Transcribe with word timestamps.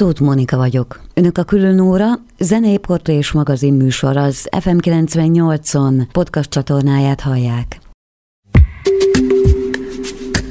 Tóth 0.00 0.20
Monika 0.20 0.56
vagyok. 0.56 1.00
Önök 1.14 1.38
a 1.38 1.42
Külön 1.42 1.80
Óra, 1.80 2.06
zenei 2.38 2.78
portrés 2.78 3.32
magazin 3.32 3.74
műsor 3.74 4.16
az 4.16 4.48
FM 4.60 4.76
98-on 4.80 6.02
podcast 6.12 6.50
csatornáját 6.50 7.20
hallják. 7.20 7.80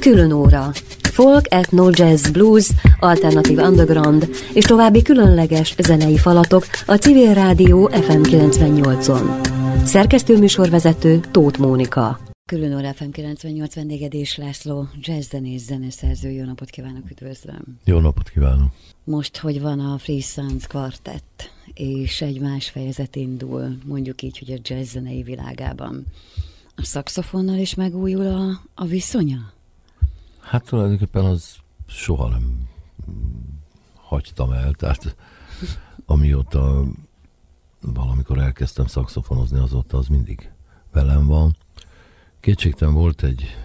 Külön 0.00 0.32
Óra. 0.32 0.70
Folk, 1.02 1.44
ethno, 1.48 1.88
jazz, 1.92 2.28
blues, 2.28 2.68
alternatív 3.00 3.58
underground 3.58 4.28
és 4.52 4.64
további 4.64 5.02
különleges 5.02 5.74
zenei 5.78 6.16
falatok 6.16 6.64
a 6.86 6.94
Civil 6.94 7.34
Rádió 7.34 7.90
FM 7.92 8.20
98-on. 8.22 9.48
Szerkesztő 9.84 10.38
műsorvezető 10.38 11.20
Tóth 11.30 11.58
Mónika. 11.58 12.29
Külön 12.50 12.76
óra 12.76 12.94
FM 12.94 13.10
98 13.10 13.74
vendégedés 13.74 14.36
László, 14.36 14.88
jazzzenész, 15.00 15.64
zeneszerző. 15.64 16.30
Jó 16.30 16.44
napot 16.44 16.70
kívánok, 16.70 17.10
üdvözlöm. 17.10 17.78
Jó 17.84 17.98
napot 17.98 18.28
kívánok. 18.28 18.72
Most, 19.04 19.36
hogy 19.36 19.60
van 19.60 19.80
a 19.80 19.98
Free 19.98 20.20
Sounds 20.20 20.66
Quartet, 20.66 21.24
és 21.74 22.20
egy 22.20 22.40
más 22.40 22.68
fejezet 22.68 23.16
indul, 23.16 23.78
mondjuk 23.84 24.22
így, 24.22 24.38
hogy 24.38 24.52
a 24.52 24.58
jazz 24.62 24.90
zenei 24.90 25.22
világában. 25.22 26.06
A 26.74 26.84
szakszofonnal 26.84 27.58
is 27.58 27.74
megújul 27.74 28.26
a, 28.26 28.60
a 28.74 28.84
viszonya? 28.84 29.52
Hát 30.40 30.64
tulajdonképpen 30.64 31.24
az 31.24 31.56
soha 31.86 32.28
nem 32.28 32.68
hagytam 33.94 34.52
el, 34.52 34.72
tehát 34.72 35.16
amióta 36.06 36.84
valamikor 37.80 38.38
elkezdtem 38.38 38.86
szakszofonozni, 38.86 39.58
azóta 39.58 39.98
az 39.98 40.06
mindig 40.06 40.50
velem 40.92 41.26
van. 41.26 41.56
Kétségtelen 42.40 42.94
volt 42.94 43.22
egy, 43.22 43.56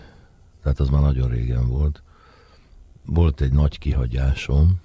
tehát 0.62 0.80
az 0.80 0.90
már 0.90 1.02
nagyon 1.02 1.30
régen 1.30 1.68
volt, 1.68 2.04
volt 3.06 3.42
egy 3.42 3.52
nagy 3.52 3.78
kihagyásom, 3.78 4.80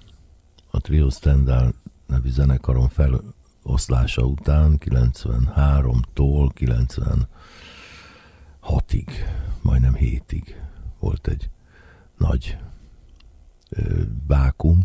a 0.71 0.79
Trio 0.79 1.09
Stendhal 1.09 1.73
nevű 2.07 2.29
zenekaron 2.29 2.89
feloszlása 2.89 4.21
után 4.25 4.77
93-tól 4.85 6.51
96-ig, 8.61 9.07
majdnem 9.61 9.95
7-ig 9.99 10.55
volt 10.99 11.27
egy 11.27 11.49
nagy 12.17 12.57
ö, 13.69 14.01
vákum, 14.27 14.83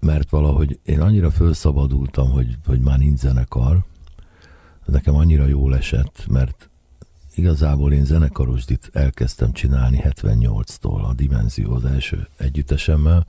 mert 0.00 0.30
valahogy 0.30 0.80
én 0.82 1.00
annyira 1.00 1.30
felszabadultam, 1.30 2.30
hogy, 2.30 2.58
hogy 2.64 2.80
már 2.80 2.98
nincs 2.98 3.18
zenekar, 3.18 3.84
nekem 4.84 5.14
annyira 5.14 5.46
jól 5.46 5.76
esett, 5.76 6.26
mert 6.28 6.70
igazából 7.34 7.92
én 7.92 8.04
zenekarosdit 8.04 8.90
elkezdtem 8.92 9.52
csinálni 9.52 10.00
78-tól 10.04 11.02
a 11.02 11.14
Dimenzió 11.14 11.74
az 11.74 11.84
első 11.84 12.28
együttesemmel. 12.36 13.26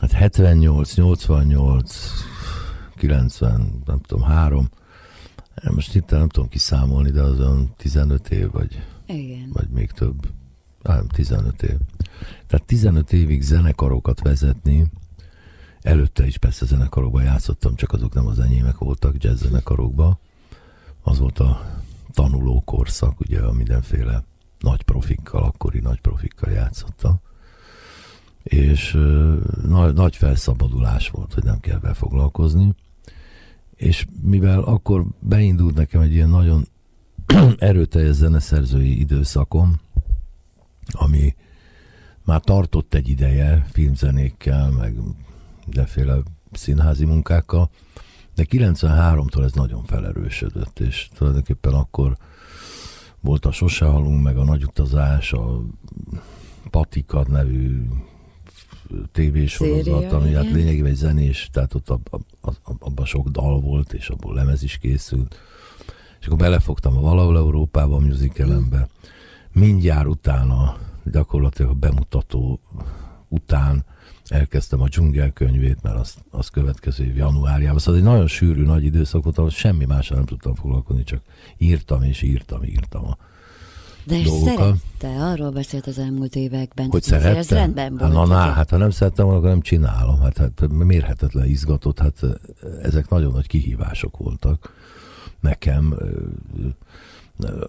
Hát 0.00 0.12
78, 0.12 0.94
88, 0.94 2.10
90, 2.96 3.82
nem 3.84 4.00
tudom, 4.00 4.24
3. 4.24 4.68
Most 5.70 5.94
itt 5.94 6.10
nem 6.10 6.28
tudom 6.28 6.48
kiszámolni, 6.48 7.10
de 7.10 7.22
azon 7.22 7.74
15 7.76 8.28
év, 8.28 8.50
vagy, 8.50 8.82
Igen. 9.06 9.50
vagy 9.52 9.68
még 9.68 9.90
több. 9.90 10.28
Nem, 10.82 11.08
15 11.08 11.62
év. 11.62 11.76
Tehát 12.46 12.66
15 12.66 13.12
évig 13.12 13.42
zenekarokat 13.42 14.20
vezetni, 14.20 14.86
előtte 15.82 16.26
is 16.26 16.38
persze 16.38 16.66
zenekarokban 16.66 17.22
játszottam, 17.22 17.74
csak 17.74 17.92
azok 17.92 18.14
nem 18.14 18.26
az 18.26 18.38
enyémek 18.38 18.78
voltak, 18.78 19.22
jazz 19.24 19.42
zenekarokban. 19.42 20.18
Az 21.02 21.18
volt 21.18 21.38
a 21.38 21.81
tanuló 22.12 22.62
korszak, 22.64 23.20
ugye 23.20 23.40
a 23.40 23.52
mindenféle 23.52 24.24
nagy 24.58 24.82
profikkal, 24.82 25.42
akkori 25.42 25.80
nagy 25.80 26.00
profikkal 26.00 26.50
játszottam. 26.52 27.20
És 28.42 28.98
nagy, 29.66 29.94
nagy 29.94 30.16
felszabadulás 30.16 31.08
volt, 31.10 31.34
hogy 31.34 31.44
nem 31.44 31.60
kell 31.60 31.78
befoglalkozni. 31.78 32.74
És 33.76 34.06
mivel 34.22 34.60
akkor 34.60 35.04
beindult 35.18 35.74
nekem 35.74 36.00
egy 36.00 36.12
ilyen 36.12 36.28
nagyon 36.28 36.68
erőteljes 37.58 38.14
zeneszerzői 38.14 39.00
időszakom, 39.00 39.80
ami 40.92 41.34
már 42.24 42.40
tartott 42.40 42.94
egy 42.94 43.08
ideje 43.08 43.66
filmzenékkel, 43.70 44.70
meg 44.70 44.94
mindenféle 45.64 46.18
színházi 46.52 47.04
munkákkal, 47.04 47.70
de 48.34 48.46
93-tól 48.50 49.44
ez 49.44 49.52
nagyon 49.52 49.84
felerősödött, 49.84 50.80
és 50.80 51.08
tulajdonképpen 51.14 51.72
akkor 51.72 52.16
volt 53.20 53.46
a 53.46 53.52
Sose 53.52 53.84
halunk, 53.84 54.22
meg 54.22 54.36
a 54.36 54.44
Nagy 54.44 54.64
utazás, 54.64 55.32
a 55.32 55.60
Patika 56.70 57.24
nevű 57.28 57.88
tévésorozat, 59.12 60.12
ami 60.12 60.34
hát 60.34 60.50
lényegében 60.50 60.90
egy 60.90 60.96
zenés, 60.96 61.48
tehát 61.52 61.74
ott 61.74 61.90
ab, 61.90 62.08
ab, 62.10 62.22
ab, 62.40 62.76
abban 62.78 63.04
sok 63.04 63.28
dal 63.28 63.60
volt, 63.60 63.92
és 63.92 64.08
abból 64.08 64.34
lemez 64.34 64.62
is 64.62 64.78
készült. 64.78 65.36
És 66.20 66.26
akkor 66.26 66.38
belefogtam 66.38 66.96
a 66.96 67.00
Valahol 67.00 67.36
Európába, 67.36 67.96
a 67.96 68.00
musicalembe. 68.00 68.88
Mindjárt 69.52 70.06
utána, 70.06 70.76
gyakorlatilag 71.04 71.70
a 71.70 71.74
bemutató 71.74 72.60
után 73.28 73.84
elkezdtem 74.32 74.80
a 74.80 74.88
dzsungelkönyvét, 74.88 75.82
mert 75.82 75.96
az, 75.96 76.14
az 76.30 76.48
következő 76.48 77.04
év 77.04 77.16
januárjában. 77.16 77.78
Szóval 77.78 78.00
egy 78.00 78.06
nagyon 78.06 78.26
sűrű, 78.26 78.62
nagy 78.62 78.84
időszakot, 78.84 79.38
ahol 79.38 79.50
semmi 79.50 79.84
mással 79.84 80.16
nem 80.16 80.26
tudtam 80.26 80.54
foglalkozni, 80.54 81.04
csak 81.04 81.22
írtam 81.58 82.02
és 82.02 82.22
írtam, 82.22 82.62
írtam 82.64 83.04
a 83.06 83.16
De 84.04 84.18
és 84.18 84.24
dolgokat. 84.26 84.56
szerette, 84.56 85.24
arról 85.24 85.50
beszélt 85.50 85.86
az 85.86 85.98
elmúlt 85.98 86.36
években. 86.36 86.90
Hogy 86.90 87.02
azért 87.10 87.36
Ez 87.36 87.48
rendben 87.48 87.98
Hát, 87.98 88.12
volt. 88.12 88.28
na, 88.28 88.34
na, 88.34 88.34
hát 88.52 88.70
ha 88.70 88.76
nem 88.76 88.90
szerettem 88.90 89.24
volna, 89.24 89.38
akkor 89.38 89.50
nem 89.50 89.60
csinálom. 89.60 90.20
Hát, 90.20 90.38
hát 90.38 90.68
mérhetetlen 90.68 91.46
izgatott, 91.46 91.98
hát 91.98 92.20
ezek 92.82 93.08
nagyon 93.08 93.32
nagy 93.32 93.46
kihívások 93.46 94.16
voltak 94.16 94.74
nekem. 95.40 95.94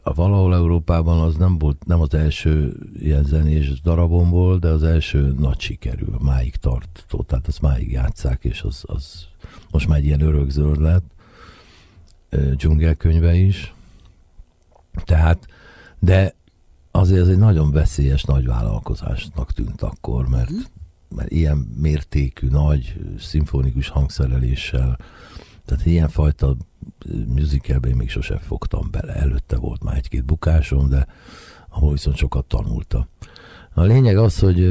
A 0.03 0.13
Valahol 0.13 0.55
Európában 0.55 1.19
az 1.19 1.35
nem 1.35 1.57
volt, 1.57 1.85
nem 1.85 2.01
az 2.01 2.13
első 2.13 2.75
ilyen 2.99 3.23
zenés 3.23 3.81
darabom 3.81 4.29
volt, 4.29 4.59
de 4.59 4.67
az 4.67 4.83
első 4.83 5.33
nagy 5.37 5.59
sikerű, 5.59 6.05
máig 6.19 6.55
tartó, 6.55 7.21
tehát 7.27 7.47
azt 7.47 7.61
máig 7.61 7.91
játszák, 7.91 8.43
és 8.43 8.61
az, 8.61 8.83
az 8.85 9.25
most 9.71 9.87
már 9.87 9.97
egy 9.97 10.05
ilyen 10.05 10.21
örökzöld 10.21 10.81
lett, 10.81 11.03
dzsungelkönyve 12.55 13.35
is. 13.35 13.73
Tehát, 15.05 15.47
de 15.99 16.35
azért 16.91 17.21
ez 17.21 17.27
egy 17.27 17.37
nagyon 17.37 17.71
veszélyes 17.71 18.23
nagy 18.23 18.45
vállalkozásnak 18.45 19.51
tűnt 19.51 19.81
akkor, 19.81 20.27
mert, 20.27 20.51
mert 21.15 21.31
ilyen 21.31 21.57
mértékű, 21.57 22.47
nagy, 22.47 22.99
szimfonikus 23.19 23.87
hangszereléssel, 23.87 24.97
tehát 25.65 25.85
ilyenfajta 25.85 26.55
musicalbe 27.27 27.87
én 27.87 27.95
még 27.95 28.09
sosem 28.09 28.37
fogtam 28.37 28.87
bele. 28.91 29.13
Előtte 29.13 29.57
volt 29.57 29.83
már 29.83 29.95
egy-két 29.97 30.25
bukásom, 30.25 30.89
de 30.89 31.07
ahol 31.69 31.91
viszont 31.91 32.17
sokat 32.17 32.45
tanultam. 32.45 33.07
A 33.73 33.81
lényeg 33.81 34.17
az, 34.17 34.39
hogy, 34.39 34.67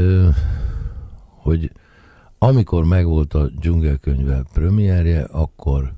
hogy 1.26 1.72
amikor 2.38 2.84
megvolt 2.84 3.34
a 3.34 3.48
dzsungelkönyve 3.48 4.42
premierje, 4.52 5.22
akkor 5.22 5.92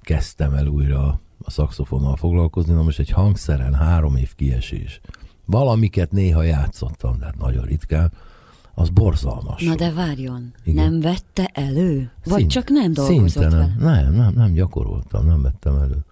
kezdtem 0.00 0.54
el 0.54 0.66
újra 0.66 1.20
a 1.42 1.50
szakszofonnal 1.50 2.16
foglalkozni. 2.16 2.72
Na 2.72 2.82
most 2.82 2.98
egy 2.98 3.10
hangszeren 3.10 3.74
három 3.74 4.16
év 4.16 4.34
kiesés. 4.34 5.00
Valamiket 5.44 6.12
néha 6.12 6.42
játszottam, 6.42 7.18
de 7.18 7.24
hát 7.24 7.38
nagyon 7.38 7.64
ritkán. 7.64 8.12
Az 8.80 8.88
borzalmas. 8.88 9.62
Na 9.62 9.74
de 9.74 9.92
várjon, 9.92 10.52
Igen. 10.64 10.84
nem 10.84 11.00
vette 11.00 11.50
elő? 11.54 12.10
Vagy 12.24 12.38
Szint- 12.38 12.50
csak 12.50 12.68
nem 12.68 12.92
dolgozott 12.92 13.28
szinte 13.28 13.48
vele? 13.48 13.74
nem. 13.78 13.94
Nem, 14.04 14.12
nem, 14.14 14.32
nem 14.34 14.52
gyakoroltam, 14.52 15.26
nem 15.26 15.42
vettem 15.42 15.76
elő. 15.76 16.04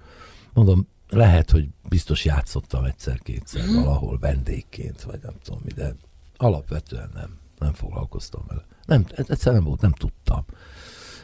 Mondom, 0.53 0.87
lehet, 1.09 1.51
hogy 1.51 1.69
biztos 1.89 2.25
játszottam 2.25 2.85
egyszer-kétszer 2.85 3.65
Mhm. 3.67 3.75
valahol 3.75 4.19
vendégként, 4.21 5.03
vagy 5.03 5.19
nem 5.23 5.33
tudom 5.45 5.61
mi, 5.65 5.73
de 5.73 5.95
alapvetően 6.37 7.11
nem, 7.15 7.39
nem 7.59 7.73
foglalkoztam 7.73 8.43
vele. 8.49 8.65
Nem, 8.87 9.05
egyszer 9.29 9.53
nem 9.53 9.65
volt, 9.65 9.81
nem 9.81 9.93
tudtam. 9.93 10.45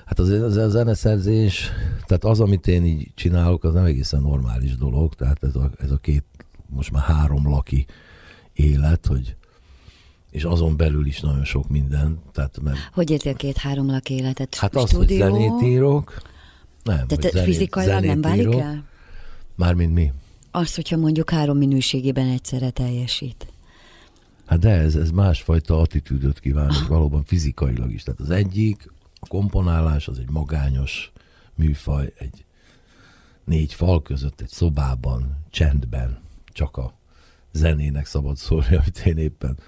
Hát 0.07 0.19
az, 0.19 0.29
az 0.29 0.57
a 0.57 0.69
zeneszerzés, 0.69 1.71
tehát 2.07 2.25
az, 2.25 2.41
amit 2.41 2.67
én 2.67 2.85
így 2.85 3.11
csinálok, 3.15 3.65
az 3.65 3.73
nem 3.73 3.85
egészen 3.85 4.21
normális 4.21 4.77
dolog, 4.77 5.15
tehát 5.15 5.43
ez 5.45 5.57
a, 5.57 5.71
ez 5.79 5.91
a 5.91 5.97
két, 5.97 6.25
most 6.67 6.91
már 6.93 7.03
három 7.03 7.49
laki 7.49 7.87
élet, 8.53 9.07
hogy 9.07 9.37
és 10.35 10.45
azon 10.45 10.77
belül 10.77 11.07
is 11.07 11.21
nagyon 11.21 11.45
sok 11.45 11.69
minden, 11.69 12.19
tehát 12.33 12.61
mert 12.63 12.79
Hogy 12.93 13.11
értél 13.11 13.35
két-három 13.35 13.87
lak 13.87 14.11
életet? 14.11 14.55
Hát 14.55 14.77
az, 14.77 14.89
Stúdió? 14.89 15.31
hogy 15.31 15.33
zenét 15.41 15.63
írok, 15.63 16.23
nem. 16.83 17.07
Tehát 17.07 17.33
zenét- 17.33 17.45
fizikailag 17.45 17.93
nem 17.93 18.03
zenét 18.03 18.25
válik 18.25 18.41
írok. 18.41 18.61
el? 18.61 18.85
Mármint 19.55 19.95
mi? 19.95 20.13
Az, 20.51 20.75
hogyha 20.75 20.97
mondjuk 20.97 21.31
három 21.31 21.57
minőségében 21.57 22.29
egyszerre 22.29 22.71
teljesít. 22.71 23.47
Hát 24.47 24.59
de 24.59 24.71
ez, 24.71 24.95
ez 24.95 25.11
másfajta 25.11 25.81
attitűdöt 25.81 26.41
kívánok, 26.41 26.87
valóban 26.87 27.25
fizikailag 27.25 27.93
is. 27.93 28.03
Tehát 28.03 28.21
az 28.21 28.31
egyik, 28.31 28.93
a 29.21 29.27
komponálás 29.27 30.09
az 30.09 30.19
egy 30.19 30.31
magányos 30.31 31.13
műfaj, 31.55 32.13
egy 32.19 32.45
négy 33.45 33.75
fal 33.75 34.03
között, 34.03 34.41
egy 34.41 34.49
szobában, 34.51 35.37
csendben, 35.51 36.19
csak 36.53 36.77
a 36.77 36.95
zenének 37.53 38.07
szabad 38.07 38.37
szólni, 38.37 38.75
amit 38.77 39.03
én 39.07 39.17
éppen 39.17 39.59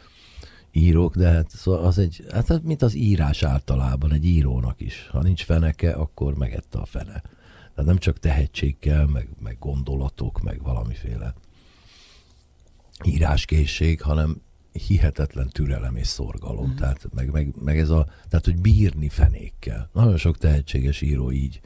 írok, 0.77 1.17
de 1.17 1.29
hát 1.29 1.51
szóval 1.51 1.85
az 1.85 1.99
egy, 1.99 2.25
hát 2.33 2.63
mint 2.63 2.83
az 2.83 2.95
írás 2.95 3.43
általában, 3.43 4.13
egy 4.13 4.25
írónak 4.25 4.81
is. 4.81 5.09
Ha 5.13 5.23
nincs 5.23 5.45
feneke, 5.45 5.93
akkor 5.93 6.35
megette 6.35 6.79
a 6.79 6.85
fene. 6.85 7.23
Tehát 7.75 7.91
nem 7.91 7.99
csak 7.99 8.19
tehetség 8.19 8.79
kell, 8.79 9.07
meg, 9.07 9.29
meg 9.43 9.57
gondolatok, 9.59 10.43
meg 10.43 10.63
valamiféle 10.63 11.35
íráskészség, 13.05 14.03
hanem 14.03 14.43
hihetetlen 14.73 15.49
türelem 15.49 15.97
és 15.97 16.07
szorgalom. 16.07 16.71
Mm. 16.71 16.75
Tehát, 16.75 17.09
meg, 17.15 17.31
meg, 17.31 17.55
meg, 17.65 17.79
ez 17.79 17.91
a, 17.91 18.07
tehát, 18.29 18.45
hogy 18.45 18.61
bírni 18.61 19.09
fenékkel. 19.09 19.91
Nagyon 19.93 20.17
sok 20.17 20.39
tehetséges 20.39 21.01
író 21.01 21.33
így 21.33 21.61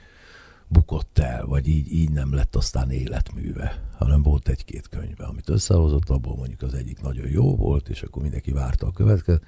bukott 0.71 1.19
el, 1.19 1.47
vagy 1.47 1.69
így, 1.69 1.93
így 1.93 2.11
nem 2.11 2.35
lett 2.35 2.57
aztán 2.57 2.91
életműve, 2.91 3.83
hanem 3.99 4.23
volt 4.23 4.49
egy-két 4.49 4.89
könyve, 4.89 5.25
amit 5.25 5.49
összehozott, 5.49 6.09
abból 6.09 6.37
mondjuk 6.37 6.63
az 6.63 6.75
egyik 6.75 7.01
nagyon 7.01 7.29
jó 7.29 7.57
volt, 7.57 7.89
és 7.89 8.03
akkor 8.03 8.23
mindenki 8.23 8.53
várta 8.53 8.87
a 8.87 8.93
következőt. 8.93 9.43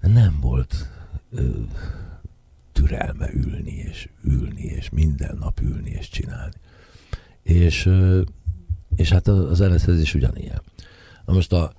De 0.00 0.08
nem 0.08 0.38
volt 0.40 0.90
ö, 1.30 1.50
türelme 2.72 3.32
ülni, 3.32 3.72
és 3.72 4.08
ülni, 4.24 4.62
és 4.62 4.90
minden 4.90 5.36
nap 5.36 5.60
ülni, 5.60 5.90
és 5.90 6.08
csinálni. 6.08 6.54
És, 7.42 7.86
ö, 7.86 8.22
és 8.96 9.10
hát 9.10 9.28
az 9.28 9.56
zeneszezés 9.56 10.14
ugyanilyen. 10.14 10.62
Na 11.24 11.32
most 11.32 11.52
a, 11.52 11.72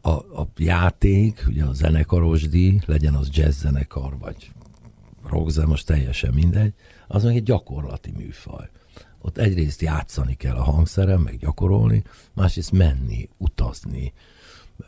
a, 0.00 0.10
a 0.10 0.48
játék, 0.56 1.44
ugye 1.48 1.64
a 1.64 1.72
zenekarosdi, 1.72 2.80
legyen 2.86 3.14
az 3.14 3.28
jazz 3.32 3.60
zenekar, 3.60 4.18
vagy 4.18 4.50
rockzen, 5.24 5.66
most 5.66 5.86
teljesen 5.86 6.34
mindegy, 6.34 6.74
az 7.12 7.22
meg 7.22 7.36
egy 7.36 7.42
gyakorlati 7.42 8.10
műfaj. 8.10 8.68
Ott 9.18 9.38
egyrészt 9.38 9.80
játszani 9.80 10.34
kell 10.34 10.56
a 10.56 10.62
hangszeren, 10.62 11.20
meg 11.20 11.36
gyakorolni, 11.36 12.02
másrészt 12.32 12.72
menni, 12.72 13.28
utazni, 13.36 14.12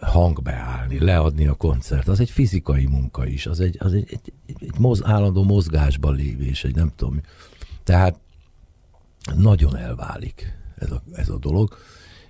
hangbeállni, 0.01 0.99
leadni 0.99 1.47
a 1.47 1.55
koncert. 1.55 2.09
Az 2.09 2.21
egy 2.21 2.31
fizikai 2.31 2.87
munka 2.87 3.27
is, 3.27 3.47
az 3.47 3.61
egy, 3.61 3.77
az 3.79 3.93
egy, 3.93 4.07
egy, 4.11 4.33
egy 4.47 4.79
moz, 4.79 5.05
állandó 5.05 5.43
mozgásban 5.43 6.15
lévés, 6.15 6.65
egy 6.65 6.75
nem 6.75 6.93
tudom. 6.97 7.21
Tehát 7.83 8.19
nagyon 9.37 9.77
elválik 9.77 10.59
ez 10.77 10.91
a, 10.91 11.03
ez 11.13 11.29
a 11.29 11.39
dolog. 11.39 11.77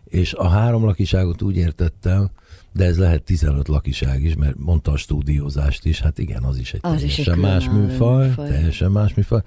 És 0.05 0.32
a 0.32 0.49
három 0.49 0.85
lakiságot 0.85 1.43
úgy 1.43 1.56
értettem, 1.56 2.31
de 2.73 2.85
ez 2.85 2.99
lehet 2.99 3.23
15 3.23 3.69
lakiság 3.69 4.23
is, 4.23 4.35
mert 4.35 4.58
mondta 4.58 4.93
a 4.93 4.97
stúdiózást 4.97 5.85
is, 5.85 6.00
hát 6.00 6.19
igen, 6.19 6.43
az 6.43 6.58
is 6.58 6.73
egy 6.73 6.81
az 6.82 6.90
teljesen 6.90 7.20
is 7.20 7.26
egy 7.29 7.37
más 7.37 7.69
műfaj, 7.69 8.26
műfaj, 8.26 8.49
teljesen 8.49 8.90
más 8.90 9.14
műfaj. 9.14 9.40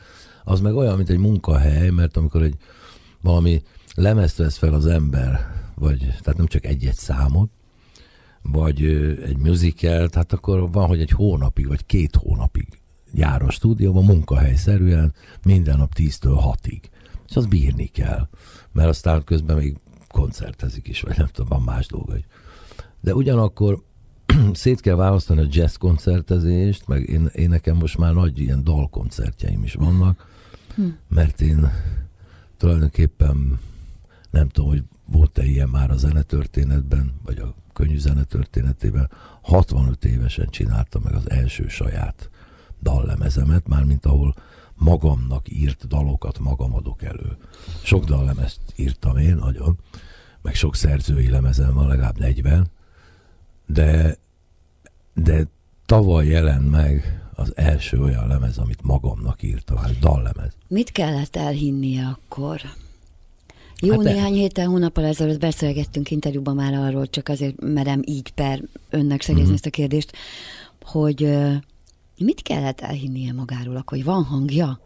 Az 0.48 0.60
meg 0.60 0.76
olyan, 0.76 0.96
mint 0.96 1.10
egy 1.10 1.18
munkahely, 1.18 1.90
mert 1.90 2.18
amikor 2.18 2.42
egy 2.42 2.56
valami 3.22 3.62
lemezt 3.96 4.38
vesz 4.38 4.58
fel 4.58 4.74
az 4.74 4.86
ember, 4.86 5.48
vagy 5.76 6.00
tehát 6.00 6.38
nem 6.38 6.48
csak 6.48 6.66
egy-egy 6.66 6.96
számot, 6.96 7.50
vagy 8.42 8.84
egy 9.26 9.38
musical, 9.38 10.10
tehát 10.10 10.34
akkor 10.34 10.72
van, 10.72 10.88
hogy 10.88 11.00
egy 11.00 11.12
hónapig, 11.12 11.68
vagy 11.68 11.86
két 11.86 12.16
hónapig 12.16 12.68
jár 13.14 13.42
a 13.42 13.50
stúdióban 13.50 14.04
munkahelyszerűen, 14.04 15.14
minden 15.44 15.78
nap 15.78 15.92
10-től 15.96 16.54
6-ig. 16.64 16.82
És 17.30 17.36
az 17.36 17.46
bírni 17.46 17.86
kell, 17.86 18.28
mert 18.72 18.90
aztán 18.90 19.24
közben 19.24 19.58
még 19.58 19.78
koncertezik 20.08 20.88
is, 20.88 21.02
vagy 21.02 21.18
nem 21.18 21.28
tudom, 21.28 21.48
van 21.50 21.62
más 21.62 21.88
dolga. 21.88 22.14
De 23.02 23.16
ugyanakkor 23.16 23.84
szét 24.54 24.82
kell 24.82 24.96
választani 24.96 25.42
a 25.42 25.48
jazz 25.50 25.76
koncertezést, 25.76 26.88
meg 26.88 27.10
én, 27.10 27.30
én 27.34 27.50
nekem 27.50 27.76
most 27.76 27.98
már 27.98 28.14
nagy 28.14 28.40
ilyen 28.40 28.64
dalkoncertjeim 28.64 29.64
is 29.64 29.74
vannak, 29.74 30.27
hm. 30.78 30.88
mert 31.08 31.42
én 31.42 31.72
tulajdonképpen 32.58 33.60
nem 34.30 34.48
tudom, 34.48 34.70
hogy 34.70 34.84
volt-e 35.06 35.44
ilyen 35.44 35.70
már 35.70 35.92
a 35.92 35.98
zenetörténetben, 35.98 37.14
vagy 37.26 37.38
a 37.38 37.54
könnyű 37.74 37.98
zenetörténetében, 37.98 39.10
65 39.42 40.06
évesen 40.06 40.50
csináltam 40.50 41.02
meg 41.04 41.14
az 41.14 41.30
első 41.30 41.68
saját 41.68 42.30
dallemezemet, 42.82 43.68
mármint 43.68 44.06
ahol 44.06 44.36
magamnak 44.76 45.50
írt 45.50 45.88
dalokat 45.88 46.40
magam 46.40 46.74
adok 46.74 47.04
elő. 47.04 47.38
Sok 47.84 48.06
dallemezt 48.06 48.60
írtam 48.76 49.18
én, 49.18 49.36
nagyon, 49.36 49.78
meg 50.42 50.56
sok 50.56 50.76
szerzői 50.76 51.30
lemezem 51.30 51.74
van, 51.74 51.88
legalább 51.88 52.18
40, 52.18 52.68
de, 53.66 54.18
de 55.14 55.48
tavaly 55.86 56.28
jelent 56.28 56.72
meg 56.72 57.22
az 57.38 57.52
első 57.56 58.02
olyan 58.02 58.28
lemez, 58.28 58.58
amit 58.58 58.84
magamnak 58.84 59.44
írtam, 59.44 59.78
hát 59.78 60.00
dallemez. 60.00 60.52
Mit 60.68 60.92
kellett 60.92 61.36
elhinnie 61.36 62.06
akkor? 62.06 62.62
Jó 63.80 63.92
hát 63.92 64.04
néhány 64.04 64.34
de... 64.34 64.38
héten, 64.38 64.68
hónappal 64.68 65.04
ezelőtt 65.04 65.40
beszélgettünk 65.40 66.12
interjúban 66.12 66.56
már 66.56 66.74
arról, 66.74 67.08
csak 67.08 67.30
azért 67.30 67.62
merem 67.62 68.02
így 68.06 68.30
per 68.30 68.64
önnek 68.90 69.22
szegézni 69.22 69.42
uh-huh. 69.42 69.56
ezt 69.56 69.66
a 69.66 69.70
kérdést, 69.70 70.12
hogy 70.82 71.38
mit 72.18 72.42
kellett 72.42 72.82
elhinnie 72.82 73.34
magáról, 73.34 73.76
akkor, 73.76 73.98
hogy 73.98 74.04
van 74.06 74.24
hangja? 74.24 74.80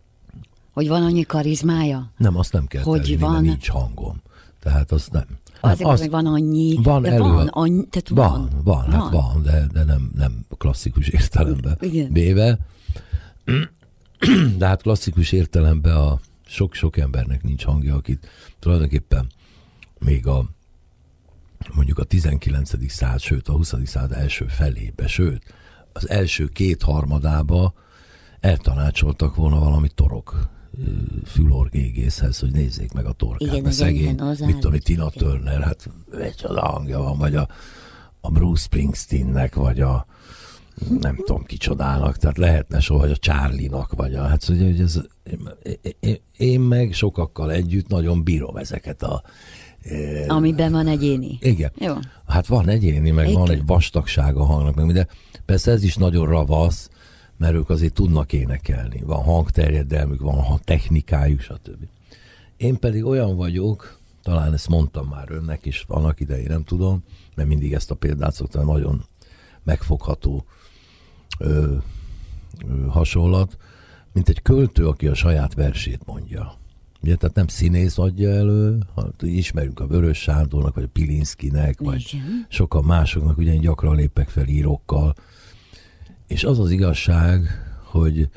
Hogy 0.71 0.87
van 0.87 1.03
annyi 1.03 1.23
karizmája? 1.23 2.11
Nem, 2.17 2.37
azt 2.37 2.53
nem 2.53 2.67
kell 2.67 2.83
hogy 2.83 2.99
elhinni, 2.99 3.19
van... 3.21 3.41
nincs 3.41 3.69
hangom. 3.69 4.21
Tehát 4.59 4.91
azt 4.91 5.11
nem. 5.11 5.25
Azért, 5.61 5.89
az, 5.89 5.99
hogy 5.99 6.09
van 6.09 6.25
annyi. 6.25 6.79
Van 6.83 7.01
de 7.01 7.11
elő, 7.11 7.19
van, 7.19 7.47
annyi, 7.47 7.85
tehát 7.89 8.09
van, 8.09 8.49
van, 8.49 8.61
van, 8.63 8.91
hát 8.91 9.11
van, 9.11 9.11
van 9.11 9.43
de, 9.43 9.67
de 9.73 9.83
nem, 9.83 10.11
nem 10.15 10.45
klasszikus 10.57 11.07
értelemben 11.07 11.77
Igen. 11.79 12.13
véve. 12.13 12.59
De 14.57 14.67
hát 14.67 14.81
klasszikus 14.81 15.31
értelemben 15.31 15.95
a 15.95 16.19
sok-sok 16.45 16.97
embernek 16.97 17.43
nincs 17.43 17.63
hangja, 17.63 17.95
akit 17.95 18.27
tulajdonképpen 18.59 19.27
még 19.99 20.27
a 20.27 20.45
mondjuk 21.73 21.97
a 21.97 22.03
19. 22.03 22.91
század, 22.91 23.19
sőt 23.19 23.47
a 23.47 23.53
20. 23.53 23.73
század 23.85 24.11
első 24.11 24.45
felébe, 24.47 25.07
sőt 25.07 25.53
az 25.93 26.09
első 26.09 26.47
két 26.47 26.81
harmadába 26.81 27.73
eltanácsoltak 28.39 29.35
volna 29.35 29.59
valami 29.59 29.89
torok 29.95 30.49
fülorgégészhez, 31.25 32.39
hogy 32.39 32.51
nézzék 32.51 32.93
meg 32.93 33.05
a 33.05 33.11
torkát. 33.11 33.47
Igen, 33.47 33.63
mert 33.63 33.75
szegény, 33.75 34.09
igen, 34.09 34.35
mit 34.45 34.57
tudom, 34.57 34.79
Tina 34.79 35.09
Turner, 35.09 35.61
hát 35.61 35.89
egy 36.19 36.45
a 36.47 36.65
hangja 36.65 36.99
van, 36.99 37.17
vagy 37.17 37.35
a, 37.35 37.47
a 38.21 38.31
Bruce 38.31 38.63
Springsteennek, 38.63 39.55
vagy 39.55 39.79
a 39.79 40.05
nem 40.99 41.15
tudom 41.25 41.43
kicsodának, 41.43 42.17
tehát 42.17 42.37
lehetne 42.37 42.79
soha, 42.79 42.99
vagy 42.99 43.11
a 43.11 43.17
Charlie-nak, 43.17 43.93
vagy 43.93 44.15
a, 44.15 44.23
hát 44.23 44.49
ugye, 44.49 44.65
hogy 44.65 44.79
ez, 44.79 45.01
én, 45.99 46.17
én 46.37 46.59
meg 46.59 46.93
sokakkal 46.93 47.51
együtt 47.51 47.87
nagyon 47.87 48.23
bírom 48.23 48.55
ezeket 48.55 49.03
a 49.03 49.23
Amiben 50.27 50.71
van 50.71 50.87
egyéni. 50.87 51.37
Igen. 51.41 51.71
Jó. 51.77 51.93
Hát 52.27 52.47
van 52.47 52.67
egyéni, 52.67 53.11
meg 53.11 53.27
Igen. 53.27 53.39
van 53.39 53.51
egy 53.51 53.65
vastagsága 53.65 54.43
hangnak, 54.43 54.75
meg 54.75 54.91
de 54.91 55.07
persze 55.45 55.71
ez 55.71 55.83
is 55.83 55.95
nagyon 55.95 56.25
ravasz, 56.25 56.89
mert 57.41 57.53
ők 57.53 57.69
azért 57.69 57.93
tudnak 57.93 58.33
énekelni. 58.33 59.01
Van 59.05 59.23
hangterjedelmük, 59.23 60.21
van 60.21 60.59
technikájuk, 60.63 61.39
stb. 61.39 61.87
Én 62.57 62.79
pedig 62.79 63.05
olyan 63.05 63.35
vagyok, 63.35 63.99
talán 64.23 64.53
ezt 64.53 64.69
mondtam 64.69 65.07
már 65.07 65.31
önnek 65.31 65.65
is 65.65 65.85
annak 65.87 66.19
idején, 66.19 66.47
nem 66.49 66.63
tudom, 66.63 67.03
mert 67.35 67.49
mindig 67.49 67.73
ezt 67.73 67.91
a 67.91 67.95
példát 67.95 68.33
szoktam, 68.33 68.65
nagyon 68.65 69.05
megfogható 69.63 70.45
ö, 71.39 71.75
ö, 72.67 72.87
hasonlat, 72.87 73.57
mint 74.13 74.29
egy 74.29 74.41
költő, 74.41 74.87
aki 74.87 75.07
a 75.07 75.13
saját 75.13 75.53
versét 75.53 76.05
mondja. 76.05 76.53
Ugye, 77.01 77.15
tehát 77.15 77.35
nem 77.35 77.47
színész 77.47 77.97
adja 77.97 78.29
elő, 78.29 78.77
ha 78.93 79.09
ismerünk 79.19 79.79
a 79.79 79.87
Vörös 79.87 80.17
Sándornak, 80.17 80.75
vagy 80.75 80.83
a 80.83 80.89
Pilinszkinek, 80.93 81.79
vagy 81.79 82.09
Igen. 82.13 82.45
sokan 82.49 82.83
másoknak, 82.83 83.37
ugye 83.37 83.53
én 83.53 83.61
gyakran 83.61 83.95
lépek 83.95 84.29
fel 84.29 84.47
írókkal, 84.47 85.15
és 86.31 86.43
az 86.43 86.59
az 86.59 86.71
igazság, 86.71 87.47
hogy 87.83 88.29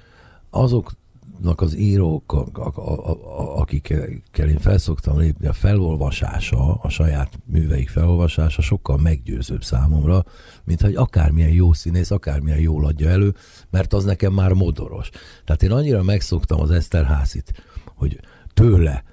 azoknak 0.51 1.61
az 1.61 1.77
írók, 1.77 2.51
akikkel 3.57 4.49
én 4.49 4.59
felszoktam 4.59 5.19
lépni, 5.19 5.47
a 5.47 5.53
felolvasása, 5.53 6.75
a 6.75 6.89
saját 6.89 7.39
műveik 7.45 7.89
felolvasása 7.89 8.63
sokkal 8.63 8.99
meggyőzőbb 8.99 9.65
számomra, 9.65 10.25
mint 10.65 10.81
hogy 10.81 10.95
akármilyen 10.95 11.51
jó 11.51 11.73
színész, 11.73 12.11
akármilyen 12.11 12.61
jól 12.61 12.85
adja 12.85 13.09
elő, 13.09 13.35
mert 13.71 13.93
az 13.93 14.05
nekem 14.05 14.33
már 14.33 14.53
modoros. 14.53 15.11
Tehát 15.45 15.63
én 15.63 15.71
annyira 15.71 16.03
megszoktam 16.03 16.61
az 16.61 16.71
Eszterházit, 16.71 17.65
hogy 17.85 18.21
tőle 18.55 19.05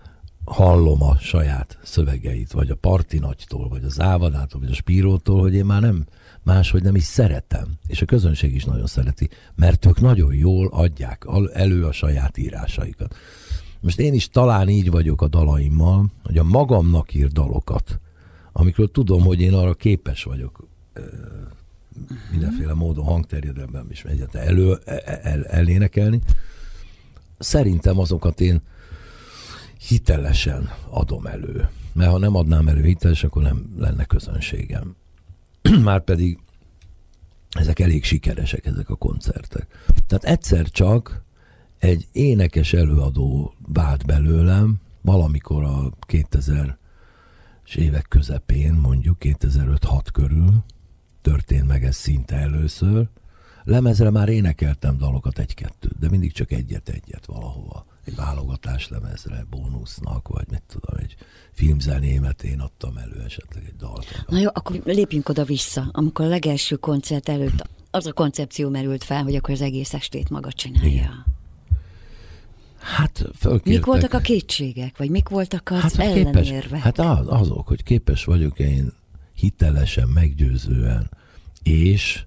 hallom 0.46 1.04
a 1.04 1.18
saját 1.18 1.80
szövegeit, 1.84 2.52
vagy 2.52 2.70
a 2.70 2.76
Parti 2.76 3.22
vagy 3.50 3.84
az 3.84 4.00
Ávadától, 4.00 4.60
vagy 4.60 4.72
a 4.72 4.76
Spírótól, 4.76 5.40
hogy 5.40 5.54
én 5.54 5.66
már 5.66 5.82
nem, 5.82 6.06
máshogy 6.44 6.84
nem 6.84 6.96
is 6.96 7.04
szeretem. 7.04 7.68
És 7.88 8.02
a 8.02 8.06
közönség 8.06 8.56
is 8.56 8.66
nagyon 8.66 8.86
szereti, 8.86 9.30
mert 9.56 9.86
ők 9.86 10.02
nagyon 10.02 10.34
jól 10.34 10.68
adják 10.68 11.26
elő 11.54 11.86
a 11.86 11.92
saját 11.92 12.38
írásaikat. 12.38 13.16
Most 13.82 14.00
én 14.00 14.14
is 14.14 14.30
talán 14.30 14.70
így 14.70 14.92
vagyok 14.92 15.22
a 15.22 15.28
dalaimmal, 15.28 16.06
hogy 16.24 16.38
a 16.38 16.44
magamnak 16.44 17.14
ír 17.14 17.28
dalokat, 17.28 18.00
amikről 18.52 18.92
tudom, 18.92 19.24
hogy 19.24 19.42
én 19.42 19.54
arra 19.54 19.74
képes 19.74 20.24
vagyok 20.24 20.68
mindenféle 22.32 22.74
módon 22.74 23.06
hangterjedelemben 23.06 23.88
is 23.90 24.04
egyáltalán 24.04 24.48
elő, 24.48 24.80
el, 24.86 25.00
el, 25.00 25.46
elénekelni. 25.46 26.20
Szerintem 27.40 28.00
azokat 28.00 28.42
én 28.42 28.62
hitelesen 29.88 30.70
adom 30.90 31.26
elő. 31.26 31.70
Mert 31.94 32.12
ha 32.12 32.18
nem 32.18 32.36
adnám 32.36 32.68
elő 32.68 32.84
hiteles, 32.84 33.24
akkor 33.24 33.42
nem 33.42 33.74
lenne 33.78 34.06
közönségem. 34.06 34.96
Márpedig 35.84 36.40
ezek 37.50 37.80
elég 37.80 38.04
sikeresek, 38.04 38.66
ezek 38.66 38.90
a 38.90 38.96
koncertek. 38.96 39.68
Tehát 40.08 40.24
egyszer 40.24 40.70
csak 40.70 41.24
egy 41.80 42.08
énekes 42.12 42.74
előadó 42.74 43.54
vált 43.68 44.06
belőlem, 44.06 44.80
valamikor 45.02 45.64
a 45.64 45.92
2000 46.00 46.78
évek 47.76 48.06
közepén, 48.10 48.74
mondjuk 48.74 49.18
2005-6 49.20 50.02
körül 50.14 50.64
történt 51.22 51.68
meg 51.68 51.84
ez 51.84 51.96
szinte 51.96 52.36
először. 52.36 53.10
Lemezre 53.64 54.10
már 54.10 54.30
énekeltem 54.30 54.98
dalokat 54.98 55.40
egy-kettőt, 55.40 56.00
de 56.00 56.10
mindig 56.10 56.32
csak 56.32 56.52
egyet-egyet 56.52 57.26
valahova. 57.26 57.86
Egy 58.06 58.16
válogatás 58.16 58.88
lemezre, 58.88 59.46
bónusznak, 59.50 60.28
vagy 60.28 60.46
mit 60.50 60.64
tudom, 60.68 60.98
egy 60.98 61.16
filmzenémet 61.52 62.44
én 62.44 62.60
adtam 62.60 62.98
elő 62.98 63.22
esetleg 63.22 63.64
egy 63.66 63.76
dalt. 63.76 64.24
Na 64.28 64.40
jó, 64.40 64.50
akkor 64.54 64.82
lépjünk 64.84 65.30
oda 65.30 65.44
vissza. 65.44 65.90
Amikor 65.92 66.26
a 66.26 66.30
legelső 66.30 66.76
koncert 66.76 67.30
előtt 67.30 67.70
az 67.92 68.06
a 68.06 68.14
koncepció 68.14 68.70
merült 68.70 69.04
fel, 69.04 69.24
hogy 69.24 69.36
akkor 69.36 69.54
az 69.54 69.62
egész 69.62 69.94
estét 69.94 70.30
maga 70.30 70.52
csinálja. 70.52 70.90
Igen. 70.90 71.26
Hát 72.78 73.26
fölkértek. 73.36 73.74
Mik 73.74 73.86
voltak 73.86 74.14
a 74.14 74.20
kétségek, 74.20 74.98
vagy 74.98 75.10
mik 75.10 75.30
voltak 75.30 75.70
az 75.72 75.82
hát, 75.82 75.98
ellenérvek? 75.98 76.44
Képes, 76.44 76.82
hát 76.82 77.00
az, 77.00 77.28
azok, 77.28 77.68
hogy 77.68 77.84
képes 77.84 78.24
vagyok 78.24 78.60
én 78.60 78.94
hitelesen, 79.34 80.08
meggyőzően, 80.08 81.12
és 81.64 82.24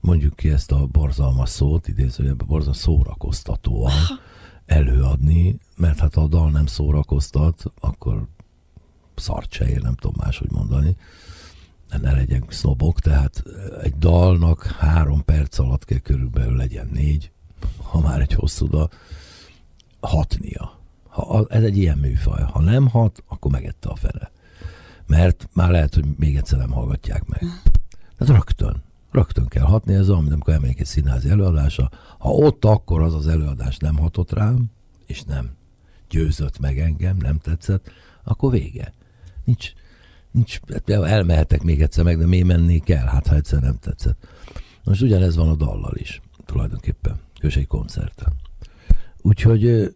mondjuk 0.00 0.36
ki 0.36 0.50
ezt 0.50 0.72
a 0.72 0.86
borzalmas 0.86 1.48
szót, 1.48 1.88
idézőjelben 1.88 2.46
borzalmas 2.46 2.76
szórakoztatóan 2.76 3.92
előadni, 4.70 5.58
mert 5.76 5.98
hát 5.98 6.14
ha 6.14 6.20
a 6.20 6.26
dal 6.26 6.50
nem 6.50 6.66
szórakoztat, 6.66 7.62
akkor 7.80 8.26
szart 9.14 9.52
se 9.52 9.68
ér, 9.68 9.82
nem 9.82 9.94
tudom 9.94 10.16
máshogy 10.18 10.50
mondani. 10.50 10.96
Ne 12.00 12.12
legyen 12.12 12.44
sznobok, 12.48 13.00
tehát 13.00 13.42
egy 13.82 13.98
dalnak 13.98 14.62
három 14.66 15.24
perc 15.24 15.58
alatt 15.58 15.84
kell 15.84 15.98
körülbelül 15.98 16.56
legyen 16.56 16.88
négy, 16.92 17.30
ha 17.82 18.00
már 18.00 18.20
egy 18.20 18.32
hosszú 18.32 18.68
dal, 18.68 18.90
hatnia. 20.00 20.78
Ha 21.08 21.46
ez 21.48 21.62
egy 21.62 21.76
ilyen 21.76 21.98
műfaj. 21.98 22.42
Ha 22.42 22.60
nem 22.60 22.88
hat, 22.88 23.22
akkor 23.28 23.50
megette 23.50 23.88
a 23.88 23.96
fene. 23.96 24.30
Mert 25.06 25.48
már 25.52 25.70
lehet, 25.70 25.94
hogy 25.94 26.04
még 26.16 26.36
egyszer 26.36 26.58
nem 26.58 26.70
hallgatják 26.70 27.24
meg. 27.26 27.40
Tehát 28.18 28.34
rögtön. 28.34 28.82
Rögtön 29.10 29.46
kell 29.46 29.64
hatni, 29.64 29.94
ez 29.94 30.10
olyan, 30.10 30.32
amikor 30.32 30.52
elmegyek 30.52 30.80
egy 30.80 30.86
színházi 30.86 31.28
előadásra. 31.28 31.90
Ha 32.18 32.30
ott 32.30 32.64
akkor 32.64 33.02
az 33.02 33.14
az 33.14 33.26
előadás 33.26 33.76
nem 33.76 33.96
hatott 33.96 34.32
rám, 34.32 34.70
és 35.06 35.22
nem 35.22 35.50
győzött 36.08 36.58
meg 36.58 36.78
engem, 36.78 37.16
nem 37.16 37.38
tetszett, 37.38 37.90
akkor 38.24 38.50
vége. 38.50 38.92
Nincs, 39.44 39.72
nincs, 40.30 40.60
elmehetek 40.86 41.62
még 41.62 41.82
egyszer 41.82 42.04
meg, 42.04 42.18
de 42.18 42.26
mi 42.26 42.42
mennék 42.42 42.88
el, 42.88 43.06
hát 43.06 43.26
ha 43.26 43.34
egyszer 43.34 43.60
nem 43.60 43.76
tetszett. 43.80 44.28
Most 44.84 45.02
ugyanez 45.02 45.36
van 45.36 45.48
a 45.48 45.54
dallal 45.54 45.94
is, 45.94 46.20
tulajdonképpen, 46.44 47.20
egy 47.40 47.66
koncerten. 47.66 48.32
Úgyhogy 49.22 49.94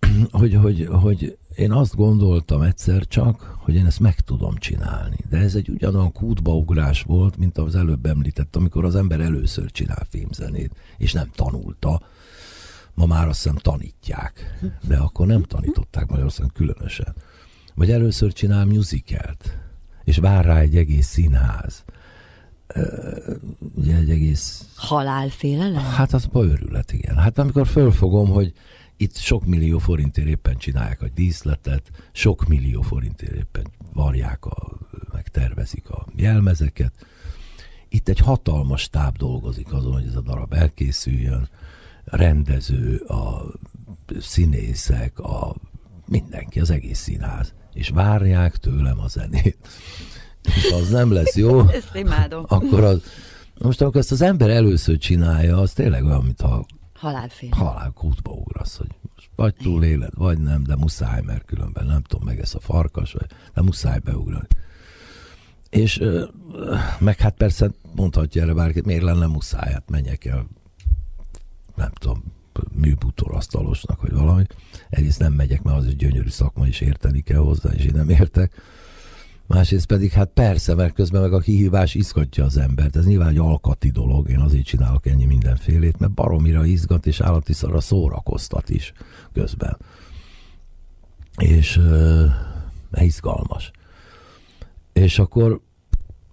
hogy, 0.30 0.54
hogy, 0.54 0.86
hogy 0.90 1.38
én 1.54 1.72
azt 1.72 1.96
gondoltam 1.96 2.62
egyszer 2.62 3.06
csak, 3.06 3.58
hogy 3.70 3.78
én 3.78 3.86
ezt 3.86 4.00
meg 4.00 4.20
tudom 4.20 4.56
csinálni. 4.56 5.16
De 5.28 5.36
ez 5.36 5.54
egy 5.54 5.68
ugyanolyan 5.68 6.12
kútbaugrás 6.12 7.02
volt, 7.02 7.36
mint 7.36 7.58
az 7.58 7.74
előbb 7.74 8.06
említett, 8.06 8.56
amikor 8.56 8.84
az 8.84 8.94
ember 8.94 9.20
először 9.20 9.70
csinál 9.70 10.06
filmzenét, 10.08 10.74
és 10.98 11.12
nem 11.12 11.30
tanulta. 11.34 12.02
Ma 12.94 13.06
már 13.06 13.28
azt 13.28 13.42
hiszem 13.42 13.56
tanítják, 13.56 14.58
de 14.88 14.96
akkor 14.96 15.26
nem 15.26 15.42
tanították 15.42 16.06
Magyarországon 16.06 16.52
különösen. 16.54 17.14
Vagy 17.74 17.90
először 17.90 18.32
csinál 18.32 18.64
musicalt, 18.64 19.58
és 20.04 20.18
vár 20.18 20.44
rá 20.44 20.58
egy 20.58 20.76
egész 20.76 21.06
színház. 21.06 21.84
Ugye 23.74 23.96
egy 23.96 24.10
egész... 24.10 24.68
Halálfélelem? 24.76 25.82
Hát 25.82 26.12
az 26.12 26.28
őrület, 26.34 26.92
igen. 26.92 27.16
Hát 27.16 27.38
amikor 27.38 27.66
fölfogom, 27.66 28.28
hogy 28.28 28.52
itt 29.00 29.16
sok 29.16 29.44
millió 29.46 29.78
forintért 29.78 30.26
éppen 30.28 30.56
csinálják 30.56 31.02
a 31.02 31.08
díszletet, 31.14 31.90
sok 32.12 32.46
millió 32.46 32.82
forintért 32.82 33.34
éppen 33.34 33.66
varják, 33.92 34.44
a, 34.44 34.78
meg 35.12 35.28
tervezik 35.28 35.90
a 35.90 36.06
jelmezeket. 36.16 36.92
Itt 37.88 38.08
egy 38.08 38.18
hatalmas 38.18 38.88
táb 38.88 39.16
dolgozik 39.16 39.72
azon, 39.72 39.92
hogy 39.92 40.06
ez 40.06 40.16
a 40.16 40.20
darab 40.20 40.52
elkészüljön. 40.52 41.48
A 42.04 42.16
rendező, 42.16 42.96
a 42.96 43.44
színészek, 44.18 45.18
a 45.18 45.54
mindenki, 46.06 46.60
az 46.60 46.70
egész 46.70 46.98
színház. 46.98 47.54
És 47.72 47.88
várják 47.88 48.56
tőlem 48.56 49.00
a 49.00 49.08
zenét. 49.08 49.58
És 50.56 50.70
az 50.70 50.90
nem 50.90 51.12
lesz 51.12 51.36
jó, 51.36 51.68
Ezt 51.68 51.94
imádom. 51.94 52.44
akkor 52.48 52.84
az... 52.84 53.02
Most 53.58 53.80
amikor 53.80 54.00
ezt 54.00 54.12
az 54.12 54.20
ember 54.20 54.50
először 54.50 54.98
csinálja, 54.98 55.58
az 55.58 55.72
tényleg 55.72 56.04
olyan, 56.04 56.24
mintha 56.24 56.66
Halálfél. 57.00 57.48
Halál 57.52 57.90
kútba 57.90 58.30
ugrasz, 58.30 58.76
hogy 58.76 58.88
vagy 59.36 59.54
túléled, 59.54 60.12
vagy 60.14 60.38
nem, 60.38 60.62
de 60.62 60.76
muszáj, 60.76 61.20
mert 61.20 61.44
különben 61.44 61.86
nem 61.86 62.02
tudom, 62.02 62.26
meg 62.26 62.40
ez 62.40 62.54
a 62.54 62.60
farkas, 62.60 63.12
vagy, 63.12 63.26
de 63.54 63.62
muszáj 63.62 63.98
beugrani. 63.98 64.46
És 65.70 66.02
meg 66.98 67.18
hát 67.18 67.34
persze 67.34 67.70
mondhatja 67.94 68.42
erre 68.42 68.54
bárki, 68.54 68.80
miért 68.84 69.02
lenne 69.02 69.26
muszáj, 69.26 69.72
hát 69.72 69.90
menjek 69.90 70.24
el, 70.24 70.46
nem 71.74 71.90
tudom, 71.92 72.22
műbútorasztalosnak, 72.72 74.00
vagy 74.02 74.12
valami. 74.12 74.44
Egyrészt 74.90 75.18
nem 75.18 75.32
megyek, 75.32 75.62
mert 75.62 75.78
az 75.78 75.86
egy 75.86 75.96
gyönyörű 75.96 76.28
szakma, 76.28 76.66
is 76.66 76.80
érteni 76.80 77.20
kell 77.20 77.40
hozzá, 77.40 77.70
és 77.70 77.84
én 77.84 77.94
nem 77.94 78.08
értek. 78.08 78.62
Másrészt 79.50 79.86
pedig 79.86 80.12
hát 80.12 80.30
persze, 80.34 80.74
mert 80.74 80.94
közben 80.94 81.20
meg 81.20 81.32
a 81.32 81.38
kihívás 81.38 81.94
izgatja 81.94 82.44
az 82.44 82.56
embert. 82.56 82.96
Ez 82.96 83.04
nyilván 83.04 83.28
egy 83.28 83.38
alkati 83.38 83.90
dolog, 83.90 84.28
én 84.28 84.38
azért 84.38 84.64
csinálok 84.64 85.06
ennyi 85.06 85.24
mindenfélét, 85.24 85.98
mert 85.98 86.12
baromira 86.12 86.64
izgat, 86.64 87.06
és 87.06 87.20
állati 87.20 87.52
szarra 87.52 87.80
szórakoztat 87.80 88.68
is 88.68 88.92
közben. 89.32 89.76
És 91.36 91.76
uh, 91.76 92.24
izgalmas. 92.92 93.70
És 94.92 95.18
akkor 95.18 95.60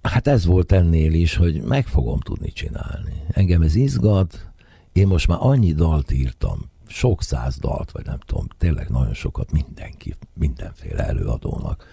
hát 0.02 0.28
ez 0.28 0.46
volt 0.46 0.72
ennél 0.72 1.14
is, 1.14 1.36
hogy 1.36 1.62
meg 1.62 1.88
fogom 1.88 2.20
tudni 2.20 2.52
csinálni. 2.52 3.24
Engem 3.32 3.62
ez 3.62 3.76
izgat, 3.76 4.52
én 4.94 5.08
most 5.08 5.28
már 5.28 5.38
annyi 5.42 5.74
dalt 5.74 6.12
írtam, 6.12 6.60
sok 6.88 7.24
száz 7.24 7.58
dalt, 7.58 7.92
vagy 7.92 8.06
nem 8.06 8.20
tudom, 8.26 8.48
tényleg 8.58 8.90
nagyon 8.90 9.14
sokat 9.14 9.52
mindenki, 9.52 10.16
mindenféle 10.34 11.08
előadónak 11.08 11.86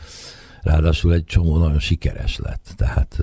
Ráadásul 0.65 1.15
egy 1.15 1.25
csomó 1.25 1.59
nagyon 1.59 1.79
sikeres 1.79 2.39
lett, 2.39 2.73
tehát 2.77 3.19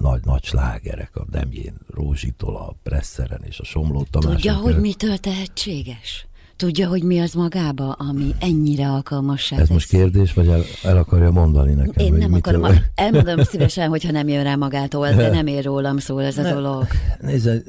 nagy-nagy 0.00 0.44
slágerek, 0.44 1.16
a 1.16 1.24
Demjén 1.30 1.74
Rózsitól, 1.94 2.56
a 2.56 2.76
Presszeren 2.82 3.40
és 3.46 3.58
a 3.58 3.64
Somló 3.64 4.06
Tamás. 4.10 4.34
Tudja, 4.34 4.54
hogy 4.54 4.80
mitől 4.80 5.16
tehetséges? 5.16 6.26
Tudja, 6.56 6.88
hogy 6.88 7.02
mi 7.02 7.20
az 7.20 7.32
magába, 7.32 7.92
ami 7.92 8.34
ennyire 8.38 8.88
alkalmas. 8.88 9.52
Ez 9.52 9.68
most 9.68 9.88
kérdés, 9.88 10.32
vagy 10.32 10.48
el, 10.48 10.62
el 10.82 10.96
akarja 10.96 11.30
mondani 11.30 11.74
nekem? 11.74 12.06
Én 12.06 12.12
nem 12.12 12.34
akarom, 12.34 12.60
mitől... 12.60 12.78
elmondom 12.94 13.42
szívesen, 13.42 13.88
hogyha 13.88 14.10
nem 14.10 14.28
jön 14.28 14.42
rá 14.42 14.54
magától, 14.54 15.12
de 15.12 15.30
nem 15.30 15.46
ér 15.46 15.64
rólam 15.64 15.98
szól 15.98 16.22
ez 16.22 16.38
a 16.38 16.42
ne, 16.42 16.52
dolog. 16.52 16.86
Nézd, 17.20 17.62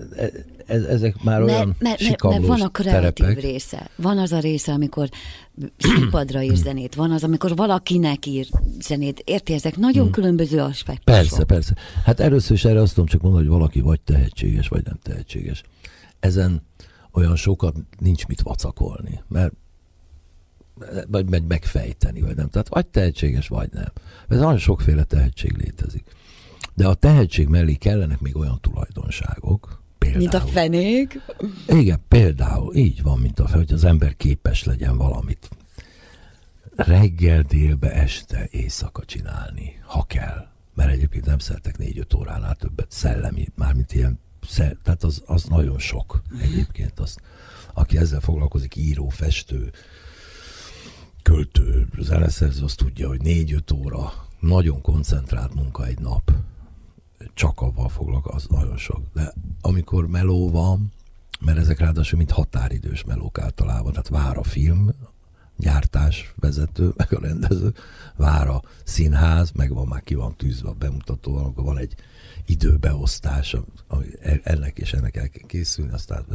ez, 0.70 0.84
ezek 0.84 1.24
már 1.24 1.40
mert, 1.40 1.52
olyan 1.52 1.76
mert, 1.80 2.02
mert, 2.02 2.24
mert 2.24 2.46
van 2.46 2.62
a 2.62 2.70
kreatív 2.70 3.26
terepek. 3.26 3.42
része. 3.44 3.90
Van 3.96 4.18
az 4.18 4.32
a 4.32 4.40
része, 4.40 4.72
amikor 4.72 5.10
színpadra 5.78 6.42
ír 6.42 6.56
zenét, 6.56 6.96
van 6.96 7.12
az, 7.12 7.24
amikor 7.24 7.56
valakinek 7.56 8.26
ír 8.26 8.48
zenét. 8.82 9.22
Érti, 9.26 9.54
ezek 9.54 9.78
nagyon 9.78 10.04
hmm. 10.04 10.12
különböző 10.12 10.60
aspektusok. 10.60 11.04
Persze, 11.04 11.44
persze. 11.44 11.74
Hát 12.04 12.20
először 12.20 12.56
is 12.56 12.66
erre 12.66 12.82
azt 12.82 12.94
tudom 12.94 13.10
csak 13.10 13.22
mondani, 13.22 13.46
hogy 13.46 13.54
valaki 13.54 13.82
vagy 13.82 14.02
tehetséges, 14.02 14.68
vagy 14.68 14.84
nem 14.84 15.00
tehetséges. 15.04 15.64
Ezen 16.20 16.62
olyan 17.12 17.36
sokat 17.36 17.76
nincs 18.00 18.28
mit 18.28 18.42
vacakolni, 18.42 19.24
mert 19.28 19.54
vagy 21.08 21.30
meg 21.30 21.48
megfejteni, 21.48 22.22
vagy 22.22 22.36
nem. 22.36 22.50
Tehát 22.50 22.68
vagy 22.68 22.88
tehetséges, 22.88 23.48
vagy 23.48 23.70
nem. 23.72 23.92
Ez 24.28 24.40
nagyon 24.40 24.58
sokféle 24.58 25.04
tehetség 25.04 25.58
létezik. 25.58 26.04
De 26.76 26.88
a 26.88 26.94
tehetség 26.94 27.48
mellé 27.48 27.74
kellenek 27.74 28.20
még 28.20 28.38
olyan 28.38 28.60
tulajdonságok, 28.62 29.79
Például. 30.12 30.32
Mint 30.32 30.34
a 30.34 30.52
fenék? 30.52 31.20
Igen, 31.68 32.02
például 32.08 32.76
így 32.76 33.02
van, 33.02 33.20
mint 33.20 33.40
a 33.40 33.48
fe, 33.48 33.58
hogy 33.58 33.74
az 33.74 33.84
ember 33.84 34.16
képes 34.18 34.64
legyen 34.64 34.98
valamit 34.98 35.50
reggel, 36.76 37.42
délbe, 37.42 37.92
este, 37.92 38.48
éjszaka 38.52 39.06
csinálni, 39.06 39.80
ha 39.86 40.04
kell. 40.04 40.48
Mert 40.76 40.92
egyébként 40.92 41.26
nem 41.26 41.40
szeretek 41.40 41.78
négy-öt 41.78 42.14
óránál 42.14 42.56
többet 42.56 42.92
szellemi, 42.92 43.48
mármint 43.56 43.94
ilyen, 43.94 44.20
tehát 44.84 45.04
az, 45.04 45.24
az 45.26 45.44
nagyon 45.44 45.80
sok 45.80 46.22
egyébként. 46.42 47.00
Az, 47.00 47.18
aki 47.74 47.98
ezzel 47.98 48.20
foglalkozik, 48.20 48.76
író, 48.76 49.10
festő, 49.10 49.72
költő, 51.24 51.88
zeneszerző, 52.00 52.64
az 52.64 52.74
tudja, 52.74 53.08
hogy 53.08 53.22
négy-öt 53.22 53.72
óra 53.72 54.14
nagyon 54.40 54.82
koncentrált 54.82 55.54
munka 55.54 55.86
egy 55.86 56.00
nap 56.00 56.32
csak 57.34 57.62
avval 57.62 57.90
foglalkozik, 57.90 58.36
az 58.36 58.46
nagyon 58.50 58.78
sok. 58.78 59.02
De 59.14 59.34
amikor 59.62 60.08
meló 60.08 60.52
van, 60.52 60.92
mert 61.40 61.58
ezek 61.58 61.80
ráadásul 61.80 62.18
mint 62.18 62.32
határidős 62.32 63.04
melók 63.04 63.40
általában, 63.40 63.92
tehát 63.92 64.08
vár 64.08 64.38
a 64.38 64.44
film, 64.44 64.90
gyártás 65.58 66.34
vezető, 66.36 66.94
meg 66.98 67.14
a 67.14 67.20
rendező, 67.20 67.74
vár 68.16 68.48
a 68.48 68.62
színház, 68.84 69.52
meg 69.52 69.74
van 69.74 69.88
már 69.88 70.04
ki 70.04 70.16
van 70.16 70.36
tűzve 70.36 70.70
a 70.70 70.74
bemutató, 70.74 71.36
akkor 71.36 71.64
van 71.64 71.78
egy 71.78 71.96
időbeosztás, 72.46 73.56
ami 73.88 74.06
e, 74.22 74.40
ennek 74.44 74.78
és 74.78 74.94
ennek 74.94 75.16
el 75.16 75.30
kell 75.30 75.48
készülni, 75.48 75.92
aztán... 75.92 76.26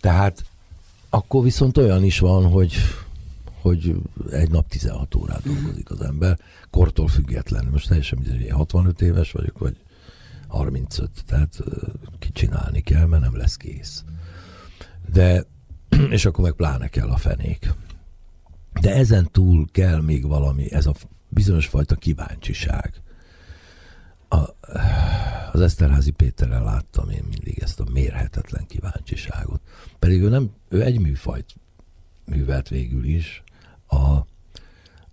Tehát 0.00 0.44
akkor 1.10 1.42
viszont 1.42 1.76
olyan 1.76 2.04
is 2.04 2.18
van, 2.18 2.50
hogy 2.50 2.74
hogy 3.66 3.96
egy 4.30 4.50
nap 4.50 4.68
16 4.68 5.14
órát 5.14 5.42
dolgozik 5.42 5.90
az 5.90 6.00
ember, 6.00 6.38
kortól 6.70 7.08
függetlenül. 7.08 7.70
Most 7.70 7.88
teljesen 7.88 8.18
mindegy, 8.18 8.50
65 8.50 9.00
éves 9.00 9.32
vagyok, 9.32 9.58
vagy 9.58 9.76
35, 10.48 11.10
tehát 11.26 11.62
kicsinálni 12.18 12.80
kell, 12.80 13.06
mert 13.06 13.22
nem 13.22 13.36
lesz 13.36 13.56
kész. 13.56 14.04
De, 15.12 15.44
és 16.10 16.24
akkor 16.24 16.44
meg 16.44 16.52
pláne 16.52 16.88
kell 16.88 17.08
a 17.08 17.16
fenék. 17.16 17.74
De 18.80 18.94
ezen 18.94 19.28
túl 19.32 19.66
kell 19.72 20.00
még 20.00 20.26
valami, 20.26 20.72
ez 20.72 20.86
a 20.86 20.94
bizonyos 21.28 21.66
fajta 21.66 21.94
kíváncsiság. 21.94 23.02
A, 24.28 24.38
az 25.52 25.60
Eszterházi 25.60 26.10
Péterrel 26.10 26.64
láttam 26.64 27.10
én 27.10 27.24
mindig 27.28 27.58
ezt 27.58 27.80
a 27.80 27.84
mérhetetlen 27.92 28.66
kíváncsiságot. 28.66 29.60
Pedig 29.98 30.22
ő 30.22 30.28
nem, 30.28 30.50
ő 30.68 30.82
egy 30.82 31.00
műfajt 31.00 31.54
művelt 32.24 32.68
végül 32.68 33.04
is, 33.04 33.44
a, 33.86 34.26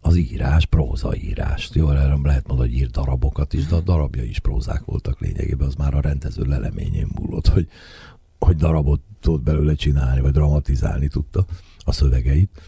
az 0.01 0.15
írás, 0.15 0.65
prózaírást. 0.65 1.75
Jó, 1.75 1.89
erre 1.89 2.17
lehet 2.23 2.47
mondani, 2.47 2.69
hogy 2.69 2.79
ír 2.79 2.89
darabokat 2.89 3.53
is, 3.53 3.65
de 3.65 3.75
a 3.75 3.81
darabja 3.81 4.23
is 4.23 4.39
prózák 4.39 4.85
voltak 4.85 5.19
lényegében, 5.19 5.67
az 5.67 5.75
már 5.75 5.93
a 5.93 6.01
rendező 6.01 6.43
leleményén 6.43 7.07
múlott, 7.19 7.47
hogy, 7.47 7.67
hogy 8.39 8.55
darabot 8.55 9.01
tud 9.19 9.41
belőle 9.41 9.73
csinálni, 9.75 10.21
vagy 10.21 10.31
dramatizálni 10.31 11.07
tudta 11.07 11.45
a 11.79 11.91
szövegeit. 11.91 12.61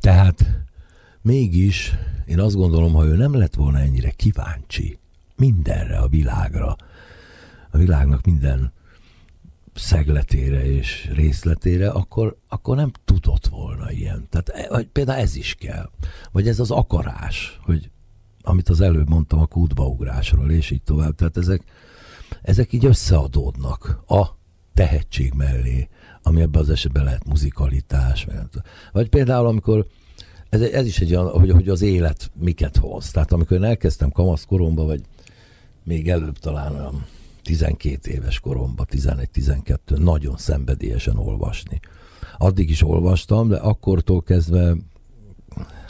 Tehát 0.00 0.64
mégis 1.22 1.92
én 2.26 2.40
azt 2.40 2.54
gondolom, 2.54 2.92
ha 2.92 3.04
ő 3.04 3.16
nem 3.16 3.34
lett 3.34 3.54
volna 3.54 3.78
ennyire 3.78 4.10
kíváncsi 4.10 4.98
mindenre 5.36 5.98
a 5.98 6.08
világra, 6.08 6.76
a 7.70 7.78
világnak 7.78 8.24
minden 8.24 8.72
szegletére 9.74 10.64
és 10.64 11.10
részletére, 11.14 11.90
akkor, 11.90 12.36
akkor 12.48 12.76
nem 12.76 12.92
tudott 13.04 13.46
volna 13.46 13.90
ilyen. 13.90 14.26
Tehát 14.30 14.48
e, 14.48 14.84
például 14.92 15.20
ez 15.20 15.36
is 15.36 15.54
kell. 15.54 15.90
Vagy 16.32 16.48
ez 16.48 16.60
az 16.60 16.70
akarás, 16.70 17.60
hogy 17.62 17.90
amit 18.42 18.68
az 18.68 18.80
előbb 18.80 19.08
mondtam 19.08 19.38
a 19.38 19.46
kútbaugrásról, 19.46 20.50
és 20.50 20.70
így 20.70 20.82
tovább. 20.82 21.14
Tehát 21.14 21.36
ezek, 21.36 21.62
ezek 22.42 22.72
így 22.72 22.84
összeadódnak 22.84 24.02
a 24.06 24.26
tehetség 24.74 25.32
mellé, 25.32 25.88
ami 26.22 26.40
ebben 26.40 26.60
az 26.62 26.70
esetben 26.70 27.04
lehet 27.04 27.24
muzikalitás. 27.24 28.26
Vagy 28.92 29.08
például, 29.08 29.46
amikor 29.46 29.86
ez, 30.48 30.60
ez 30.60 30.86
is 30.86 31.00
egy 31.00 31.14
olyan, 31.14 31.30
hogy, 31.30 31.50
hogy 31.50 31.68
az 31.68 31.82
élet 31.82 32.30
miket 32.34 32.76
hoz. 32.76 33.10
Tehát 33.10 33.32
amikor 33.32 33.56
én 33.56 33.64
elkezdtem 33.64 34.10
kamaszkoromban, 34.10 34.86
vagy 34.86 35.00
még 35.84 36.08
előbb 36.08 36.38
talán 36.38 36.74
olyan 36.74 37.06
12 37.42 38.10
éves 38.10 38.40
koromban, 38.40 38.86
11-12, 38.90 39.98
nagyon 39.98 40.36
szenvedélyesen 40.36 41.16
olvasni. 41.16 41.80
Addig 42.38 42.70
is 42.70 42.82
olvastam, 42.82 43.48
de 43.48 43.56
akkortól 43.56 44.22
kezdve, 44.22 44.76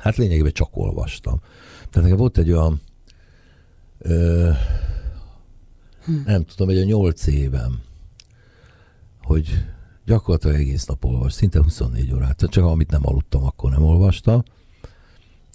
hát 0.00 0.16
lényegében 0.16 0.52
csak 0.52 0.76
olvastam. 0.76 1.40
Tehát 1.76 2.02
nekem 2.02 2.16
volt 2.16 2.38
egy 2.38 2.50
olyan, 2.50 2.80
ö, 3.98 4.50
hm. 6.04 6.12
nem 6.24 6.44
tudom, 6.44 6.68
egy 6.68 6.78
a 6.78 6.84
8 6.84 7.26
évem, 7.26 7.80
hogy 9.22 9.64
gyakorlatilag 10.04 10.56
egész 10.56 10.84
nap 10.84 11.04
olvas, 11.04 11.32
szinte 11.32 11.62
24 11.62 12.12
órát, 12.12 12.44
csak 12.48 12.64
amit 12.64 12.90
nem 12.90 13.06
aludtam, 13.06 13.44
akkor 13.44 13.70
nem 13.70 13.82
olvastam. 13.82 14.42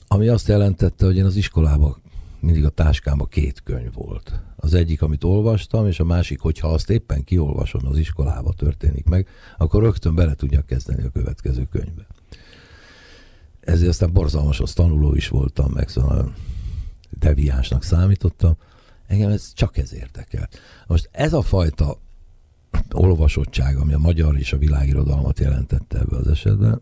Ami 0.07 0.27
azt 0.27 0.47
jelentette, 0.47 1.05
hogy 1.05 1.17
én 1.17 1.25
az 1.25 1.35
iskolába 1.35 1.97
mindig 2.39 2.65
a 2.65 2.69
táskámban 2.69 3.27
két 3.27 3.63
könyv 3.63 3.93
volt. 3.93 4.41
Az 4.55 4.73
egyik, 4.73 5.01
amit 5.01 5.23
olvastam, 5.23 5.87
és 5.87 5.99
a 5.99 6.03
másik, 6.03 6.39
hogyha 6.39 6.67
azt 6.67 6.89
éppen 6.89 7.23
kiolvasom, 7.23 7.81
az 7.85 7.97
iskolába 7.97 8.53
történik 8.53 9.05
meg, 9.05 9.27
akkor 9.57 9.83
rögtön 9.83 10.15
bele 10.15 10.33
tudja 10.33 10.61
kezdeni 10.61 11.03
a 11.03 11.09
következő 11.09 11.65
könyvbe. 11.65 12.07
Ezért 13.59 13.89
aztán 13.89 14.13
borzalmas, 14.13 14.59
az 14.59 14.73
tanuló 14.73 15.15
is 15.15 15.27
voltam, 15.27 15.71
meg 15.71 15.89
szóval 15.89 16.33
deviánsnak 17.09 17.83
számítottam. 17.83 18.57
Engem 19.07 19.29
ez 19.29 19.53
csak 19.53 19.77
ez 19.77 19.93
érdekel. 19.93 20.49
Most 20.87 21.09
ez 21.11 21.33
a 21.33 21.41
fajta 21.41 21.99
olvasottság, 22.91 23.77
ami 23.77 23.93
a 23.93 23.97
magyar 23.97 24.37
és 24.37 24.53
a 24.53 24.57
világirodalmat 24.57 25.39
jelentette 25.39 25.99
ebbe 25.99 26.17
az 26.17 26.27
esetben, 26.27 26.81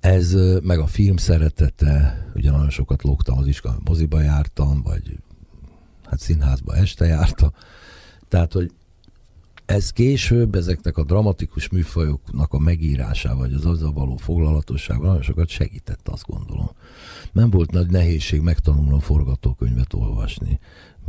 ez 0.00 0.36
meg 0.62 0.78
a 0.78 0.86
film 0.86 1.16
szeretete, 1.16 2.26
ugye 2.34 2.50
nagyon 2.50 2.70
sokat 2.70 3.02
lógtam 3.02 3.38
az 3.38 3.46
iskolában, 3.46 3.82
moziba 3.84 4.20
jártam, 4.20 4.82
vagy 4.82 5.18
hát 6.04 6.20
színházba 6.20 6.76
este 6.76 7.06
jártam. 7.06 7.52
Tehát, 8.28 8.52
hogy 8.52 8.72
ez 9.66 9.90
később 9.90 10.54
ezeknek 10.54 10.96
a 10.96 11.04
dramatikus 11.04 11.68
műfajoknak 11.68 12.52
a 12.52 12.58
megírásával, 12.58 13.38
vagy 13.38 13.52
az 13.52 13.64
azzal 13.64 13.92
való 13.92 14.16
foglalatosságban 14.16 15.06
nagyon 15.06 15.22
sokat 15.22 15.48
segített, 15.48 16.08
azt 16.08 16.26
gondolom. 16.26 16.70
Nem 17.32 17.50
volt 17.50 17.70
nagy 17.70 17.90
nehézség 17.90 18.40
megtanulnom 18.40 19.00
forgatókönyvet 19.00 19.94
olvasni 19.94 20.58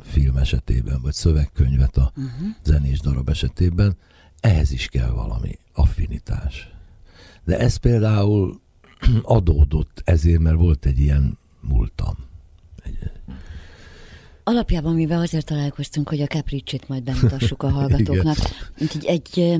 film 0.01 0.37
esetében, 0.37 1.01
vagy 1.01 1.13
szövegkönyvet 1.13 1.97
a 1.97 2.11
uh-huh. 2.15 2.47
zenés 2.63 2.99
darab 2.99 3.29
esetében. 3.29 3.97
Ehhez 4.39 4.71
is 4.71 4.87
kell 4.87 5.09
valami 5.09 5.57
affinitás. 5.73 6.69
De 7.43 7.59
ez 7.59 7.75
például 7.75 8.61
adódott 9.21 10.01
ezért, 10.05 10.39
mert 10.39 10.57
volt 10.57 10.85
egy 10.85 10.99
ilyen 10.99 11.37
múltam. 11.59 12.17
Egy... 12.83 12.97
Alapjában 14.43 14.93
mivel 14.93 15.21
azért 15.21 15.45
találkoztunk, 15.45 16.09
hogy 16.09 16.21
a 16.21 16.27
Capricsit 16.27 16.87
majd 16.87 17.03
bemutassuk 17.03 17.63
a 17.63 17.69
hallgatóknak. 17.79 18.37
Úgyhogy 18.81 19.05
egy, 19.05 19.59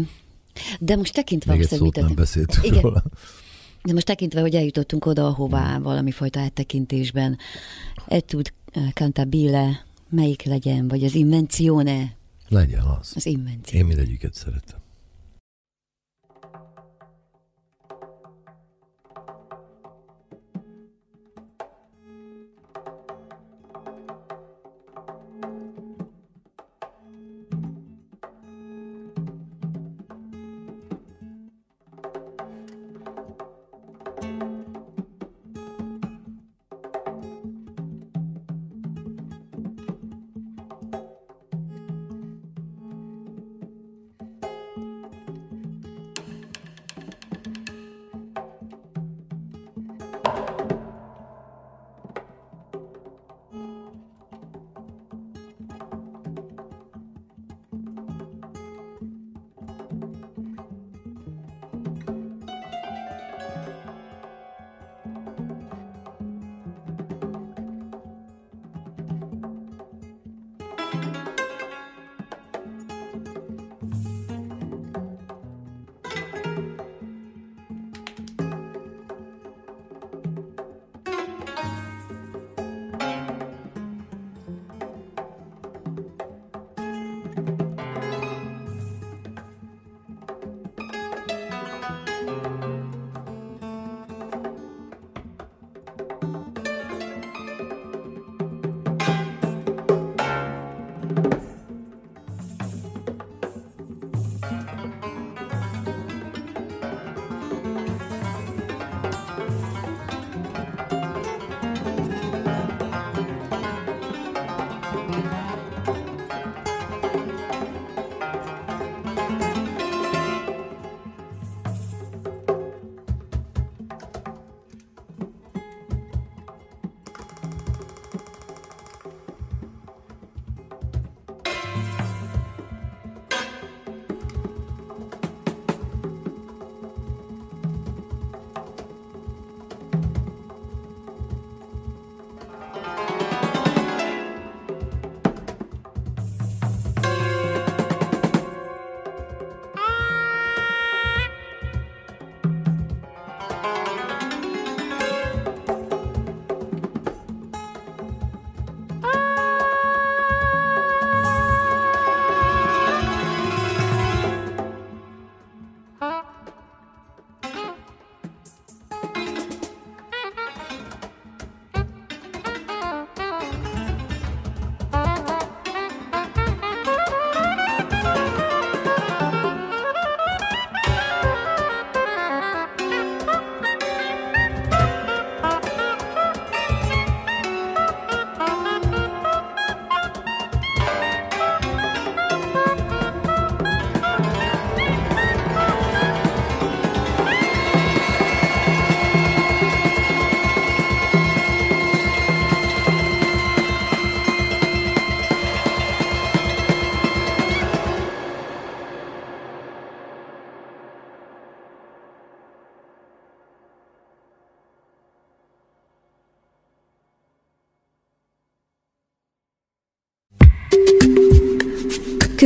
de 0.80 0.96
most 0.96 1.14
tekintve 1.14 1.52
Még 1.54 1.62
azt, 1.62 1.78
hogy 1.78 2.04
mit 2.04 2.16
beszéltünk 2.16 2.66
Igen. 2.66 2.82
Róla. 2.82 3.04
De 3.84 3.94
most 3.94 4.06
tekintve, 4.06 4.42
hogy 4.42 4.56
eljutottunk 4.56 5.06
oda, 5.06 5.28
ahová 5.28 5.74
hmm. 5.74 5.84
valami 5.84 6.12
fajta 6.12 6.40
áttekintésben, 6.40 7.38
egy 8.08 8.26
tud 8.26 8.54
cantabile, 8.94 9.86
melyik 10.10 10.44
legyen, 10.44 10.88
vagy 10.88 11.04
az 11.04 11.16
invenzione? 11.16 12.16
Legyen 12.48 12.82
az. 12.82 13.12
Az 13.16 13.26
invenció. 13.26 13.80
Én 13.80 13.86
mindegyiket 13.86 14.34
szeretem. 14.34 14.79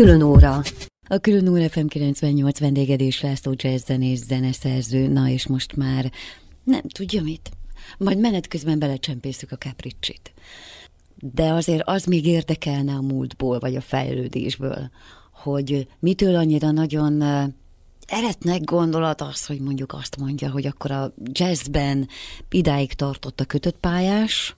Külön 0.03 0.21
óra. 0.21 0.61
A 1.07 1.17
Külön 1.17 1.47
óra 1.47 1.69
FM 1.69 1.85
98 1.85 2.59
vendégedés 2.59 3.21
László 3.21 3.53
jazz 3.55 3.85
zenész, 3.85 4.23
zeneszerző, 4.25 5.07
na 5.07 5.27
és 5.27 5.47
most 5.47 5.75
már 5.75 6.11
nem 6.63 6.81
tudja 6.81 7.21
mit. 7.21 7.51
Majd 7.97 8.19
menet 8.19 8.47
közben 8.47 8.79
belecsempészük 8.79 9.51
a 9.51 9.57
kapricsit. 9.57 10.33
De 11.15 11.51
azért 11.51 11.81
az 11.85 12.05
még 12.05 12.25
érdekelne 12.25 12.93
a 12.93 13.01
múltból, 13.01 13.59
vagy 13.59 13.75
a 13.75 13.81
fejlődésből, 13.81 14.89
hogy 15.33 15.87
mitől 15.99 16.35
annyira 16.35 16.71
nagyon 16.71 17.21
eretnek 18.07 18.63
gondolat 18.63 19.21
az, 19.21 19.45
hogy 19.45 19.59
mondjuk 19.59 19.93
azt 19.93 20.17
mondja, 20.17 20.51
hogy 20.51 20.65
akkor 20.65 20.91
a 20.91 21.13
jazzben 21.31 22.07
idáig 22.49 22.93
tartott 22.93 23.39
a 23.39 23.45
kötött 23.45 23.77
pályás, 23.77 24.55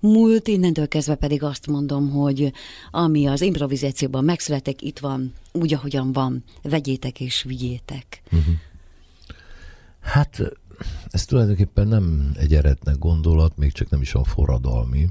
múlt, 0.00 0.48
innentől 0.48 0.88
kezdve 0.88 1.14
pedig 1.14 1.42
azt 1.42 1.66
mondom, 1.66 2.10
hogy 2.10 2.52
ami 2.90 3.26
az 3.26 3.40
improvizációban 3.40 4.24
megszületek, 4.24 4.82
itt 4.82 4.98
van, 4.98 5.32
úgy, 5.52 5.74
ahogyan 5.74 6.12
van, 6.12 6.44
vegyétek 6.62 7.20
és 7.20 7.42
vigyétek. 7.42 8.22
Uh-huh. 8.24 8.54
Hát 10.00 10.42
ez 11.10 11.24
tulajdonképpen 11.24 11.88
nem 11.88 12.32
egy 12.36 12.54
eretnek 12.54 12.98
gondolat, 12.98 13.56
még 13.56 13.72
csak 13.72 13.90
nem 13.90 14.00
is 14.00 14.14
a 14.14 14.24
forradalmi. 14.24 15.08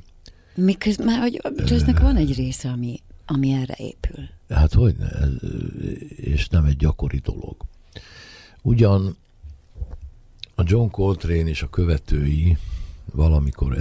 Miközben 0.55 1.05
már 1.05 1.19
hogy 1.19 1.41
jazznek 1.65 1.99
van 1.99 2.15
egy 2.15 2.35
része, 2.35 2.69
ami, 2.69 2.99
ami 3.25 3.51
erre 3.51 3.75
épül. 3.77 4.23
Hát 4.49 4.73
hogy 4.73 4.95
ne, 4.95 5.07
és 6.15 6.47
nem 6.47 6.65
egy 6.65 6.77
gyakori 6.77 7.17
dolog. 7.17 7.55
Ugyan 8.61 9.17
a 10.55 10.63
John 10.65 10.89
Coltrane 10.89 11.49
és 11.49 11.61
a 11.61 11.69
követői 11.69 12.57
valamikor 13.11 13.77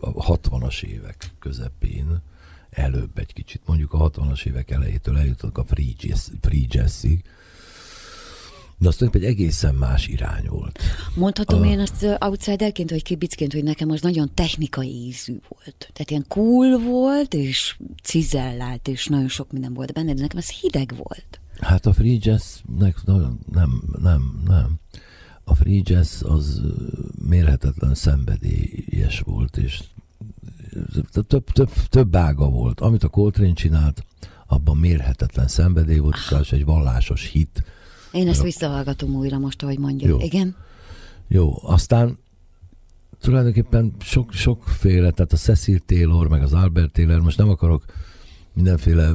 a 0.00 0.36
60-as 0.36 0.82
évek 0.82 1.30
közepén, 1.38 2.22
előbb 2.70 3.18
egy 3.18 3.32
kicsit, 3.32 3.60
mondjuk 3.66 3.92
a 3.92 4.10
60-as 4.10 4.46
évek 4.46 4.70
elejétől 4.70 5.18
eljutottak 5.18 5.58
a 5.58 5.64
free, 5.64 5.92
jazz, 5.98 6.28
free 6.40 6.66
jazzig, 6.68 7.24
de 8.78 8.88
az 8.88 9.02
egy 9.12 9.24
egészen 9.24 9.74
más 9.74 10.06
irány 10.06 10.46
volt. 10.48 10.78
Mondhatom 11.14 11.60
a... 11.60 11.66
én 11.66 11.78
azt 11.78 12.06
outsiderként, 12.20 12.90
vagy 12.90 13.02
kibicként, 13.02 13.52
hogy 13.52 13.62
nekem 13.62 13.90
az 13.90 14.00
nagyon 14.00 14.30
technikai 14.34 15.06
ízű 15.06 15.38
volt. 15.48 15.90
Tehát 15.92 16.10
ilyen 16.10 16.24
cool 16.28 16.78
volt, 16.78 17.34
és 17.34 17.78
cizellált, 18.02 18.88
és 18.88 19.06
nagyon 19.06 19.28
sok 19.28 19.52
minden 19.52 19.74
volt 19.74 19.92
benne, 19.92 20.14
de 20.14 20.20
nekem 20.20 20.38
ez 20.38 20.50
hideg 20.50 20.94
volt. 20.96 21.40
Hát 21.60 21.86
a 21.86 21.92
free 21.92 22.18
jazznek 22.20 22.96
nem, 23.04 23.82
nem, 24.02 24.42
nem. 24.46 24.78
A 25.48 25.54
free 25.54 25.80
jazz 25.84 26.22
az 26.22 26.60
mérhetetlen 27.28 27.94
szenvedélyes 27.94 29.20
volt, 29.20 29.56
és 29.56 29.82
több, 31.26 31.44
több, 31.44 31.70
több 31.88 32.16
ága 32.16 32.48
volt. 32.48 32.80
Amit 32.80 33.02
a 33.02 33.08
Coltrane 33.08 33.52
csinált, 33.52 34.04
abban 34.46 34.76
mérhetetlen 34.76 35.48
szenvedély 35.48 35.98
volt, 35.98 36.16
és 36.40 36.52
egy 36.52 36.64
vallásos 36.64 37.28
hit. 37.30 37.64
Én 38.12 38.28
ezt 38.28 38.42
visszahallgatom 38.42 39.14
újra 39.14 39.38
most, 39.38 39.62
ahogy 39.62 39.78
mondja. 39.78 40.08
Jó. 40.08 40.20
Igen? 40.20 40.56
Jó, 41.28 41.58
aztán 41.62 42.18
tulajdonképpen 43.20 43.94
sok, 44.00 44.32
sokféle, 44.32 45.10
tehát 45.10 45.32
a 45.32 45.36
Cecil 45.36 45.78
Taylor, 45.78 46.28
meg 46.28 46.42
az 46.42 46.52
Albert 46.52 46.92
Taylor, 46.92 47.20
most 47.20 47.38
nem 47.38 47.48
akarok 47.48 47.84
mindenféle 48.52 49.12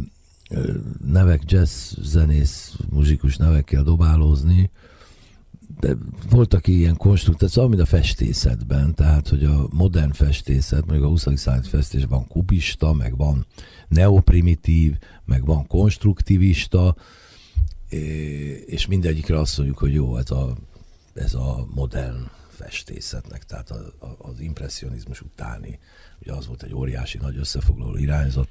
nevek, 1.05 1.41
jazz 1.45 1.93
zenész, 2.01 2.75
muzsikus 2.89 3.37
nevekkel 3.37 3.83
dobálózni, 3.83 4.71
de 5.79 5.95
voltak 6.29 6.67
ilyen 6.67 6.97
konstrukciók, 6.97 7.51
szóval 7.51 7.69
mint 7.69 7.81
a 7.81 7.85
festészetben, 7.85 8.95
tehát, 8.95 9.27
hogy 9.27 9.43
a 9.43 9.67
modern 9.71 10.11
festészet, 10.11 10.85
mondjuk 10.85 11.05
a 11.05 11.09
20. 11.09 11.27
század 11.35 11.65
festés 11.65 12.05
van 12.05 12.27
kubista, 12.27 12.93
meg 12.93 13.17
van 13.17 13.45
neoprimitív, 13.87 14.97
meg 15.25 15.45
van 15.45 15.67
konstruktivista, 15.67 16.95
és 18.65 18.85
mindegyikre 18.87 19.39
azt 19.39 19.57
mondjuk, 19.57 19.77
hogy 19.77 19.93
jó, 19.93 20.17
ez 20.17 20.31
a, 20.31 20.57
ez 21.13 21.33
a 21.33 21.67
modern 21.73 22.29
festészetnek, 22.49 23.43
tehát 23.43 23.71
a, 23.71 23.75
a, 23.99 24.15
az 24.17 24.39
impressionizmus 24.39 25.21
utáni, 25.21 25.79
ugye 26.21 26.33
az 26.33 26.47
volt 26.47 26.63
egy 26.63 26.73
óriási 26.73 27.17
nagy 27.17 27.37
összefoglaló 27.37 27.97
irányzat, 27.97 28.47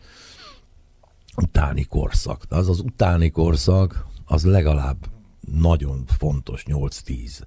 utáni 1.37 1.85
korszak. 1.85 2.44
De 2.44 2.57
az 2.57 2.68
az 2.68 2.81
utáni 2.81 3.31
korszak, 3.31 4.07
az 4.25 4.44
legalább 4.44 4.96
nagyon 5.50 6.05
fontos 6.07 6.62
8-10 6.66 7.40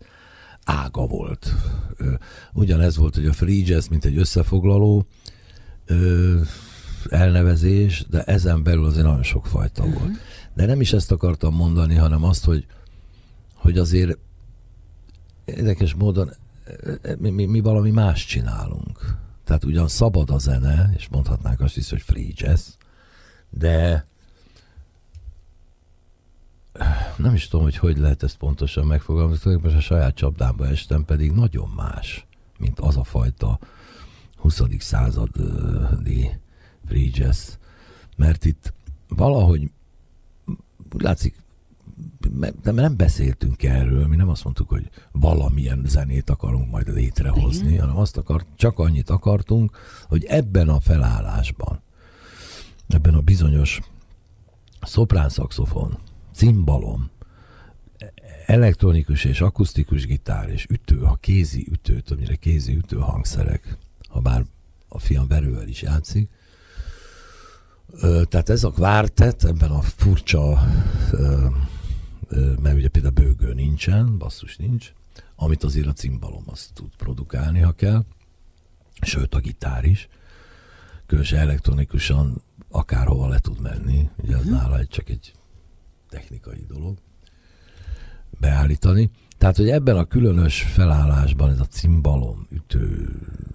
ága 0.64 1.06
volt. 1.06 1.54
Ugyanez 2.54 2.98
volt, 2.98 3.16
hogy 3.16 3.26
a 3.26 3.34
free 3.34 3.64
jazz, 3.66 3.88
mint 3.88 4.06
egy 4.06 4.18
összefoglaló 4.18 5.06
elnevezés, 7.10 8.06
de 8.10 8.24
ezen 8.24 8.64
belül 8.64 8.86
azért 8.86 9.06
nagyon 9.06 9.24
sok 9.24 9.48
fajta 9.48 9.84
uh-huh. 9.84 10.00
volt. 10.00 10.14
De 10.54 10.66
nem 10.66 10.82
is 10.82 10.94
ezt 10.94 11.12
akartam 11.12 11.56
mondani, 11.56 11.96
hanem 11.96 12.24
azt, 12.24 12.46
hogy, 12.46 12.66
hogy 13.54 13.78
azért 13.78 14.18
érdekes 15.46 15.94
módon 15.94 16.32
mi, 17.20 17.30
mi, 17.30 17.46
mi 17.46 17.60
valami 17.60 17.92
más 17.92 18.26
csinálunk. 18.26 19.18
Tehát 19.44 19.64
ugyan 19.64 19.88
szabad 19.88 20.30
a 20.30 20.38
zene, 20.38 20.94
és 20.96 21.08
mondhatnánk 21.08 21.62
azt 21.62 21.78
is, 21.78 21.90
hogy 21.90 22.02
free 22.02 22.32
jazz, 22.34 22.68
de 23.50 24.08
nem 27.18 27.34
is 27.34 27.48
tudom, 27.48 27.66
hogy 27.66 27.78
hogy 27.78 27.98
lehet 27.98 28.24
ezt 28.24 28.38
pontosan 28.38 28.86
megfogalmazni, 28.86 29.60
most 29.62 29.76
a 29.76 29.80
saját 29.80 30.16
csapdámba 30.16 30.68
estem, 30.68 31.06
pedig 31.06 31.32
nagyon 31.32 31.70
más, 31.76 32.26
mint 32.58 32.80
az 32.80 32.98
a 32.98 33.04
fajta 33.04 33.60
20. 34.38 34.62
századi 34.80 36.40
free 36.88 37.10
jazz. 37.14 37.54
Mert 38.16 38.46
itt 38.46 38.74
valahogy 39.08 39.72
úgy 40.94 41.02
látszik, 41.02 41.36
de 42.62 42.72
nem 42.72 42.96
beszéltünk 42.96 43.64
erről, 43.64 44.08
mi 44.08 44.16
nem 44.16 44.30
azt 44.30 44.44
mondtuk, 44.44 44.70
hogy 44.70 44.90
valamilyen 45.12 45.82
zenét 45.86 46.30
akarunk 46.30 46.72
majd 46.72 46.94
létrehozni, 46.94 47.68
Igen. 47.68 47.80
hanem 47.80 47.98
azt 47.98 48.18
akart, 48.18 48.48
csak 48.56 48.80
annyit 48.80 49.10
akartunk, 49.10 49.78
hogy 50.08 50.24
ebben 50.24 50.70
a 50.70 50.80
felállásban, 50.80 51.82
ebben 52.88 53.14
a 53.14 53.22
bizonyos 53.22 53.80
szoprán 54.82 55.30
szaxofon, 55.30 55.98
cimbalom, 56.36 57.10
elektronikus 58.46 59.24
és 59.24 59.42
akusztikus 59.42 60.06
gitár 60.06 60.50
és 60.50 60.66
ütő, 60.70 61.02
a 61.02 61.16
kézi 61.16 61.68
ütő, 61.72 62.00
többnyire 62.00 62.36
kézi 62.36 62.76
ütő 62.76 62.98
hangszerek, 62.98 63.78
ha 64.10 64.20
bár 64.20 64.46
a 64.88 65.00
fiam 65.00 65.28
verővel 65.28 65.68
is 65.68 65.82
játszik. 65.82 66.30
Tehát 68.02 68.50
ez 68.50 68.64
a 68.64 68.72
kvártet 68.72 69.44
ebben 69.44 69.72
a 69.72 69.82
furcsa, 69.82 70.68
mert 72.62 72.76
ugye 72.76 72.88
például 72.88 73.14
bőgő 73.14 73.54
nincsen, 73.54 74.18
basszus 74.18 74.58
nincs, 74.58 74.94
amit 75.36 75.64
azért 75.64 75.88
a 75.88 75.94
cimbalom 75.94 76.44
azt 76.46 76.74
tud 76.74 76.90
produkálni, 76.98 77.60
ha 77.60 77.72
kell, 77.72 78.06
sőt 79.02 79.36
a 79.36 79.40
gitár 79.40 79.84
is, 79.84 80.08
különösen 81.06 81.40
elektronikusan 81.40 82.42
akárhova 82.70 83.28
le 83.28 83.40
tud 83.40 83.62
menni, 83.62 84.10
ugye 84.24 84.36
az 84.36 84.44
hmm. 84.44 84.52
nála 84.52 84.80
egy, 84.80 84.88
csak 84.88 85.10
egy 85.10 85.34
technikai 86.16 86.66
dolog 86.68 86.98
beállítani. 88.40 89.10
Tehát, 89.38 89.58
hogy 89.58 89.70
ebben 89.70 89.98
a 89.98 90.06
különös 90.06 90.62
felállásban 90.62 91.50
ez 91.50 91.60
a 91.60 91.66
cimbalom, 91.66 92.48
ütő, 92.50 93.10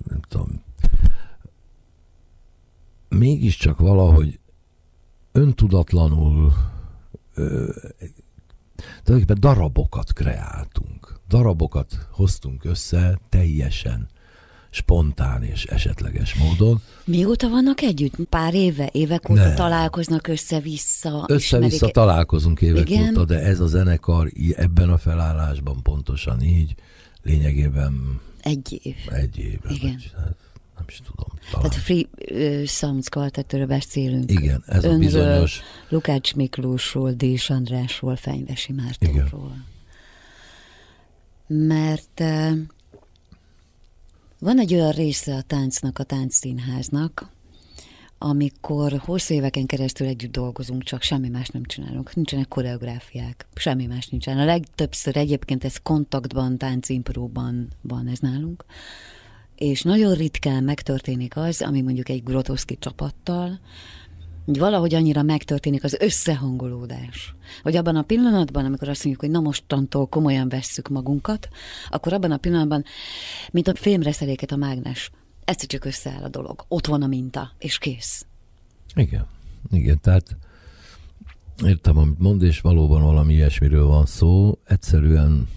nem 0.09 0.21
tudom, 0.29 0.63
mégiscsak 3.09 3.79
valahogy 3.79 4.39
öntudatlanul 5.33 6.53
ö, 7.35 7.73
tulajdonképpen 9.03 9.41
darabokat 9.41 10.13
kreáltunk. 10.13 11.21
Darabokat 11.29 12.09
hoztunk 12.11 12.65
össze 12.65 13.21
teljesen 13.29 14.09
spontán 14.71 15.43
és 15.43 15.65
esetleges 15.65 16.35
módon. 16.35 16.83
Mióta 17.05 17.49
vannak 17.49 17.81
együtt? 17.81 18.15
Pár 18.29 18.55
éve? 18.55 18.89
Évek 18.93 19.29
óta 19.29 19.49
ne. 19.49 19.55
találkoznak 19.55 20.29
össze-vissza? 20.29 21.25
Össze-vissza 21.29 21.75
ismerik... 21.75 21.95
találkozunk 21.95 22.61
évek 22.61 22.91
Igen? 22.91 23.09
óta, 23.09 23.25
de 23.25 23.39
ez 23.39 23.61
a 23.61 23.67
zenekar 23.67 24.33
ebben 24.57 24.91
a 24.91 24.99
felállásban 24.99 25.83
pontosan 25.83 26.43
így, 26.43 26.75
lényegében 27.23 28.21
egy 28.41 28.81
év. 28.83 28.97
Egy 29.07 29.39
év. 29.39 29.59
Igen. 29.69 29.93
Vagy, 29.93 30.13
hát, 30.17 30.37
nem 30.77 30.85
is 30.89 31.01
tudom. 31.07 31.39
Talán. 31.51 31.71
Tehát 31.71 31.77
a 31.77 31.81
Free 31.81 32.05
uh, 32.31 32.65
Sounds 32.65 33.09
Quartetről 33.09 33.67
beszélünk. 33.67 34.31
Igen, 34.31 34.63
ez 34.67 34.85
Önről, 34.85 34.97
a 34.97 34.99
bizonyos... 34.99 35.61
Lukács 35.89 36.35
Miklósról, 36.35 37.13
Dés 37.13 37.51
Andrásról, 37.51 38.17
Fenyvesi 38.17 38.73
Mártonról. 38.73 39.57
Igen. 41.47 41.67
Mert 41.67 42.21
uh, 42.21 42.59
van 44.41 44.59
egy 44.59 44.75
olyan 44.75 44.93
része 44.93 45.35
a 45.35 45.43
táncnak, 45.43 45.99
a 45.99 46.03
táncszínháznak, 46.03 47.31
amikor 48.19 48.99
hosszú 48.99 49.35
éveken 49.35 49.67
keresztül 49.67 50.07
együtt 50.07 50.33
dolgozunk, 50.33 50.83
csak 50.83 51.03
semmi 51.03 51.29
más 51.29 51.49
nem 51.49 51.65
csinálunk. 51.65 52.15
Nincsenek 52.15 52.49
koreográfiák, 52.49 53.47
semmi 53.55 53.87
más 53.87 54.07
nincsen. 54.07 54.39
A 54.39 54.45
legtöbbször 54.45 55.17
egyébként 55.17 55.65
ez 55.65 55.77
kontaktban, 55.83 56.59
táncimpróban 56.59 57.69
van 57.81 58.07
ez 58.07 58.19
nálunk. 58.19 58.65
És 59.57 59.83
nagyon 59.83 60.15
ritkán 60.15 60.65
megtörténik 60.65 61.37
az, 61.37 61.63
ami 61.63 61.81
mondjuk 61.81 62.09
egy 62.09 62.23
Grotowski 62.23 62.79
csapattal, 62.79 63.61
hogy 64.45 64.59
valahogy 64.59 64.95
annyira 64.95 65.23
megtörténik 65.23 65.85
az 65.85 65.97
összehangolódás, 66.01 67.35
hogy 67.63 67.77
abban 67.77 67.97
a 67.97 68.03
pillanatban, 68.03 68.65
amikor 68.65 68.89
azt 68.89 69.05
mondjuk, 69.05 69.25
hogy 69.25 69.35
na 69.35 69.49
mostantól 69.49 70.07
komolyan 70.07 70.49
vesszük 70.49 70.89
magunkat, 70.89 71.49
akkor 71.89 72.13
abban 72.13 72.31
a 72.31 72.37
pillanatban, 72.37 72.85
mint 73.51 73.69
a 73.69 73.75
fémreszeléket 73.75 74.53
a 74.53 74.57
mágnes, 74.57 75.11
ez 75.45 75.67
csak 75.67 75.85
összeáll 75.85 76.23
a 76.23 76.29
dolog. 76.29 76.65
Ott 76.69 76.87
van 76.87 77.03
a 77.03 77.07
minta, 77.07 77.53
és 77.59 77.79
kész. 77.79 78.27
Igen, 78.95 79.27
igen, 79.71 80.01
tehát 80.01 80.37
értem, 81.65 81.99
amit 81.99 82.19
mond, 82.19 82.43
és 82.43 82.61
valóban 82.61 83.03
valami 83.03 83.35
ilyesmiről 83.35 83.87
van 83.87 84.07
szó. 84.07 84.59
Egyszerűen, 84.65 85.49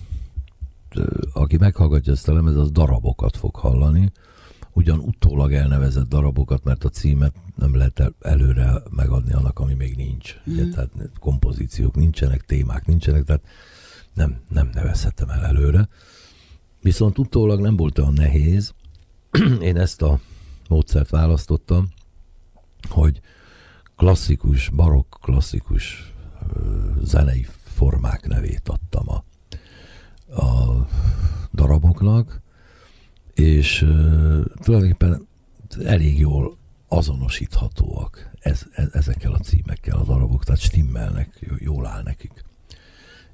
aki 1.33 1.57
meghallgatja 1.57 2.13
ezt 2.13 2.27
a 2.27 2.33
lemez, 2.33 2.55
az 2.55 2.71
darabokat 2.71 3.37
fog 3.37 3.55
hallani, 3.55 4.11
ugyan 4.73 4.99
utólag 4.99 5.53
elnevezett 5.53 6.07
darabokat, 6.07 6.63
mert 6.63 6.83
a 6.83 6.89
címet 6.89 7.35
nem 7.55 7.75
lehet 7.75 8.13
előre 8.21 8.81
megadni 8.89 9.33
annak, 9.33 9.59
ami 9.59 9.73
még 9.73 9.95
nincs. 9.95 10.35
Mm. 10.49 10.53
Ugye, 10.53 10.69
tehát 10.69 10.89
kompozíciók 11.19 11.95
nincsenek, 11.95 12.41
témák 12.41 12.85
nincsenek, 12.85 13.23
tehát 13.23 13.43
nem, 14.13 14.41
nem 14.49 14.69
nevezhetem 14.73 15.29
el 15.29 15.45
előre. 15.45 15.87
Viszont 16.81 17.17
utólag 17.17 17.61
nem 17.61 17.75
volt 17.75 17.99
olyan 17.99 18.13
nehéz. 18.13 18.73
Én 19.61 19.77
ezt 19.77 20.01
a 20.01 20.19
módszert 20.69 21.09
választottam, 21.09 21.89
hogy 22.89 23.21
klasszikus, 23.95 24.69
barokk 24.69 25.15
klasszikus 25.21 26.13
zenei 27.03 27.47
formák 27.63 28.27
nevét 28.27 28.69
adtam 28.69 29.09
a, 29.09 29.23
a 30.41 30.87
daraboknak, 31.53 32.41
és 33.33 33.81
uh, 33.81 34.45
tulajdonképpen 34.61 35.27
elég 35.83 36.19
jól 36.19 36.57
azonosíthatóak 36.87 38.31
ez, 38.39 38.65
ez, 38.71 38.89
ezekkel 38.93 39.33
a 39.33 39.39
címekkel 39.39 39.97
a 39.97 40.03
darabok, 40.03 40.43
tehát 40.43 40.59
stimmelnek, 40.59 41.39
jól 41.57 41.85
áll 41.85 42.03
nekik. 42.03 42.43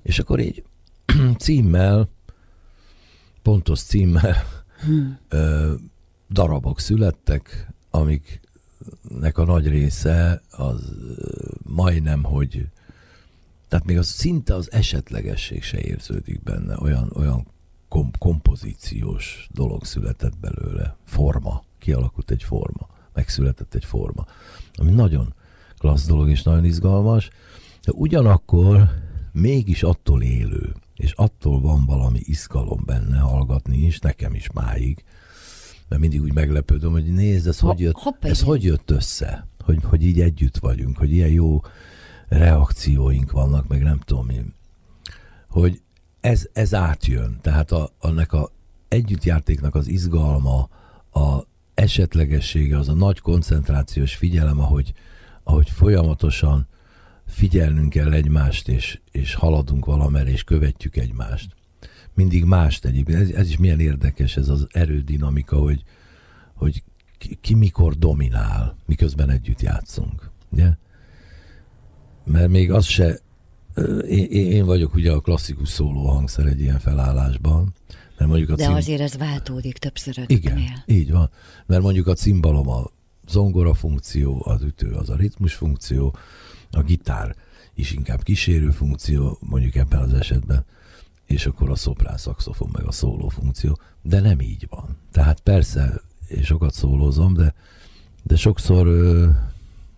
És 0.02 0.20
akkor 0.20 0.40
így 0.40 0.64
címmel, 1.38 2.10
pontos 3.42 3.82
címmel 3.82 4.36
hmm. 4.80 5.20
ö, 5.30 5.74
darabok 6.30 6.80
születtek, 6.80 7.68
amiknek 7.90 9.38
a 9.38 9.46
nagy 9.46 9.68
része 9.68 10.42
az 10.50 10.94
majdnem, 11.64 12.24
hogy 12.24 12.68
tehát 13.68 13.86
még 13.86 13.98
az 13.98 14.08
szinte 14.08 14.56
az 14.56 14.72
esetlegesség 14.72 15.64
se 15.64 15.80
érződik 15.80 16.44
benne, 16.44 16.78
olyan, 16.80 17.12
olyan 17.16 17.48
kom- 17.90 18.18
kompozíciós 18.18 19.48
dolog 19.52 19.86
született 19.86 20.38
belőle, 20.38 20.96
forma, 21.06 21.64
kialakult 21.80 22.32
egy 22.32 22.44
forma, 22.44 22.88
megszületett 23.14 23.74
egy 23.74 23.86
forma, 23.86 24.26
ami 24.74 24.92
nagyon 24.92 25.34
klassz 25.78 26.06
dolog 26.06 26.30
és 26.30 26.44
nagyon 26.44 26.66
izgalmas, 26.66 27.30
de 27.84 27.92
ugyanakkor 27.92 28.90
mégis 29.32 29.84
attól 29.84 30.22
élő, 30.22 30.76
és 30.96 31.12
attól 31.12 31.62
van 31.62 31.86
valami 31.86 32.20
izgalom 32.24 32.84
benne 32.86 33.18
hallgatni 33.18 33.78
is, 33.78 34.00
nekem 34.00 34.34
is 34.34 34.52
máig, 34.52 35.04
mert 35.88 36.02
mindig 36.02 36.22
úgy 36.22 36.34
meglepődöm, 36.34 36.92
hogy 36.92 37.14
nézd, 37.14 37.48
ez, 37.48 37.60
ha, 37.60 37.68
hogy, 37.68 37.80
jött, 37.80 38.18
ez 38.20 38.42
hogy 38.42 38.64
jött 38.64 38.92
össze, 38.92 39.48
hogy, 39.64 39.84
hogy 39.84 40.04
így 40.04 40.22
együtt 40.22 40.58
vagyunk, 40.58 40.98
hogy 40.98 41.12
ilyen 41.12 41.30
jó 41.30 41.62
reakcióink 42.28 43.32
vannak, 43.32 43.68
meg 43.68 43.84
nem 43.84 44.00
tudom 44.00 44.30
én, 44.30 44.54
hogy 45.50 45.82
ez, 46.22 46.48
ez 46.54 46.74
átjön. 46.74 47.38
Tehát 47.42 47.72
a, 47.72 47.90
annak 48.00 48.34
a 48.34 48.52
együttjátéknak 48.88 49.76
az 49.76 49.88
izgalma, 49.88 50.70
a 51.12 51.44
esetlegessége, 51.74 52.78
az 52.78 52.90
a 52.90 52.94
nagy 52.94 53.20
koncentrációs 53.20 54.16
figyelem, 54.16 54.60
ahogy, 54.60 54.94
ahogy 55.44 55.70
folyamatosan 55.70 56.68
figyelnünk 57.28 57.90
kell 57.90 58.14
egymást, 58.14 58.68
és, 58.68 59.00
és 59.12 59.34
haladunk 59.34 59.86
valamerre, 59.86 60.30
és 60.30 60.44
követjük 60.44 60.96
egymást. 60.96 61.56
Mindig 62.14 62.44
mást 62.44 62.86
egyébként. 62.86 63.20
Ez, 63.20 63.30
ez 63.30 63.50
is 63.50 63.58
milyen 63.58 63.80
érdekes, 63.80 64.38
ez 64.38 64.50
az 64.50 64.68
erődinamika, 64.72 65.58
hogy, 65.58 65.84
hogy 66.54 66.84
ki, 67.18 67.38
ki 67.42 67.56
mikor 67.56 67.96
dominál, 67.96 68.78
miközben 68.86 69.30
együtt 69.30 69.62
játszunk. 69.62 70.32
Ugye? 70.50 70.70
Mert 72.26 72.50
még 72.50 72.72
az 72.72 72.86
se 72.86 73.20
én, 74.08 74.26
én 74.32 74.66
vagyok 74.66 74.94
ugye 74.94 75.12
a 75.12 75.20
klasszikus 75.20 75.70
szóló 75.70 76.08
hangszer 76.08 76.46
egy 76.46 76.60
ilyen 76.60 76.80
felállásban. 76.80 77.74
Mert 78.18 78.32
mondjuk 78.32 78.50
a 78.50 78.56
De 78.56 78.64
cim... 78.64 78.74
azért 78.74 79.02
ez 79.02 79.18
váltódik 79.18 79.78
többször 79.78 80.24
Igen, 80.28 80.62
így 80.86 81.12
van. 81.12 81.30
Mert 81.66 81.82
mondjuk 81.82 82.08
a 82.08 82.14
cimbalom 82.14 82.70
a 82.70 82.92
zongora 83.28 83.74
funkció, 83.74 84.42
az 84.46 84.62
ütő 84.62 84.92
az 84.92 85.10
a 85.10 85.16
ritmus 85.16 85.54
funkció, 85.54 86.16
a 86.72 86.82
gitár 86.82 87.36
is 87.74 87.92
inkább 87.92 88.24
kísérő 88.24 88.70
funkció, 88.70 89.38
mondjuk 89.42 89.76
ebben 89.76 90.00
az 90.00 90.14
esetben, 90.14 90.66
és 91.26 91.46
akkor 91.46 91.70
a 91.70 91.76
szoprán 91.76 92.18
szakszofon 92.18 92.70
meg 92.72 92.86
a 92.86 92.92
szóló 92.92 93.30
funkció, 93.30 93.80
de 94.02 94.20
nem 94.20 94.40
így 94.40 94.68
van. 94.70 94.98
Tehát 95.12 95.40
persze, 95.40 96.02
én 96.28 96.44
sokat 96.44 96.74
szólózom, 96.74 97.34
de, 97.34 97.54
de 98.24 98.36
sokszor, 98.36 98.88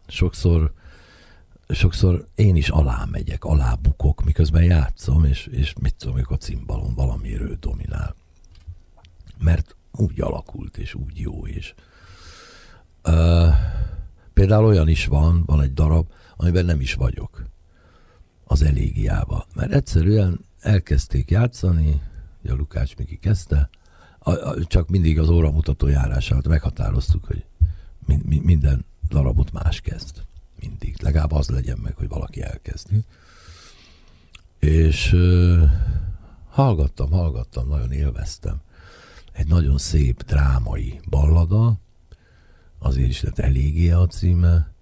sokszor 0.08 0.74
sokszor 1.74 2.28
én 2.36 2.56
is 2.56 2.70
alá 2.70 3.08
megyek, 3.12 3.44
alá 3.44 3.74
bukok, 3.74 4.24
miközben 4.24 4.64
játszom, 4.64 5.24
és, 5.24 5.46
és 5.46 5.74
mit 5.82 5.96
tudom, 5.96 6.22
a 6.30 6.36
cimbalon 6.36 6.94
valamiről 6.94 7.58
dominál. 7.60 8.16
Mert 9.38 9.76
úgy 9.92 10.22
alakult, 10.22 10.78
és 10.78 10.94
úgy 10.94 11.20
jó, 11.20 11.48
és 11.48 11.74
uh, 13.04 13.54
például 14.34 14.66
olyan 14.66 14.88
is 14.88 15.06
van, 15.06 15.44
van 15.46 15.62
egy 15.62 15.74
darab, 15.74 16.08
amiben 16.38 16.66
nem 16.66 16.82
is 16.82 16.94
vagyok 16.94 17.44
az 18.44 18.62
elégiába. 18.62 19.46
Mert 19.56 19.72
egyszerűen 19.72 20.46
elkezdték 20.60 21.30
játszani, 21.30 22.02
a 22.50 22.54
Lukács 22.54 22.96
Miki 22.96 23.18
kezdte, 23.18 23.70
a, 24.20 24.32
a, 24.32 24.66
csak 24.66 24.90
mindig 24.90 25.20
az 25.20 25.30
óramutató 25.30 25.88
járását 25.88 26.48
meghatároztuk, 26.48 27.26
hogy 27.26 27.46
min, 28.06 28.22
min, 28.26 28.42
minden 28.42 28.86
darabot 29.10 29.52
más 29.52 29.82
kezd 29.82 30.22
mindig. 30.62 31.02
Legalább 31.02 31.32
az 31.32 31.50
legyen 31.50 31.78
meg, 31.78 31.96
hogy 31.96 32.08
valaki 32.08 32.42
elkezdi. 32.42 33.04
És 34.60 35.14
uh, 35.14 35.64
hallgattam, 36.50 37.12
hallgattam, 37.12 37.68
nagyon 37.68 37.92
élveztem. 37.92 38.62
Egy 39.32 39.48
nagyon 39.48 39.78
szép 39.78 40.24
drámai 40.24 41.00
ballada, 41.10 41.80
azért 42.80 43.10
is 43.10 43.22
lett 43.22 43.40
eléggé 43.40 43.90
a 43.90 44.08
címe, 44.08 44.74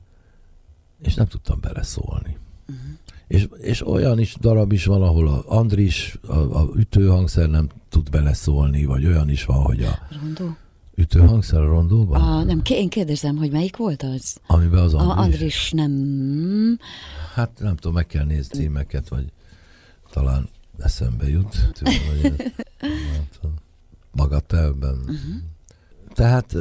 és 1.02 1.14
nem 1.14 1.28
tudtam 1.28 1.60
beleszólni. 1.62 2.38
Uh-huh. 2.68 2.84
És, 3.28 3.48
és 3.62 3.88
olyan 3.88 4.20
is 4.20 4.36
darab 4.40 4.72
is 4.72 4.86
van, 4.86 5.02
ahol 5.02 5.28
a 5.28 5.44
Andris, 5.46 6.18
a, 6.28 6.38
a 6.38 6.70
ütőhangszer 6.76 7.50
nem 7.50 7.70
tud 7.90 8.10
beleszólni, 8.10 8.86
vagy 8.86 9.06
olyan 9.06 9.30
is 9.30 9.46
van, 9.46 9.64
hogy 9.64 9.84
a... 9.84 10.00
Rondó? 10.22 10.58
Ütőhangszer 11.00 11.62
a 11.62 11.66
rondóban? 11.66 12.22
A, 12.22 12.44
nem, 12.44 12.62
én 12.70 12.90
kérdezem, 12.90 13.38
hogy 13.38 13.52
melyik 13.52 13.78
volt 13.78 14.04
az? 14.04 14.38
Amiben 14.48 14.84
az 14.84 14.94
Andris? 14.94 15.16
A 15.16 15.20
Andris 15.20 15.72
nem... 15.72 16.80
Hát 17.34 17.60
nem 17.60 17.76
tudom, 17.76 17.94
meg 17.94 18.08
kell 18.08 18.26
nézni 18.26 18.58
címeket, 18.58 19.08
vagy 19.08 19.26
talán 20.12 20.50
eszembe 20.78 21.30
jut. 21.30 21.70
Tudom, 21.74 21.94
Bagatelben. 24.16 24.98
Uh-huh. 25.00 25.16
Tehát 26.14 26.56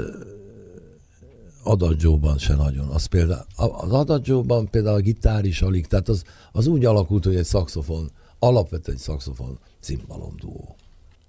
adagyóban 1.63 2.39
se 2.39 2.55
nagyon. 2.55 2.89
Az, 2.89 3.07
például, 3.07 3.45
az 3.57 3.93
adagyóban 3.93 4.71
például 4.71 4.97
a 4.97 5.01
gitár 5.01 5.45
is 5.45 5.63
alig, 5.63 5.87
tehát 5.87 6.09
az, 6.09 6.25
az 6.53 6.67
úgy 6.67 6.85
alakult, 6.85 7.25
hogy 7.25 7.37
egy 7.37 7.45
szakszofon, 7.45 8.11
alapvetően 8.39 8.97
egy 8.97 9.03
szakszofon 9.03 9.59
cimbalom 9.81 10.35
duó. 10.37 10.77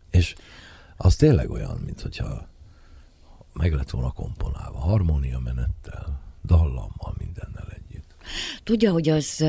És 0.09 0.35
az 0.97 1.15
tényleg 1.15 1.49
olyan, 1.49 1.77
mint 1.85 2.01
hogyha 2.01 2.47
meg 3.59 3.73
lett 3.73 3.89
volna 3.89 4.11
komponálva, 4.11 4.77
harmónia 4.77 5.39
menettel, 5.39 6.21
dallammal, 6.45 7.15
mindennel 7.17 7.67
együtt. 7.69 8.15
Tudja, 8.63 8.91
hogy 8.91 9.09
az 9.09 9.41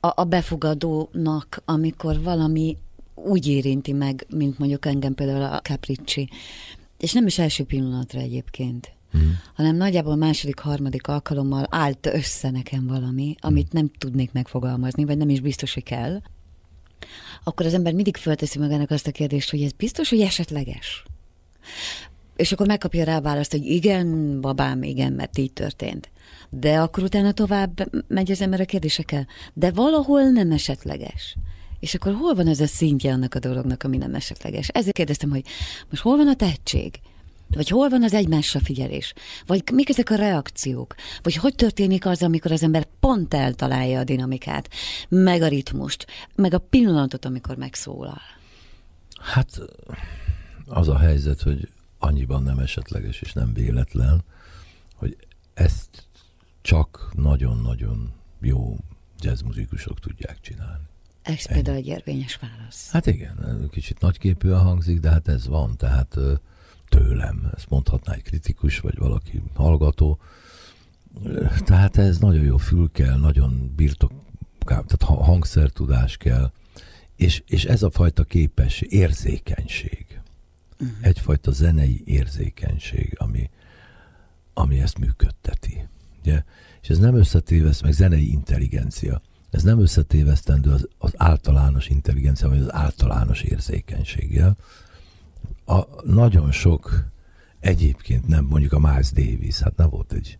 a, 0.00 0.12
a 0.14 0.24
befogadónak, 0.24 1.62
amikor 1.64 2.22
valami 2.22 2.76
úgy 3.14 3.46
érinti 3.46 3.92
meg, 3.92 4.26
mint 4.28 4.58
mondjuk 4.58 4.86
engem 4.86 5.14
például 5.14 5.42
a 5.42 5.60
Capricci, 5.60 6.28
és 6.98 7.12
nem 7.12 7.26
is 7.26 7.38
első 7.38 7.64
pillanatra 7.64 8.20
egyébként, 8.20 8.92
mm. 9.16 9.30
hanem 9.54 9.76
nagyjából 9.76 10.16
második, 10.16 10.58
harmadik 10.58 11.06
alkalommal 11.06 11.66
állt 11.70 12.06
össze 12.06 12.50
nekem 12.50 12.86
valami, 12.86 13.34
amit 13.40 13.66
mm. 13.66 13.70
nem 13.78 13.90
tudnék 13.98 14.32
megfogalmazni, 14.32 15.04
vagy 15.04 15.16
nem 15.16 15.28
is 15.28 15.40
biztos, 15.40 15.74
hogy 15.74 15.82
kell, 15.82 16.20
akkor 17.44 17.66
az 17.66 17.74
ember 17.74 17.92
mindig 17.92 18.16
fölteszi 18.16 18.58
magának 18.58 18.90
azt 18.90 19.06
a 19.06 19.12
kérdést, 19.12 19.50
hogy 19.50 19.62
ez 19.62 19.72
biztos, 19.72 20.08
hogy 20.08 20.20
esetleges. 20.20 21.04
És 22.36 22.52
akkor 22.52 22.66
megkapja 22.66 23.04
rá 23.04 23.16
a 23.16 23.20
választ, 23.20 23.50
hogy 23.50 23.64
igen, 23.64 24.40
babám, 24.40 24.82
igen, 24.82 25.12
mert 25.12 25.38
így 25.38 25.52
történt. 25.52 26.10
De 26.50 26.80
akkor 26.80 27.02
utána 27.02 27.32
tovább 27.32 28.04
megy 28.08 28.30
az 28.30 28.40
ember 28.40 28.60
a 28.60 28.64
kérdésekkel. 28.64 29.26
De 29.52 29.70
valahol 29.70 30.22
nem 30.22 30.52
esetleges. 30.52 31.36
És 31.80 31.94
akkor 31.94 32.14
hol 32.14 32.34
van 32.34 32.46
ez 32.46 32.60
a 32.60 32.66
szintje 32.66 33.12
annak 33.12 33.34
a 33.34 33.38
dolognak, 33.38 33.82
ami 33.82 33.96
nem 33.96 34.14
esetleges? 34.14 34.68
Ezért 34.68 34.96
kérdeztem, 34.96 35.30
hogy 35.30 35.44
most 35.90 36.02
hol 36.02 36.16
van 36.16 36.28
a 36.28 36.34
tehetség? 36.34 37.00
Vagy 37.48 37.68
hol 37.68 37.88
van 37.88 38.02
az 38.02 38.14
egymásra 38.14 38.60
figyelés? 38.60 39.14
Vagy 39.46 39.62
mik 39.72 39.88
ezek 39.88 40.10
a 40.10 40.14
reakciók? 40.14 40.94
Vagy 41.22 41.34
hogy 41.34 41.54
történik 41.54 42.06
az, 42.06 42.22
amikor 42.22 42.52
az 42.52 42.62
ember 42.62 42.86
pont 43.00 43.34
eltalálja 43.34 43.98
a 43.98 44.04
dinamikát, 44.04 44.68
meg 45.08 45.42
a 45.42 45.48
ritmust, 45.48 46.06
meg 46.34 46.54
a 46.54 46.58
pillanatot, 46.58 47.24
amikor 47.24 47.56
megszólal? 47.56 48.20
Hát 49.20 49.60
az 50.66 50.88
a 50.88 50.98
helyzet, 50.98 51.42
hogy 51.42 51.68
annyiban 52.04 52.42
nem 52.42 52.58
esetleges 52.58 53.20
és 53.20 53.32
nem 53.32 53.52
véletlen, 53.52 54.24
hogy 54.94 55.16
ezt 55.54 56.06
csak 56.62 57.10
nagyon-nagyon 57.16 58.12
jó 58.40 58.76
jazzmuzikusok 59.20 60.00
tudják 60.00 60.40
csinálni. 60.40 60.84
Ez 61.22 61.46
például 61.46 61.76
egy 61.76 61.86
érvényes 61.86 62.36
válasz. 62.36 62.90
Hát 62.90 63.06
igen, 63.06 63.68
kicsit 63.70 64.00
nagyképűen 64.00 64.60
hangzik, 64.60 65.00
de 65.00 65.10
hát 65.10 65.28
ez 65.28 65.46
van, 65.46 65.76
tehát 65.76 66.16
tőlem, 66.88 67.50
ezt 67.56 67.68
mondhatná 67.68 68.12
egy 68.12 68.22
kritikus, 68.22 68.78
vagy 68.78 68.98
valaki 68.98 69.42
hallgató. 69.54 70.18
Tehát 71.64 71.96
ez 71.96 72.18
nagyon 72.18 72.44
jó 72.44 72.56
fül 72.56 72.90
kell, 72.92 73.18
nagyon 73.18 73.72
birtok, 73.76 74.12
tehát 74.58 75.02
hangszertudás 75.02 76.16
kell, 76.16 76.52
és, 77.16 77.42
és 77.46 77.64
ez 77.64 77.82
a 77.82 77.90
fajta 77.90 78.24
képes 78.24 78.80
érzékenység, 78.80 80.13
uh-huh. 80.84 81.06
egyfajta 81.06 81.50
zenei 81.50 82.02
érzékenység, 82.04 83.14
ami, 83.18 83.50
ami 84.54 84.80
ezt 84.80 84.98
működteti. 84.98 85.88
Ugye? 86.20 86.42
És 86.82 86.88
ez 86.88 86.98
nem 86.98 87.14
összetévesz, 87.14 87.80
meg 87.80 87.92
zenei 87.92 88.30
intelligencia. 88.30 89.22
Ez 89.50 89.62
nem 89.62 89.80
összetévesztendő 89.80 90.70
az, 90.70 90.88
az 90.98 91.12
általános 91.16 91.88
intelligencia, 91.88 92.48
vagy 92.48 92.60
az 92.60 92.72
általános 92.72 93.42
érzékenységgel. 93.42 94.56
A, 95.64 96.02
nagyon 96.04 96.52
sok 96.52 97.12
egyébként 97.60 98.26
nem, 98.26 98.44
mondjuk 98.44 98.72
a 98.72 98.78
Miles 98.78 99.10
Davis, 99.12 99.58
hát 99.58 99.76
nem 99.76 99.88
volt 99.88 100.12
egy, 100.12 100.38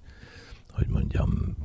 hogy 0.72 0.87
mondjam, 0.88 1.57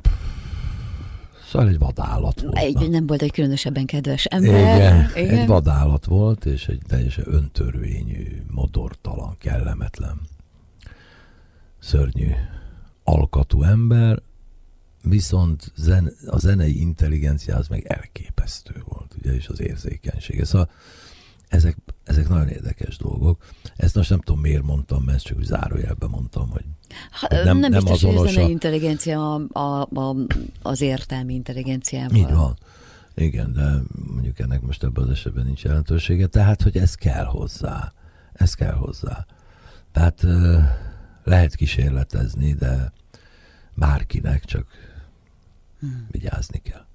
Szóval 1.50 1.68
egy 1.68 1.78
vadállat 1.78 2.42
volt. 2.42 2.58
Egy, 2.58 2.90
nem 2.90 3.08
volt 3.08 3.22
egy 3.22 3.32
különösebben 3.32 3.86
kedves 3.86 4.26
ember. 4.26 4.76
Igen, 4.76 5.10
Igen, 5.16 5.38
egy 5.38 5.48
vadállat 5.48 6.06
volt, 6.06 6.46
és 6.46 6.68
egy 6.68 6.82
teljesen 6.88 7.24
öntörvényű, 7.28 8.44
modortalan, 8.48 9.36
kellemetlen, 9.38 10.22
szörnyű 11.80 12.32
alkatú 13.04 13.64
ember, 13.64 14.22
viszont 15.04 15.72
zen, 15.76 16.14
a 16.26 16.38
zenei 16.38 16.80
intelligencia 16.80 17.56
az 17.56 17.68
meg 17.68 17.86
elképesztő 17.86 18.84
volt, 18.86 19.16
ugye, 19.18 19.34
és 19.36 19.48
az 19.48 19.62
érzékenysége. 19.62 20.46
Szóval 20.46 20.70
ezek, 21.48 21.78
ezek 22.04 22.30
nagyon 22.30 22.48
érdekes 22.48 22.98
dolgok. 22.98 23.44
Ezt 23.76 23.96
most 23.96 24.10
nem 24.10 24.20
tudom, 24.20 24.42
miért 24.42 24.64
mondtam, 24.64 25.04
mert 25.04 25.18
ezt 25.18 25.26
csak 25.26 25.44
zárójelben 25.44 26.10
mondtam, 26.10 26.50
hogy 26.50 26.66
ha, 27.12 27.28
nem, 27.30 27.44
nem, 27.44 27.58
nem 27.58 27.72
biztos, 27.72 27.92
azonos 27.92 28.18
hogy 28.18 28.28
a 28.28 28.32
zenei 28.32 28.50
intelligencia 28.50 29.34
a, 29.36 29.60
a, 29.60 29.82
a, 29.82 30.16
az 30.62 30.82
értelmi 30.82 31.34
intelligenciával. 31.34 32.18
Így 32.18 32.32
van. 32.32 32.58
Igen, 33.16 33.54
de 33.54 33.82
mondjuk 34.14 34.40
ennek 34.40 34.62
most 34.62 34.84
ebben 34.84 35.04
az 35.04 35.10
esetben 35.10 35.46
nincs 35.46 35.64
jelentősége. 35.64 36.28
Tehát, 36.28 36.62
hogy 36.62 36.78
ez 36.78 36.96
kell 36.96 37.26
hozzá. 37.26 37.94
Ez 38.34 38.54
kell 38.54 38.74
hozzá. 38.74 39.26
Tehát 39.92 40.26
lehet 41.24 41.56
kísérletezni, 41.56 42.54
de 42.54 42.92
bárkinek 43.76 44.46
csak 44.46 44.66
hmm. 45.80 46.08
vigyázni 46.12 46.62
kell. 46.64 46.86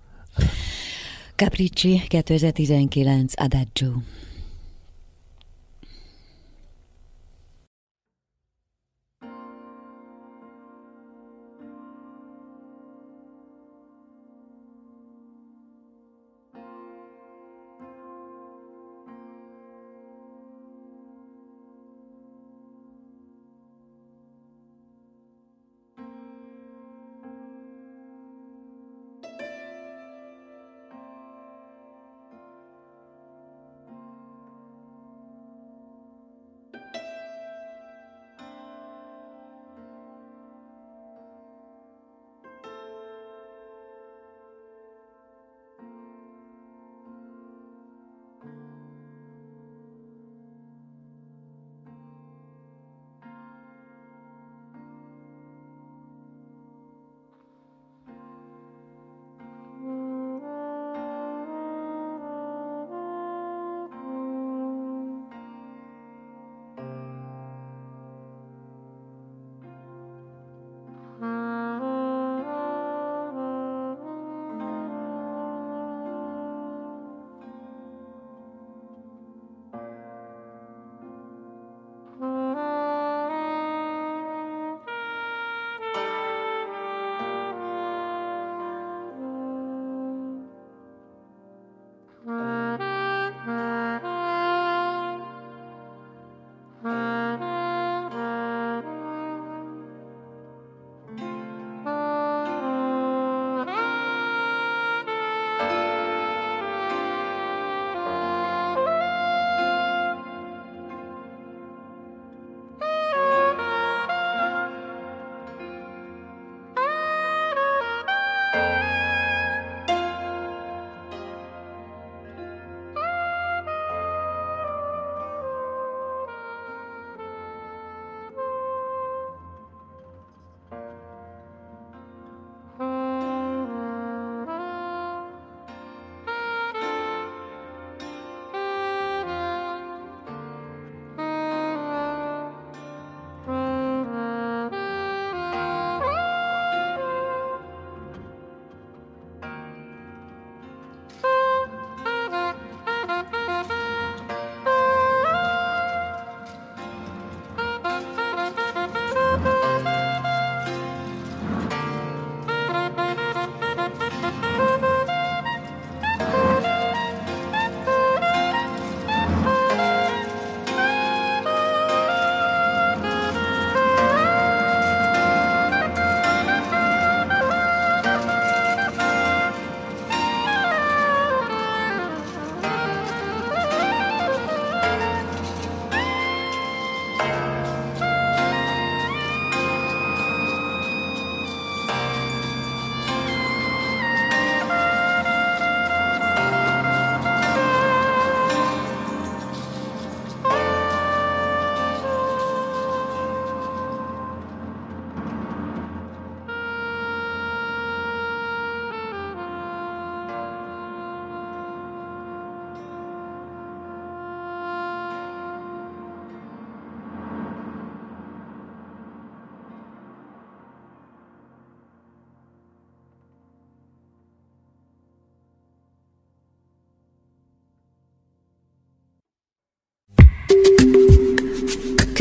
Capricci 1.36 2.02
2019 2.08 3.32
Adagio. 3.40 3.92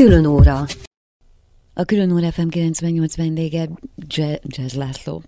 Külön 0.04 0.26
óra. 0.26 0.66
A 1.74 1.84
külön 1.84 2.12
óra 2.12 2.32
FM 2.32 2.48
98 2.48 3.16
vendége 3.16 3.68
Jazz 4.46 4.74
László. 4.74 5.22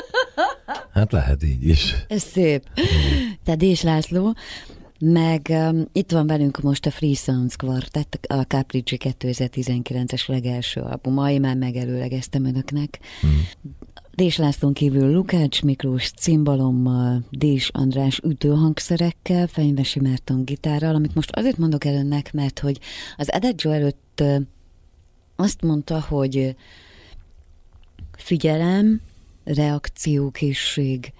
hát 0.92 1.12
lehet 1.12 1.42
így 1.42 1.68
is. 1.68 1.94
Ez 2.08 2.22
szép. 2.22 2.64
Tehát 3.44 3.60
Dés 3.60 3.82
László, 3.82 4.34
meg 4.98 5.46
um, 5.48 5.86
itt 5.92 6.10
van 6.10 6.26
velünk 6.26 6.60
most 6.60 6.86
a 6.86 6.90
Free 6.90 7.14
Sounds 7.14 7.56
Quartet, 7.56 8.18
a 8.28 8.40
Capricci 8.42 8.96
2019-es 9.00 10.28
legelső 10.28 10.80
albuma, 10.80 11.30
én 11.30 11.40
már 11.40 11.56
megelőlegeztem 11.56 12.44
önöknek. 12.44 12.98
Hmm. 13.20 13.48
Dés 14.14 14.36
Lászlón 14.36 14.72
kívül 14.72 15.12
Lukács 15.12 15.62
Miklós 15.62 16.10
cimbalommal, 16.10 17.22
Dés 17.30 17.68
András 17.68 18.18
ütőhangszerekkel, 18.24 19.46
Fenyvesi 19.46 20.00
Márton 20.00 20.44
gitárral, 20.44 20.94
amit 20.94 21.14
most 21.14 21.30
azért 21.30 21.56
mondok 21.56 21.84
el 21.84 21.94
önnek, 21.94 22.32
mert 22.32 22.58
hogy 22.58 22.78
az 23.16 23.32
Edegio 23.32 23.70
előtt 23.70 24.22
azt 25.36 25.62
mondta, 25.62 26.00
hogy 26.00 26.56
figyelem, 28.16 29.00
reakciókészség, 29.44 31.12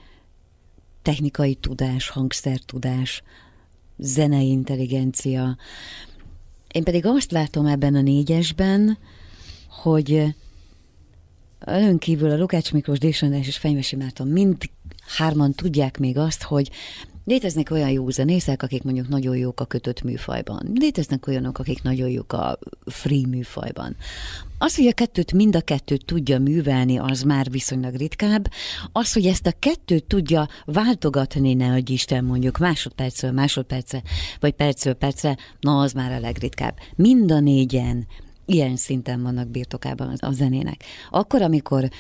technikai 1.03 1.55
tudás, 1.55 2.09
hangszertudás, 2.09 3.23
zenei 3.99 4.49
intelligencia. 4.49 5.57
Én 6.73 6.85
pedig 6.85 7.07
azt 7.07 7.31
látom 7.31 7.67
ebben 7.67 7.95
a 7.95 8.01
négyesben, 8.01 8.99
hogy 9.69 10.35
Ön 11.67 11.99
kívül 11.99 12.31
a 12.31 12.37
Lukács 12.37 12.73
Miklós, 12.73 12.99
Désandás 12.99 13.47
és 13.47 13.57
Fenyvesi 13.57 13.97
Márton 13.97 14.29
mind 14.29 14.57
hárman 15.17 15.53
tudják 15.53 15.99
még 15.99 16.19
azt, 16.19 16.43
hogy 16.43 16.71
Léteznek 17.25 17.71
olyan 17.71 17.91
jó 17.91 18.09
zenészek, 18.09 18.63
akik 18.63 18.83
mondjuk 18.83 19.09
nagyon 19.09 19.37
jók 19.37 19.61
a 19.61 19.65
kötött 19.65 20.03
műfajban. 20.03 20.71
Léteznek 20.75 21.27
olyanok, 21.27 21.59
akik 21.59 21.83
nagyon 21.83 22.09
jók 22.09 22.33
a 22.33 22.59
free 22.87 23.27
műfajban. 23.27 23.97
Az, 24.59 24.77
hogy 24.77 24.87
a 24.87 24.93
kettőt 24.93 25.33
mind 25.33 25.57
a 25.57 25.61
kettőt 25.61 26.05
tudja 26.05 26.39
művelni, 26.39 26.99
az 26.99 27.23
már 27.23 27.51
viszonylag 27.51 27.95
ritkább. 27.95 28.51
Az, 28.93 29.13
hogy 29.13 29.27
ezt 29.27 29.47
a 29.47 29.53
kettőt 29.59 30.05
tudja 30.05 30.49
váltogatni, 30.65 31.55
ne 31.55 31.73
adj 31.73 31.93
Isten 31.93 32.25
mondjuk 32.25 32.59
másodpercről 32.59 33.33
másodpercre, 33.33 34.03
vagy 34.41 34.53
percről 34.53 34.95
percre, 34.95 35.37
na 35.61 35.81
az 35.81 35.93
már 35.93 36.13
a 36.13 36.21
legritkább. 36.21 36.79
Mind 36.97 37.31
a 37.31 37.41
négyen 37.41 38.07
ilyen 38.45 38.77
szinten 38.77 39.23
vannak 39.23 39.49
birtokában 39.49 40.15
a 40.19 40.33
zenének. 40.33 40.85
Akkor, 41.11 41.43
amikor 41.43 41.91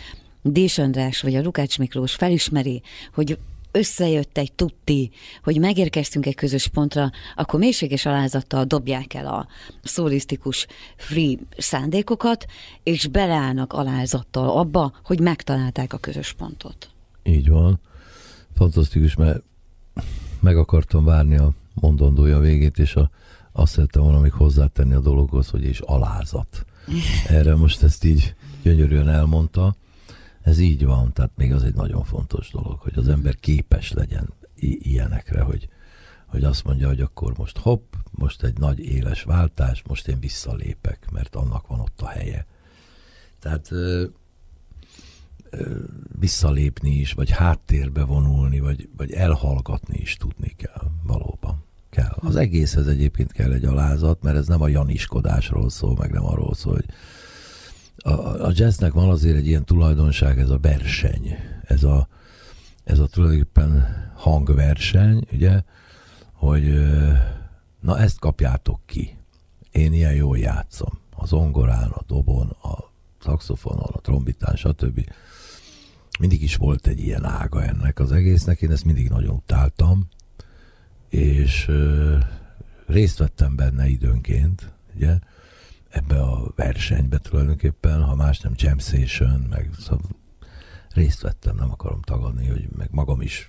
Dés 0.42 0.78
András 0.78 1.20
vagy 1.20 1.34
a 1.34 1.42
Lukács 1.42 1.78
Miklós 1.78 2.14
felismeri, 2.14 2.82
hogy 3.14 3.38
összejött 3.72 4.38
egy 4.38 4.52
tutti, 4.52 5.10
hogy 5.42 5.58
megérkeztünk 5.58 6.26
egy 6.26 6.34
közös 6.34 6.68
pontra, 6.68 7.10
akkor 7.36 7.58
mélységes 7.60 8.06
alázattal 8.06 8.64
dobják 8.64 9.14
el 9.14 9.26
a 9.26 9.46
szólisztikus 9.82 10.66
free 10.96 11.36
szándékokat, 11.58 12.46
és 12.82 13.06
beleállnak 13.06 13.72
alázattal 13.72 14.58
abba, 14.58 14.92
hogy 15.04 15.20
megtalálták 15.20 15.92
a 15.92 15.98
közös 15.98 16.32
pontot. 16.32 16.90
Így 17.22 17.48
van. 17.48 17.80
Fantasztikus, 18.56 19.14
mert 19.14 19.42
meg 20.40 20.56
akartam 20.56 21.04
várni 21.04 21.36
a 21.36 21.50
mondandója 21.74 22.38
végét, 22.38 22.78
és 22.78 22.94
a 22.94 23.10
azt 23.52 23.72
szerettem 23.72 24.02
volna 24.02 24.20
még 24.20 24.32
hozzátenni 24.32 24.94
a 24.94 25.00
dologhoz, 25.00 25.48
hogy 25.48 25.64
és 25.64 25.80
alázat. 25.80 26.64
Erre 27.28 27.54
most 27.54 27.82
ezt 27.82 28.04
így 28.04 28.34
gyönyörűen 28.62 29.08
elmondta. 29.08 29.76
Ez 30.42 30.58
így 30.58 30.84
van, 30.84 31.12
tehát 31.12 31.30
még 31.36 31.52
az 31.52 31.62
egy 31.62 31.74
nagyon 31.74 32.04
fontos 32.04 32.50
dolog, 32.50 32.78
hogy 32.80 32.92
az 32.96 33.08
ember 33.08 33.36
képes 33.36 33.92
legyen 33.92 34.32
i- 34.54 34.90
ilyenekre, 34.90 35.42
hogy, 35.42 35.68
hogy 36.26 36.44
azt 36.44 36.64
mondja, 36.64 36.86
hogy 36.88 37.00
akkor 37.00 37.36
most 37.36 37.58
hopp, 37.58 37.94
most 38.10 38.42
egy 38.42 38.58
nagy 38.58 38.78
éles 38.78 39.22
váltás, 39.22 39.82
most 39.88 40.08
én 40.08 40.20
visszalépek, 40.20 41.10
mert 41.10 41.34
annak 41.34 41.66
van 41.66 41.80
ott 41.80 42.00
a 42.00 42.06
helye. 42.08 42.46
Tehát 43.38 43.70
ö, 43.70 44.04
ö, 45.50 45.78
visszalépni 46.18 46.90
is, 46.90 47.12
vagy 47.12 47.30
háttérbe 47.30 48.04
vonulni, 48.04 48.60
vagy, 48.60 48.88
vagy 48.96 49.12
elhallgatni 49.12 49.98
is 49.98 50.16
tudni 50.16 50.48
kell 50.56 50.90
valóban 51.02 51.64
kell. 51.92 52.16
Az 52.20 52.36
egészhez 52.36 52.86
egyébként 52.86 53.32
kell 53.32 53.52
egy 53.52 53.64
alázat, 53.64 54.22
mert 54.22 54.36
ez 54.36 54.46
nem 54.46 54.62
a 54.62 54.68
janiskodásról 54.68 55.70
szól, 55.70 55.96
meg 55.98 56.10
nem 56.10 56.24
arról 56.24 56.54
szól, 56.54 56.72
hogy 56.72 56.88
a, 57.96 58.44
a 58.46 58.50
jazznek 58.54 58.92
van 58.92 59.08
azért 59.08 59.36
egy 59.36 59.46
ilyen 59.46 59.64
tulajdonság, 59.64 60.38
ez 60.38 60.50
a 60.50 60.58
verseny, 60.58 61.36
ez 61.64 61.82
a, 61.82 62.08
ez 62.84 62.98
a 62.98 63.06
tulajdonképpen 63.06 63.86
hangverseny, 64.14 65.26
ugye, 65.32 65.62
hogy 66.32 66.90
na 67.80 67.98
ezt 67.98 68.18
kapjátok 68.18 68.80
ki. 68.86 69.16
Én 69.70 69.92
ilyen 69.92 70.14
jól 70.14 70.38
játszom. 70.38 70.98
A 71.14 71.26
zongorán, 71.26 71.90
a 71.90 72.02
dobon, 72.06 72.48
a 72.48 72.90
szaxofonon, 73.22 73.90
a 73.92 74.00
trombitán, 74.00 74.56
stb. 74.56 75.10
Mindig 76.18 76.42
is 76.42 76.56
volt 76.56 76.86
egy 76.86 76.98
ilyen 76.98 77.24
ága 77.24 77.64
ennek 77.64 77.98
az 77.98 78.12
egésznek, 78.12 78.62
én 78.62 78.70
ezt 78.70 78.84
mindig 78.84 79.08
nagyon 79.08 79.34
utáltam, 79.34 80.08
és 81.12 81.70
részt 82.86 83.18
vettem 83.18 83.56
benne 83.56 83.88
időnként, 83.88 84.72
ugye, 84.94 85.18
ebbe 85.88 86.20
a 86.20 86.52
versenybe 86.56 87.18
tulajdonképpen, 87.18 88.02
ha 88.02 88.14
más 88.14 88.40
nem 88.40 88.52
Jam 88.56 88.78
Station, 88.78 89.46
meg 89.50 89.70
szóval 89.78 90.00
részt 90.94 91.20
vettem, 91.20 91.56
nem 91.56 91.70
akarom 91.70 92.02
tagadni, 92.02 92.46
hogy 92.46 92.68
meg 92.76 92.88
magam 92.90 93.20
is 93.20 93.48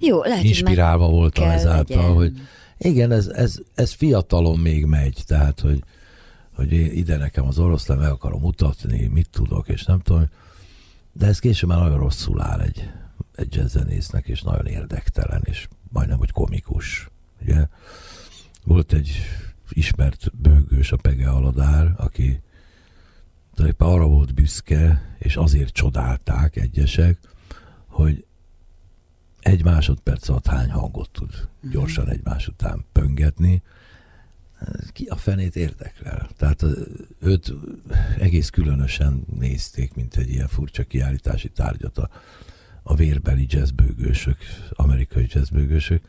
Jó, 0.00 0.22
lehet, 0.22 0.44
inspirálva 0.44 1.08
voltam 1.08 1.48
ezáltal, 1.48 1.96
legyen. 1.96 2.14
hogy 2.14 2.32
igen, 2.78 3.12
ez, 3.12 3.26
ez, 3.26 3.58
ez 3.74 3.92
fiatalon 3.92 4.58
még 4.58 4.84
megy, 4.84 5.22
tehát, 5.26 5.60
hogy, 5.60 5.82
hogy 6.54 6.72
ide 6.72 7.16
nekem 7.16 7.46
az 7.46 7.58
oroszlán 7.58 7.98
meg 7.98 8.10
akarom 8.10 8.40
mutatni, 8.40 9.06
mit 9.06 9.30
tudok, 9.30 9.68
és 9.68 9.84
nem 9.84 10.00
tudom, 10.00 10.28
de 11.12 11.26
ez 11.26 11.38
később 11.38 11.68
már 11.68 11.78
nagyon 11.78 11.98
rosszul 11.98 12.40
áll 12.40 12.60
egy, 12.60 12.90
egy 13.34 13.54
jazzzenésznek, 13.54 14.26
és 14.26 14.42
nagyon 14.42 14.66
érdektelen, 14.66 15.42
és 15.44 15.68
majdnem, 15.94 16.18
hogy 16.18 16.30
komikus. 16.30 17.08
Ugye? 17.42 17.66
Volt 18.64 18.92
egy 18.92 19.20
ismert 19.68 20.36
bőgős, 20.36 20.92
a 20.92 20.96
Pege 20.96 21.28
Aladár, 21.28 21.94
aki 21.96 22.40
tulajdonképpen 23.54 23.94
arra 23.94 24.06
volt 24.06 24.34
büszke, 24.34 25.14
és 25.18 25.36
azért 25.36 25.72
csodálták 25.72 26.56
egyesek, 26.56 27.18
hogy 27.86 28.24
egy 29.40 29.64
másodperc 29.64 30.28
alatt 30.28 30.46
hány 30.46 30.70
hangot 30.70 31.10
tud 31.10 31.48
gyorsan 31.70 32.08
egymás 32.08 32.48
után 32.48 32.84
pöngetni, 32.92 33.62
ki 34.92 35.04
a 35.04 35.16
fenét 35.16 35.56
érdekel. 35.56 36.28
Tehát 36.36 36.64
őt 37.20 37.52
egész 38.18 38.50
különösen 38.50 39.24
nézték, 39.38 39.94
mint 39.94 40.16
egy 40.16 40.30
ilyen 40.30 40.48
furcsa 40.48 40.82
kiállítási 40.82 41.48
tárgyat 41.48 41.98
a 41.98 42.10
a 42.86 42.94
vérbeli 42.94 43.46
jazzbőgősök, 43.48 44.36
amerikai 44.70 45.26
jazzbőgősök, 45.28 46.04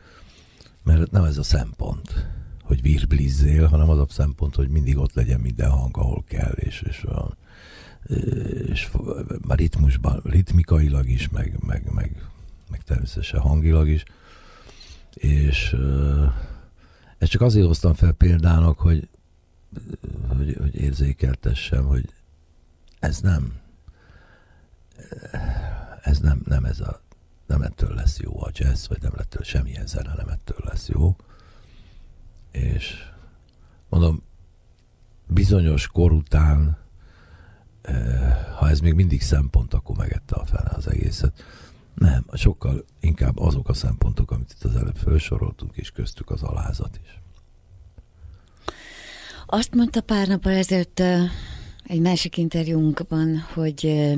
mert 0.82 1.10
nem 1.10 1.24
ez 1.24 1.38
a 1.38 1.42
szempont, 1.42 2.26
hogy 2.62 2.82
virblizzél, 2.82 3.66
hanem 3.66 3.88
az 3.88 3.98
a 3.98 4.06
szempont, 4.08 4.54
hogy 4.54 4.68
mindig 4.68 4.98
ott 4.98 5.14
legyen 5.14 5.40
minden 5.40 5.70
hang, 5.70 5.96
ahol 5.96 6.24
kell, 6.28 6.52
és, 6.52 6.82
és, 6.88 7.02
a, 7.02 7.36
és 8.66 8.90
a 9.48 9.54
ritmusban, 9.54 10.20
ritmikailag 10.24 11.08
is, 11.08 11.28
meg, 11.28 11.56
meg, 11.66 11.92
meg, 11.92 12.28
meg 12.70 12.82
természetesen 12.82 13.40
hangilag 13.40 13.88
is. 13.88 14.04
És 15.14 15.76
ezt 17.18 17.30
csak 17.30 17.40
azért 17.40 17.66
hoztam 17.66 17.94
fel 17.94 18.12
példának, 18.12 18.78
hogy, 18.78 19.08
hogy, 20.28 20.56
hogy 20.60 20.74
érzékeltessem, 20.74 21.84
hogy 21.84 22.08
ez 22.98 23.20
nem 23.20 23.52
ez 26.06 26.18
nem, 26.18 26.40
nem 26.44 26.64
ez 26.64 26.80
a, 26.80 27.00
nem 27.46 27.62
ettől 27.62 27.94
lesz 27.94 28.18
jó 28.18 28.42
a 28.42 28.50
jazz, 28.52 28.86
vagy 28.88 29.02
nem 29.02 29.12
ettől 29.16 29.42
semmilyen 29.42 29.86
zene 29.86 30.14
nem 30.16 30.28
ettől 30.28 30.58
lesz 30.64 30.88
jó. 30.88 31.16
És 32.50 32.94
mondom, 33.88 34.22
bizonyos 35.26 35.86
kor 35.86 36.12
után, 36.12 36.78
eh, 37.82 38.46
ha 38.56 38.68
ez 38.68 38.80
még 38.80 38.94
mindig 38.94 39.22
szempont, 39.22 39.74
akkor 39.74 39.96
megette 39.96 40.34
a 40.34 40.44
fene 40.44 40.70
az 40.70 40.88
egészet. 40.88 41.44
Nem, 41.94 42.24
sokkal 42.32 42.84
inkább 43.00 43.38
azok 43.38 43.68
a 43.68 43.74
szempontok, 43.74 44.30
amit 44.30 44.54
itt 44.56 44.64
az 44.64 44.76
előbb 44.76 44.96
felsoroltunk, 44.96 45.76
és 45.76 45.90
köztük 45.90 46.30
az 46.30 46.42
alázat 46.42 46.98
is. 47.02 47.20
Azt 49.46 49.74
mondta 49.74 50.00
pár 50.00 50.28
nap 50.28 50.46
ezelőtt 50.46 51.00
eh, 51.00 51.30
egy 51.84 52.00
másik 52.00 52.36
interjúnkban, 52.36 53.38
hogy 53.54 53.86
eh, 53.86 54.16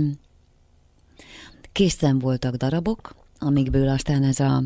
készen 1.79 2.19
voltak 2.19 2.55
darabok, 2.55 3.15
amikből 3.39 3.89
aztán 3.89 4.23
ez 4.23 4.41
a 4.41 4.63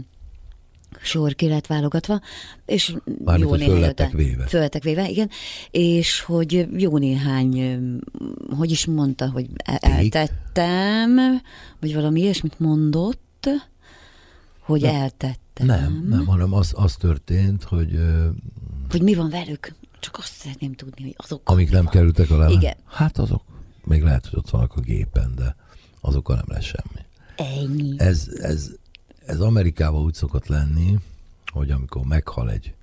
sor 1.02 1.34
ki 1.34 1.48
lett 1.48 1.66
válogatva, 1.66 2.20
és 2.66 2.96
Mármint, 3.24 3.50
jó 3.50 3.56
néhány... 3.56 3.74
Föllettek 3.74 4.12
véve. 4.12 4.46
Föllettek 4.46 4.82
véve, 4.82 5.08
igen, 5.08 5.30
és 5.70 6.20
hogy 6.20 6.68
jó 6.76 6.98
néhány, 6.98 7.80
hogy 8.56 8.70
is 8.70 8.86
mondta, 8.86 9.30
hogy 9.30 9.46
eltettem, 9.64 11.16
vagy 11.80 11.94
valami 11.94 12.20
ilyesmit 12.20 12.60
mondott, 12.60 13.48
hogy 14.60 14.80
nem, 14.80 14.94
eltettem. 14.94 15.66
Nem, 15.66 16.04
nem, 16.08 16.26
hanem 16.26 16.52
az, 16.52 16.72
az 16.76 16.96
történt, 16.96 17.62
hogy... 17.62 17.98
Hogy 18.90 19.02
mi 19.02 19.14
van 19.14 19.30
velük? 19.30 19.74
Csak 20.00 20.18
azt 20.18 20.32
szeretném 20.32 20.74
tudni, 20.74 21.02
hogy 21.02 21.14
azok... 21.16 21.40
Amik 21.44 21.70
nem 21.70 21.84
van. 21.84 21.92
kerültek 21.92 22.30
a 22.30 22.36
lemez? 22.36 22.52
Igen. 22.52 22.76
Hát 22.86 23.18
azok 23.18 23.42
még 23.84 24.02
lehet, 24.02 24.26
hogy 24.26 24.38
ott 24.38 24.50
vannak 24.50 24.72
a 24.74 24.80
gépen, 24.80 25.32
de 25.36 25.56
azokkal 26.02 26.36
nem 26.36 26.44
lesz 26.48 26.64
semmi. 26.64 27.04
Ennyi. 27.36 27.94
Ez, 27.96 28.28
ez, 28.40 28.70
ez 29.26 29.40
Amerikában 29.40 30.02
úgy 30.02 30.14
szokott 30.14 30.46
lenni, 30.46 30.98
hogy 31.52 31.70
amikor 31.70 32.04
meghal 32.04 32.50
egy, 32.50 32.74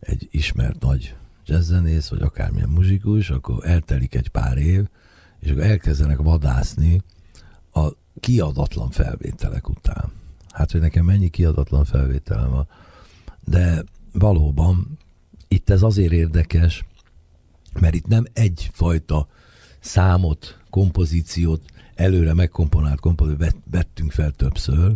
egy 0.00 0.28
ismert 0.30 0.80
nagy 0.80 1.14
jazzzenész, 1.46 2.08
vagy 2.08 2.22
akármilyen 2.22 2.68
muzsikus, 2.68 3.30
akkor 3.30 3.66
eltelik 3.66 4.14
egy 4.14 4.28
pár 4.28 4.56
év, 4.56 4.88
és 5.40 5.50
akkor 5.50 5.62
elkezdenek 5.62 6.18
vadászni 6.18 7.00
a 7.72 7.88
kiadatlan 8.20 8.90
felvételek 8.90 9.68
után. 9.68 10.12
Hát, 10.50 10.70
hogy 10.70 10.80
nekem 10.80 11.04
mennyi 11.04 11.28
kiadatlan 11.28 11.84
felvételem 11.84 12.50
van. 12.50 12.68
De 13.44 13.84
valóban 14.12 14.98
itt 15.48 15.70
ez 15.70 15.82
azért 15.82 16.12
érdekes, 16.12 16.84
mert 17.80 17.94
itt 17.94 18.06
nem 18.06 18.24
egyfajta 18.32 19.28
számot, 19.80 20.58
kompozíciót, 20.70 21.62
előre 21.94 22.34
megkomponált 22.34 23.00
kompozíciót 23.00 23.56
vettünk 23.70 24.12
fel 24.12 24.30
többször, 24.30 24.94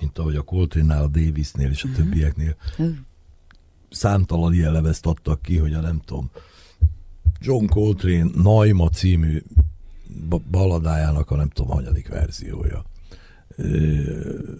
mint 0.00 0.18
ahogy 0.18 0.36
a 0.36 0.42
Coltrane-nál, 0.42 1.02
a 1.02 1.08
Davisnél 1.08 1.70
és 1.70 1.84
a 1.84 1.88
uh-huh. 1.88 2.04
többieknél. 2.04 2.56
Uh-huh. 2.78 2.96
Számtalan 3.90 4.52
ilyen 4.52 4.72
levezt 4.72 5.06
adtak 5.06 5.42
ki, 5.42 5.56
hogy 5.56 5.72
a 5.72 5.80
nem 5.80 6.00
tudom, 6.04 6.30
John 7.40 7.66
Coltrane 7.66 8.30
Naima 8.34 8.88
című 8.88 9.42
baladájának 10.50 11.30
a 11.30 11.36
nem 11.36 11.48
tudom, 11.48 11.70
hanyadik 11.70 12.08
verziója. 12.08 12.84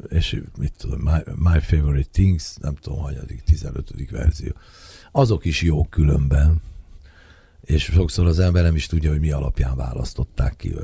És 0.08 0.42
mit 0.58 0.72
tudom, 0.76 1.00
My, 1.00 1.18
My 1.34 1.60
Favorite 1.60 2.08
Things, 2.12 2.56
nem 2.56 2.74
tudom, 2.74 2.98
hanyadik, 2.98 3.42
15. 3.42 4.10
verzió. 4.10 4.52
Azok 5.12 5.44
is 5.44 5.62
jók 5.62 5.90
különben, 5.90 6.62
és 7.60 7.84
sokszor 7.84 8.26
az 8.26 8.38
ember 8.38 8.62
nem 8.62 8.74
is 8.74 8.86
tudja, 8.86 9.10
hogy 9.10 9.20
mi 9.20 9.30
alapján 9.30 9.76
választották 9.76 10.56
ki, 10.56 10.74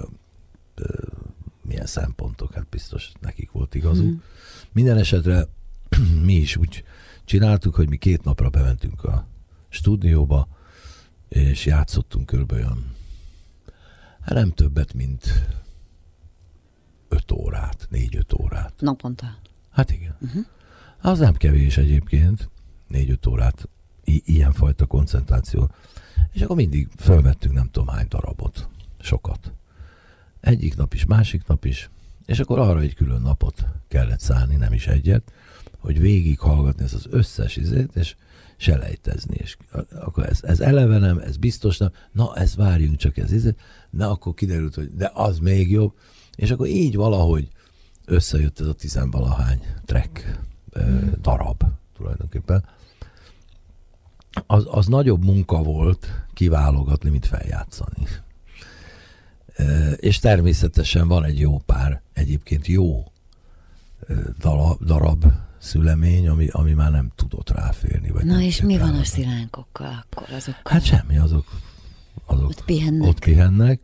milyen 1.62 1.86
szempontok, 1.86 2.52
hát 2.54 2.66
biztos 2.68 3.12
nekik 3.20 3.50
volt 3.50 3.74
igazuk. 3.74 4.06
Mm. 4.06 4.14
Minden 4.72 4.98
esetre 4.98 5.46
mi 6.26 6.32
is 6.34 6.56
úgy 6.56 6.84
csináltuk, 7.24 7.74
hogy 7.74 7.88
mi 7.88 7.96
két 7.96 8.24
napra 8.24 8.48
bementünk 8.50 9.04
a 9.04 9.26
stúdióba, 9.68 10.48
és 11.28 11.66
játszottunk 11.66 12.26
körülbelül 12.26 12.76
hát 14.20 14.34
nem 14.34 14.50
többet, 14.50 14.94
mint 14.94 15.46
öt 17.08 17.32
órát, 17.32 17.86
négy-öt 17.90 18.32
órát. 18.32 18.72
Naponta? 18.78 19.36
Hát 19.70 19.90
igen. 19.90 20.16
Uh-huh. 20.20 20.44
Az 21.00 21.18
nem 21.18 21.34
kevés 21.34 21.76
egyébként, 21.76 22.50
négy-öt 22.88 23.26
órát 23.26 23.68
i- 24.04 24.22
ilyenfajta 24.24 24.86
koncentráció. 24.86 25.70
És 26.32 26.42
akkor 26.42 26.56
mindig 26.56 26.88
felvettünk 26.96 27.54
nem 27.54 27.68
tudom 27.70 27.88
hány 27.88 28.06
darabot. 28.08 28.68
Sokat. 29.00 29.52
Egyik 30.42 30.76
nap 30.76 30.94
is, 30.94 31.04
másik 31.04 31.46
nap 31.46 31.64
is. 31.64 31.90
És 32.26 32.40
akkor 32.40 32.58
arra 32.58 32.80
egy 32.80 32.94
külön 32.94 33.20
napot 33.20 33.64
kellett 33.88 34.20
szállni, 34.20 34.56
nem 34.56 34.72
is 34.72 34.86
egyet, 34.86 35.32
hogy 35.78 36.00
végig 36.00 36.38
hallgatni 36.38 36.84
ez 36.84 36.94
az 36.94 37.06
összes 37.10 37.56
izét, 37.56 37.96
és 37.96 38.14
selejtezni. 38.56 39.34
És 39.36 39.56
akkor 39.94 40.26
ez, 40.26 40.42
ez 40.42 40.60
eleve 40.60 40.98
nem, 40.98 41.18
ez 41.18 41.36
biztos 41.36 41.78
nem, 41.78 41.92
na 42.12 42.36
ez 42.36 42.56
várjunk 42.56 42.96
csak 42.96 43.16
ez 43.16 43.32
izé, 43.32 43.54
na 43.90 44.10
akkor 44.10 44.34
kiderült, 44.34 44.74
hogy 44.74 44.94
de 44.96 45.10
az 45.14 45.38
még 45.38 45.70
jobb. 45.70 45.92
És 46.36 46.50
akkor 46.50 46.66
így 46.66 46.96
valahogy 46.96 47.48
összejött 48.04 48.60
ez 48.60 48.66
a 48.66 48.72
tizenvalahány 48.72 49.60
track 49.84 50.40
hmm. 50.72 51.12
darab 51.20 51.62
tulajdonképpen 51.96 52.64
az, 54.46 54.66
az 54.70 54.86
nagyobb 54.86 55.24
munka 55.24 55.62
volt 55.62 56.06
kiválogatni, 56.34 57.10
mint 57.10 57.26
feljátszani. 57.26 58.06
És 59.96 60.18
természetesen 60.18 61.08
van 61.08 61.24
egy 61.24 61.38
jó 61.38 61.58
pár, 61.58 62.02
egyébként 62.12 62.66
jó 62.66 63.04
darab, 64.38 64.84
darab 64.84 65.24
szülemény, 65.58 66.28
ami, 66.28 66.48
ami 66.48 66.72
már 66.72 66.90
nem 66.90 67.10
tudott 67.16 67.50
ráférni. 67.50 68.10
Vagy 68.10 68.24
Na 68.24 68.40
és 68.40 68.62
mi 68.62 68.78
van 68.78 68.94
a 68.94 69.04
szilánkokkal 69.04 70.04
akkor? 70.04 70.34
Azokkal? 70.34 70.72
Hát 70.72 70.84
semmi, 70.84 71.18
azok, 71.18 71.46
azok 72.26 72.48
ott 72.48 72.64
pihennek. 72.64 73.08
Ott 73.08 73.18
pihennek. 73.18 73.80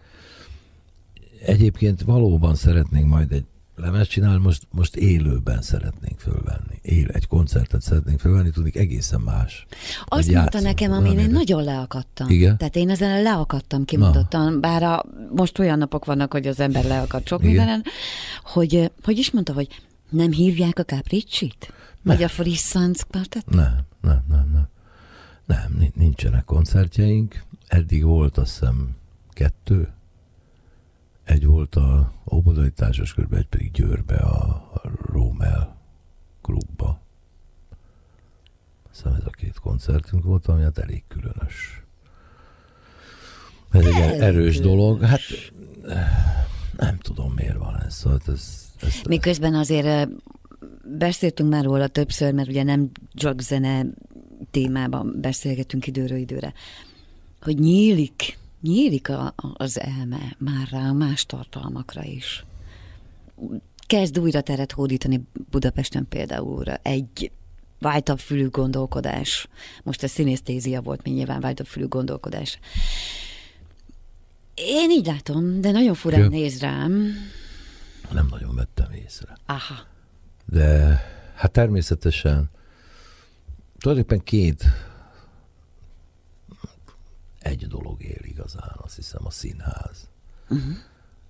Egyébként 1.42 2.02
valóban 2.02 2.54
szeretnénk 2.54 3.08
majd 3.08 3.32
egy 3.32 3.46
lemez 3.78 4.06
csinál, 4.06 4.38
most, 4.38 4.66
most 4.70 4.96
élőben 4.96 5.62
szeretnénk 5.62 6.20
fölvenni. 6.20 6.78
Él, 6.82 7.08
egy 7.08 7.26
koncertet 7.26 7.82
szeretnénk 7.82 8.20
fölvenni, 8.20 8.50
tudni 8.50 8.70
egészen 8.74 9.20
más. 9.20 9.66
Azt 10.04 10.32
mondta 10.32 10.60
nekem, 10.60 10.92
amin 10.92 11.18
én 11.18 11.30
nagyon 11.30 11.64
leakadtam. 11.64 12.30
Igen? 12.30 12.56
Tehát 12.56 12.76
én 12.76 12.90
ezen 12.90 13.22
leakadtam 13.22 13.84
kimondottan, 13.84 14.60
bár 14.60 14.82
a, 14.82 15.04
most 15.34 15.58
olyan 15.58 15.78
napok 15.78 16.04
vannak, 16.04 16.32
hogy 16.32 16.46
az 16.46 16.60
ember 16.60 16.84
leakad 16.84 17.26
sok 17.26 17.42
mindenen, 17.42 17.82
hogy, 18.42 18.90
hogy 19.02 19.18
is 19.18 19.30
mondta, 19.30 19.52
hogy 19.52 19.68
nem 20.10 20.32
hívják 20.32 20.78
a 20.78 20.84
Capricci-t? 20.84 21.72
Vagy 22.02 22.22
a 22.22 22.28
Frissants 22.28 23.04
Quartet? 23.04 23.50
Nem, 23.50 23.78
nem, 24.00 24.24
nem, 24.28 24.50
nem. 24.52 24.68
Nem, 25.46 25.90
nincsenek 25.94 26.44
koncertjeink. 26.44 27.42
Eddig 27.66 28.04
volt 28.04 28.38
azt 28.38 28.58
hiszem 28.58 28.96
kettő, 29.30 29.88
egy 31.28 31.46
volt 31.46 31.74
a 31.74 32.12
Óbodai 32.32 32.70
Társaskörbe, 32.70 33.36
egy 33.36 33.46
pedig 33.46 33.70
Győrbe, 33.70 34.16
a, 34.16 34.70
a 34.74 34.80
Rómel 35.12 35.76
klubba. 36.42 37.00
Aztán 38.90 39.14
ez 39.14 39.24
a 39.26 39.30
két 39.30 39.58
koncertünk 39.58 40.24
volt, 40.24 40.46
ami 40.46 40.62
hát 40.62 40.78
elég 40.78 41.02
különös. 41.08 41.82
Ez 43.70 43.84
egy 43.84 44.20
erős 44.20 44.56
különös. 44.56 44.60
dolog. 44.60 45.02
Hát 45.02 45.20
nem 46.76 46.98
tudom, 46.98 47.32
miért 47.32 47.56
van 47.56 47.82
ez. 47.82 47.94
Szóval 47.94 48.20
ez, 48.26 48.68
ez 48.80 49.00
Miközben 49.08 49.54
azért 49.54 50.08
beszéltünk 50.98 51.50
már 51.50 51.64
róla 51.64 51.86
többször, 51.86 52.32
mert 52.32 52.48
ugye 52.48 52.62
nem 52.62 52.90
csak 53.14 53.40
zene 53.40 53.86
témában 54.50 55.18
beszélgetünk 55.20 55.86
időről 55.86 56.18
időre, 56.18 56.52
hogy 57.40 57.58
nyílik 57.58 58.38
nyílik 58.60 59.08
a, 59.08 59.34
az 59.36 59.80
elme 59.80 60.36
már 60.38 60.68
rá 60.70 60.92
más 60.92 61.26
tartalmakra 61.26 62.04
is. 62.04 62.44
Kezd 63.86 64.18
újra 64.18 64.40
teret 64.40 64.72
hódítani 64.72 65.20
Budapesten 65.50 66.06
például 66.08 66.64
egy 66.82 67.30
vájtabb 67.78 68.18
fülű 68.18 68.48
gondolkodás. 68.48 69.48
Most 69.82 70.02
a 70.02 70.08
színésztézia 70.08 70.80
volt, 70.80 71.02
mint 71.02 71.16
nyilván 71.16 71.40
vájtabb 71.40 71.66
fülű 71.66 71.86
gondolkodás. 71.86 72.58
Én 74.54 74.90
így 74.90 75.06
látom, 75.06 75.60
de 75.60 75.70
nagyon 75.70 75.94
furán 75.94 76.20
ja. 76.20 76.28
néz 76.28 76.60
rám. 76.60 77.12
Nem 78.12 78.26
nagyon 78.30 78.54
vettem 78.54 78.92
észre. 78.92 79.36
Aha. 79.46 79.86
De 80.44 81.00
hát 81.34 81.50
természetesen 81.50 82.50
tulajdonképpen 83.78 84.24
két 84.24 84.64
egy 87.48 87.66
dolog 87.66 88.02
él 88.02 88.20
igazán, 88.22 88.76
azt 88.76 88.96
hiszem 88.96 89.26
a 89.26 89.30
színház. 89.30 90.08
Uh-huh. 90.48 90.76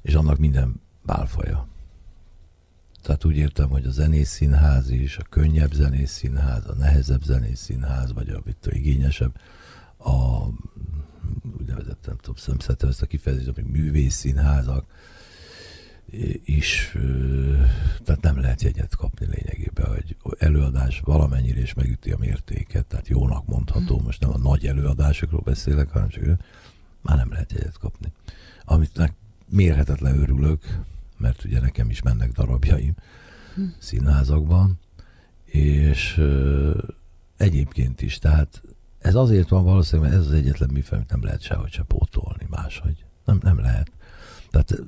És 0.02 0.14
annak 0.14 0.38
minden 0.38 0.80
bálfaja. 1.02 1.66
Tehát 3.02 3.24
úgy 3.24 3.36
értem, 3.36 3.68
hogy 3.68 3.84
a 3.84 3.90
zenész 3.90 4.30
színház 4.30 4.90
is, 4.90 5.16
a 5.16 5.22
könnyebb 5.22 5.72
zenész 5.72 6.12
színház, 6.12 6.66
a 6.66 6.74
nehezebb 6.74 7.22
zenész 7.22 7.60
színház, 7.60 8.12
vagy 8.12 8.28
a, 8.30 8.40
mit 8.44 8.66
a 8.66 8.74
igényesebb, 8.74 9.40
a 9.98 10.46
úgynevezett, 11.58 12.06
nem 12.06 12.16
tudom, 12.16 12.36
szemszetem 12.36 12.88
ezt 12.88 13.02
a 13.02 13.06
kifejezést, 13.06 13.48
amik 13.48 13.70
művész 13.70 14.14
színházak, 14.14 14.86
is, 16.44 16.96
tehát 18.04 18.20
nem 18.20 18.40
lehet 18.40 18.62
jegyet 18.62 18.96
kapni 18.96 19.26
lényegében, 19.26 19.86
hogy 19.86 20.16
előadás 20.38 21.00
valamennyire 21.04 21.60
is 21.60 21.74
megüti 21.74 22.10
a 22.10 22.18
mértéket, 22.18 22.86
tehát 22.86 23.08
jónak 23.08 23.46
mondható, 23.46 23.96
hmm. 23.96 24.04
most 24.04 24.20
nem 24.20 24.30
a 24.30 24.38
nagy 24.38 24.66
előadásokról 24.66 25.40
beszélek, 25.40 25.90
hanem 25.90 26.08
csak 26.08 26.24
már 27.00 27.16
nem 27.16 27.30
lehet 27.30 27.52
jegyet 27.52 27.78
kapni. 27.78 28.12
Amit 28.64 29.14
mérhetetlen 29.48 30.18
örülök, 30.18 30.78
mert 31.16 31.44
ugye 31.44 31.60
nekem 31.60 31.90
is 31.90 32.02
mennek 32.02 32.32
darabjaim 32.32 32.94
hmm. 33.54 33.74
színházakban, 33.78 34.78
és 35.44 36.20
egyébként 37.36 38.02
is, 38.02 38.18
tehát 38.18 38.62
ez 38.98 39.14
azért 39.14 39.48
van 39.48 39.64
valószínűleg, 39.64 40.10
mert 40.10 40.22
ez 40.22 40.28
az 40.28 40.36
egyetlen 40.36 40.70
műfaj, 40.72 40.96
amit 40.96 41.10
nem 41.10 41.24
lehet 41.24 41.42
sehogy 41.42 41.72
se 41.72 41.82
pótolni 41.82 42.46
máshogy. 42.48 43.04
Nem, 43.24 43.38
nem 43.42 43.60
lehet. 43.60 43.90
Tehát 44.62 44.84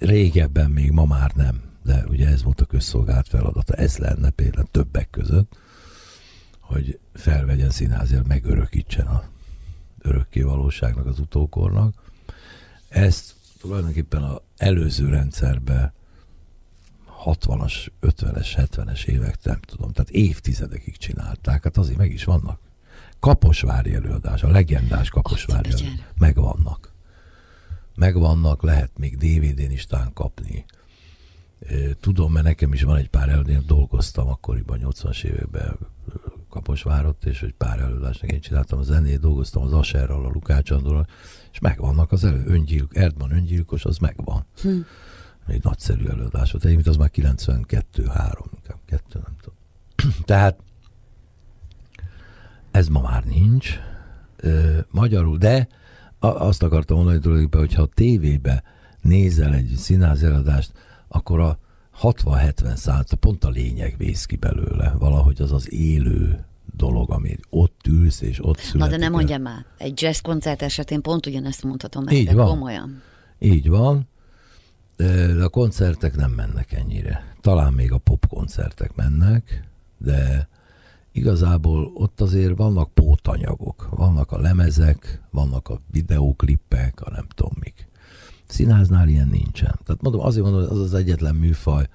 régebben 0.00 0.70
még, 0.70 0.90
ma 0.90 1.04
már 1.04 1.32
nem, 1.34 1.62
de 1.82 2.04
ugye 2.08 2.28
ez 2.28 2.42
volt 2.42 2.60
a 2.60 2.64
közszolgált 2.64 3.28
feladata. 3.28 3.74
Ez 3.74 3.96
lenne 3.96 4.30
például 4.30 4.68
többek 4.70 5.10
között, 5.10 5.56
hogy 6.60 6.98
felvegyen 7.14 7.70
színházért, 7.70 8.26
megörökítsen 8.26 9.06
a 9.06 9.24
örökké 9.98 10.42
valóságnak, 10.42 11.06
az 11.06 11.18
utókornak. 11.18 11.94
Ezt 12.88 13.34
tulajdonképpen 13.60 14.22
az 14.22 14.40
előző 14.56 15.08
rendszerbe 15.08 15.92
60-as, 17.24 17.88
50-es, 18.02 18.48
70-es 18.56 19.04
évek, 19.04 19.38
nem 19.42 19.60
tudom, 19.60 19.92
tehát 19.92 20.10
évtizedekig 20.10 20.96
csinálták, 20.96 21.62
hát 21.62 21.76
azért 21.76 21.98
meg 21.98 22.12
is 22.12 22.24
vannak 22.24 22.60
Kaposvári 23.20 23.94
előadás, 23.94 24.42
a 24.42 24.48
legendás 24.48 25.08
Kaposvári 25.08 25.70
előadás. 25.70 26.00
Megvannak. 26.18 26.91
Megvannak, 27.94 28.62
lehet 28.62 28.98
még 28.98 29.16
DVD-n 29.16 29.70
is 29.70 29.86
talán 29.86 30.12
kapni. 30.12 30.64
Tudom, 32.00 32.32
mert 32.32 32.44
nekem 32.44 32.72
is 32.72 32.82
van 32.82 32.96
egy 32.96 33.08
pár 33.08 33.28
előadás, 33.28 33.64
dolgoztam 33.64 34.28
akkoriban, 34.28 34.78
80-as 34.82 35.24
években 35.24 35.78
Kaposvárot, 36.48 37.24
és 37.24 37.42
egy 37.42 37.54
pár 37.54 37.80
előadást 37.80 38.22
én 38.22 38.40
csináltam 38.40 38.78
a 38.78 38.82
zenét, 38.82 39.20
dolgoztam 39.20 39.62
az 39.62 39.72
Aserral, 39.72 40.24
a 40.24 40.28
Lukács 40.28 40.70
Andorral, 40.70 41.06
és 41.52 41.58
megvannak 41.58 42.12
az 42.12 42.24
elő, 42.24 42.44
öngyilk, 42.46 42.96
Erdman 42.96 43.32
öngyilkos, 43.32 43.84
az 43.84 43.98
megvan. 43.98 44.44
Hm. 44.62 44.80
Egy 45.46 45.62
nagyszerű 45.62 46.06
előadás 46.06 46.52
volt, 46.52 46.64
egyébként 46.64 46.88
az 46.88 46.96
már 46.96 47.10
92-3, 47.14 48.44
inkább 48.54 48.78
2, 48.86 49.04
nem 49.12 49.36
tudom. 49.40 49.58
Tehát 50.24 50.60
ez 52.70 52.88
ma 52.88 53.00
már 53.00 53.24
nincs 53.24 53.78
magyarul, 54.90 55.38
de 55.38 55.68
azt 56.28 56.62
akartam 56.62 56.96
mondani 56.96 57.18
tulajdonképpen, 57.18 57.60
hogyha 57.66 57.82
a 57.82 57.88
tévébe 57.94 58.62
nézel 59.00 59.54
egy 59.54 59.74
színház 59.76 60.22
előadást, 60.22 60.72
akkor 61.08 61.40
a 61.40 61.58
60-70 62.02 62.74
százalék, 62.74 63.14
pont 63.20 63.44
a 63.44 63.48
lényeg 63.48 63.94
vész 63.98 64.24
ki 64.24 64.36
belőle, 64.36 64.94
valahogy 64.98 65.42
az 65.42 65.52
az 65.52 65.72
élő 65.72 66.44
dolog, 66.76 67.10
ami 67.10 67.36
ott 67.50 67.86
ülsz, 67.88 68.20
és 68.20 68.44
ott 68.44 68.58
születik. 68.58 68.80
Na 68.80 68.88
de 68.88 68.96
nem 68.96 69.12
mondja 69.12 69.38
már, 69.38 69.64
egy 69.78 70.02
jazz 70.02 70.18
koncert 70.18 70.62
esetén 70.62 71.00
pont 71.00 71.26
ugyanezt 71.26 71.62
mondhatom 71.62 72.04
nektek, 72.04 72.20
Így 72.20 72.34
van. 72.34 72.46
komolyan. 72.46 73.02
Így 73.38 73.68
van, 73.68 74.08
de 74.96 75.44
a 75.44 75.48
koncertek 75.48 76.16
nem 76.16 76.30
mennek 76.30 76.72
ennyire. 76.72 77.34
Talán 77.40 77.72
még 77.72 77.92
a 77.92 77.98
pop 77.98 78.26
koncertek 78.26 78.94
mennek, 78.94 79.68
de 79.98 80.48
igazából 81.12 81.90
ott 81.94 82.20
azért 82.20 82.56
vannak 82.56 82.94
pótanyagok, 82.94 83.88
vannak 83.90 84.32
a 84.32 84.38
lemezek, 84.38 85.22
vannak 85.30 85.68
a 85.68 85.80
videóklippek, 85.90 87.00
a 87.00 87.10
nem 87.10 87.26
tudom 87.34 87.52
mik. 87.60 87.88
Színháznál 88.46 89.08
ilyen 89.08 89.28
nincsen. 89.28 89.78
Tehát 89.84 90.02
mondom, 90.02 90.20
azért 90.20 90.44
mondom, 90.44 90.62
hogy 90.62 90.78
az 90.78 90.84
az 90.84 90.94
egyetlen 90.94 91.34
műfaj, 91.34 91.88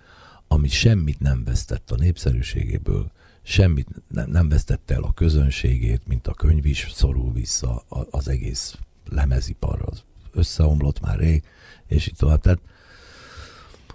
ami 0.47 0.67
semmit 0.67 1.19
nem 1.19 1.43
vesztett 1.43 1.91
a 1.91 1.95
népszerűségéből, 1.95 3.11
semmit 3.41 3.87
nem, 4.07 4.29
nem 4.29 4.49
vesztette 4.49 4.93
el 4.93 5.03
a 5.03 5.13
közönségét, 5.13 6.07
mint 6.07 6.27
a 6.27 6.33
könyv 6.33 6.65
is 6.65 6.87
szorul 6.93 7.33
vissza, 7.33 7.83
az 8.09 8.27
egész 8.27 8.77
lemezipar 9.09 9.81
az 9.85 10.03
összeomlott 10.31 10.99
már 10.99 11.17
rég, 11.17 11.43
és 11.87 12.07
itt 12.07 12.17
tovább. 12.17 12.41
Tehát 12.41 12.59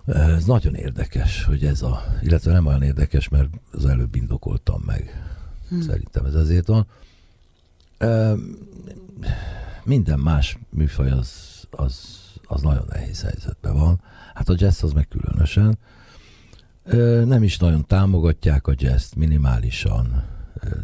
ez 0.07 0.45
nagyon 0.45 0.75
érdekes, 0.75 1.45
hogy 1.45 1.65
ez 1.65 1.83
a, 1.83 2.03
illetve 2.23 2.53
nem 2.53 2.67
olyan 2.67 2.83
érdekes, 2.83 3.29
mert 3.29 3.49
az 3.73 3.87
előbb 3.87 4.15
indokoltam 4.15 4.83
meg. 4.87 5.23
Hmm. 5.69 5.81
Szerintem 5.81 6.25
ez 6.25 6.35
azért 6.35 6.67
van. 6.67 6.87
Minden 9.85 10.19
más 10.19 10.59
műfaj 10.71 11.11
az, 11.11 11.31
az, 11.71 12.21
az 12.47 12.63
nagyon 12.63 12.87
nehéz 12.89 13.23
helyzetben 13.23 13.75
van. 13.75 14.01
Hát 14.35 14.49
a 14.49 14.55
jazz 14.57 14.83
az 14.83 14.93
meg 14.93 15.09
különösen. 15.09 15.79
Nem 17.29 17.43
is 17.43 17.59
nagyon 17.59 17.87
támogatják 17.87 18.67
a 18.67 18.75
jazz 18.77 19.13
minimálisan, 19.13 20.25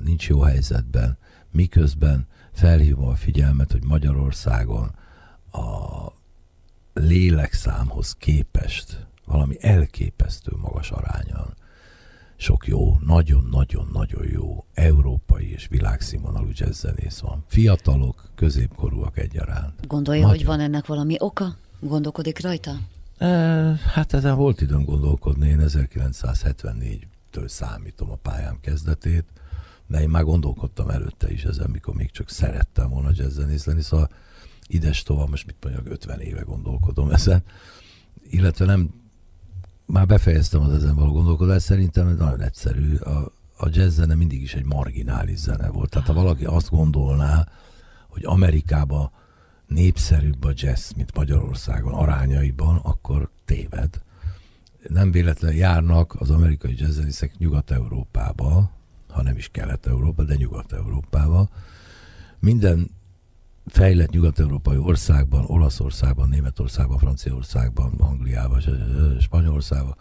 nincs 0.05 0.29
jó 0.29 0.41
helyzetben, 0.41 1.19
miközben 1.51 2.27
felhívom 2.53 3.09
a 3.09 3.14
figyelmet, 3.14 3.73
hogy 3.73 3.85
Magyarországon 3.85 4.91
a 5.53 6.18
lélekszámhoz 6.99 8.12
képest 8.12 9.07
valami 9.24 9.57
elképesztő 9.61 10.53
magas 10.57 10.90
arányon 10.90 11.57
sok 12.40 12.66
jó, 12.66 12.99
nagyon-nagyon-nagyon 13.07 14.26
jó 14.30 14.64
európai 14.74 15.53
és 15.53 15.66
világszínvonalú 15.70 16.49
jazzzenész 16.53 17.18
van. 17.18 17.44
Fiatalok, 17.46 18.30
középkorúak 18.34 19.18
egyaránt. 19.18 19.86
Gondolja, 19.86 20.20
nagyon. 20.20 20.36
hogy 20.36 20.46
van 20.46 20.61
ennek 20.61 20.86
valami 20.86 21.16
oka? 21.18 21.57
Gondolkodik 21.80 22.40
rajta? 22.40 22.76
E, 23.18 23.28
hát 23.92 24.12
ezen 24.12 24.36
volt 24.36 24.61
időm 24.61 24.84
gondolkodni. 24.84 25.49
Én 25.49 25.61
1974-től 25.66 27.46
számítom 27.46 28.11
a 28.11 28.16
pályám 28.16 28.59
kezdetét, 28.61 29.24
de 29.86 30.01
én 30.01 30.09
már 30.09 30.24
gondolkodtam 30.24 30.88
előtte 30.90 31.30
is 31.30 31.44
ezen, 31.44 31.70
mikor 31.70 31.94
még 31.94 32.11
csak 32.11 32.30
szerettem 32.30 32.88
volna 32.88 33.11
jazzzenész 33.12 33.64
lenni, 33.64 33.82
szóval 33.82 34.09
ides 34.69 35.03
tovább, 35.03 35.29
most 35.29 35.47
mit 35.47 35.57
mondjak, 35.62 35.87
50 35.89 36.21
éve 36.21 36.41
gondolkodom 36.41 37.11
ezen, 37.11 37.43
illetve 38.31 38.64
nem 38.64 38.91
már 39.87 40.07
befejeztem 40.07 40.61
az 40.61 40.73
ezen 40.73 40.95
való 40.95 41.12
gondolkodást, 41.12 41.64
szerintem 41.64 42.09
ez 42.09 42.16
nagyon 42.16 42.43
egyszerű. 42.43 42.97
A, 42.97 43.33
a 43.57 43.69
jazz 43.71 43.95
zene 43.95 44.14
mindig 44.14 44.43
is 44.43 44.55
egy 44.55 44.64
marginális 44.64 45.39
zene 45.39 45.69
volt. 45.69 45.91
Tehát 45.91 46.07
ha 46.07 46.12
valaki 46.12 46.45
azt 46.45 46.71
gondolná, 46.71 47.49
hogy 48.09 48.25
Amerikában 48.25 49.11
népszerűbb 49.66 50.45
a 50.45 50.53
jazz, 50.55 50.91
mint 50.91 51.14
Magyarországon 51.14 51.93
arányaiban, 51.93 52.77
akkor 52.77 53.31
téved. 53.45 54.03
Nem 54.89 55.11
véletlen 55.11 55.55
járnak 55.55 56.14
az 56.19 56.31
amerikai 56.31 56.75
jazzzenészek 56.77 57.39
Nyugat-Európába, 57.39 58.71
ha 59.09 59.23
nem 59.23 59.37
is 59.37 59.49
Kelet-Európa, 59.49 60.25
de 60.25 60.35
Nyugat-Európába. 60.35 61.49
Minden 62.39 62.91
fejlett 63.69 64.11
nyugat-európai 64.11 64.77
országban, 64.77 65.45
Olaszországban, 65.47 66.29
Németországban, 66.29 66.99
Franciaországban, 66.99 67.95
Angliában, 67.99 68.62
Spanyolországban 69.21 69.97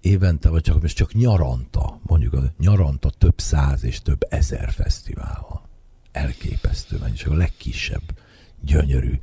évente, 0.00 0.48
vagy 0.48 0.62
csak, 0.62 0.82
most 0.82 0.96
csak 0.96 1.14
nyaranta, 1.14 2.00
mondjuk 2.02 2.32
a 2.32 2.52
nyaranta 2.58 3.10
több 3.10 3.40
száz 3.40 3.84
és 3.84 4.00
több 4.00 4.26
ezer 4.28 4.72
fesztivál 4.72 5.46
van. 5.48 5.60
Elképesztő 6.12 6.98
mennyiség, 6.98 7.28
a 7.28 7.34
legkisebb, 7.34 8.18
gyönyörű 8.60 9.18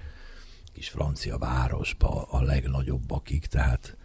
kis 0.74 0.90
francia 0.90 1.38
városba 1.38 2.22
a 2.22 2.42
legnagyobbakig, 2.42 3.46
tehát 3.46 3.98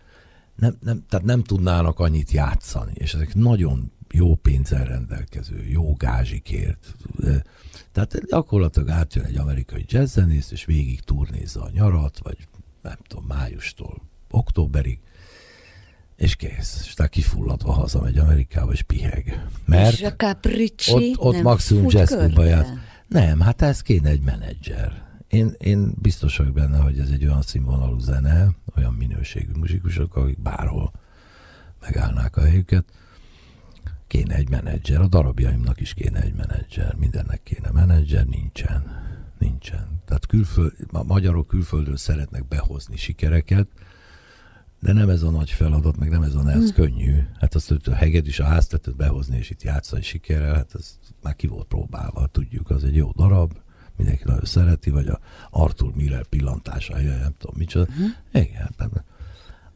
nem, 0.57 0.77
nem, 0.81 1.05
tehát 1.09 1.27
nem 1.27 1.43
tudnának 1.43 1.99
annyit 1.99 2.31
játszani, 2.31 2.93
és 2.95 3.15
ezek 3.15 3.35
nagyon 3.35 3.93
jó 4.11 4.35
pénzzel 4.35 4.85
rendelkező, 4.85 5.65
jó 5.69 5.95
gázsikért, 5.95 6.95
tehát 7.93 8.27
gyakorlatilag 8.29 8.89
átjön 8.89 9.25
egy 9.25 9.37
amerikai 9.37 9.85
jazzzenész, 9.89 10.51
és 10.51 10.65
végig 10.65 11.01
turnézza 11.01 11.63
a 11.63 11.71
nyarat, 11.73 12.19
vagy 12.23 12.37
nem 12.83 12.97
tudom, 13.07 13.25
májustól 13.25 14.03
októberig, 14.31 15.01
és 16.17 16.37
kész. 16.37 16.83
És 16.87 16.95
tehát 16.95 17.13
kifulladva 17.13 17.73
hazamegy 17.73 18.19
Amerikába, 18.19 18.73
és 18.73 18.83
piheg. 18.83 19.47
Mert 19.65 19.93
és 19.93 20.03
a 20.03 20.15
Capricci 20.15 20.93
ott, 20.93 21.19
ott 21.19 21.43
maximum 21.43 21.87
jazzklubba 21.89 22.45
jár. 22.45 22.67
Nem, 23.09 23.41
hát 23.41 23.63
ez 23.63 23.81
kéne 23.81 24.09
egy 24.09 24.23
menedzser. 24.23 25.03
Én, 25.29 25.55
én 25.59 25.93
biztos 26.01 26.37
vagyok 26.37 26.53
benne, 26.53 26.79
hogy 26.79 26.99
ez 26.99 27.09
egy 27.09 27.27
olyan 27.27 27.43
színvonalú 27.43 27.99
zene, 27.99 28.49
olyan 28.77 28.93
minőségű 28.93 29.53
muzsikusok, 29.53 30.17
akik 30.17 30.41
bárhol 30.41 30.93
megállnák 31.81 32.37
a 32.37 32.41
helyüket 32.41 32.85
kéne 34.13 34.35
egy 34.35 34.49
menedzser, 34.49 35.01
a 35.01 35.07
darabjaimnak 35.07 35.81
is 35.81 35.95
kéne 35.95 36.21
egy 36.21 36.35
menedzser, 36.35 36.95
mindennek 36.95 37.43
kéne 37.43 37.71
menedzser, 37.71 38.27
nincsen. 38.27 38.83
Nincsen. 39.39 40.01
Tehát 40.05 40.27
külföld, 40.27 40.73
a 40.91 41.03
magyarok 41.03 41.47
külföldről 41.47 41.97
szeretnek 41.97 42.49
behozni 42.49 42.97
sikereket, 42.97 43.69
de 44.81 44.93
nem 44.93 45.09
ez 45.09 45.23
a 45.23 45.31
nagy 45.31 45.51
feladat, 45.51 45.97
meg 45.97 46.11
nem 46.11 46.23
ez 46.23 46.35
a 46.35 46.43
nehéz, 46.43 46.73
hmm. 46.73 46.85
könnyű. 46.85 47.19
Hát 47.39 47.55
azt, 47.55 47.69
hogy 47.69 47.81
a 47.85 47.95
heged 47.95 48.27
is 48.27 48.41
a 48.41 48.45
háztetőt 48.45 48.97
behozni, 48.97 49.37
és 49.37 49.51
itt 49.51 49.63
játszani 49.63 50.03
sikerrel, 50.03 50.55
hát 50.55 50.75
ez 50.75 50.99
már 51.23 51.37
ki 51.37 51.47
volt 51.47 51.67
próbálva, 51.67 52.27
tudjuk, 52.27 52.71
az 52.71 52.85
egy 52.85 52.97
jó 52.97 53.11
darab, 53.17 53.53
mindenki 53.97 54.23
nagyon 54.27 54.45
szereti, 54.45 54.91
vagy 54.91 55.09
a 55.09 55.21
Arthur 55.51 55.95
Miller 55.95 56.27
pillantása, 56.27 57.01
nem 57.01 57.35
tudom 57.39 57.55
micsoda. 57.57 57.93
Hmm. 57.93 58.43
Igen, 58.43 58.75
nem. 58.77 58.91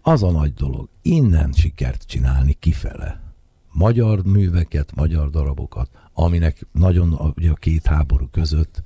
Az 0.00 0.22
a 0.22 0.30
nagy 0.30 0.54
dolog, 0.54 0.88
innen 1.02 1.52
sikert 1.52 2.02
csinálni 2.02 2.52
kifele 2.52 3.25
magyar 3.76 4.24
műveket, 4.24 4.94
magyar 4.94 5.30
darabokat, 5.30 5.90
aminek 6.12 6.66
nagyon 6.72 7.32
ugye 7.36 7.50
a 7.50 7.54
két 7.54 7.86
háború 7.86 8.26
között 8.26 8.82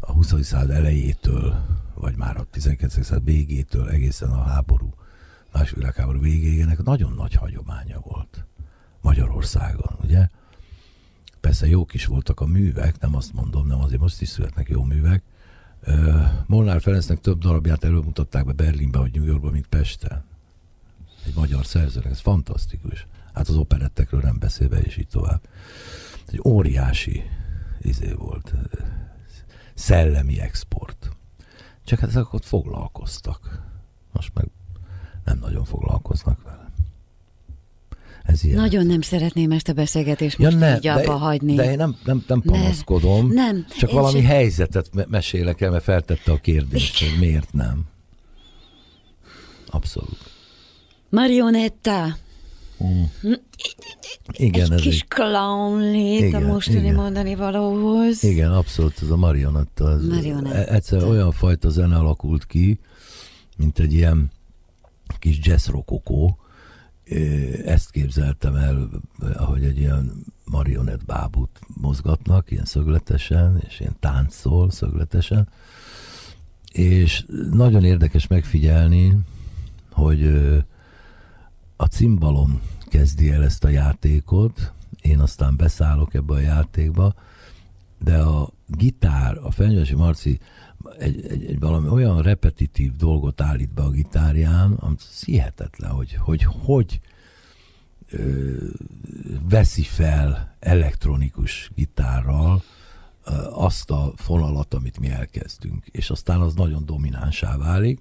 a 0.00 0.12
20. 0.12 0.42
század 0.42 0.70
elejétől, 0.70 1.64
vagy 1.94 2.16
már 2.16 2.36
a 2.36 2.44
19. 2.50 2.92
század 2.92 3.24
végétől 3.24 3.88
egészen 3.88 4.30
a 4.30 4.42
háború, 4.42 4.94
második 5.52 5.76
világháború 5.76 6.20
végéig 6.20 6.66
nagyon 6.84 7.12
nagy 7.12 7.34
hagyománya 7.34 8.00
volt 8.00 8.44
Magyarországon, 9.00 9.96
ugye? 10.02 10.28
Persze 11.40 11.66
jók 11.66 11.94
is 11.94 12.06
voltak 12.06 12.40
a 12.40 12.46
művek, 12.46 13.00
nem 13.00 13.14
azt 13.14 13.32
mondom, 13.32 13.66
nem 13.66 13.80
azért 13.80 14.00
most 14.00 14.20
is 14.20 14.28
születnek 14.28 14.68
jó 14.68 14.84
művek. 14.84 15.22
Molnár 16.46 16.80
Ferencnek 16.80 17.20
több 17.20 17.38
darabját 17.38 17.84
előmutatták 17.84 18.44
be 18.44 18.52
Berlinbe, 18.52 18.98
vagy 18.98 19.14
New 19.14 19.24
Yorkba, 19.24 19.50
mint 19.50 19.66
Pesten. 19.66 20.24
Egy 21.26 21.34
magyar 21.34 21.66
szerzőnek, 21.66 22.10
ez 22.10 22.20
fantasztikus 22.20 23.06
hát 23.34 23.48
az 23.48 23.56
operettekről 23.56 24.20
nem 24.20 24.38
beszélve, 24.38 24.78
és 24.78 24.96
így 24.96 25.08
tovább. 25.08 25.40
Egy 26.26 26.40
óriási 26.44 27.22
izé 27.80 28.12
volt, 28.12 28.52
szellemi 29.74 30.40
export. 30.40 31.10
Csak 31.84 31.98
hát 31.98 32.08
ezek 32.08 32.32
ott 32.32 32.44
foglalkoztak. 32.44 33.62
Most 34.12 34.30
meg 34.34 34.46
nem 35.24 35.38
nagyon 35.38 35.64
foglalkoznak 35.64 36.42
vele. 36.42 36.72
Ez 38.22 38.44
ilyen. 38.44 38.56
Nagyon 38.56 38.86
nem 38.86 39.00
szeretném 39.00 39.50
ezt 39.50 39.68
a 39.68 39.72
beszélgetést 39.72 40.38
most 40.38 40.60
ja, 40.60 40.76
így 40.76 40.86
abba 40.86 41.00
de, 41.00 41.12
hagyni. 41.12 41.54
De 41.54 41.70
én 41.70 41.76
nem, 41.76 41.96
nem, 42.04 42.24
nem 42.26 42.40
panaszkodom. 42.40 43.26
Nem, 43.26 43.54
nem 43.56 43.66
Csak 43.78 43.90
valami 43.90 44.18
sem... 44.18 44.28
helyzetet 44.28 44.94
me- 44.94 45.08
mesélek 45.08 45.60
el, 45.60 45.70
mert 45.70 45.84
feltette 45.84 46.32
a 46.32 46.36
kérdést, 46.36 46.98
hogy 46.98 47.18
miért 47.18 47.52
nem. 47.52 47.84
Abszolút. 49.66 50.33
Marionetta. 51.08 52.16
Mm. 52.84 53.32
Igen, 54.32 54.64
egy 54.64 54.72
ez 54.72 54.80
kis 54.80 55.04
clown 55.08 55.90
lét 55.90 56.34
a 56.34 56.40
mostani 56.40 56.78
igen. 56.78 56.94
mondani 56.94 57.34
valóhoz. 57.34 58.22
Igen, 58.22 58.52
abszolút, 58.52 59.02
ez 59.02 59.10
a 59.10 59.16
marionetta. 59.16 59.90
Ez 59.90 60.06
marionetta. 60.06 60.64
Egyszer 60.64 61.02
olyan 61.02 61.32
fajta 61.32 61.70
zene 61.70 61.96
alakult 61.96 62.46
ki, 62.46 62.78
mint 63.56 63.78
egy 63.78 63.92
ilyen 63.92 64.30
kis 65.18 65.38
jazz 65.42 65.66
rokokó. 65.66 66.38
Ezt 67.64 67.90
képzeltem 67.90 68.54
el, 68.54 68.90
ahogy 69.34 69.64
egy 69.64 69.78
ilyen 69.78 70.24
marionett 70.44 71.04
bábút 71.04 71.60
mozgatnak, 71.80 72.50
ilyen 72.50 72.64
szögletesen, 72.64 73.62
és 73.68 73.80
ilyen 73.80 73.96
táncol 74.00 74.70
szögletesen. 74.70 75.48
És 76.72 77.24
nagyon 77.50 77.84
érdekes 77.84 78.26
megfigyelni, 78.26 79.18
hogy 79.90 80.30
a 81.76 81.84
cimbalom 81.84 82.60
kezdi 82.88 83.30
el 83.30 83.44
ezt 83.44 83.64
a 83.64 83.68
játékot, 83.68 84.72
én 85.00 85.18
aztán 85.18 85.56
beszállok 85.56 86.14
ebbe 86.14 86.34
a 86.34 86.40
játékba, 86.40 87.14
de 88.04 88.18
a 88.18 88.50
gitár, 88.66 89.38
a 89.42 89.50
Fenyvesi 89.50 89.94
Marci 89.94 90.40
egy, 90.98 91.26
egy, 91.26 91.44
egy 91.44 91.58
valami 91.58 91.88
olyan 91.88 92.22
repetitív 92.22 92.96
dolgot 92.96 93.40
állít 93.40 93.74
be 93.74 93.82
a 93.82 93.90
gitárján, 93.90 94.72
amit 94.72 95.02
hihetetlen, 95.24 95.90
hogy 95.90 96.14
hogy, 96.14 96.44
hogy 96.44 97.00
ö, 98.10 98.52
veszi 99.48 99.82
fel 99.82 100.56
elektronikus 100.60 101.70
gitárral 101.74 102.62
ö, 103.24 103.32
azt 103.50 103.90
a 103.90 104.12
fonalat, 104.16 104.74
amit 104.74 104.98
mi 104.98 105.08
elkezdünk, 105.08 105.86
és 105.86 106.10
aztán 106.10 106.40
az 106.40 106.54
nagyon 106.54 106.84
dominánsá 106.84 107.56
válik. 107.56 108.00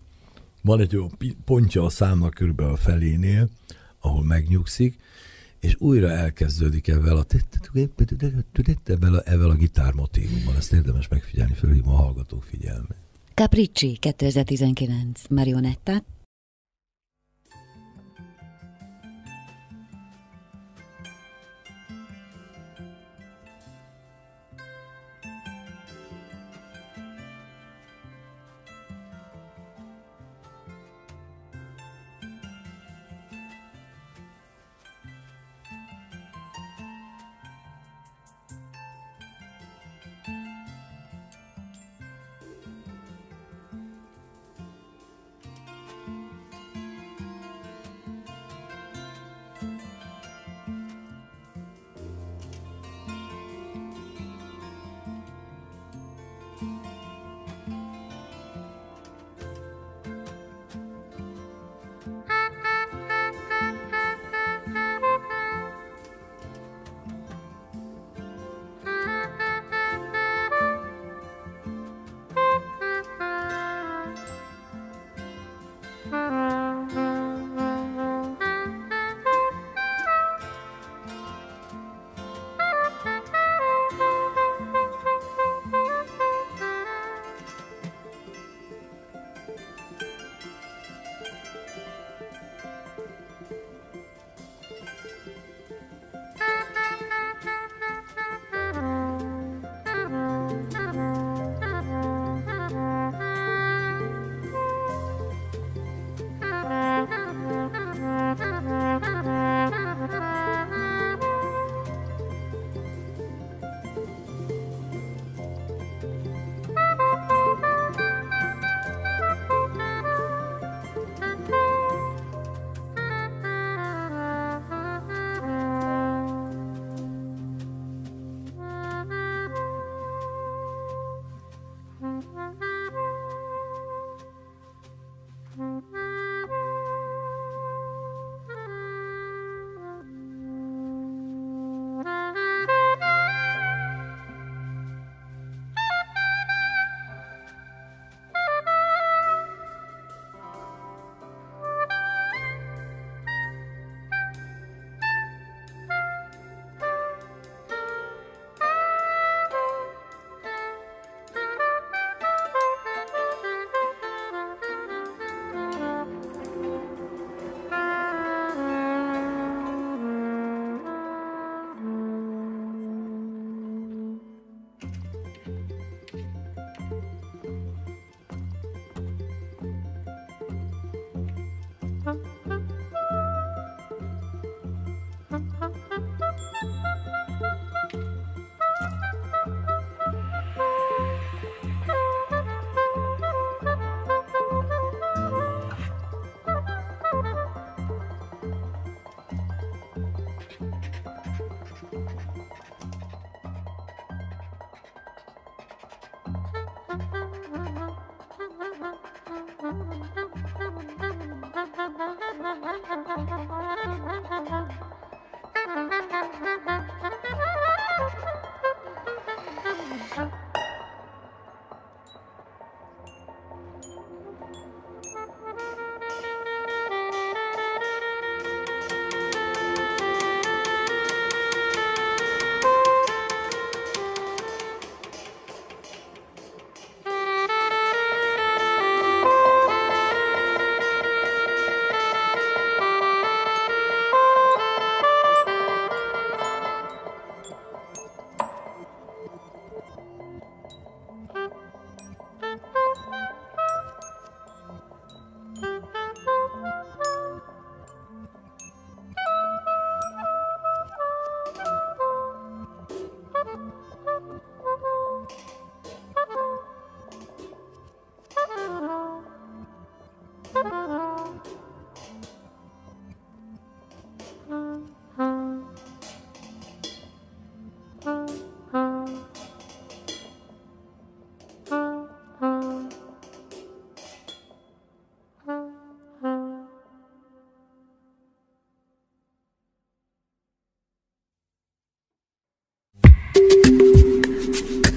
Van 0.62 0.80
egy 0.80 0.96
olyan 0.96 1.18
pontja 1.46 1.84
a 1.84 1.90
számnak 1.90 2.34
körülbelül 2.34 2.72
a 2.72 2.78
felénél, 2.78 3.50
ahol 4.04 4.24
megnyugszik, 4.24 4.96
és 5.60 5.76
újra 5.80 6.10
elkezdődik 6.10 6.88
ebben 6.88 7.18
a, 7.18 7.26
ebben 8.84 9.14
a, 9.14 9.22
ebben 9.26 9.50
a 9.50 9.56
gitármotívummal. 9.56 10.56
Ezt 10.56 10.74
érdemes 10.74 11.08
megfigyelni, 11.08 11.54
fölhívom 11.54 11.94
a 11.94 11.98
hallgatók 11.98 12.44
figyelmét. 12.44 12.98
Capricci 13.34 13.98
2019 14.00 15.22
Marionetta 15.30 16.04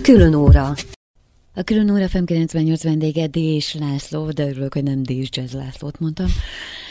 Külön 0.06 0.34
óra. 0.34 0.74
A 1.54 1.62
külön 1.62 1.90
óra 1.90 2.08
FM 2.08 2.24
98 2.24 2.82
vendége 2.82 3.26
Dés 3.26 3.74
László, 3.74 4.30
de 4.30 4.48
örülök, 4.48 4.72
hogy 4.72 4.82
nem 4.82 5.02
Dés 5.02 5.28
Jazz 5.32 5.52
Lászlót 5.52 5.98
mondtam. 5.98 6.26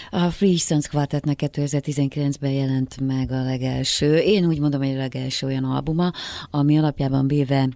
A 0.09 0.29
Free 0.29 0.57
Sons 0.57 0.87
Quartetnek 0.87 1.39
2019-ben 1.41 2.51
jelent 2.51 2.99
meg 2.99 3.31
a 3.31 3.43
legelső, 3.43 4.17
én 4.17 4.45
úgy 4.45 4.59
mondom, 4.59 4.81
hogy 4.81 4.93
a 4.93 4.97
legelső 4.97 5.47
olyan 5.47 5.63
albuma, 5.63 6.11
ami 6.51 6.77
alapjában 6.77 7.27
véve 7.27 7.69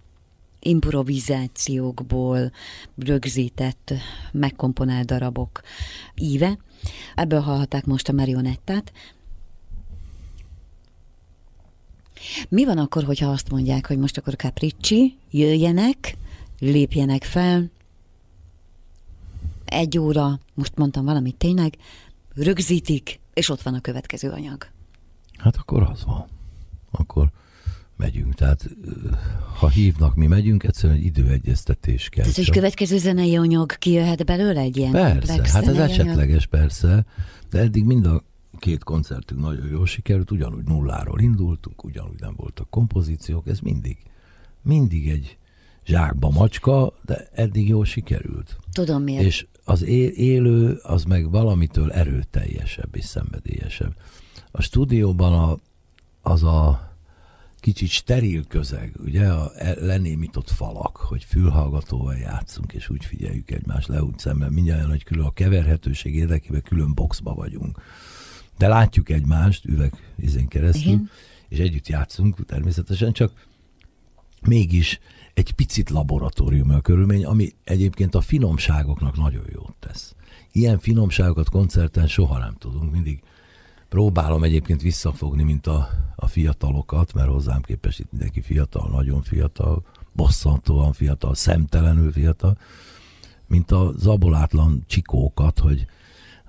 improvizációkból 0.59 2.51
rögzített, 2.97 3.93
megkomponált 4.31 5.05
darabok 5.05 5.61
íve. 6.15 6.57
Ebből 7.15 7.39
hallhatták 7.39 7.85
most 7.85 8.09
a 8.09 8.13
marionettát. 8.13 8.91
Mi 12.49 12.65
van 12.65 12.77
akkor, 12.77 13.03
hogyha 13.03 13.29
azt 13.29 13.49
mondják, 13.49 13.87
hogy 13.87 13.97
most 13.97 14.17
akkor 14.17 14.35
Capricci, 14.35 15.17
jöjjenek, 15.31 16.17
lépjenek 16.59 17.23
fel, 17.23 17.69
egy 19.65 19.97
óra, 19.97 20.39
most 20.53 20.75
mondtam 20.75 21.05
valamit 21.05 21.35
tényleg, 21.35 21.77
rögzítik, 22.35 23.19
és 23.33 23.49
ott 23.49 23.61
van 23.61 23.73
a 23.73 23.81
következő 23.81 24.29
anyag. 24.29 24.67
Hát 25.37 25.55
akkor 25.57 25.83
az 25.83 26.05
van. 26.05 26.25
Akkor 26.91 27.31
megyünk. 27.95 28.35
Tehát 28.35 28.69
ha 29.59 29.69
hívnak, 29.69 30.15
mi 30.15 30.27
megyünk, 30.27 30.63
egyszerűen 30.63 30.99
egy 30.99 31.05
időegyeztetés 31.05 32.09
kell. 32.09 32.23
Tehát, 32.23 32.37
hogy 32.37 32.51
következő 32.51 32.97
zenei 32.97 33.35
anyag 33.35 33.71
kijöhet 33.77 34.25
belőle 34.25 34.61
egy 34.61 34.77
ilyen 34.77 34.91
Persze, 34.91 35.49
hát 35.51 35.67
ez 35.67 35.77
esetleges 35.77 36.45
persze, 36.45 37.05
de 37.49 37.59
eddig 37.59 37.83
mind 37.83 38.05
a 38.05 38.23
két 38.59 38.83
koncertünk 38.83 39.41
nagyon 39.41 39.67
jól 39.67 39.85
sikerült, 39.85 40.31
ugyanúgy 40.31 40.63
nulláról 40.63 41.19
indultunk, 41.19 41.83
ugyanúgy 41.83 42.19
nem 42.19 42.33
voltak 42.35 42.69
kompozíciók, 42.69 43.47
ez 43.47 43.59
mindig, 43.59 43.97
mindig 44.61 45.09
egy 45.09 45.37
zsákba 45.85 46.29
macska, 46.29 46.93
de 47.05 47.27
eddig 47.33 47.67
jól 47.67 47.85
sikerült. 47.85 48.57
Tudom 48.71 49.03
miért. 49.03 49.23
És 49.23 49.47
az 49.63 49.83
élő, 50.15 50.79
az 50.83 51.03
meg 51.03 51.29
valamitől 51.29 51.91
erőteljesebb 51.91 52.95
és 52.95 53.05
szenvedélyesebb. 53.05 53.95
A 54.51 54.61
stúdióban 54.61 55.33
a, 55.33 55.57
az 56.21 56.43
a 56.43 56.89
kicsit 57.59 57.89
steril 57.89 58.45
közeg, 58.47 58.95
ugye, 59.05 59.27
a 59.27 59.51
lenémított 59.79 60.49
falak, 60.49 60.97
hogy 60.97 61.23
fülhallgatóval 61.23 62.15
játszunk, 62.15 62.73
és 62.73 62.89
úgy 62.89 63.05
figyeljük 63.05 63.51
egymást 63.51 63.87
le 63.87 64.03
úgy 64.03 64.19
szemben, 64.19 64.53
mindjárt 64.53 64.89
hogy 64.89 65.03
külön 65.03 65.25
a 65.25 65.31
keverhetőség 65.31 66.15
érdekében 66.15 66.61
külön 66.61 66.93
boxba 66.93 67.33
vagyunk. 67.33 67.81
De 68.59 68.67
látjuk 68.67 69.09
egymást 69.09 69.65
üveg 69.65 69.93
izén 70.17 70.47
keresztül, 70.47 70.91
Igen. 70.91 71.09
és 71.49 71.59
együtt 71.59 71.87
játszunk 71.87 72.45
természetesen, 72.45 73.11
csak 73.11 73.47
mégis 74.41 74.99
egy 75.33 75.51
picit 75.51 75.89
laboratórium 75.89 76.69
a 76.69 76.79
körülmény, 76.81 77.25
ami 77.25 77.53
egyébként 77.63 78.15
a 78.15 78.21
finomságoknak 78.21 79.17
nagyon 79.17 79.43
jót 79.51 79.75
tesz. 79.79 80.15
Ilyen 80.51 80.79
finomságokat 80.79 81.49
koncerten 81.49 82.07
soha 82.07 82.37
nem 82.37 82.55
tudunk, 82.57 82.91
mindig 82.91 83.21
próbálom 83.89 84.43
egyébként 84.43 84.81
visszafogni, 84.81 85.43
mint 85.43 85.67
a, 85.67 85.89
a 86.15 86.27
fiatalokat, 86.27 87.13
mert 87.13 87.29
hozzám 87.29 87.61
képest 87.61 87.99
itt 87.99 88.11
mindenki 88.11 88.41
fiatal, 88.41 88.89
nagyon 88.89 89.21
fiatal, 89.21 89.83
bosszantóan 90.13 90.93
fiatal, 90.93 91.35
szemtelenül 91.35 92.11
fiatal, 92.11 92.57
mint 93.47 93.71
a 93.71 93.91
zabolátlan 93.97 94.83
csikókat, 94.87 95.59
hogy, 95.59 95.85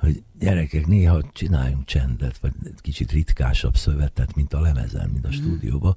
hogy 0.01 0.23
gyerekek, 0.39 0.87
néha 0.87 1.23
csináljunk 1.33 1.85
csendet, 1.85 2.39
vagy 2.39 2.53
kicsit 2.81 3.13
ritkásabb 3.13 3.77
szövetet, 3.77 4.35
mint 4.35 4.53
a 4.53 4.61
lemezen, 4.61 5.11
mint 5.11 5.25
a 5.25 5.29
mm. 5.29 5.33
stúdióban, 5.33 5.97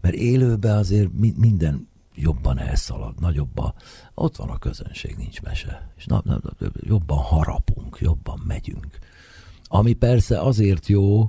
mert 0.00 0.14
élőben 0.14 0.76
azért 0.76 1.10
minden 1.36 1.88
jobban 2.14 2.58
elszalad, 2.58 3.20
nagyobb 3.20 3.58
a, 3.58 3.74
ott 4.14 4.36
van 4.36 4.48
a 4.48 4.58
közönség, 4.58 5.16
nincs 5.16 5.42
mese. 5.42 5.92
És 5.96 6.06
na, 6.06 6.22
na, 6.24 6.40
jobban 6.80 7.18
harapunk, 7.18 7.98
jobban 8.00 8.42
megyünk. 8.46 8.98
Ami 9.64 9.92
persze 9.92 10.40
azért 10.40 10.86
jó, 10.86 11.28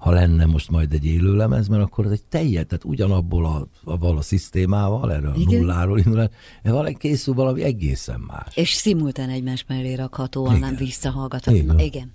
ha 0.00 0.10
lenne 0.10 0.46
most 0.46 0.70
majd 0.70 0.92
egy 0.92 1.04
élő 1.04 1.36
lemez, 1.36 1.68
mert 1.68 1.82
akkor 1.82 2.04
ez 2.04 2.10
egy 2.10 2.24
teljes, 2.28 2.64
tehát 2.66 2.84
ugyanabból 2.84 3.46
a, 3.46 3.68
a, 3.90 4.06
a 4.06 4.22
szisztémával, 4.22 5.12
erről 5.12 5.30
a 5.30 5.38
nulláról 5.50 5.98
indul, 5.98 6.28
valami 6.62 6.96
készül 6.96 7.34
valami 7.34 7.62
egészen 7.62 8.20
más. 8.20 8.56
És 8.56 8.72
szimultán 8.72 9.28
egymás 9.28 9.64
mellé 9.68 9.94
rakható, 9.94 10.50
nem 10.50 10.76
visszahallgatható. 10.76 11.56
Igen. 11.56 11.78
Igen. 11.78 12.14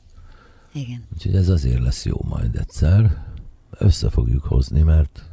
Igen. 0.73 1.03
Úgyhogy 1.13 1.35
ez 1.35 1.49
azért 1.49 1.83
lesz 1.83 2.05
jó 2.05 2.15
majd 2.23 2.55
egyszer. 2.55 3.23
Össze 3.69 4.09
fogjuk 4.09 4.43
hozni, 4.43 4.81
mert 4.81 5.29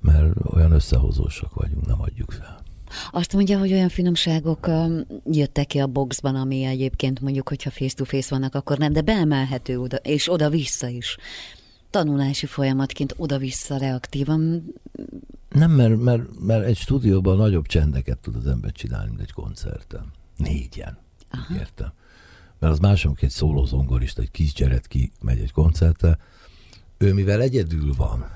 mert 0.00 0.32
olyan 0.44 0.72
összehozósak 0.72 1.54
vagyunk, 1.54 1.86
nem 1.86 2.00
adjuk 2.00 2.30
fel. 2.30 2.64
Azt 3.10 3.32
mondja, 3.32 3.58
hogy 3.58 3.72
olyan 3.72 3.88
finomságok 3.88 4.66
um, 4.66 5.06
jöttek 5.30 5.66
ki 5.66 5.78
a 5.78 5.86
boxban, 5.86 6.34
ami 6.34 6.64
egyébként 6.64 7.20
mondjuk, 7.20 7.48
hogyha 7.48 7.70
face-to-face 7.70 8.26
vannak, 8.30 8.54
akkor 8.54 8.78
nem, 8.78 8.92
de 8.92 9.00
beemelhető 9.00 9.78
oda, 9.78 9.96
és 9.96 10.32
oda-vissza 10.32 10.88
is. 10.88 11.16
Tanulási 11.90 12.46
folyamatként 12.46 13.14
oda-vissza 13.16 13.76
reaktívan. 13.76 14.72
Nem, 15.48 15.70
mert, 15.70 16.00
mert, 16.00 16.22
mert 16.40 16.64
egy 16.64 16.76
stúdióban 16.76 17.36
nagyobb 17.36 17.66
csendeket 17.66 18.18
tud 18.18 18.36
az 18.36 18.46
ember 18.46 18.72
csinálni, 18.72 19.08
mint 19.08 19.20
egy 19.20 19.32
koncerten. 19.32 20.12
Négyen. 20.36 20.98
Aha. 21.30 21.54
Értem. 21.54 21.92
Mert 22.58 22.72
az 22.72 22.78
mások 22.78 23.22
egy 23.22 23.30
szólózongorista, 23.30 24.22
egy 24.22 24.30
kis 24.30 24.52
gyeret 24.52 24.86
ki 24.86 25.12
megy 25.20 25.38
egy 25.38 25.52
koncertre, 25.52 26.18
ő 26.98 27.12
mivel 27.12 27.40
egyedül 27.40 27.94
van, 27.96 28.26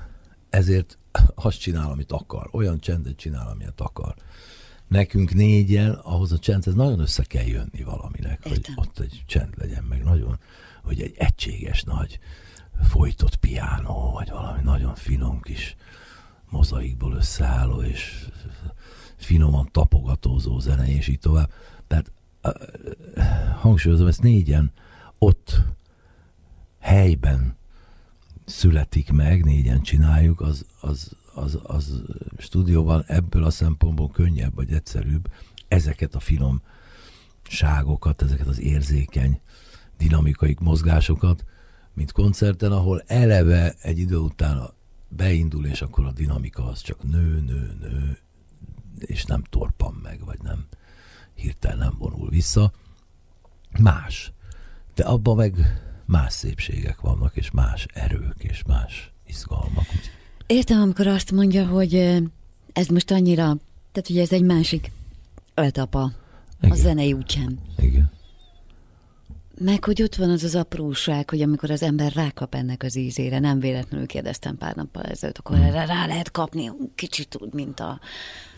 ezért 0.49 0.97
azt 1.35 1.59
csinál, 1.59 1.91
amit 1.91 2.11
akar. 2.11 2.49
Olyan 2.51 2.79
csendet 2.79 3.15
csinál, 3.15 3.47
amit 3.47 3.81
akar. 3.81 4.15
Nekünk 4.91 5.33
négyen, 5.33 5.91
ahhoz 5.91 6.31
a 6.31 6.39
csendhez 6.39 6.73
nagyon 6.73 6.99
össze 6.99 7.23
kell 7.23 7.45
jönni 7.45 7.83
valaminek, 7.83 8.39
Értem. 8.45 8.51
hogy 8.51 8.73
ott 8.75 8.99
egy 8.99 9.23
csend 9.25 9.53
legyen, 9.57 9.83
meg 9.83 10.03
nagyon, 10.03 10.39
hogy 10.83 11.01
egy 11.01 11.15
egységes 11.17 11.83
nagy 11.83 12.19
folytott 12.81 13.35
piánó, 13.35 14.11
vagy 14.11 14.29
valami 14.29 14.61
nagyon 14.63 14.95
finom 14.95 15.41
kis 15.41 15.75
mozaikból 16.49 17.13
összeálló, 17.13 17.81
és 17.81 18.27
finoman 19.15 19.69
tapogatózó 19.71 20.59
zene, 20.59 20.87
és 20.87 21.07
így 21.07 21.19
tovább. 21.19 21.51
Tehát 21.87 22.11
hangsúlyozom, 23.59 24.07
ezt 24.07 24.21
négyen 24.21 24.71
ott 25.17 25.61
helyben 26.79 27.57
születik 28.45 29.11
meg, 29.11 29.43
négyen 29.43 29.81
csináljuk, 29.81 30.41
az, 30.41 30.65
az, 30.79 31.11
az, 31.33 31.59
az 31.63 32.01
stúdióban 32.37 33.03
ebből 33.07 33.43
a 33.43 33.49
szempontból 33.49 34.09
könnyebb 34.09 34.55
vagy 34.55 34.71
egyszerűbb 34.71 35.31
ezeket 35.67 36.15
a 36.15 36.19
finom 36.19 36.61
ságokat, 37.43 38.21
ezeket 38.21 38.47
az 38.47 38.59
érzékeny 38.59 39.41
dinamikai 39.97 40.55
mozgásokat, 40.59 41.45
mint 41.93 42.11
koncerten, 42.11 42.71
ahol 42.71 43.03
eleve 43.07 43.75
egy 43.81 43.99
idő 43.99 44.17
után 44.17 44.69
beindul, 45.07 45.65
és 45.65 45.81
akkor 45.81 46.05
a 46.05 46.11
dinamika 46.11 46.65
az 46.65 46.81
csak 46.81 47.03
nő, 47.03 47.39
nő, 47.39 47.75
nő, 47.79 48.17
és 48.99 49.25
nem 49.25 49.43
torpan 49.43 49.99
meg, 50.03 50.25
vagy 50.25 50.39
nem 50.41 50.65
hirtelen 51.33 51.77
nem 51.77 51.95
vonul 51.97 52.29
vissza. 52.29 52.71
Más. 53.79 54.31
De 54.95 55.03
abban 55.03 55.35
meg 55.35 55.81
más 56.05 56.33
szépségek 56.33 57.01
vannak, 57.01 57.35
és 57.35 57.51
más 57.51 57.85
erők, 57.93 58.43
és 58.43 58.63
más 58.67 59.11
izgalmak. 59.25 59.85
Értem, 60.51 60.81
amikor 60.81 61.07
azt 61.07 61.31
mondja, 61.31 61.65
hogy 61.67 61.95
ez 62.73 62.87
most 62.87 63.11
annyira, 63.11 63.43
tehát 63.91 64.07
hogy 64.07 64.17
ez 64.17 64.31
egy 64.31 64.43
másik 64.43 64.91
etapa 65.53 66.11
Igen. 66.61 66.71
a 66.71 66.75
zenei 66.75 67.13
útján. 67.13 67.59
Igen. 67.77 68.11
Meg, 69.57 69.83
hogy 69.83 70.01
ott 70.01 70.15
van 70.15 70.29
az 70.29 70.43
az 70.43 70.55
apróság, 70.55 71.29
hogy 71.29 71.41
amikor 71.41 71.71
az 71.71 71.83
ember 71.83 72.13
rákap 72.13 72.55
ennek 72.55 72.83
az 72.83 72.95
ízére, 72.95 73.39
nem 73.39 73.59
véletlenül 73.59 74.07
kérdeztem 74.07 74.57
pár 74.57 74.75
nappal 74.75 75.03
ezelőtt, 75.03 75.37
akkor 75.37 75.55
hmm. 75.55 75.65
erre 75.65 75.85
rá 75.85 76.05
lehet 76.05 76.31
kapni, 76.31 76.71
kicsit 76.95 77.37
úgy, 77.39 77.53
mint 77.53 77.79
a... 77.79 77.99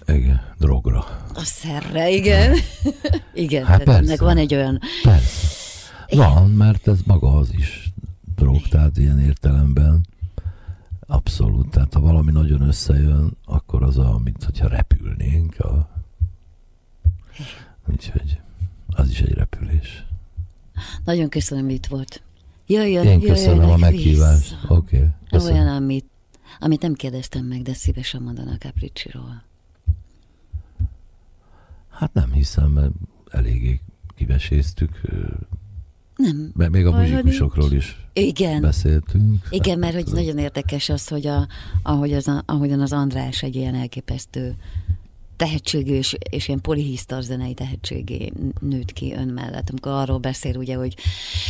Igen, 0.06 0.42
drogra. 0.60 1.28
A 1.34 1.44
szerre, 1.44 2.10
igen. 2.10 2.58
igen, 3.34 3.66
hát 3.66 3.84
tehát 3.84 4.04
ennek 4.04 4.20
van 4.20 4.38
egy 4.38 4.56
olyan... 4.56 4.80
Persze 5.04 5.52
van, 6.10 6.50
mert 6.50 6.88
ez 6.88 7.00
maga 7.06 7.38
az 7.38 7.54
is 7.58 7.92
drog, 8.36 8.68
tehát 8.68 8.98
ilyen 8.98 9.20
értelemben 9.20 10.06
abszolút. 11.08 11.70
Tehát 11.70 11.94
ha 11.94 12.00
valami 12.00 12.32
nagyon 12.32 12.62
összejön, 12.62 13.38
akkor 13.46 13.84
az 13.84 13.98
a, 13.98 14.20
mint 14.24 14.44
hogyha 14.44 14.68
repülnénk. 14.68 15.60
A... 15.60 15.90
Úgyhogy 17.86 18.40
az 18.88 19.10
is 19.10 19.22
egy 19.22 19.34
repülés. 19.34 20.06
Nagyon 21.06 21.30
köszönöm, 21.30 21.70
itt 21.70 21.86
volt. 21.86 22.24
Jöjjön, 22.68 23.06
Én 23.06 23.20
köszönöm 23.20 23.70
a 23.70 23.78
meghívást. 23.78 24.58
Oké. 24.68 25.12
Okay, 25.32 25.52
Olyan, 25.52 25.68
amit, 25.68 26.06
amit 26.60 26.82
nem 26.82 26.94
kérdeztem 26.94 27.46
meg, 27.46 27.62
de 27.62 27.74
szívesen 27.74 28.22
mondanak 28.22 28.60
Capricciról. 28.60 29.44
Hát 31.90 32.14
nem 32.14 32.32
hiszem, 32.32 32.72
mert 32.72 32.92
eléggé 33.30 33.82
kiveséztük 34.16 35.02
Nem. 36.24 36.52
Mert 36.56 36.72
még 36.72 36.86
a 36.86 36.92
muzsikusokról 36.92 37.72
is 37.72 37.98
Igen. 38.14 38.62
beszéltünk. 38.62 39.48
Igen, 39.50 39.80
mert 39.80 39.94
hogy 39.94 40.08
nagyon 40.12 40.38
érdekes 40.38 40.90
az, 40.90 41.08
hogy 41.08 41.28
a, 41.28 41.48
ahogy 41.84 42.14
az, 42.14 42.42
ahogyan 42.46 42.82
az 42.82 42.92
András 42.92 43.44
egy 43.44 43.56
ilyen 43.56 43.76
elképesztő 43.76 44.56
tehetségű 45.36 45.94
és, 45.94 46.16
és 46.30 46.48
ilyen 46.48 46.62
polihisztor 46.62 47.22
zenei 47.22 47.54
tehetségé 47.54 48.32
nőtt 48.60 48.94
ki 48.94 49.14
ön 49.14 49.28
mellett. 49.28 49.70
Amikor 49.70 49.92
arról 49.92 50.18
beszél, 50.18 50.58
ugye, 50.58 50.76
hogy 50.76 50.96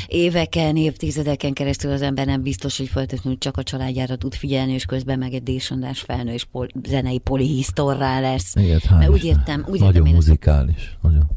éveken, 0.08 0.76
évtizedeken 0.76 1.54
keresztül 1.54 1.92
az 1.92 2.02
ember 2.02 2.26
nem 2.26 2.42
biztos, 2.42 2.78
hogy 2.78 2.88
feltétlenül 2.88 3.40
csak 3.40 3.58
a 3.58 3.64
családjára 3.64 4.16
tud 4.16 4.34
figyelni, 4.34 4.74
és 4.74 4.86
közben 4.86 5.20
meg 5.20 5.34
egy 5.34 5.44
désondás 5.44 6.00
felnő 6.00 6.34
és 6.34 6.44
pol, 6.44 6.68
zenei 6.88 7.20
polihisztorrá 7.20 8.20
lesz. 8.20 8.56
Igen, 8.56 8.80
Mert 8.90 9.10
úgy 9.10 9.24
értem, 9.24 9.66
úgy 9.68 9.80
nagyon 9.80 9.96
értem 9.96 10.14
muzikális, 10.14 10.98
nagyon. 11.02 11.30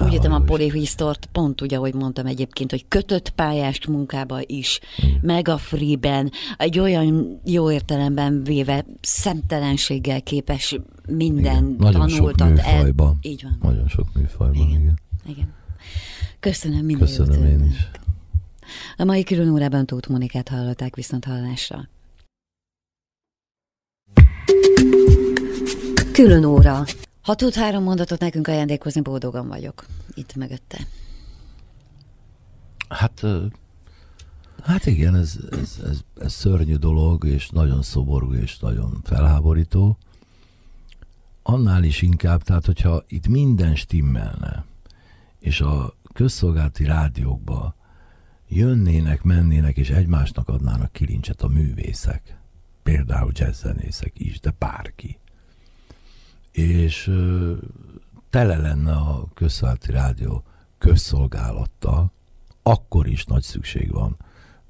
Úgy 0.00 0.12
értem 0.12 0.32
a 0.32 0.40
polihisztort, 0.40 1.28
pont 1.32 1.62
úgy, 1.62 1.74
ahogy 1.74 1.94
mondtam 1.94 2.26
egyébként, 2.26 2.70
hogy 2.70 2.84
kötött 2.88 3.30
pályást 3.30 3.86
munkába 3.86 4.38
is, 4.46 4.80
meg 5.20 5.48
a 5.48 5.58
freeben, 5.58 6.30
egy 6.56 6.78
olyan 6.78 7.40
jó 7.44 7.70
értelemben 7.70 8.44
véve 8.44 8.84
szemtelenséggel 9.00 10.22
képes 10.22 10.78
minden 11.06 11.64
Igen, 11.64 11.76
nagyon 11.78 12.08
sok 12.08 12.34
tanultat 12.34 12.48
műfajban. 12.48 13.18
Így 13.22 13.42
van. 13.42 13.58
Nagyon 13.62 13.88
sok 13.88 14.06
műfajban, 14.14 14.68
igen. 14.68 14.80
Igen. 14.80 14.98
Igen. 15.26 15.52
Köszönöm, 16.40 16.84
minden 16.84 17.06
Köszönöm 17.06 17.32
jót 17.32 17.44
én 17.44 17.52
önnek. 17.52 17.70
is. 17.70 17.90
A 18.96 19.04
mai 19.04 19.22
külön 19.24 19.48
órában 19.48 19.86
Tóth 19.86 20.08
Monikát 20.08 20.48
hallották 20.48 20.94
viszont 20.94 21.24
hallásra. 21.24 21.88
Külön 26.12 26.44
óra. 26.44 26.84
Ha 27.22 27.34
tud 27.34 27.54
három 27.54 27.82
mondatot 27.82 28.20
nekünk 28.20 28.48
ajándékozni, 28.48 29.00
boldogan 29.00 29.48
vagyok. 29.48 29.86
Itt 30.14 30.34
mögötte. 30.34 30.78
Hát, 32.88 33.22
hát 34.62 34.86
igen, 34.86 35.14
ez, 35.14 35.38
ez, 35.50 35.78
ez, 35.84 36.00
ez 36.20 36.32
szörnyű 36.32 36.76
dolog, 36.76 37.24
és 37.24 37.48
nagyon 37.48 37.82
szoború, 37.82 38.32
és 38.32 38.58
nagyon 38.58 39.00
felháborító. 39.04 39.98
Annál 41.42 41.84
is 41.84 42.02
inkább, 42.02 42.42
tehát 42.42 42.66
hogyha 42.66 43.02
itt 43.08 43.28
minden 43.28 43.74
stimmelne, 43.74 44.64
és 45.38 45.60
a 45.60 45.94
közszolgálati 46.12 46.84
rádiókba 46.84 47.74
jönnének, 48.48 49.22
mennének, 49.22 49.76
és 49.76 49.90
egymásnak 49.90 50.48
adnának 50.48 50.92
kilincset 50.92 51.42
a 51.42 51.48
művészek, 51.48 52.40
például 52.82 53.30
jazzzenészek 53.34 54.12
is, 54.14 54.40
de 54.40 54.54
bárki. 54.58 55.19
És 56.52 57.12
tele 58.30 58.56
lenne 58.56 58.92
a 58.92 59.28
közszolgálati 59.34 59.90
rádió 59.90 60.44
közszolgálattal, 60.78 62.12
akkor 62.62 63.06
is 63.06 63.24
nagy 63.24 63.42
szükség 63.42 63.92
van 63.92 64.16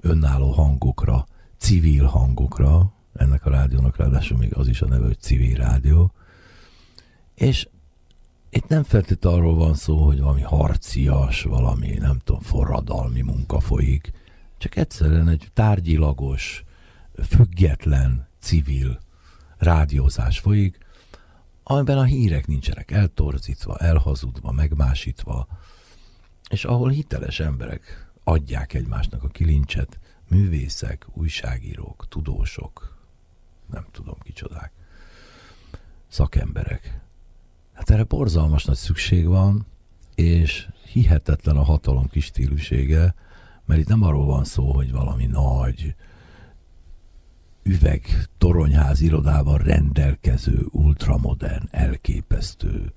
önálló 0.00 0.50
hangokra, 0.50 1.26
civil 1.58 2.04
hangokra, 2.04 2.92
ennek 3.12 3.46
a 3.46 3.50
rádiónak 3.50 3.96
ráadásul 3.96 4.38
még 4.38 4.56
az 4.56 4.68
is 4.68 4.82
a 4.82 4.86
neve, 4.86 5.06
hogy 5.06 5.20
civil 5.20 5.56
rádió, 5.56 6.12
és 7.34 7.68
itt 8.50 8.68
nem 8.68 8.82
feltétlenül 8.82 9.38
arról 9.38 9.54
van 9.54 9.74
szó, 9.74 9.96
hogy 9.96 10.20
valami 10.20 10.42
harcias, 10.42 11.42
valami, 11.42 11.88
nem 11.88 12.18
tudom, 12.24 12.40
forradalmi 12.40 13.20
munka 13.20 13.60
folyik, 13.60 14.12
csak 14.58 14.76
egyszerűen 14.76 15.28
egy 15.28 15.48
tárgyilagos, 15.54 16.64
független, 17.28 18.28
civil 18.40 18.98
rádiózás 19.58 20.38
folyik, 20.38 20.78
amiben 21.70 21.98
a 21.98 22.04
hírek 22.04 22.46
nincsenek 22.46 22.90
eltorzítva, 22.90 23.76
elhazudva, 23.76 24.52
megmásítva, 24.52 25.46
és 26.48 26.64
ahol 26.64 26.90
hiteles 26.90 27.40
emberek 27.40 28.10
adják 28.24 28.74
egymásnak 28.74 29.22
a 29.22 29.28
kilincset, 29.28 29.98
művészek, 30.28 31.06
újságírók, 31.14 32.06
tudósok, 32.08 32.98
nem 33.70 33.86
tudom 33.92 34.14
kicsodák, 34.22 34.72
szakemberek. 36.08 37.00
Hát 37.72 37.90
erre 37.90 38.04
borzalmas 38.04 38.64
nagy 38.64 38.76
szükség 38.76 39.26
van, 39.26 39.66
és 40.14 40.68
hihetetlen 40.92 41.56
a 41.56 41.64
hatalom 41.64 42.08
kis 42.08 42.24
stílusége, 42.24 43.14
mert 43.64 43.80
itt 43.80 43.88
nem 43.88 44.02
arról 44.02 44.26
van 44.26 44.44
szó, 44.44 44.72
hogy 44.72 44.92
valami 44.92 45.26
nagy 45.26 45.94
üveg 47.70 48.28
toronyház 48.38 49.00
irodával 49.00 49.58
rendelkező, 49.58 50.66
ultramodern, 50.70 51.68
elképesztő, 51.70 52.92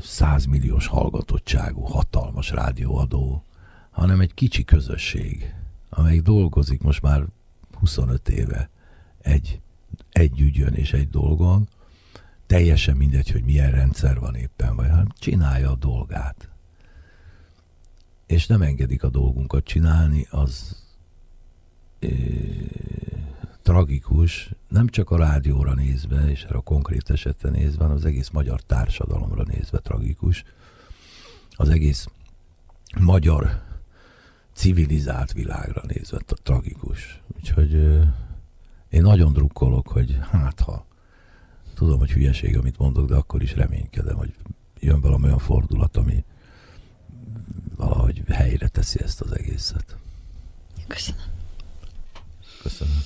százmilliós 0.00 0.86
hallgatottságú, 0.86 1.82
hatalmas 1.82 2.50
rádióadó, 2.50 3.44
hanem 3.90 4.20
egy 4.20 4.34
kicsi 4.34 4.64
közösség, 4.64 5.54
amelyik 5.88 6.22
dolgozik 6.22 6.82
most 6.82 7.02
már 7.02 7.24
25 7.78 8.28
éve 8.28 8.70
egy, 9.18 9.60
egy 10.12 10.40
ügyön 10.40 10.74
és 10.74 10.92
egy 10.92 11.08
dolgon, 11.08 11.68
teljesen 12.46 12.96
mindegy, 12.96 13.30
hogy 13.30 13.44
milyen 13.44 13.70
rendszer 13.70 14.18
van 14.18 14.34
éppen, 14.34 14.76
vagy 14.76 14.88
hát 14.88 15.06
csinálja 15.18 15.70
a 15.70 15.76
dolgát. 15.76 16.48
És 18.26 18.46
nem 18.46 18.62
engedik 18.62 19.02
a 19.02 19.08
dolgunkat 19.08 19.64
csinálni, 19.64 20.26
az 20.30 20.81
tragikus, 23.62 24.50
nem 24.68 24.86
csak 24.86 25.10
a 25.10 25.16
rádióra 25.16 25.74
nézve, 25.74 26.30
és 26.30 26.42
erre 26.44 26.56
a 26.56 26.60
konkrét 26.60 27.10
esetre 27.10 27.50
nézve, 27.50 27.82
hanem 27.82 27.96
az 27.96 28.04
egész 28.04 28.30
magyar 28.30 28.60
társadalomra 28.60 29.42
nézve 29.42 29.78
tragikus. 29.78 30.44
Az 31.50 31.68
egész 31.68 32.06
magyar 33.00 33.62
civilizált 34.54 35.32
világra 35.32 35.82
nézve 35.86 36.18
tragikus. 36.42 37.20
Úgyhogy 37.36 37.72
én 38.88 39.02
nagyon 39.02 39.32
drukkolok, 39.32 39.88
hogy 39.88 40.18
hát 40.30 40.60
ha 40.60 40.86
tudom, 41.74 41.98
hogy 41.98 42.12
hülyeség, 42.12 42.56
amit 42.56 42.78
mondok, 42.78 43.08
de 43.08 43.14
akkor 43.14 43.42
is 43.42 43.54
reménykedem, 43.54 44.16
hogy 44.16 44.34
jön 44.80 45.00
valami 45.00 45.24
olyan 45.24 45.38
fordulat, 45.38 45.96
ami 45.96 46.24
valahogy 47.76 48.22
helyre 48.28 48.68
teszi 48.68 49.00
ezt 49.02 49.20
az 49.20 49.36
egészet. 49.36 49.96
Köszönöm. 50.86 51.41
Köszönöm. 52.62 53.04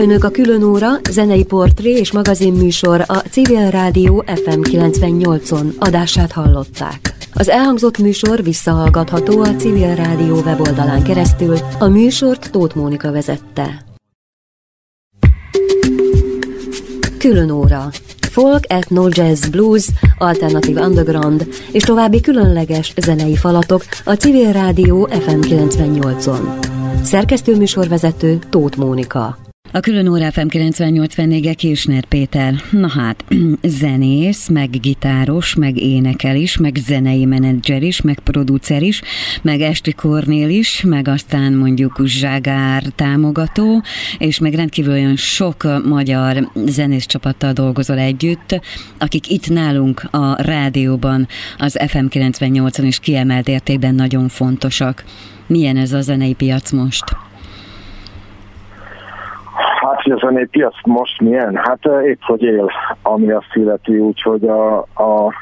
Önök 0.00 0.24
a 0.24 0.30
külön 0.30 0.62
óra, 0.62 0.88
zenei 1.10 1.44
portré 1.44 1.90
és 1.90 2.12
magazinműsor 2.12 3.04
a 3.06 3.16
Civil 3.16 3.70
Rádió 3.70 4.24
FM 4.26 4.60
98-on 4.62 5.78
adását 5.78 6.32
hallották. 6.32 7.14
Az 7.32 7.48
elhangzott 7.48 7.98
műsor 7.98 8.42
visszahallgatható 8.42 9.40
a 9.40 9.54
Civil 9.54 9.94
Rádió 9.94 10.34
weboldalán 10.34 11.02
keresztül, 11.02 11.56
a 11.78 11.86
műsort 11.86 12.50
Tóth 12.50 12.76
Mónika 12.76 13.12
vezette. 13.12 13.84
Külön 17.18 17.50
óra. 17.50 17.90
Folk, 18.30 18.64
ethno, 18.72 19.06
jazz, 19.10 19.46
blues, 19.46 19.86
alternatív 20.18 20.76
underground 20.76 21.48
és 21.72 21.82
további 21.82 22.20
különleges 22.20 22.92
zenei 22.96 23.36
falatok 23.36 23.82
a 24.04 24.12
Civil 24.12 24.52
Rádió 24.52 25.08
FM 25.10 25.40
98-on. 25.40 26.66
Szerkesztőműsorvezető 27.02 28.38
Tóth 28.50 28.76
Mónika. 28.76 29.39
A 29.72 29.80
külön 29.80 30.08
óra 30.08 30.30
FM 30.30 30.46
98 30.46 31.14
vendége 31.14 31.54
Kisner 31.54 32.04
Péter. 32.04 32.54
Na 32.70 32.88
hát, 32.88 33.24
zenész, 33.80 34.48
meg 34.48 34.80
gitáros, 34.80 35.54
meg 35.54 35.76
énekel 35.76 36.36
is, 36.36 36.56
meg 36.56 36.76
zenei 36.76 37.24
menedzser 37.24 37.82
is, 37.82 38.00
meg 38.00 38.18
producer 38.18 38.82
is, 38.82 39.02
meg 39.42 39.60
Esti 39.60 39.92
Kornél 39.92 40.48
is, 40.48 40.82
meg 40.82 41.08
aztán 41.08 41.52
mondjuk 41.52 42.00
Zságár 42.04 42.82
támogató, 42.94 43.82
és 44.18 44.38
meg 44.38 44.54
rendkívül 44.54 44.92
olyan 44.92 45.16
sok 45.16 45.84
magyar 45.84 46.50
zenész 46.66 47.06
csapattal 47.06 47.52
dolgozol 47.52 47.98
együtt, 47.98 48.60
akik 48.98 49.30
itt 49.30 49.48
nálunk 49.48 50.02
a 50.10 50.42
rádióban, 50.42 51.28
az 51.58 51.78
FM 51.86 52.04
98-on 52.10 52.84
is 52.86 52.98
kiemelt 52.98 53.48
értékben 53.48 53.94
nagyon 53.94 54.28
fontosak. 54.28 55.04
Milyen 55.46 55.76
ez 55.76 55.92
a 55.92 56.00
zenei 56.00 56.34
piac 56.34 56.70
most? 56.70 57.04
Hogy 60.02 60.12
a 60.12 60.18
zenei 60.26 60.46
piac 60.46 60.74
most 60.84 61.20
milyen? 61.20 61.56
Hát 61.56 61.88
épp 62.04 62.20
hogy 62.20 62.42
él, 62.42 62.70
ami 63.02 63.30
azt 63.30 63.54
illeti, 63.54 63.98
úgyhogy 63.98 64.44
a, 64.44 64.78
a 64.78 65.32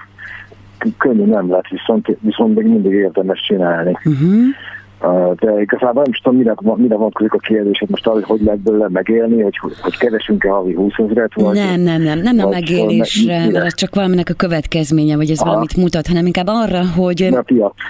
könnyű 0.98 1.24
nem 1.24 1.50
lett, 1.50 1.68
viszont, 1.68 2.16
viszont 2.20 2.54
még 2.54 2.66
mindig 2.66 2.92
érdemes 2.92 3.40
csinálni. 3.40 3.90
Uh-huh. 4.04 4.44
De 5.34 5.60
igazából 5.60 6.02
nem 6.02 6.12
is 6.12 6.18
tudom, 6.18 6.38
mire, 6.38 6.54
mire 6.76 6.96
vonatkozik 6.96 7.32
a 7.32 7.38
kérdés, 7.38 7.84
most 7.88 8.06
az, 8.06 8.22
hogy 8.22 8.40
lehet 8.42 8.60
belőle 8.60 8.88
megélni, 8.88 9.42
hogy, 9.42 9.56
hogy 9.80 9.96
keresünk-e 9.98 10.48
havi 10.48 10.74
20 10.74 10.92
ezeret, 10.96 11.34
vagy... 11.34 11.54
Nem, 11.54 11.80
nem, 11.80 12.02
nem, 12.02 12.18
nem 12.18 12.38
a 12.38 12.48
megélésre, 12.48 13.38
mert 13.50 13.64
ez 13.64 13.74
csak 13.74 13.94
valaminek 13.94 14.28
a 14.28 14.34
következménye, 14.34 15.16
vagy 15.16 15.30
ez 15.30 15.38
Aha. 15.38 15.48
valamit 15.48 15.76
mutat, 15.76 16.06
hanem 16.06 16.26
inkább 16.26 16.46
arra, 16.48 16.82
hogy 16.96 17.28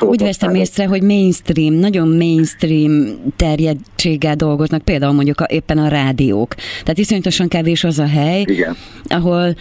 úgy 0.00 0.22
veszem 0.22 0.54
észre, 0.54 0.86
hogy 0.86 1.02
mainstream, 1.02 1.74
nagyon 1.74 2.08
mainstream 2.08 2.92
terjedtséggel 3.36 4.34
dolgoznak, 4.34 4.82
például 4.82 5.12
mondjuk 5.12 5.40
a, 5.40 5.46
éppen 5.48 5.78
a 5.78 5.88
rádiók. 5.88 6.54
Tehát 6.54 6.98
iszonyatosan 6.98 7.48
kevés 7.48 7.84
az 7.84 7.98
a 7.98 8.06
hely, 8.06 8.40
Igen. 8.40 8.76
ahol 9.04 9.54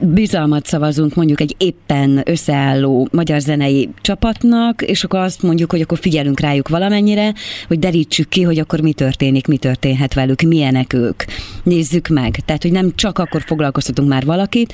bizalmat 0.00 0.66
szavazunk 0.66 1.14
mondjuk 1.14 1.40
egy 1.40 1.54
éppen 1.58 2.22
összeálló 2.24 3.08
magyar 3.12 3.40
zenei 3.40 3.88
csapatnak, 4.00 4.82
és 4.82 5.04
akkor 5.04 5.20
azt 5.20 5.42
mondjuk, 5.42 5.70
hogy 5.70 5.80
akkor 5.80 5.98
figyelünk 5.98 6.40
rájuk 6.40 6.68
valamennyire, 6.68 7.34
hogy 7.68 7.78
derítsük 7.78 8.28
ki, 8.28 8.42
hogy 8.42 8.58
akkor 8.58 8.80
mi 8.80 8.92
történik, 8.92 9.46
mi 9.46 9.56
történhet 9.56 10.14
velük, 10.14 10.40
milyenek 10.42 10.92
ők. 10.92 11.22
Nézzük 11.62 12.08
meg. 12.08 12.38
Tehát, 12.44 12.62
hogy 12.62 12.72
nem 12.72 12.92
csak 12.94 13.18
akkor 13.18 13.42
foglalkoztatunk 13.42 14.08
már 14.08 14.24
valakit, 14.24 14.72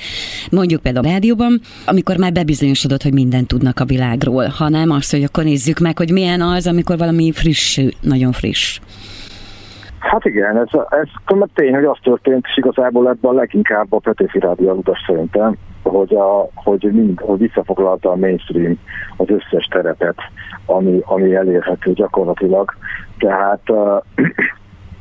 mondjuk 0.51 0.81
például 0.81 1.05
a 1.05 1.09
rádióban, 1.09 1.61
amikor 1.85 2.17
már 2.17 2.31
bebizonyosodott, 2.31 3.03
hogy 3.03 3.13
mindent 3.13 3.47
tudnak 3.47 3.79
a 3.79 3.85
világról, 3.85 4.45
hanem 4.45 4.91
azt, 4.91 5.11
hogy 5.11 5.23
akkor 5.23 5.43
nézzük 5.43 5.79
meg, 5.79 5.97
hogy 5.97 6.11
milyen 6.11 6.41
az, 6.41 6.67
amikor 6.67 6.97
valami 6.97 7.31
friss, 7.31 7.79
nagyon 8.01 8.31
friss. 8.31 8.79
Hát 9.99 10.25
igen, 10.25 10.57
ez, 10.57 10.79
ez 10.89 11.07
tény, 11.53 11.73
hogy 11.73 11.85
az 11.85 11.97
történt, 12.01 12.45
és 12.47 12.57
igazából 12.57 13.09
ebben 13.09 13.31
a 13.31 13.33
leginkább 13.33 13.93
a 13.93 13.99
Petőfi 13.99 14.39
Rádió 14.39 14.71
utas 14.71 15.03
szerintem, 15.07 15.57
hogy, 15.83 16.13
a, 16.15 16.47
hogy, 16.53 16.89
mind, 16.91 17.19
hogy 17.19 17.39
visszafoglalta 17.39 18.11
a 18.11 18.15
mainstream 18.15 18.79
az 19.17 19.29
összes 19.29 19.65
terepet, 19.65 20.15
ami, 20.65 20.99
ami 21.05 21.35
elérhető 21.35 21.93
gyakorlatilag. 21.93 22.73
Tehát 23.17 23.69
uh, 23.69 24.01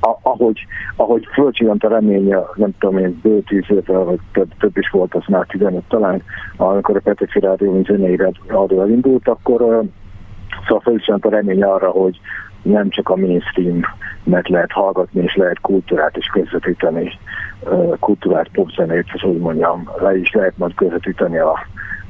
ahogy, 0.23 0.67
ahogy 0.97 1.27
fölcsillant 1.33 1.85
a 1.85 1.89
remény, 1.89 2.35
nem 2.55 2.71
tudom 2.79 2.99
én, 2.99 3.21
bő 3.23 3.41
tíz 3.41 3.65
évvel, 3.69 4.05
vagy 4.05 4.19
több, 4.33 4.49
több 4.59 4.77
is 4.77 4.91
volt, 4.91 5.15
az 5.15 5.25
már 5.29 5.47
15 5.47 5.83
talán, 5.89 6.23
amikor 6.57 6.97
a 6.97 7.01
Petőfi 7.01 7.41
Rádió, 7.41 7.73
mint 7.73 7.87
zenei 7.87 8.17
rádió 8.17 8.81
elindult, 8.81 9.29
akkor 9.29 9.63
uh, 9.63 9.85
szóval 10.67 10.81
fölcsillant 10.81 11.25
a 11.25 11.31
remény 11.31 11.63
arra, 11.63 11.91
hogy 11.91 12.21
nem 12.67 12.89
csak 12.89 13.09
a 13.09 13.17
mainstream 13.17 13.81
mert 14.27 14.49
lehet 14.49 14.73
hallgatni, 14.73 15.23
és 15.23 15.35
lehet 15.35 15.61
kultúrát 15.61 16.17
is 16.17 16.27
közvetíteni, 16.27 17.19
kultúrát, 18.01 18.49
popzenét, 18.49 19.07
és 19.15 19.23
úgy 19.23 19.39
mondjam, 19.39 19.91
le 19.99 20.17
is 20.17 20.33
lehet 20.33 20.59
majd 20.59 20.75
közvetíteni 20.75 21.39
a, 21.39 21.53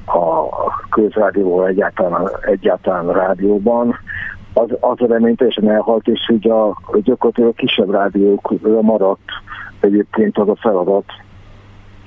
a 0.06 0.48
közrádióval, 0.90 1.66
egyáltalán, 1.66 2.30
egyáltalán 2.40 3.08
a 3.08 3.12
rádióban. 3.12 3.98
Az, 4.52 4.68
az 4.80 5.00
a 5.00 5.06
remény 5.06 5.36
teljesen 5.36 5.70
elhalt, 5.70 6.08
és 6.08 6.28
ugye 6.28 6.52
a, 6.52 6.76
gyakorlatilag 7.02 7.50
a 7.50 7.56
kisebb 7.56 7.90
rádiókra 7.90 8.80
maradt 8.80 9.30
egyébként 9.80 10.38
az 10.38 10.48
a 10.48 10.56
feladat, 10.56 11.04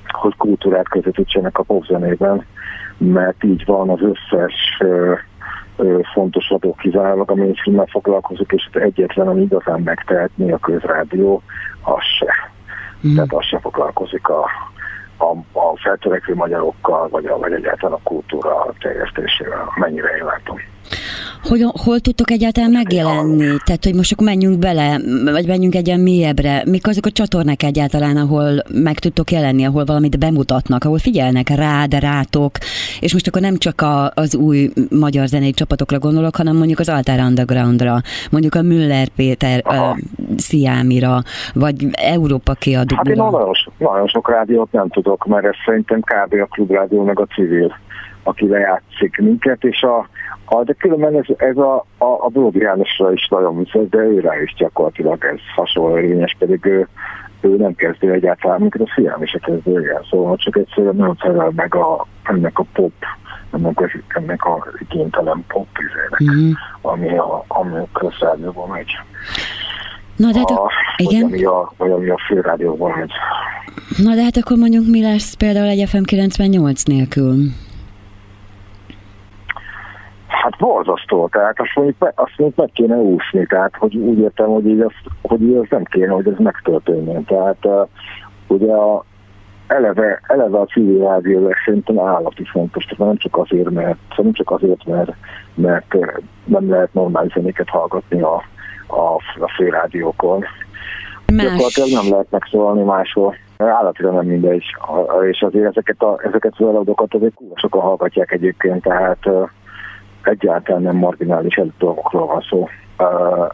hogy 0.06 0.36
kultúrát 0.36 0.88
közvetítsenek 0.88 1.58
a 1.58 1.62
popzenében, 1.62 2.44
mert 2.96 3.44
így 3.44 3.64
van 3.64 3.88
az 3.90 4.00
összes 4.00 4.82
fontos 6.12 6.48
lapok 6.48 6.76
kizárólag 6.76 7.30
a 7.30 7.34
mainstream 7.34 7.86
foglalkozik, 7.86 8.52
és 8.52 8.68
egyetlen, 8.72 9.28
ami 9.28 9.42
igazán 9.42 9.80
megtehetné 9.80 10.52
a 10.52 10.58
közrádió, 10.58 11.42
az 11.82 12.02
se. 12.18 12.34
Mm. 13.08 13.14
Tehát 13.14 13.32
az 13.32 13.44
se 13.44 13.58
foglalkozik 13.58 14.28
a, 14.28 14.44
a, 15.16 15.58
a 15.58 15.76
feltörekvő 15.82 16.34
magyarokkal, 16.34 17.08
vagy, 17.08 17.26
a, 17.26 17.38
vagy 17.38 17.52
egyáltalán 17.52 17.94
a 17.94 18.02
kultúra 18.02 18.74
terjesztésével, 18.78 19.72
mennyire 19.74 20.16
én 20.16 20.24
látom. 20.24 20.56
Hogy, 21.42 21.64
hol 21.84 22.00
tudtok 22.00 22.30
egyáltalán 22.30 22.70
megjelenni? 22.70 23.56
Tehát, 23.64 23.84
hogy 23.84 23.94
most 23.94 24.12
akkor 24.12 24.26
menjünk 24.26 24.58
bele, 24.58 25.00
vagy 25.24 25.46
menjünk 25.46 25.74
egy 25.74 25.86
ilyen 25.86 26.00
mélyebbre. 26.00 26.62
Mik 26.66 26.86
azok 26.86 27.06
a 27.06 27.10
csatornák 27.10 27.62
egyáltalán, 27.62 28.16
ahol 28.16 28.62
meg 28.68 28.98
tudtok 28.98 29.30
jelenni, 29.30 29.64
ahol 29.64 29.84
valamit 29.84 30.18
bemutatnak, 30.18 30.84
ahol 30.84 30.98
figyelnek 30.98 31.48
rád, 31.48 31.94
rátok, 31.94 32.52
és 33.00 33.12
most 33.12 33.26
akkor 33.26 33.40
nem 33.40 33.56
csak 33.56 33.80
a, 33.80 34.10
az 34.14 34.36
új 34.36 34.70
magyar 34.90 35.26
zenei 35.26 35.50
csapatokra 35.50 35.98
gondolok, 35.98 36.36
hanem 36.36 36.56
mondjuk 36.56 36.78
az 36.78 36.88
Altar 36.88 37.18
Undergroundra, 37.18 38.00
mondjuk 38.30 38.54
a 38.54 38.62
Müller 38.62 39.08
Péter 39.08 39.62
uh, 39.64 39.98
Sziámira, 40.36 41.22
vagy 41.54 41.86
Európa 41.92 42.52
kiadóra. 42.52 42.96
Hát 42.96 43.08
én 43.08 43.16
nagyon, 43.16 43.54
nagyon 43.78 44.08
sok 44.08 44.30
rádiót 44.30 44.72
nem 44.72 44.88
tudok, 44.88 45.26
mert 45.26 45.44
ez 45.44 45.54
szerintem 45.64 46.00
kb. 46.00 46.34
a 46.34 46.46
klubrádió 46.46 47.04
meg 47.04 47.20
a 47.20 47.26
civil, 47.34 47.74
aki 48.22 48.48
lejátszik 48.48 49.16
minket, 49.18 49.64
és 49.64 49.82
a 49.82 50.08
a, 50.52 50.64
de 50.64 50.72
különben 50.72 51.16
ez, 51.16 51.24
ez 51.36 51.56
a, 51.56 51.76
a, 51.98 52.04
a 52.04 52.28
Bródi 52.28 52.58
Jánosra 52.58 53.12
is 53.12 53.28
nagyon 53.28 53.58
viszont, 53.58 53.88
de 53.88 53.98
őre 53.98 54.42
is 54.42 54.54
gyakorlatilag 54.54 55.24
ez 55.24 55.38
hasonló 55.54 55.98
érvényes, 55.98 56.36
pedig 56.38 56.64
ő, 56.64 56.88
ő 57.40 57.56
nem 57.56 57.74
kezdő 57.74 58.12
egyáltalán, 58.12 58.60
amikor 58.60 58.80
a 58.80 58.92
fiam 58.94 59.22
is 59.22 59.34
a 59.34 59.38
kezdő, 59.38 59.80
igen. 59.80 60.02
Szóval 60.10 60.36
csak 60.36 60.56
egyszerűen 60.56 60.96
nem 60.96 61.14
felel 61.14 61.52
meg 61.56 61.74
a, 61.74 62.06
ennek 62.22 62.58
a 62.58 62.64
pop, 62.72 62.92
ennek, 63.52 63.80
a, 63.80 63.90
ennek 64.08 64.44
a 64.44 64.66
igénytelen 64.78 65.44
pop 65.48 65.66
izének, 65.78 66.36
mm-hmm. 66.36 66.52
ami 66.80 67.18
a, 67.18 67.44
ami 67.48 67.76
a 67.76 67.86
közrádióban 67.92 68.68
megy. 68.68 68.90
Na 70.16 70.30
de 70.30 70.38
hát, 70.38 70.50
a, 70.50 70.70
igen? 70.96 71.22
Vagy 71.22 71.32
ami 71.32 71.44
a, 71.44 71.72
vagy 71.76 71.90
ami 71.90 72.08
a 72.08 72.18
főrádióban 72.26 72.92
megy. 72.98 73.10
Na 73.96 74.14
de 74.14 74.22
hát 74.22 74.36
akkor 74.36 74.56
mondjuk 74.56 74.86
mi 74.86 75.02
lesz 75.02 75.34
például 75.34 75.68
egy 75.68 75.88
FM 75.88 76.02
98 76.02 76.82
nélkül? 76.82 77.36
Hát 80.30 80.56
borzasztó, 80.58 81.28
tehát 81.28 81.60
azt 81.60 81.70
mondjuk, 81.74 82.12
azt 82.14 82.32
mondjuk 82.36 82.58
meg 82.58 82.70
kéne 82.72 82.96
úszni, 82.96 83.46
tehát 83.46 83.76
hogy 83.76 83.96
úgy 83.96 84.18
értem, 84.18 84.46
hogy 84.46 84.66
így 84.66 84.80
az, 84.80 84.92
hogy 85.22 85.42
így 85.42 85.56
az 85.56 85.66
nem 85.70 85.84
kéne, 85.84 86.12
hogy 86.12 86.26
ez 86.26 86.38
megtörténjen. 86.38 87.24
Tehát 87.24 87.64
uh, 87.64 87.88
ugye 88.46 88.72
a, 88.72 89.04
eleve, 89.66 90.20
eleve 90.26 90.58
a 90.58 90.64
civil 90.64 90.98
rádió 90.98 91.54
szerintem 91.64 91.98
állati 91.98 92.44
fontos, 92.44 92.84
tehát 92.84 92.98
nem 92.98 93.16
csak 93.16 93.36
azért, 93.36 93.70
mert, 93.70 93.98
nem 94.16 94.32
csak 94.32 94.50
azért, 94.50 94.84
mert, 94.84 95.12
mert 95.54 95.96
nem 96.44 96.70
lehet 96.70 96.94
normális 96.94 97.32
zenéket 97.32 97.68
hallgatni 97.68 98.20
a, 98.20 98.42
a, 98.86 99.14
a 99.40 99.52
főrádiókon. 99.56 100.44
Más. 101.32 101.44
Gyakorlatilag 101.44 101.90
nem 101.90 102.10
lehet 102.10 102.30
megszólalni 102.30 102.82
máshol. 102.82 103.34
Állatira 103.56 104.10
nem 104.10 104.26
mindegy. 104.26 104.64
És 105.30 105.42
azért 105.42 105.66
ezeket, 105.66 106.02
a, 106.02 106.20
ezeket 106.22 106.52
az 106.56 106.66
eladokat 106.66 107.14
azért 107.14 107.34
sokan 107.54 107.80
hallgatják 107.80 108.32
egyébként, 108.32 108.82
tehát 108.82 109.28
egyáltalán 110.22 110.82
nem 110.82 110.96
marginális 110.96 111.60
dolgokról 111.78 112.26
van 112.26 112.40
szó. 112.50 112.68
Uh, 112.98 113.48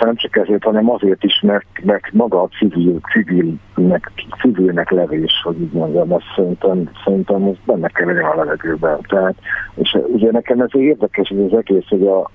nem 0.00 0.16
csak 0.16 0.36
ezért, 0.36 0.62
hanem 0.62 0.90
azért 0.90 1.24
is, 1.24 1.40
mert, 1.40 1.66
mert 1.82 2.12
maga 2.12 2.42
a 2.42 2.48
civil, 2.58 3.00
civilnek, 3.12 4.12
civilnek 4.40 4.90
levés, 4.90 5.32
hogy 5.42 5.60
így 5.60 5.72
mondjam, 5.72 6.12
azt 6.12 6.24
szerintem, 6.36 6.90
szerintem 7.04 7.44
ez 7.44 7.56
benne 7.64 7.88
kell 7.88 8.06
legyen 8.06 8.24
a 8.24 8.34
levegőben. 8.34 8.98
Tehát, 9.08 9.34
és 9.74 9.98
ugye 10.06 10.30
nekem 10.30 10.60
ez 10.60 10.68
érdekes 10.72 11.28
hogy 11.28 11.48
az 11.50 11.58
egész, 11.58 11.88
hogy 11.88 12.06
a, 12.06 12.30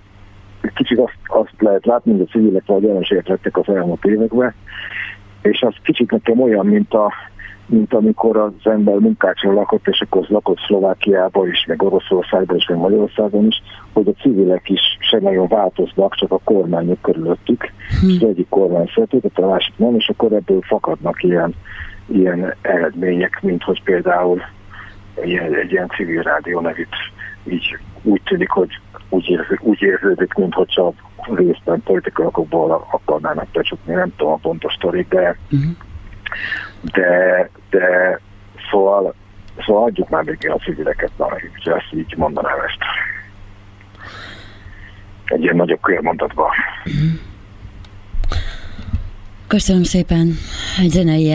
kicsit 0.74 1.00
azt, 1.00 1.18
azt 1.26 1.54
lehet 1.60 1.86
látni, 1.86 2.12
hogy 2.12 2.22
a 2.22 2.32
civilek 2.32 2.66
vagy 2.66 2.86
ellenségek 2.86 3.28
lettek 3.28 3.58
az 3.58 3.70
elmúlt 3.70 4.06
években, 4.06 4.54
és 5.42 5.62
az 5.62 5.74
kicsit 5.84 6.12
nekem 6.12 6.42
olyan, 6.42 6.66
mint 6.66 6.94
a, 6.94 7.14
mint 7.66 7.94
amikor 7.94 8.38
az 8.38 8.52
ember 8.64 8.96
munkácson 8.96 9.54
lakott, 9.54 9.88
és 9.88 10.02
akkor 10.02 10.26
lakott 10.30 10.60
Szlovákiában 10.60 11.48
is, 11.48 11.66
meg 11.68 11.84
Oroszországban 11.84 12.58
is, 12.58 12.68
meg 12.68 12.78
Magyarországon 12.78 13.46
is, 13.46 13.62
hogy 13.94 14.08
a 14.08 14.22
civilek 14.22 14.70
is 14.70 14.82
se 15.00 15.20
nagyon 15.20 15.48
változnak, 15.48 16.16
csak 16.16 16.32
a 16.32 16.40
kormányok 16.44 17.02
körülöttük. 17.02 17.72
Hm. 18.02 18.08
Az 18.08 18.24
egyik 18.30 18.50
kormány 18.50 18.92
szeretett, 18.96 19.38
a 19.38 19.48
másik 19.48 19.74
nem, 19.78 19.96
és 19.96 20.10
akkor 20.10 20.34
ebből 20.34 20.62
fakadnak 20.62 21.24
ilyen, 21.24 21.54
ilyen 22.06 22.56
eredmények, 22.62 23.40
mint 23.42 23.64
hogy 23.64 23.84
például 23.84 24.42
ilyen, 25.24 25.54
egy 25.54 25.72
ilyen 25.72 25.90
civil 25.96 26.22
rádió 26.22 26.60
nevét 26.60 26.96
így 27.44 27.78
úgy 28.02 28.22
tűnik, 28.24 28.50
hogy 28.50 28.80
úgy, 29.10 29.30
érződik, 29.30 29.64
úgy 29.64 29.82
érződik, 29.82 30.34
mint 30.34 30.54
hogy 30.54 30.68
csak 30.68 30.94
részben 31.36 31.82
politikai 31.84 32.26
okokból 32.26 32.88
akarnának 32.92 33.48
becsukni, 33.54 33.94
nem 33.94 34.14
tudom 34.16 34.34
a 34.34 34.36
pontos 34.36 34.74
sztorik, 34.74 35.08
de 35.08 35.38
uh-huh 35.52 35.76
de, 36.92 37.50
de 37.70 38.20
szóval, 38.72 39.14
szóval 39.66 39.84
adjuk 39.84 40.10
már 40.10 40.24
még 40.24 40.50
a 40.50 40.58
civileket, 40.58 41.12
na, 41.18 41.28
ezt 41.76 41.94
így 41.94 42.14
mondanám 42.18 42.60
ezt. 42.68 42.80
Egy 45.26 45.42
ilyen 45.42 45.56
nagyobb 45.56 45.82
körmondatban. 45.82 46.50
Köszönöm 49.48 49.84
szépen. 49.84 50.38
Egy 50.80 50.90
zenei 50.90 51.34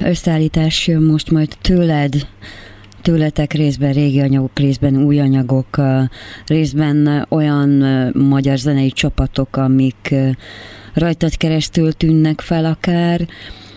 összeállítás 0.00 0.86
jön 0.86 1.02
most 1.02 1.30
majd 1.30 1.56
tőled, 1.60 2.12
tőletek 3.02 3.52
részben 3.52 3.92
régi 3.92 4.20
anyagok, 4.20 4.58
részben 4.58 4.96
új 4.96 5.20
anyagok, 5.20 5.80
részben 6.46 7.26
olyan 7.28 7.68
magyar 8.14 8.56
zenei 8.56 8.90
csapatok, 8.90 9.56
amik 9.56 10.14
rajtad 10.94 11.36
keresztül 11.36 11.92
tűnnek 11.92 12.40
fel 12.40 12.64
akár. 12.64 13.20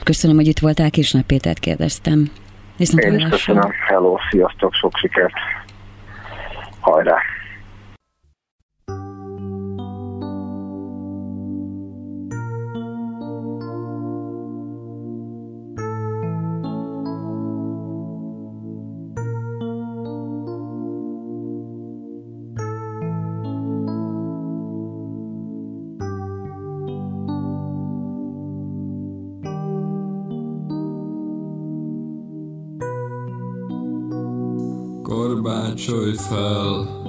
Köszönöm, 0.04 0.36
hogy 0.36 0.48
itt 0.48 0.60
voltál, 0.60 0.90
Kisnap 0.90 1.26
Pétert 1.26 1.60
kérdeztem. 1.60 2.32
Viszont 2.78 3.04
Én 3.04 3.14
is 3.14 3.24
köszönöm. 3.30 3.72
Hello, 3.88 4.18
sziasztok, 4.30 4.74
sok 4.74 4.98
sikert. 4.98 5.34
Hajrá! 6.80 7.16
Korbácsolj 35.74 36.14
fel, 36.16 37.02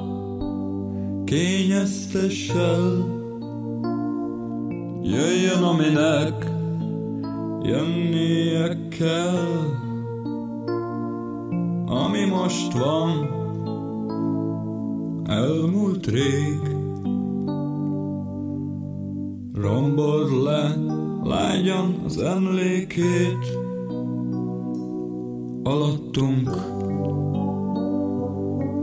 kényeztessel, 1.24 3.06
jöjjön 5.02 5.62
aminek 5.62 6.46
jönnie 7.62 8.88
kell, 8.88 9.64
ami 11.86 12.24
most 12.24 12.72
van, 12.72 13.28
elmúlt 15.26 16.06
rég. 16.06 16.60
Rombol 19.54 20.42
le 20.42 20.76
lágyan 21.22 22.02
az 22.04 22.18
emlékét, 22.18 23.58
alattunk 25.62 26.73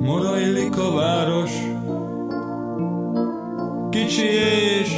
Morajlik 0.02 0.78
a 0.78 0.92
város, 0.92 1.52
kicsi 3.90 4.28
és 4.82 4.92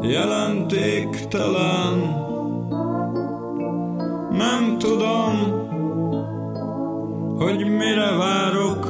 jelentéktelen. 0.00 1.98
Nem 4.30 4.78
tudom, 4.78 5.32
hogy 7.38 7.66
mire 7.66 8.16
várok, 8.16 8.86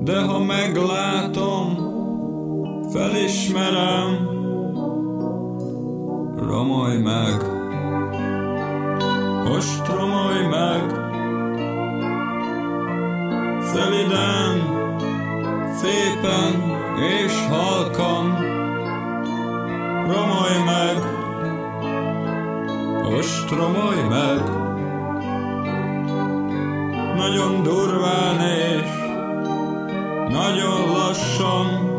de 0.00 0.20
ha 0.20 0.38
meglátom, 0.38 1.76
felismerem, 2.92 4.28
romolj 6.36 6.96
meg, 6.96 7.42
most 9.44 9.86
romolj 9.86 10.46
meg 10.50 11.01
szeliden, 13.72 14.54
szépen 15.80 16.78
és 17.00 17.32
halkan. 17.48 18.36
Romolj 20.06 20.58
meg, 20.64 20.96
most 23.10 23.50
romolj 23.50 24.02
meg, 24.08 24.42
nagyon 27.16 27.62
durván 27.62 28.40
és 28.40 28.88
nagyon 30.28 30.90
lassan. 30.90 31.91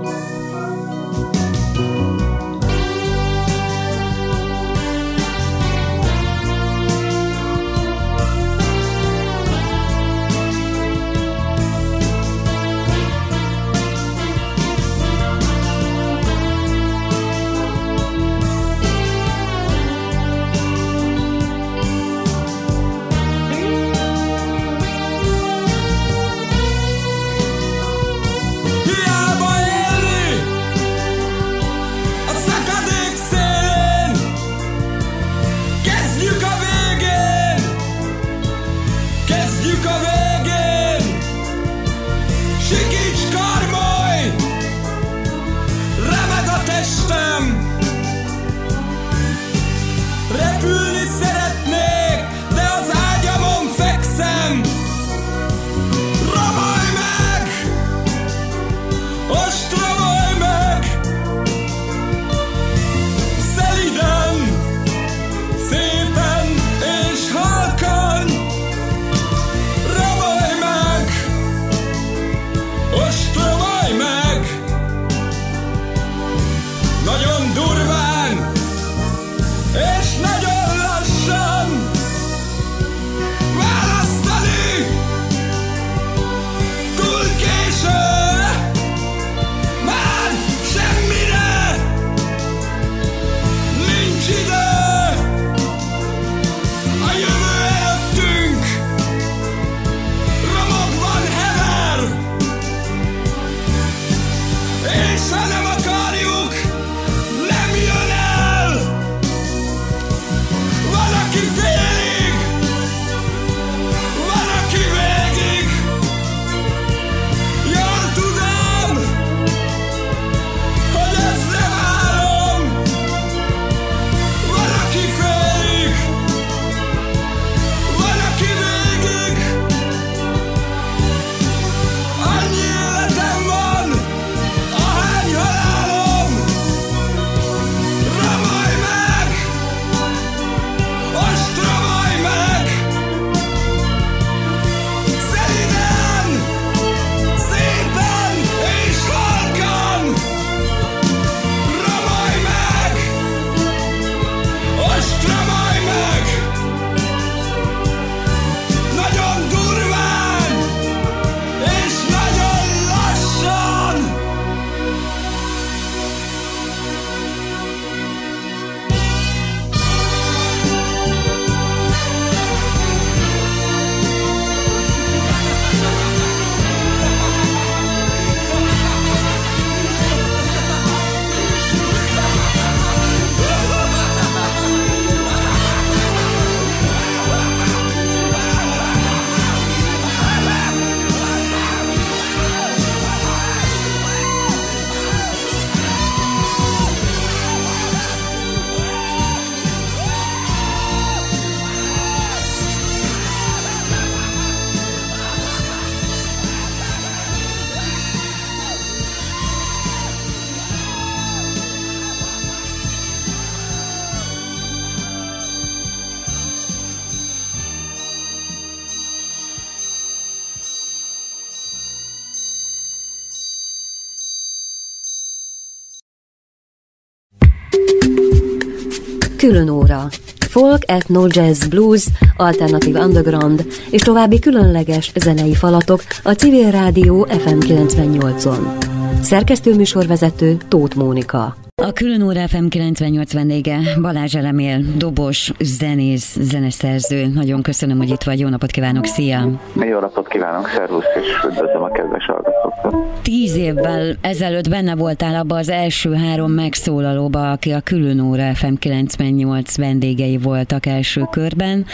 Külön 229.44 229.70
óra. 229.70 230.08
Folk, 230.50 230.92
ethno, 230.92 231.26
jazz, 231.28 231.66
blues, 231.66 232.06
alternatív 232.38 232.96
underground 232.96 233.66
és 233.90 234.02
további 234.02 234.40
különleges 234.40 235.12
zenei 235.16 235.54
falatok 235.54 236.02
a 236.24 236.32
Civil 236.32 236.72
Rádió 236.72 237.28
FM 237.30 237.58
98-on. 237.60 238.86
Szerkesztőműsorvezető 239.22 240.58
Tóth 240.68 240.96
Mónika. 240.96 241.63
A 241.86 241.92
külön 241.92 242.22
óra 242.22 242.48
FM 242.48 242.68
98 242.68 243.34
vendége 243.34 243.78
Balázs 244.02 244.36
Elemél, 244.36 244.80
dobos, 244.98 245.52
zenész, 245.60 246.38
zeneszerző. 246.40 247.28
Nagyon 247.28 247.62
köszönöm, 247.62 247.98
hogy 247.98 248.10
itt 248.10 248.24
vagy. 248.24 248.40
Jó 248.40 248.48
napot 248.48 248.72
kívánok, 248.72 249.06
szia! 249.06 249.50
Jó 249.76 250.00
napot 250.00 250.28
kívánok, 250.28 250.68
szervusz, 250.68 251.06
és 251.22 251.50
üdvözlöm 251.50 251.84
a 251.84 251.92
kedves 251.92 252.26
hallgatókat. 252.26 253.22
Tíz 253.22 253.56
évvel 253.56 254.16
ezelőtt 254.22 254.70
benne 254.70 254.96
voltál 254.96 255.36
abba 255.36 255.56
az 255.56 255.70
első 255.70 256.14
három 256.14 256.52
megszólalóba, 256.52 257.52
aki 257.52 257.72
a 257.72 257.82
külön 257.82 258.20
óra 258.20 258.54
FM 258.54 258.74
98 258.74 259.78
vendégei 259.78 260.38
voltak 260.38 260.86
első 260.86 261.22
körben. 261.32 261.86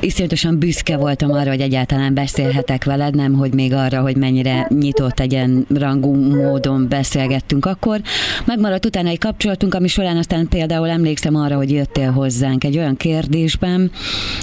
Iszonyatosan 0.00 0.58
büszke 0.58 0.96
voltam 0.96 1.32
arra, 1.32 1.50
hogy 1.50 1.60
egyáltalán 1.60 2.14
beszélhetek 2.14 2.84
veled, 2.84 3.14
nem 3.14 3.32
hogy 3.32 3.54
még 3.54 3.74
arra, 3.74 4.00
hogy 4.00 4.16
mennyire 4.16 4.66
nyitott 4.68 5.20
egyen 5.20 5.66
rangú 5.74 6.14
módon 6.14 6.86
beszélgettünk 6.88 7.66
akkor. 7.66 8.00
Megmaradt 8.44 8.86
utána 8.86 9.08
egy 9.08 9.18
kapcsolatunk, 9.20 9.74
ami 9.74 9.88
során 9.88 10.16
aztán 10.16 10.48
például 10.48 10.88
emlékszem 10.88 11.34
arra, 11.34 11.56
hogy 11.56 11.70
jöttél 11.70 12.10
hozzánk 12.10 12.64
egy 12.64 12.78
olyan 12.78 12.96
kérdésben, 12.96 13.90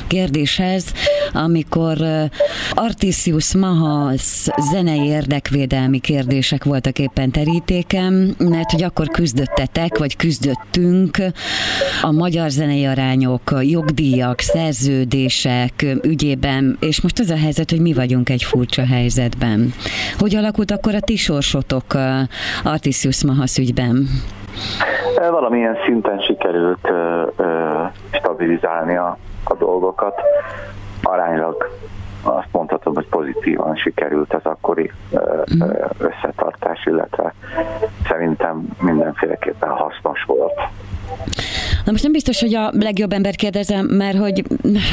kérdéshez, 0.08 0.86
amikor 1.34 1.98
Artisius 2.72 3.54
Mahals 3.56 4.48
zenei 4.72 5.06
érdekvédelmi 5.06 6.00
kérdések 6.00 6.64
voltak 6.64 7.00
éppen 7.00 7.32
terítékem, 7.32 8.36
mert 8.38 8.72
hogy 8.72 8.84
akkor 8.84 9.08
küzdöttetek, 9.08 9.98
vagy 9.98 10.16
küzdöttünk 10.16 11.18
a 12.02 12.12
magyar 12.12 12.50
zenei 12.50 12.86
arányok, 12.86 13.56
jogdíjak, 13.62 14.40
szerződések 14.40 15.86
ügyében, 16.02 16.78
és 16.80 17.02
most 17.02 17.20
az 17.20 17.30
a 17.30 17.38
helyzet, 17.38 17.70
hogy 17.70 17.82
mi 17.82 17.94
vagyunk 17.94 18.30
egy 18.30 18.44
furcsa 18.44 18.86
helyzetben. 18.86 19.74
Hogy 20.18 20.36
alakult 20.36 20.72
akkor 20.72 20.96
a 20.96 21.00
ti 21.00 21.16
sorsotok 21.16 21.98
Artisius 22.64 23.24
Mahasz 23.24 23.58
ügyben? 23.58 24.10
Valamilyen 25.16 25.78
szinten 25.86 26.20
sikerült 26.20 26.90
ö, 26.90 27.28
ö, 27.36 27.84
stabilizálni 28.12 28.96
a, 28.96 29.18
a 29.44 29.54
dolgokat. 29.56 30.22
Aránylag 31.04 31.70
azt 32.24 32.48
mondhatom, 32.52 32.94
hogy 32.96 33.08
pozitívan 33.08 33.76
sikerült 33.76 34.34
az 34.34 34.46
akkori 34.46 34.92
ö, 35.12 35.42
összetartás, 35.98 36.86
illetve 36.86 37.34
szerintem 38.08 38.68
mindenféleképpen 38.82 39.70
hasznos 39.70 40.24
volt. 40.24 40.60
Na 41.86 41.94
most 41.94 42.04
nem 42.04 42.12
biztos, 42.12 42.42
hogy 42.42 42.56
a 42.56 42.72
legjobb 42.80 43.14
ember 43.14 43.36
kérdezem, 43.36 43.86
mert 43.86 44.18
hogy 44.18 44.44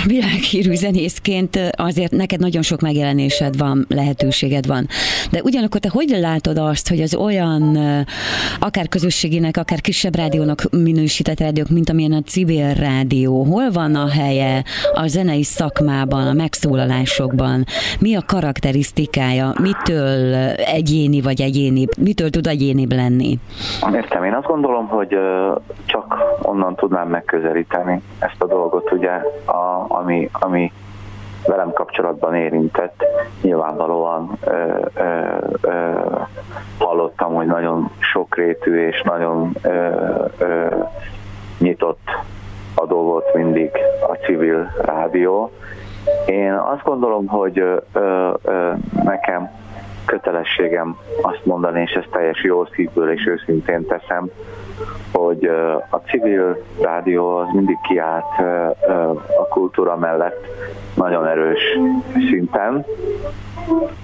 világhírű 0.06 0.74
zenészként 0.74 1.58
azért 1.76 2.12
neked 2.12 2.40
nagyon 2.40 2.62
sok 2.62 2.80
megjelenésed 2.80 3.58
van, 3.58 3.84
lehetőséged 3.88 4.66
van. 4.66 4.86
De 5.30 5.40
ugyanakkor 5.42 5.80
te 5.80 5.88
hogy 5.92 6.08
látod 6.08 6.58
azt, 6.58 6.88
hogy 6.88 7.00
az 7.00 7.14
olyan 7.14 7.78
akár 8.60 8.88
közösségének, 8.88 9.56
akár 9.56 9.80
kisebb 9.80 10.16
rádiónak 10.16 10.62
minősített 10.70 11.40
rádiók, 11.40 11.68
mint 11.68 11.90
amilyen 11.90 12.12
a 12.12 12.20
civil 12.20 12.74
rádió, 12.74 13.42
hol 13.42 13.70
van 13.70 13.94
a 13.94 14.08
helye 14.08 14.64
a 14.94 15.06
zenei 15.06 15.42
szakmában, 15.42 16.26
a 16.26 16.32
megszólalásokban? 16.32 17.64
Mi 18.00 18.14
a 18.14 18.22
karakterisztikája? 18.26 19.54
Mitől 19.60 20.34
egyéni 20.54 21.20
vagy 21.20 21.40
egyéni? 21.40 21.86
Mitől 21.98 22.30
tud 22.30 22.46
egyénibb 22.46 22.92
lenni? 22.92 23.38
Értem, 23.94 24.24
én 24.24 24.32
azt 24.32 24.46
gondolom, 24.46 24.86
hogy 24.86 25.16
csak 25.86 26.03
onnan 26.42 26.74
tudnám 26.74 27.08
megközelíteni 27.08 28.02
ezt 28.18 28.42
a 28.42 28.46
dolgot, 28.46 28.92
ugye, 28.92 29.10
a, 29.44 29.84
ami, 29.88 30.30
ami 30.32 30.72
velem 31.46 31.72
kapcsolatban 31.72 32.34
érintett. 32.34 33.04
Nyilvánvalóan 33.42 34.30
ö, 34.44 34.78
ö, 34.94 35.36
ö, 35.60 35.92
hallottam, 36.78 37.34
hogy 37.34 37.46
nagyon 37.46 37.90
sokrétű 37.98 38.86
és 38.86 39.02
nagyon 39.02 39.52
ö, 39.62 39.88
ö, 40.38 40.66
nyitott 41.58 42.10
adó 42.74 43.02
volt 43.02 43.34
mindig 43.34 43.70
a 44.08 44.14
civil 44.14 44.72
rádió. 44.82 45.50
Én 46.26 46.52
azt 46.52 46.82
gondolom, 46.82 47.26
hogy 47.26 47.58
ö, 47.58 47.76
ö, 47.92 48.72
nekem 49.02 49.50
kötelességem 50.06 50.96
azt 51.22 51.44
mondani, 51.44 51.80
és 51.80 51.90
ezt 51.90 52.10
teljes 52.10 52.42
jó 52.42 52.64
szívből 52.64 53.12
és 53.12 53.26
őszintén 53.26 53.86
teszem, 53.86 54.30
hogy 55.12 55.44
a 55.90 55.96
civil 55.96 56.62
rádió 56.80 57.36
az 57.36 57.48
mindig 57.52 57.78
kiállt 57.88 58.38
a 59.38 59.48
kultúra 59.48 59.96
mellett 59.96 60.46
nagyon 60.94 61.26
erős 61.26 61.78
szinten, 62.30 62.84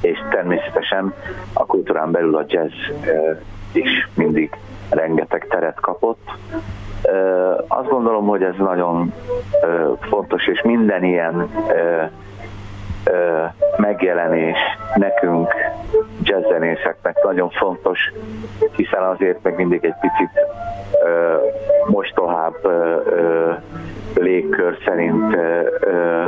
és 0.01 0.19
természetesen 0.31 1.15
a 1.53 1.67
kultúrán 1.67 2.11
belül 2.11 2.37
a 2.37 2.45
jazz 2.47 2.73
is 3.73 4.09
mindig 4.15 4.57
rengeteg 4.91 5.47
teret 5.49 5.81
kapott. 5.81 6.31
Azt 7.69 7.89
gondolom, 7.89 8.27
hogy 8.27 8.43
ez 8.43 8.55
nagyon 8.59 9.13
fontos, 10.01 10.47
és 10.47 10.63
minden 10.63 11.05
ilyen 11.05 11.49
megjelenés 13.77 14.59
nekünk, 14.95 15.55
jazzzenészeknek 16.23 17.23
nagyon 17.25 17.51
fontos, 17.51 18.13
hiszen 18.77 19.03
azért 19.03 19.43
meg 19.43 19.57
mindig 19.57 19.85
egy 19.85 19.95
picit 20.01 20.31
ö, 21.05 21.37
mostohább 21.87 22.55
ö, 22.63 22.97
ö, 23.07 23.53
légkör 24.15 24.79
szerint 24.85 25.35
ö, 25.35 25.67
ö, 25.81 26.25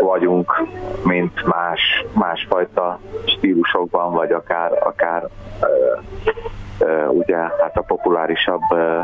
vagyunk, 0.00 0.62
mint 1.04 1.44
más, 1.44 2.04
másfajta 2.12 2.98
stílusokban, 3.24 4.12
vagy 4.12 4.32
akár, 4.32 4.72
akár 4.80 5.28
ö, 5.60 5.66
ö, 6.84 7.06
ugye 7.06 7.36
hát 7.36 7.76
a 7.76 7.82
populárisabb 7.82 8.62
ö, 8.70 8.98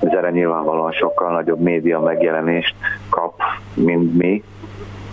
zene 0.00 0.30
nyilvánvalóan 0.30 0.92
sokkal 0.92 1.32
nagyobb 1.32 1.60
média 1.60 2.00
megjelenést 2.00 2.74
kap, 3.08 3.40
mint 3.74 4.16
mi, 4.16 4.42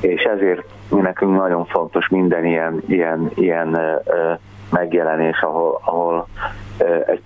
és 0.02 0.24
ezért 0.24 0.73
nekünk 0.90 1.38
nagyon 1.38 1.66
fontos 1.66 2.08
minden 2.08 2.46
ilyen, 2.46 2.84
ilyen, 2.88 3.32
ilyen 3.34 3.80
megjelenés, 4.70 5.42
ahol, 5.42 5.80
ahol 5.84 6.28
egy 7.06 7.22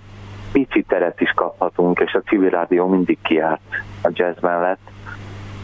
pici 0.52 0.82
teret 0.82 1.20
is 1.20 1.30
kaphatunk, 1.30 2.00
és 2.00 2.14
a 2.14 2.20
civil 2.20 2.50
rádió 2.50 2.86
mindig 2.86 3.18
kiárt 3.22 3.60
a 4.02 4.10
jazz 4.12 4.40
mellett. 4.40 4.80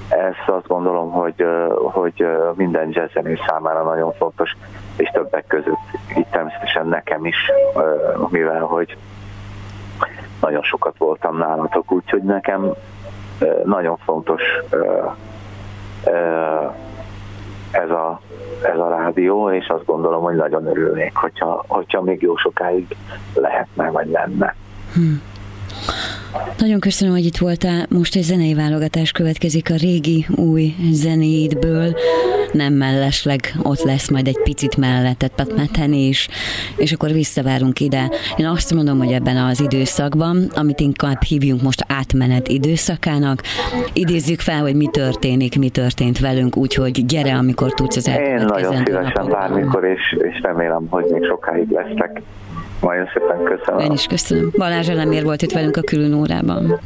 Ezt 0.09 0.49
azt 0.49 0.67
gondolom, 0.67 1.11
hogy, 1.11 1.45
hogy 1.75 2.27
minden 2.55 2.89
jazzzenő 2.91 3.39
számára 3.47 3.83
nagyon 3.83 4.13
fontos, 4.13 4.57
és 4.97 5.11
többek 5.13 5.47
között 5.47 5.79
itt 6.17 6.31
természetesen 6.31 6.87
nekem 6.87 7.25
is, 7.25 7.37
mivel 8.29 8.61
hogy 8.61 8.97
nagyon 10.41 10.63
sokat 10.63 10.99
voltam 10.99 11.37
nálatok, 11.37 11.93
úgyhogy 11.93 12.23
nekem 12.23 12.73
nagyon 13.65 13.97
fontos 13.97 14.43
ez 17.75 17.91
a, 17.91 18.21
ez 18.63 18.79
a 18.79 18.89
rádió, 18.89 19.51
és 19.51 19.67
azt 19.69 19.85
gondolom, 19.85 20.23
hogy 20.23 20.35
nagyon 20.35 20.67
örülnék, 20.67 21.15
hogyha, 21.15 21.65
hogyha 21.69 22.03
még 22.03 22.23
jó 22.23 22.37
sokáig 22.37 22.97
lehetne, 23.35 23.91
vagy 23.91 24.11
lenne. 24.11 24.55
Hmm. 24.95 25.23
Nagyon 26.59 26.81
köszönöm, 26.81 27.15
hogy 27.15 27.25
itt 27.25 27.37
voltál. 27.37 27.87
Most 27.89 28.17
egy 28.17 28.23
zenei 28.23 28.55
válogatás 28.55 29.13
következik 29.13 29.71
a 29.71 29.75
régi, 29.77 30.27
új 30.37 30.75
zenéidből. 30.91 31.97
Nem 32.53 32.73
mellesleg, 32.73 33.41
ott 33.63 33.83
lesz 33.83 34.11
majd 34.11 34.27
egy 34.27 34.39
picit 34.43 34.77
mellettet 34.77 35.33
petmeteni 35.35 36.07
is, 36.07 36.29
és 36.77 36.93
akkor 36.93 37.11
visszavárunk 37.11 37.81
ide. 37.81 38.11
Én 38.37 38.47
azt 38.47 38.75
mondom, 38.75 38.99
hogy 38.99 39.13
ebben 39.13 39.37
az 39.37 39.61
időszakban, 39.61 40.51
amit 40.55 40.81
inkább 40.81 41.23
hívjunk 41.23 41.63
most 41.63 41.85
átmenet 41.89 42.49
időszakának, 42.49 43.43
idézzük 43.93 44.41
fel, 44.41 44.61
hogy 44.61 44.75
mi 44.75 44.89
történik, 44.93 45.59
mi 45.59 45.69
történt 45.69 46.19
velünk, 46.19 46.57
úgyhogy 46.57 47.07
gyere, 47.07 47.35
amikor 47.35 47.73
tudsz 47.73 47.97
az 47.97 48.09
Én 48.09 48.45
nagyon 48.45 48.77
szívesen 48.85 49.29
bármikor, 49.29 49.85
és, 49.85 50.17
és 50.33 50.41
remélem, 50.43 50.87
hogy 50.89 51.05
még 51.11 51.25
sokáig 51.25 51.71
lesznek 51.71 52.23
nagyon 52.81 53.07
szépen 53.13 53.45
köszönöm. 53.45 53.81
Én 53.81 53.93
is 53.93 54.07
köszönöm. 54.07 54.51
Balázs 54.57 54.89
Elemér 54.89 55.25
volt 55.25 55.43
itt 55.43 55.53
velünk 55.53 55.77
a 55.77 55.81
külön 55.81 56.15
órában. 56.15 56.81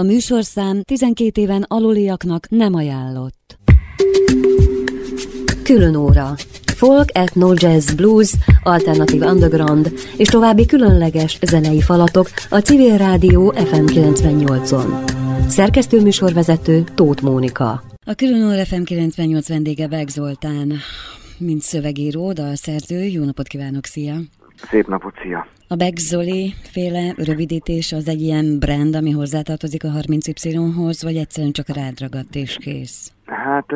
A 0.00 0.02
műsorszám 0.02 0.82
12 0.82 1.40
éven 1.40 1.64
aluliaknak 1.68 2.48
nem 2.48 2.74
ajánlott. 2.74 3.58
Külön 5.62 5.94
óra. 5.94 6.34
Folk, 6.74 7.16
ethno, 7.16 7.52
jazz, 7.54 7.92
blues, 7.92 8.32
alternatív 8.62 9.20
underground 9.20 9.92
és 10.16 10.28
további 10.28 10.66
különleges 10.66 11.38
zenei 11.42 11.80
falatok 11.80 12.28
a 12.48 12.58
Civil 12.58 12.96
Rádió 12.96 13.50
FM 13.56 13.84
98-on. 13.86 15.10
Szerkesztő 15.48 16.00
műsorvezető 16.00 16.84
Tóth 16.94 17.22
Mónika. 17.22 17.82
A 18.06 18.14
külön 18.14 18.46
óra 18.46 18.64
FM 18.64 18.82
98 18.82 19.48
vendége 19.48 19.88
Beg 19.88 20.08
Zoltán, 20.08 20.72
mint 21.38 21.62
szövegíró, 21.62 22.32
dalszerző. 22.32 23.04
Jó 23.04 23.24
napot 23.24 23.46
kívánok, 23.46 23.84
szia! 23.84 24.16
Szép 24.56 24.86
napot, 24.86 25.14
szia! 25.22 25.46
A 25.68 25.74
Beck 25.74 25.96
Zoli 25.96 26.54
féle 26.62 27.14
rövidítés 27.16 27.92
az 27.92 28.08
egy 28.08 28.20
ilyen 28.20 28.58
brand, 28.58 28.94
ami 28.94 29.10
hozzátartozik 29.10 29.84
a 29.84 29.88
30Y-hoz, 29.88 31.02
vagy 31.02 31.16
egyszerűen 31.16 31.52
csak 31.52 31.68
rád 31.68 32.00
ragadt 32.00 32.34
és 32.34 32.56
kész? 32.60 33.12
Hát 33.26 33.66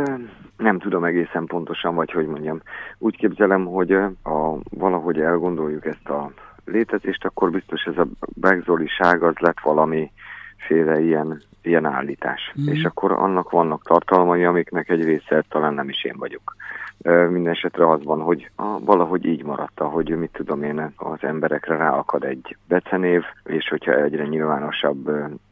nem 0.57 0.79
tudom 0.79 1.05
egészen 1.05 1.47
pontosan, 1.47 1.95
vagy 1.95 2.11
hogy 2.11 2.27
mondjam. 2.27 2.61
Úgy 2.99 3.17
képzelem, 3.17 3.65
hogy 3.65 3.93
a, 3.93 4.59
valahogy 4.71 5.21
elgondoljuk 5.21 5.87
ezt 5.87 6.09
a 6.09 6.33
létezést, 6.65 7.25
akkor 7.25 7.51
biztos 7.51 7.83
ez 7.83 7.99
a 7.99 8.07
Beck 8.35 8.65
Zoli-ság 8.65 9.23
az 9.23 9.35
lett 9.39 9.61
valami 9.63 10.11
féle 10.57 11.01
ilyen, 11.01 11.43
ilyen 11.63 11.85
állítás. 11.85 12.53
Mm. 12.61 12.73
És 12.73 12.85
akkor 12.85 13.13
annak 13.13 13.51
vannak 13.51 13.83
tartalmai, 13.83 14.45
amiknek 14.45 14.89
egy 14.89 15.05
része 15.05 15.45
talán 15.49 15.75
nem 15.75 15.89
is 15.89 16.05
én 16.05 16.17
vagyok. 16.19 16.57
Minden 17.03 17.53
esetre 17.53 17.91
az 17.91 18.05
van, 18.05 18.21
hogy 18.21 18.51
a, 18.57 18.79
valahogy 18.85 19.25
így 19.25 19.45
maradt, 19.45 19.79
hogy 19.79 20.09
mit 20.09 20.33
tudom 20.33 20.63
én, 20.63 20.93
az 20.97 21.19
emberekre 21.21 21.77
ráakad 21.77 22.25
egy 22.25 22.57
becenév, 22.69 23.23
és 23.45 23.69
hogyha 23.69 24.03
egyre 24.03 24.25
nyilvánosabb 24.25 25.11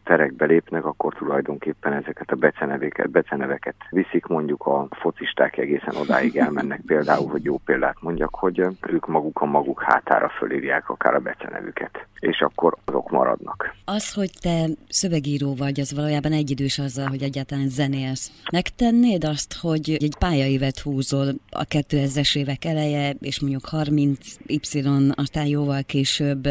terekbe 0.09 0.47
lépnek, 0.47 0.85
akkor 0.85 1.14
tulajdonképpen 1.14 1.93
ezeket 1.93 2.30
a 2.30 2.36
beceneveket, 2.36 3.10
beceneveket 3.10 3.74
viszik, 3.90 4.26
mondjuk 4.26 4.66
a 4.66 4.89
focisták 4.90 5.56
egészen 5.56 5.97
odáig 5.97 6.36
elmennek 6.36 6.80
például, 6.86 7.28
hogy 7.28 7.44
jó 7.44 7.59
példát 7.64 7.97
mondjak, 8.01 8.35
hogy 8.35 8.59
ők 8.86 9.06
maguk 9.06 9.40
a 9.40 9.44
maguk 9.47 9.82
hátára 9.82 10.28
fölírják 10.28 10.89
akár 10.89 11.14
a 11.14 11.18
becenevüket, 11.18 12.06
és 12.18 12.40
akkor 12.40 12.76
azok 12.85 13.10
maradnak. 13.10 13.74
Az, 13.85 14.14
hogy 14.14 14.30
te 14.40 14.66
szövegíró 14.89 15.55
vagy, 15.55 15.80
az 15.80 15.94
valójában 15.94 16.32
egyidős 16.32 16.78
azzal, 16.78 17.06
hogy 17.06 17.22
egyáltalán 17.22 17.68
zenélsz. 17.68 18.30
Megtennéd 18.52 19.24
azt, 19.24 19.55
hogy 19.60 19.97
egy 20.01 20.16
pályaévet 20.18 20.78
húzol 20.78 21.28
a 21.51 21.64
2000-es 21.64 22.36
évek 22.36 22.64
eleje, 22.64 23.14
és 23.20 23.40
mondjuk 23.40 23.64
30 23.64 24.18
Y, 24.47 24.82
aztán 25.14 25.47
jóval 25.47 25.82
később 25.86 26.48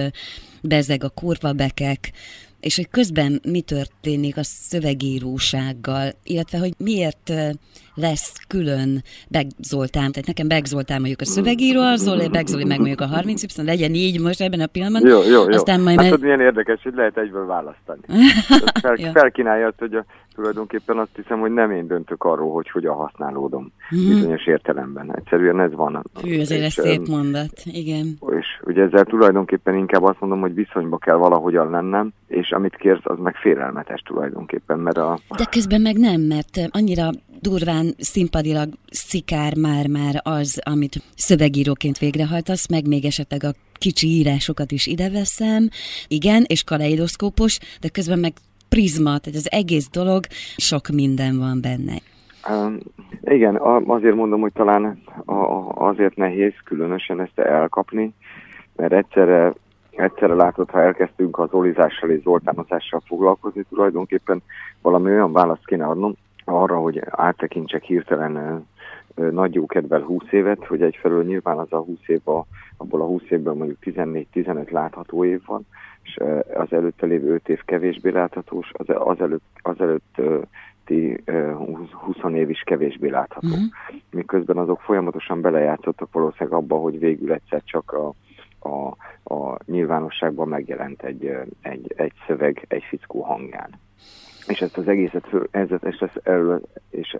bezeg 0.61 1.03
a 1.03 1.09
kurva 1.09 1.53
bekek, 1.53 2.11
és 2.59 2.75
hogy 2.75 2.89
közben 2.89 3.41
mi 3.47 3.61
történik 3.61 4.37
a 4.37 4.43
szövegírósággal, 4.43 6.11
illetve 6.23 6.57
hogy 6.57 6.73
miért 6.77 7.33
lesz 7.97 8.33
külön 8.47 9.03
Beg 9.29 9.47
Zoltán, 9.61 10.11
tehát 10.11 10.27
nekem 10.27 10.47
Beg 10.47 10.65
Zoltán 10.65 10.97
mondjuk 10.97 11.21
a 11.21 11.25
szövegíró, 11.25 11.81
a 11.81 11.95
Zoli, 11.95 12.29
Beg 12.29 12.47
Zoli 12.47 12.63
meg 12.63 12.77
mondjuk 12.77 13.01
a 13.01 13.05
30 13.05 13.43
y 13.43 13.47
legyen 13.63 13.93
így 13.93 14.21
most 14.21 14.41
ebben 14.41 14.59
a 14.59 14.67
pillanatban. 14.67 15.11
Jó, 15.11 15.21
jó, 15.23 15.29
jó. 15.29 15.55
Aztán 15.55 15.81
majd 15.81 16.01
hát, 16.01 16.09
meg... 16.09 16.19
milyen 16.19 16.41
érdekes, 16.41 16.81
hogy 16.83 16.93
lehet 16.95 17.17
egyből 17.17 17.45
választani. 17.45 18.01
Fel, 18.81 18.95
ja. 18.97 19.11
Felkínálja 19.11 19.67
azt, 19.67 19.79
hogy 19.79 19.93
a, 19.93 20.05
tulajdonképpen 20.37 20.97
azt 20.97 21.15
hiszem, 21.15 21.39
hogy 21.39 21.51
nem 21.51 21.71
én 21.71 21.87
döntök 21.87 22.23
arról, 22.23 22.51
hogy 22.51 22.69
hogyan 22.69 22.95
használódom 22.95 23.71
mm. 23.95 24.07
bizonyos 24.07 24.45
értelemben. 24.47 25.15
Egyszerűen 25.15 25.59
ez 25.59 25.73
van. 25.73 26.03
Hű, 26.21 26.39
azért 26.39 26.63
ez 26.63 26.73
szép 26.73 27.07
mondat, 27.07 27.53
igen. 27.63 28.17
És 28.39 28.45
ugye 28.65 28.83
ezzel 28.83 29.05
tulajdonképpen 29.05 29.75
inkább 29.75 30.03
azt 30.03 30.19
mondom, 30.19 30.39
hogy 30.39 30.53
viszonyba 30.53 30.97
kell 30.97 31.15
valahogyan 31.15 31.69
lennem, 31.69 32.13
és 32.27 32.51
amit 32.51 32.75
kérsz, 32.75 33.01
az 33.03 33.17
meg 33.19 33.35
félelmetes 33.35 34.01
tulajdonképpen, 34.01 34.79
mert 34.79 34.97
a... 34.97 35.19
De 35.37 35.45
közben 35.45 35.81
meg 35.81 35.97
nem, 35.97 36.21
mert 36.21 36.57
annyira 36.69 37.09
durván 37.41 37.93
színpadilag 37.97 38.69
szikár 38.89 39.55
már-már 39.55 40.21
az, 40.23 40.61
amit 40.63 41.01
szövegíróként 41.15 41.97
végrehajtasz, 41.97 42.69
meg 42.69 42.87
még 42.87 43.05
esetleg 43.05 43.43
a 43.43 43.53
kicsi 43.73 44.07
írásokat 44.07 44.71
is 44.71 44.87
ide 44.87 45.09
veszem, 45.09 45.69
igen, 46.07 46.43
és 46.47 46.63
kaleidoszkópos, 46.63 47.59
de 47.81 47.89
közben 47.89 48.19
meg 48.19 48.33
prizma, 48.69 49.17
tehát 49.17 49.39
az 49.39 49.51
egész 49.51 49.89
dolog, 49.89 50.23
sok 50.57 50.87
minden 50.87 51.37
van 51.37 51.61
benne. 51.61 51.97
Um, 52.49 52.77
igen, 53.21 53.55
azért 53.87 54.15
mondom, 54.15 54.41
hogy 54.41 54.53
talán 54.53 55.01
azért 55.75 56.15
nehéz 56.15 56.53
különösen 56.63 57.21
ezt 57.21 57.39
elkapni, 57.39 58.13
mert 58.75 58.93
egyszerre, 58.93 59.53
egyszerre 59.89 60.33
látod, 60.33 60.69
ha 60.69 60.81
elkezdtünk 60.81 61.39
az 61.39 61.49
olizással 61.51 62.09
és 62.09 62.21
zoltánozással 62.21 63.01
foglalkozni, 63.05 63.63
tulajdonképpen 63.69 64.41
valami 64.81 65.11
olyan 65.11 65.31
választ 65.31 65.65
kéne 65.65 65.85
adnom 65.85 66.13
arra, 66.45 66.77
hogy 66.77 67.01
áttekintsek 67.09 67.83
hirtelen 67.83 68.65
nagy 69.15 69.53
jó 69.53 69.65
kedvel 69.65 70.01
20 70.01 70.23
évet, 70.31 70.65
hogy 70.65 70.81
egyfelől 70.81 71.23
nyilván 71.23 71.57
az 71.57 71.73
a 71.73 71.77
20 71.77 71.97
év, 72.05 72.27
a, 72.27 72.45
abból 72.77 73.01
a 73.01 73.05
20 73.05 73.21
évből 73.29 73.53
mondjuk 73.53 73.77
14-15 73.83 74.71
látható 74.71 75.25
év 75.25 75.41
van, 75.45 75.65
és 76.07 76.19
az 76.53 76.73
előtte 76.73 77.05
lévő 77.05 77.33
5 77.33 77.49
év 77.49 77.61
kevésbé 77.65 78.09
láthatós, 78.09 78.71
az, 78.73 78.85
az 78.87 79.21
előtt, 79.21 79.45
az 79.61 79.81
előtt 79.81 80.21
20 81.91 82.15
év 82.33 82.49
is 82.49 82.61
kevésbé 82.65 83.09
látható. 83.09 83.47
Uh-huh. 83.47 83.63
Miközben 84.11 84.57
azok 84.57 84.81
folyamatosan 84.81 85.41
belejátszottak 85.41 86.11
valószínűleg 86.11 86.59
abba, 86.59 86.75
hogy 86.75 86.99
végül 86.99 87.33
egyszer 87.33 87.61
csak 87.63 87.91
a, 87.91 88.13
a, 88.69 88.87
a 89.33 89.57
nyilvánosságban 89.65 90.47
megjelent 90.47 91.03
egy, 91.03 91.37
egy, 91.61 91.93
egy 91.95 92.13
szöveg 92.27 92.65
egy 92.67 92.83
fickó 92.89 93.21
hangján. 93.21 93.69
És 94.47 94.61
ezt 94.61 94.77
az 94.77 94.87
egészet, 94.87 95.27
ez, 95.51 95.67
és, 95.81 95.97
ez, 95.97 96.09
erről, 96.23 96.61
és 96.89 97.17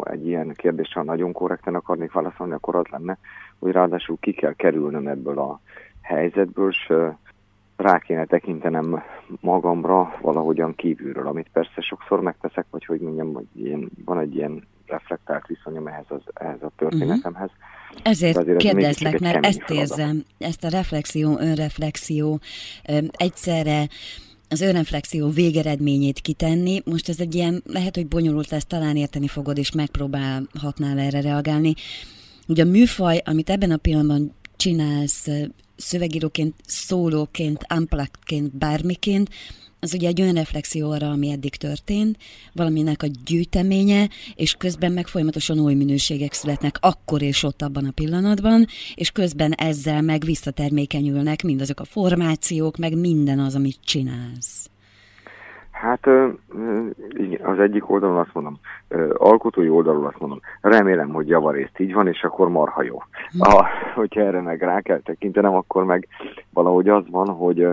egy 0.00 0.26
ilyen 0.26 0.52
kérdéssel 0.56 1.02
nagyon 1.02 1.32
korrekten 1.32 1.74
akarnék 1.74 2.12
válaszolni, 2.12 2.52
akkor 2.52 2.76
az 2.76 2.86
lenne, 2.90 3.18
hogy 3.58 3.72
ráadásul 3.72 4.16
ki 4.20 4.32
kell 4.32 4.52
kerülnöm 4.52 5.06
ebből 5.06 5.38
a 5.38 5.60
helyzetből, 6.02 6.68
és 6.68 6.92
rá 7.76 7.98
kéne 7.98 8.24
tekintenem 8.24 9.02
magamra 9.40 10.18
valahogyan 10.20 10.74
kívülről, 10.74 11.26
amit 11.26 11.48
persze 11.52 11.80
sokszor 11.80 12.20
megteszek, 12.20 12.66
vagy 12.70 12.84
hogy 12.84 13.00
mondjam, 13.00 13.34
hogy 13.34 13.46
ilyen, 13.52 13.90
van 14.04 14.18
egy 14.18 14.34
ilyen 14.34 14.66
reflektált 14.86 15.46
viszonyom 15.46 15.86
ehhez, 15.86 16.04
az, 16.08 16.22
ehhez 16.34 16.62
a 16.62 16.70
történetemhez. 16.76 17.50
Uh-huh. 17.50 18.00
Ezért, 18.02 18.38
ezért 18.38 18.58
kérdezlek, 18.58 19.18
mert 19.18 19.46
ezt 19.46 19.70
érzem, 19.70 20.24
ezt 20.38 20.64
a 20.64 20.68
reflexió, 20.68 21.38
önreflexió 21.38 22.40
egyszerre 23.10 23.88
az 24.48 24.60
önreflexió 24.60 25.28
végeredményét 25.28 26.20
kitenni. 26.20 26.82
Most 26.84 27.08
ez 27.08 27.20
egy 27.20 27.34
ilyen, 27.34 27.62
lehet, 27.66 27.94
hogy 27.94 28.06
bonyolult 28.06 28.50
lesz, 28.50 28.64
talán 28.66 28.96
érteni 28.96 29.28
fogod, 29.28 29.58
és 29.58 29.72
megpróbálhatnál 29.72 30.98
erre 30.98 31.20
reagálni. 31.20 31.74
Ugye 32.48 32.62
a 32.62 32.66
műfaj, 32.66 33.20
amit 33.24 33.50
ebben 33.50 33.70
a 33.70 33.76
pillanatban 33.76 34.32
csinálsz, 34.56 35.28
szövegíróként, 35.76 36.54
szólóként, 36.66 37.66
unpluggedként, 37.74 38.56
bármiként, 38.56 39.30
az 39.80 39.94
ugye 39.94 40.08
egy 40.08 40.20
olyan 40.20 40.34
reflexió 40.34 40.90
arra, 40.90 41.10
ami 41.10 41.30
eddig 41.30 41.56
történt, 41.56 42.18
valaminek 42.52 43.02
a 43.02 43.06
gyűjteménye, 43.24 44.08
és 44.34 44.52
közben 44.52 44.92
meg 44.92 45.06
folyamatosan 45.06 45.60
új 45.60 45.74
minőségek 45.74 46.32
születnek 46.32 46.78
akkor 46.80 47.22
és 47.22 47.42
ott 47.42 47.62
abban 47.62 47.84
a 47.84 47.90
pillanatban, 47.90 48.66
és 48.94 49.10
közben 49.10 49.52
ezzel 49.52 50.02
meg 50.02 50.24
visszatermékenyülnek 50.24 51.42
mindazok 51.42 51.80
a 51.80 51.84
formációk, 51.84 52.76
meg 52.76 52.98
minden 52.98 53.38
az, 53.38 53.54
amit 53.54 53.78
csinálsz. 53.84 54.70
Hát 55.80 56.06
az 57.42 57.58
egyik 57.58 57.90
oldalon 57.90 58.16
azt 58.16 58.34
mondom, 58.34 58.58
alkotói 59.16 59.68
oldalon 59.68 60.04
azt 60.04 60.18
mondom, 60.18 60.40
remélem, 60.60 61.08
hogy 61.08 61.28
javarészt 61.28 61.78
így 61.78 61.92
van, 61.92 62.08
és 62.08 62.22
akkor 62.22 62.48
marha 62.48 62.82
jó. 62.82 63.02
Ha, 63.38 63.66
hogyha 63.94 64.20
erre 64.20 64.40
meg 64.40 64.62
rá 64.62 64.80
kell 64.80 65.00
tekintenem, 65.00 65.54
akkor 65.54 65.84
meg 65.84 66.08
valahogy 66.50 66.88
az 66.88 67.04
van, 67.10 67.28
hogy 67.28 67.68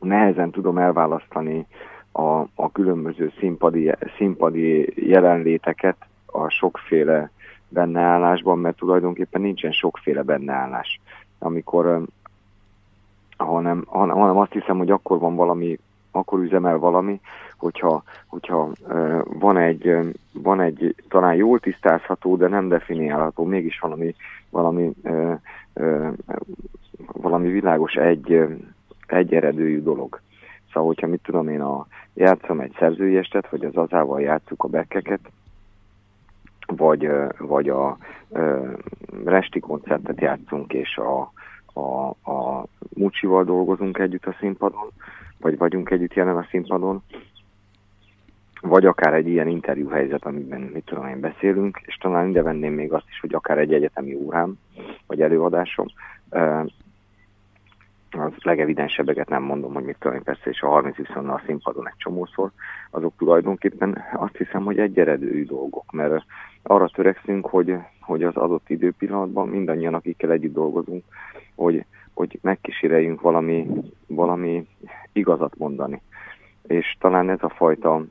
nehezen 0.00 0.50
tudom 0.50 0.78
elválasztani 0.78 1.66
a, 2.12 2.40
a 2.54 2.72
különböző 2.72 3.32
színpadi, 3.38 3.92
színpadi 4.16 4.92
jelenléteket 5.08 5.96
a 6.26 6.48
sokféle 6.48 7.30
benneállásban, 7.68 8.58
mert 8.58 8.76
tulajdonképpen 8.76 9.40
nincsen 9.40 9.72
sokféle 9.72 10.22
benneállás. 10.22 11.00
Amikor 11.38 12.02
hanem, 13.36 13.84
hanem 13.86 14.38
azt 14.38 14.52
hiszem, 14.52 14.78
hogy 14.78 14.90
akkor 14.90 15.18
van 15.18 15.34
valami 15.34 15.78
akkor 16.14 16.38
üzemel 16.38 16.78
valami, 16.78 17.20
hogyha, 17.56 18.02
hogyha 18.26 18.72
van, 19.24 19.56
egy, 19.56 20.14
van 20.32 20.60
egy 20.60 20.94
talán 21.08 21.34
jól 21.34 21.58
tisztázható, 21.58 22.36
de 22.36 22.48
nem 22.48 22.68
definiálható, 22.68 23.44
mégis 23.44 23.78
valami, 23.78 24.14
valami, 24.50 24.92
valami 27.12 27.50
világos 27.50 27.94
egy, 27.94 28.46
egy 29.06 29.34
eredőjű 29.34 29.82
dolog. 29.82 30.20
Szóval, 30.72 30.88
hogyha 30.88 31.06
mit 31.06 31.22
tudom 31.22 31.48
én, 31.48 31.60
a, 31.60 31.86
játszom 32.14 32.60
egy 32.60 32.74
szerzői 32.78 33.16
estet, 33.16 33.48
vagy 33.48 33.64
az 33.64 33.76
azával 33.76 34.20
játszuk 34.20 34.64
a 34.64 34.68
bekkeket, 34.68 35.20
vagy, 36.66 37.10
vagy 37.38 37.68
a 37.68 37.96
uh, 38.28 38.72
resti 39.24 39.60
koncertet 39.60 40.20
játszunk, 40.20 40.72
és 40.72 40.96
a, 40.96 41.32
a, 41.80 42.08
a 42.30 42.66
Mucsival 42.94 43.44
dolgozunk 43.44 43.98
együtt 43.98 44.26
a 44.26 44.36
színpadon, 44.40 44.88
vagy 45.40 45.58
vagyunk 45.58 45.90
együtt 45.90 46.14
jelen 46.14 46.36
a 46.36 46.46
színpadon, 46.50 47.02
vagy 48.60 48.86
akár 48.86 49.14
egy 49.14 49.28
ilyen 49.28 49.48
interjú 49.48 49.88
helyzet, 49.88 50.24
amiben 50.24 50.60
mit 50.60 50.84
tudom 50.84 51.06
én 51.06 51.20
beszélünk, 51.20 51.80
és 51.82 51.96
talán 51.96 52.28
ide 52.28 52.42
venném 52.42 52.72
még 52.72 52.92
azt 52.92 53.08
is, 53.08 53.20
hogy 53.20 53.34
akár 53.34 53.58
egy 53.58 53.72
egyetemi 53.72 54.14
órám, 54.14 54.58
vagy 55.06 55.20
előadásom, 55.20 55.86
az 58.16 58.32
legevidensebbeket 58.42 59.28
nem 59.28 59.42
mondom, 59.42 59.74
hogy 59.74 59.84
mit 59.84 59.96
tudom 59.98 60.22
persze, 60.22 60.50
és 60.50 60.60
a 60.60 60.68
30 60.68 60.96
viszont 60.96 61.28
a 61.28 61.42
színpadon 61.46 61.88
egy 61.88 61.96
csomószor, 61.96 62.50
azok 62.90 63.12
tulajdonképpen 63.18 64.04
azt 64.12 64.36
hiszem, 64.36 64.64
hogy 64.64 64.78
egy 64.78 64.98
eredői 64.98 65.44
dolgok, 65.44 65.92
mert 65.92 66.24
arra 66.62 66.88
törekszünk, 66.88 67.46
hogy, 67.46 67.76
hogy 68.00 68.22
az 68.22 68.36
adott 68.36 68.70
időpillanatban 68.70 69.48
mindannyian, 69.48 69.94
akikkel 69.94 70.30
együtt 70.30 70.52
dolgozunk, 70.52 71.04
hogy, 71.54 71.84
hogy 72.14 72.38
megkíséreljünk 72.42 73.20
valami, 73.20 73.66
valami 74.06 74.66
igazat 75.12 75.58
mondani. 75.58 76.02
És 76.66 76.96
talán 77.00 77.30
ez 77.30 77.42
a 77.42 77.48
fajta 77.48 78.04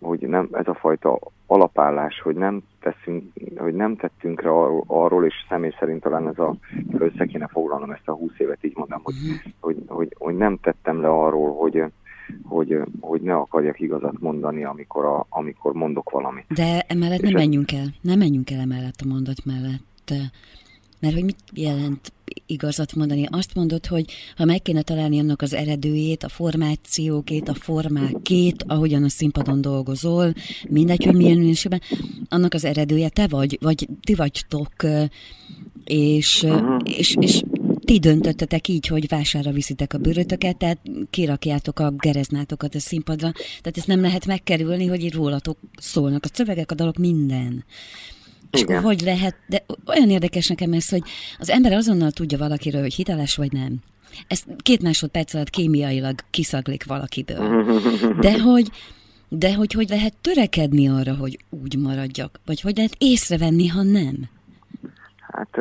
hogy 0.00 0.20
nem, 0.20 0.48
ez 0.52 0.66
a 0.66 0.74
fajta 0.74 1.18
alapállás, 1.46 2.20
hogy 2.20 2.34
nem 2.34 2.62
teszünk, 2.80 3.32
hogy 3.56 3.74
nem 3.74 3.96
tettünk 3.96 4.42
rá 4.42 4.50
arról, 4.50 4.84
arról, 4.86 5.24
és 5.24 5.34
személy 5.48 5.74
szerint 5.78 6.02
talán 6.02 6.28
ez 6.28 6.38
a, 6.38 6.56
össze 6.98 7.24
kéne 7.26 7.46
foglalnom 7.46 7.90
ezt 7.90 8.08
a 8.08 8.12
húsz 8.12 8.38
évet, 8.38 8.64
így 8.64 8.76
mondom, 8.76 9.00
hogy, 9.02 9.14
hogy, 9.60 9.76
hogy, 9.86 10.14
hogy, 10.18 10.36
nem 10.36 10.58
tettem 10.62 11.00
le 11.00 11.08
arról, 11.08 11.54
hogy, 11.54 11.84
hogy, 12.44 12.78
hogy 13.00 13.20
ne 13.20 13.34
akarjak 13.34 13.80
igazat 13.80 14.20
mondani, 14.20 14.64
amikor, 14.64 15.04
a, 15.04 15.26
amikor 15.28 15.72
mondok 15.72 16.10
valamit. 16.10 16.44
De 16.48 16.84
emellett 16.88 17.20
nem 17.20 17.32
menjünk 17.32 17.72
el, 17.72 17.86
nem 18.00 18.18
menjünk 18.18 18.50
el 18.50 18.60
emellett 18.60 19.00
a 19.04 19.08
mondat 19.08 19.44
mellett. 19.44 20.12
Mert 21.00 21.14
hogy 21.14 21.24
mit 21.24 21.38
jelent 21.52 22.12
igazat 22.46 22.94
mondani? 22.94 23.26
Azt 23.30 23.54
mondod, 23.54 23.86
hogy 23.86 24.04
ha 24.36 24.44
meg 24.44 24.62
kéne 24.62 24.82
találni 24.82 25.18
annak 25.18 25.42
az 25.42 25.54
eredőjét, 25.54 26.22
a 26.22 26.28
formációkét, 26.28 27.48
a 27.48 27.54
formákét, 27.54 28.64
ahogyan 28.66 29.04
a 29.04 29.08
színpadon 29.08 29.60
dolgozol, 29.60 30.32
mindegy, 30.68 31.04
hogy 31.04 31.14
milyen 31.14 31.38
minőségben, 31.38 31.80
annak 32.28 32.54
az 32.54 32.64
eredője 32.64 33.08
te 33.08 33.26
vagy, 33.26 33.58
vagy 33.60 33.88
ti 34.00 34.14
vagytok, 34.14 34.72
és, 35.84 36.42
uh-huh. 36.42 36.76
és, 36.84 37.16
és 37.20 37.42
ti 37.84 37.98
döntöttetek 37.98 38.68
így, 38.68 38.86
hogy 38.86 39.08
vására 39.08 39.52
viszitek 39.52 39.94
a 39.94 39.98
bőrötöket, 39.98 40.56
tehát 40.56 40.78
kirakjátok 41.10 41.78
a 41.78 41.90
gereznátokat 41.90 42.74
a 42.74 42.80
színpadra, 42.80 43.32
tehát 43.32 43.76
ezt 43.76 43.86
nem 43.86 44.00
lehet 44.00 44.26
megkerülni, 44.26 44.86
hogy 44.86 45.02
így 45.02 45.14
rólatok 45.14 45.58
szólnak 45.78 46.24
a 46.24 46.28
szövegek, 46.32 46.70
a 46.70 46.74
dalok, 46.74 46.96
minden. 46.96 47.64
És 48.50 48.60
Igen. 48.60 48.82
hogy 48.82 49.00
lehet, 49.00 49.36
de 49.46 49.64
olyan 49.86 50.10
érdekes 50.10 50.48
nekem 50.48 50.72
ez, 50.72 50.88
hogy 50.88 51.02
az 51.38 51.50
ember 51.50 51.72
azonnal 51.72 52.10
tudja 52.10 52.38
valakiről, 52.38 52.80
hogy 52.80 52.94
hiteles 52.94 53.36
vagy 53.36 53.52
nem. 53.52 53.76
Ez 54.28 54.44
két 54.62 54.82
másodperc 54.82 55.34
alatt 55.34 55.50
kémiailag 55.50 56.14
kiszaglik 56.30 56.86
valakiből. 56.86 57.64
De 58.20 58.40
hogy, 58.48 58.70
de 59.28 59.54
hogy 59.54 59.72
hogy 59.72 59.88
lehet 59.88 60.14
törekedni 60.20 60.88
arra, 60.88 61.14
hogy 61.14 61.38
úgy 61.62 61.78
maradjak? 61.78 62.40
Vagy 62.46 62.60
hogy 62.60 62.76
lehet 62.76 62.94
észrevenni, 62.98 63.66
ha 63.66 63.82
nem? 63.82 64.14
Hát 65.20 65.58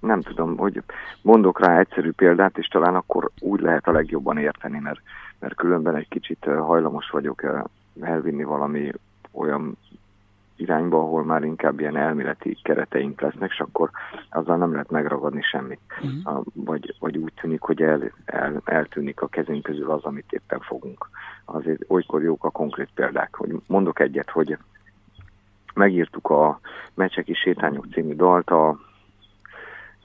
nem 0.00 0.20
tudom, 0.20 0.56
hogy 0.56 0.82
mondok 1.22 1.60
rá 1.60 1.78
egyszerű 1.78 2.10
példát, 2.10 2.58
és 2.58 2.66
talán 2.66 2.94
akkor 2.94 3.30
úgy 3.40 3.60
lehet 3.60 3.86
a 3.86 3.92
legjobban 3.92 4.38
érteni, 4.38 4.78
mert, 4.78 5.00
mert 5.38 5.54
különben 5.54 5.96
egy 5.96 6.08
kicsit 6.08 6.44
hajlamos 6.44 7.10
vagyok 7.10 7.64
elvinni 8.00 8.44
valami 8.44 8.92
olyan 9.32 9.76
irányba, 10.56 10.98
ahol 10.98 11.24
már 11.24 11.42
inkább 11.42 11.80
ilyen 11.80 11.96
elméleti 11.96 12.58
kereteink 12.62 13.20
lesznek, 13.20 13.50
és 13.50 13.60
akkor 13.60 13.90
azzal 14.30 14.56
nem 14.56 14.72
lehet 14.72 14.90
megragadni 14.90 15.42
semmit. 15.42 15.80
Uh-huh. 16.02 16.44
Vagy, 16.54 16.94
vagy 16.98 17.16
úgy 17.16 17.32
tűnik, 17.40 17.60
hogy 17.60 17.82
el, 17.82 18.12
el, 18.24 18.60
eltűnik 18.64 19.20
a 19.20 19.28
kezünk 19.28 19.62
közül 19.62 19.90
az, 19.90 20.04
amit 20.04 20.32
éppen 20.32 20.60
fogunk. 20.60 21.08
Azért 21.44 21.82
olykor 21.88 22.22
jók 22.22 22.44
a 22.44 22.50
konkrét 22.50 22.88
példák. 22.94 23.34
Hogy 23.34 23.54
mondok 23.66 24.00
egyet, 24.00 24.30
hogy 24.30 24.58
megírtuk 25.74 26.30
a 26.30 26.60
Mecseki 26.94 27.34
Sétányok 27.34 27.86
című 27.92 28.14
dalt 28.14 28.50
a 28.50 28.78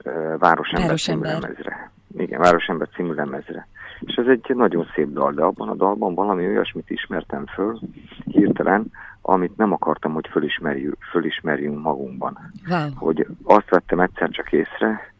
Városember, 0.02 0.38
Városember 0.38 0.98
című 0.98 1.22
lemezre. 1.22 1.90
Igen, 2.16 2.40
Városember 2.40 2.88
című 2.88 3.12
lemezre. 3.12 3.66
És 4.06 4.14
ez 4.14 4.26
egy 4.26 4.56
nagyon 4.56 4.86
szép 4.94 5.12
dal, 5.12 5.32
de 5.32 5.42
abban 5.42 5.68
a 5.68 5.74
dalban 5.74 6.14
valami 6.14 6.46
olyasmit 6.46 6.90
ismertem 6.90 7.46
föl 7.46 7.78
hirtelen, 8.24 8.90
amit 9.22 9.56
nem 9.56 9.72
akartam, 9.72 10.12
hogy 10.12 10.28
fölismerjünk, 10.30 10.96
fölismerjünk 11.10 11.82
magunkban. 11.82 12.38
Wow. 12.68 12.88
Hogy 12.94 13.26
azt 13.42 13.70
vettem 13.70 14.00
egyszer 14.00 14.30
csak 14.30 14.52
észre, 14.52 15.12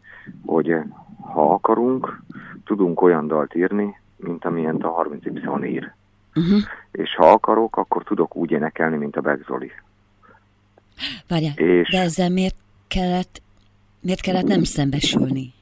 hogy 0.45 0.75
ha 1.21 1.53
akarunk, 1.53 2.21
tudunk 2.65 3.01
olyan 3.01 3.27
dalt 3.27 3.55
írni, 3.55 3.99
mint 4.15 4.45
amilyen 4.45 4.75
a 4.75 4.89
30 4.89 5.25
Y 5.25 5.65
ír. 5.65 5.91
Uh-huh. 6.35 6.61
És 6.91 7.15
ha 7.15 7.31
akarok, 7.31 7.77
akkor 7.77 8.03
tudok 8.03 8.35
úgy 8.35 8.51
énekelni, 8.51 8.97
mint 8.97 9.15
a 9.15 9.21
Beck 9.21 9.45
Zoli. 9.45 9.71
Várjál, 11.27 11.53
és... 11.55 11.89
de 11.89 11.99
ezzel 11.99 12.29
miért 12.29 12.55
kellett, 12.87 13.41
miért 13.99 14.21
kellett 14.21 14.47
nem 14.47 14.63
szembesülni? 14.63 15.53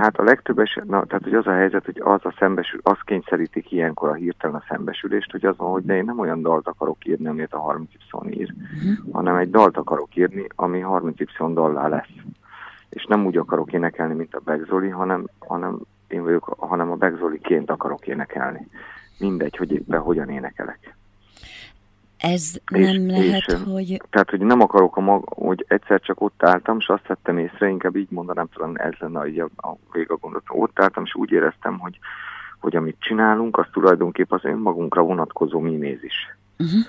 Hát 0.00 0.18
a 0.18 0.22
legtöbb 0.22 0.58
eset, 0.58 0.84
na, 0.84 1.04
tehát 1.04 1.22
hogy 1.22 1.34
az 1.34 1.46
a 1.46 1.52
helyzet, 1.52 1.84
hogy 1.84 2.00
az 2.04 2.20
a 2.22 2.34
szembesül, 2.38 2.80
az 2.82 2.98
kényszerítik 3.04 3.72
ilyenkor 3.72 4.08
a 4.08 4.14
hirtelen 4.14 4.56
a 4.56 4.64
szembesülést, 4.68 5.30
hogy 5.30 5.44
az 5.44 5.56
van, 5.56 5.70
hogy 5.70 5.84
de 5.84 5.96
én 5.96 6.04
nem 6.04 6.18
olyan 6.18 6.42
dalt 6.42 6.66
akarok 6.68 7.06
írni, 7.06 7.26
amit 7.26 7.52
a 7.52 7.74
30Y 8.10 8.38
ír, 8.38 8.54
uh-huh. 8.54 9.12
hanem 9.12 9.36
egy 9.36 9.50
dalt 9.50 9.76
akarok 9.76 10.16
írni, 10.16 10.46
ami 10.54 10.84
30Y 10.84 11.50
dallá 11.54 11.88
lesz. 11.88 12.08
És 12.88 13.04
nem 13.04 13.26
úgy 13.26 13.36
akarok 13.36 13.72
énekelni, 13.72 14.14
mint 14.14 14.34
a 14.34 14.40
Begzoli, 14.44 14.88
hanem, 14.88 15.26
hanem 15.38 15.80
én 16.08 16.22
vagyok, 16.22 16.54
hanem 16.58 16.90
a 16.90 16.96
Begzoliként 16.96 17.70
akarok 17.70 18.06
énekelni. 18.06 18.68
Mindegy, 19.18 19.56
hogy 19.56 19.72
éppen 19.72 20.00
hogyan 20.00 20.28
énekelek. 20.28 20.96
Ez 22.20 22.60
nem 22.70 23.08
és, 23.08 23.16
lehet, 23.16 23.46
és, 23.46 23.72
hogy... 23.72 24.02
Tehát, 24.10 24.30
hogy 24.30 24.40
nem 24.40 24.60
akarok, 24.60 24.96
a 24.96 25.00
mag, 25.00 25.28
hogy 25.28 25.64
egyszer 25.68 26.00
csak 26.00 26.20
ott 26.20 26.42
álltam, 26.42 26.76
és 26.78 26.86
azt 26.86 27.06
vettem 27.06 27.38
észre, 27.38 27.68
inkább 27.68 27.96
így 27.96 28.10
mondanám, 28.10 28.48
talán 28.54 28.80
ez 28.80 28.92
lenne 28.98 29.18
a, 29.18 29.68
a 29.68 29.76
vége 29.92 30.14
gondot. 30.20 30.42
Ott 30.48 30.80
álltam, 30.80 31.04
és 31.04 31.14
úgy 31.14 31.30
éreztem, 31.30 31.78
hogy, 31.78 31.98
hogy 32.58 32.76
amit 32.76 32.96
csinálunk, 33.00 33.58
az 33.58 33.66
tulajdonképpen 33.72 34.38
az 34.42 34.50
önmagunkra 34.50 35.02
vonatkozó 35.02 35.58
mimézis. 35.58 36.36
Uh-huh. 36.58 36.80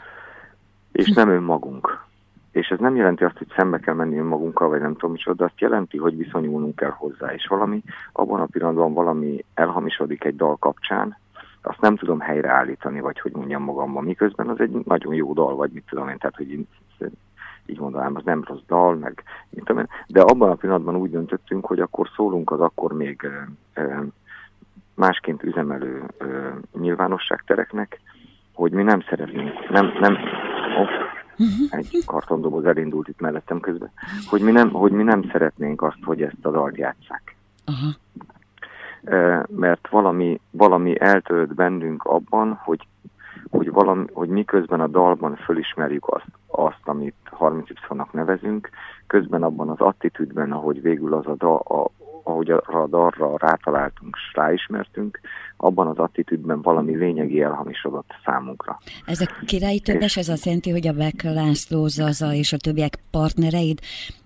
És 0.92 1.10
nem 1.10 1.30
önmagunk. 1.30 2.06
És 2.52 2.68
ez 2.68 2.80
nem 2.80 2.96
jelenti 2.96 3.24
azt, 3.24 3.38
hogy 3.38 3.54
szembe 3.56 3.80
kell 3.80 3.94
menni 3.94 4.18
önmagunkkal, 4.18 4.70
vagy 4.70 4.82
nem 4.82 4.94
tudom 4.94 5.12
micsoda, 5.12 5.36
de 5.36 5.44
azt 5.44 5.60
jelenti, 5.62 5.98
hogy 5.98 6.18
viszonyulnunk 6.18 6.76
kell 6.76 6.90
hozzá. 6.90 7.34
És 7.34 7.48
valami, 7.48 7.84
abban 8.12 8.40
a 8.40 8.46
pillanatban 8.46 8.94
valami 8.94 9.46
elhamisodik 9.54 10.24
egy 10.24 10.36
dal 10.36 10.56
kapcsán, 10.56 11.18
azt 11.62 11.82
nem 11.82 11.96
tudom 11.96 12.20
helyreállítani, 12.20 13.00
vagy 13.00 13.20
hogy 13.20 13.32
mondjam 13.32 13.64
magamban, 13.64 14.04
miközben 14.04 14.50
az 14.50 14.60
egy 14.60 14.72
nagyon 14.86 15.14
jó 15.14 15.34
dal, 15.34 15.56
vagy 15.56 15.72
mit 15.72 15.86
tudom 15.90 16.10
én, 16.10 16.18
tehát 16.18 16.36
hogy 16.36 16.52
én, 16.52 16.68
így 17.66 17.80
mondanám, 17.80 18.16
az 18.16 18.24
nem 18.26 18.44
rossz 18.48 18.62
dal, 18.68 18.96
meg 18.96 19.24
mit 19.50 19.66
tudom 19.66 19.82
én, 19.82 19.90
de 20.08 20.22
abban 20.22 20.50
a 20.50 20.56
pillanatban 20.56 20.96
úgy 20.96 21.12
döntöttünk, 21.12 21.66
hogy 21.66 21.80
akkor 21.80 22.10
szólunk 22.16 22.52
az 22.52 22.60
akkor 22.60 22.94
még 22.94 23.30
másként 24.94 25.44
üzemelő 25.44 26.04
nyilvánosságtereknek, 26.80 28.02
hogy 28.54 28.72
mi 28.72 28.84
nem 28.84 29.02
szeretnénk, 29.10 29.70
nem, 29.70 29.92
nem, 30.00 30.18
oh, 30.78 30.90
egy 31.70 32.04
kartondoboz 32.06 32.66
elindult 32.66 33.08
itt 33.08 33.20
mellettem 33.20 33.60
közben, 33.60 33.92
hogy 34.26 34.42
mi 34.42 34.52
nem, 34.52 34.70
hogy 34.70 34.92
mi 34.92 35.04
nem 35.04 35.30
szeretnénk 35.32 35.82
azt, 35.82 36.04
hogy 36.04 36.22
ezt 36.22 36.46
a 36.46 36.52
dalt 36.52 36.78
játsszák. 36.78 37.36
Uh-huh 37.68 37.94
mert 39.48 39.88
valami, 39.90 40.40
valami 40.52 41.00
eltölt 41.00 41.56
bennünk 41.56 42.04
abban, 42.04 42.60
hogy, 42.64 42.88
hogy, 43.50 43.72
valami, 43.72 44.06
hogy 44.14 44.30
miközben 44.30 44.80
a 44.80 44.88
dalban 44.88 45.36
fölismerjük 45.36 46.08
azt, 46.08 46.32
azt 46.48 46.82
amit 46.84 47.16
30 47.26 47.70
y 47.70 47.76
nevezünk, 48.12 48.70
közben 49.08 49.44
abban 49.44 49.70
az 49.70 49.80
attitűdben, 49.80 50.52
ahogy 50.52 50.82
végül 50.82 51.14
az 51.14 51.28
a, 51.28 51.36
da, 51.36 51.56
a 51.56 51.90
ahogy 52.24 52.50
a 52.50 52.88
dalra 52.90 53.38
rátaláltunk 53.38 54.16
és 54.18 54.34
ráismertünk, 54.34 55.20
abban 55.58 55.88
az 55.88 55.98
attitűdben 55.98 56.62
valami 56.62 56.96
lényegi 56.96 57.42
elhamisodott 57.42 58.10
számunkra. 58.26 58.80
Ez 59.06 59.22
a 59.22 59.26
királyi 59.46 59.80
többes, 59.80 60.18
ez 60.18 60.30
azt 60.30 60.46
jelenti, 60.46 60.72
hogy 60.72 60.88
a 60.88 60.94
Beck 60.94 61.24
László, 61.24 61.88
Zaza 61.88 62.34
és 62.34 62.54
a 62.54 62.58
többiek 62.58 63.00
partnereid 63.12 63.80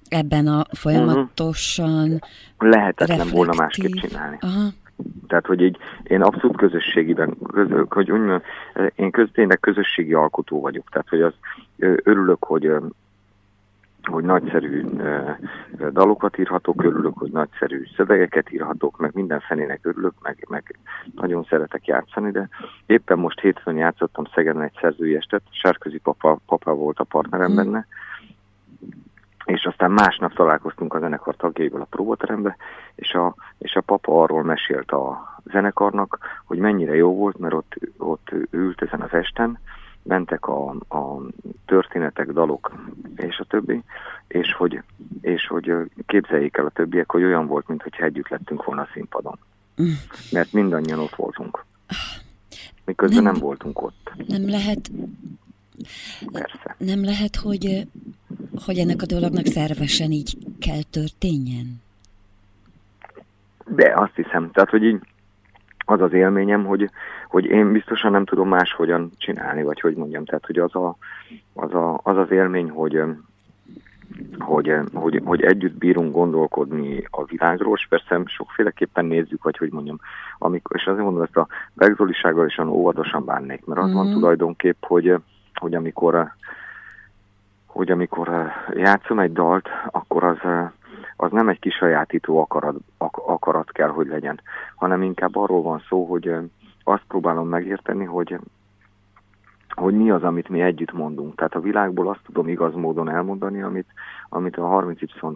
ebben 0.10 0.48
a 0.48 0.66
folyamatosan 0.72 2.04
uh-huh. 2.04 2.20
Lehetetlen 2.58 3.08
reflektív. 3.08 3.36
volna 3.36 3.54
másképp 3.58 3.92
csinálni. 3.92 4.38
Aha. 4.40 4.70
Tehát, 5.28 5.46
hogy 5.46 5.62
így 5.62 5.78
én 6.04 6.22
abszolút 6.22 6.58
közösségiben, 6.58 7.38
köz, 7.54 7.68
hogy 7.90 8.12
úgy 8.12 8.20
mondjam, 8.20 8.42
én 8.96 9.12
köz, 9.12 9.30
tényleg 9.34 9.60
közösségi 9.60 10.14
alkotó 10.14 10.62
vagyok. 10.62 10.90
Tehát, 10.90 11.10
hogy 11.10 11.22
az 11.22 11.34
örülök, 12.04 12.44
hogy 12.44 12.72
hogy 14.06 14.24
nagyszerű 14.24 14.84
dalokat 15.92 16.38
írhatok, 16.38 16.84
örülök, 16.84 17.18
hogy 17.18 17.32
nagyszerű 17.32 17.84
szövegeket 17.96 18.52
írhatok, 18.52 18.98
meg 18.98 19.12
minden 19.14 19.40
fenének 19.40 19.80
örülök, 19.82 20.14
meg, 20.22 20.46
meg 20.50 20.80
nagyon 21.16 21.46
szeretek 21.50 21.88
játszani, 21.88 22.32
de 22.32 22.50
éppen 22.86 23.18
most 23.18 23.40
hétfőn 23.40 23.78
játszottam 23.78 24.26
Szegeden 24.34 24.62
egy 24.62 24.78
szerzői 24.82 25.16
estet, 25.16 25.42
Sárközi 25.50 25.98
papa, 25.98 26.40
papa 26.46 26.74
volt 26.74 27.00
a 27.00 27.04
partnerem 27.04 27.52
mm. 27.52 27.56
benne, 27.56 27.88
és 29.46 29.66
aztán 29.66 29.92
másnap 29.92 30.34
találkoztunk 30.34 30.94
a 30.94 31.00
zenekar 31.00 31.36
tagjaival 31.36 31.82
a 31.82 31.88
próbaterembe, 31.90 32.56
és 32.96 33.14
a, 33.14 33.36
és 33.58 33.76
a 33.76 33.82
papa 33.82 34.22
arról 34.22 34.44
mesélt 34.44 34.92
a 34.92 35.36
zenekarnak, 35.44 36.20
hogy 36.46 36.58
mennyire 36.58 36.96
jó 36.96 37.16
volt, 37.16 37.38
mert 37.38 37.54
ott, 37.54 37.74
ott 37.98 38.32
ült 38.52 38.82
ezen 38.82 39.02
az 39.02 39.14
esten, 39.14 39.60
mentek 40.04 40.48
a, 40.48 40.70
a 40.70 41.22
történetek, 41.66 42.32
dalok 42.32 42.72
és 43.16 43.40
a 43.40 43.44
többi, 43.44 43.84
és 44.28 44.54
hogy, 44.54 44.82
és 45.22 45.48
hogy 45.48 45.74
képzeljék 46.06 46.58
el 46.58 46.66
a 46.66 46.70
többiek, 46.70 47.12
hogy 47.12 47.24
olyan 47.24 47.48
volt, 47.48 47.68
mintha 47.68 48.04
együtt 48.04 48.28
lettünk 48.28 48.64
volna 48.64 48.82
a 48.82 48.90
színpadon. 48.94 49.40
Mert 50.32 50.54
mindannyian 50.54 51.00
ott 51.00 51.16
voltunk. 51.16 51.66
Miközben 52.86 53.24
nem, 53.24 53.34
nem 53.34 53.42
voltunk 53.42 53.82
ott. 53.82 54.14
Nem 54.28 54.50
lehet... 54.50 54.92
Persze. 56.32 56.76
Nem 56.78 57.04
lehet, 57.04 57.36
hogy, 57.36 57.88
hogy 58.66 58.78
ennek 58.78 59.02
a 59.02 59.06
dolognak 59.06 59.46
szervesen 59.46 60.12
így 60.12 60.38
kell 60.60 60.82
történjen? 60.90 61.82
De 63.68 63.94
azt 63.96 64.16
hiszem, 64.16 64.52
tehát 64.52 64.70
hogy 64.70 64.84
így 64.84 65.00
az 65.86 66.02
az 66.02 66.14
élményem, 66.14 66.66
hogy, 66.66 66.90
hogy 67.28 67.46
én 67.46 67.72
biztosan 67.72 68.12
nem 68.12 68.26
tudom 68.26 68.50
máshogyan 68.50 69.12
csinálni, 69.18 69.64
vagy 69.64 69.80
hogy 69.80 69.96
mondjam, 69.96 70.26
tehát 70.26 70.46
hogy 70.46 70.58
az 70.58 70.76
a, 70.76 70.98
az, 71.54 71.74
a, 71.74 72.00
az, 72.04 72.18
az 72.18 72.32
élmény, 72.32 72.70
hogy, 72.70 73.02
hogy, 74.40 74.74
hogy, 74.94 75.22
hogy 75.26 75.42
együtt 75.42 75.78
bírunk 75.78 76.14
gondolkodni 76.14 77.08
a 77.10 77.24
világról, 77.26 77.76
és 77.78 77.88
persze 77.90 78.22
sokféleképpen 78.26 79.06
nézzük, 79.06 79.44
vagy 79.44 79.58
hogy 79.58 79.72
mondjam, 79.72 80.00
amikor, 80.38 80.76
és 80.76 80.86
azért 80.86 81.04
mondom, 81.04 81.24
ezt 81.24 81.38
a 81.38 81.48
begzolisággal 81.74 82.46
is 82.46 82.58
olyan 82.58 82.72
óvatosan 82.72 83.26
bánnék, 83.26 83.66
mert 83.66 83.82
az 83.82 83.90
mm. 83.90 83.94
van 83.94 84.06
mhm. 84.06 84.20
tulajdonképp, 84.20 84.86
hogy, 84.86 85.16
hogy 85.60 85.76
amikor 85.76 86.34
hogy 87.66 87.92
amikor 87.92 88.52
játszom 88.74 89.20
egy 89.20 89.32
dalt, 89.32 89.70
akkor 89.92 90.24
az, 90.24 90.38
az 91.16 91.32
nem 91.32 91.50
egy 91.50 91.60
kisajátító 91.60 92.40
akarat, 92.40 92.76
akarat 93.12 93.72
kell, 93.72 93.90
hogy 93.90 94.08
legyen, 94.08 94.40
hanem 94.76 95.02
inkább 95.02 95.36
arról 95.36 95.62
van 95.62 95.84
szó, 95.90 96.06
hogy 96.06 96.36
azt 96.84 97.04
próbálom 97.08 97.48
megérteni, 97.48 98.04
hogy 98.06 98.40
hogy 99.76 99.94
mi 99.94 100.12
az, 100.12 100.24
amit 100.24 100.50
mi 100.50 100.62
együtt 100.62 100.92
mondunk. 100.92 101.36
Tehát 101.36 101.56
a 101.56 101.60
világból 101.60 102.10
azt 102.10 102.20
tudom 102.26 102.48
igaz 102.48 102.74
módon 102.74 103.10
elmondani, 103.10 103.62
amit, 103.62 103.88
amit 104.30 104.58
a 104.58 104.62
30Y 104.62 105.36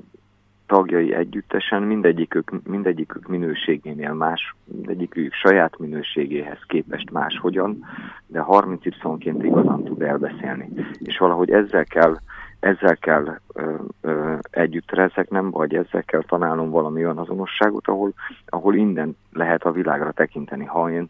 tagjai 0.70 1.14
együttesen 1.14 1.84
mindegyikük, 1.84 2.52
mindegyikük 2.64 3.28
minőségénél 3.28 4.14
más, 4.14 4.56
mindegyikük 4.64 5.34
saját 5.34 5.78
minőségéhez 5.80 6.60
képest 6.68 7.12
máshogyan, 7.12 7.86
de 8.28 8.46
30Y-ként 8.48 9.44
igazán 9.44 9.84
tud 9.84 10.02
elbeszélni. 10.02 10.70
És 11.00 11.18
valahogy 11.18 11.50
ezzel 11.50 11.86
kell, 11.86 12.18
ezzel 12.60 12.98
kell 12.98 13.40
ö, 13.54 13.76
ö, 14.02 14.36
együtt 14.52 14.92
rezeknem, 14.92 15.50
vagy 15.52 15.76
ezzel 15.76 16.04
kell 16.04 16.24
találnom 16.24 16.70
valami 16.70 17.04
olyan 17.04 17.18
azonosságot, 17.18 17.88
ahol, 17.88 18.14
ahol 18.46 18.76
innen 18.76 19.18
lehet 19.34 19.64
a 19.64 19.72
világra 19.72 20.12
tekinteni. 20.12 20.66
Ha 20.66 20.92
én 20.92 21.10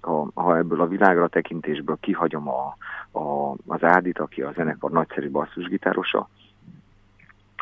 ha, 0.00 0.28
ha 0.34 0.56
ebből 0.56 0.80
a 0.80 0.86
világra 0.86 1.28
tekintésből 1.28 1.96
kihagyom 2.00 2.48
a, 2.48 2.76
a, 3.18 3.50
az 3.66 3.82
Ádit, 3.82 4.18
aki 4.18 4.42
a 4.42 4.52
zenekar 4.56 4.90
nagyszerű 4.90 5.30
basszusgitárosa, 5.30 6.28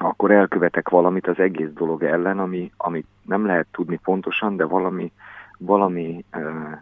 akkor 0.03 0.31
elkövetek 0.31 0.89
valamit 0.89 1.27
az 1.27 1.39
egész 1.39 1.71
dolog 1.75 2.03
ellen, 2.03 2.39
ami, 2.39 2.73
amit 2.77 3.07
nem 3.23 3.47
lehet 3.47 3.67
tudni 3.73 4.01
pontosan, 4.03 4.57
de 4.57 4.65
valami, 4.65 5.13
valami 5.59 6.25
uh, 6.33 6.79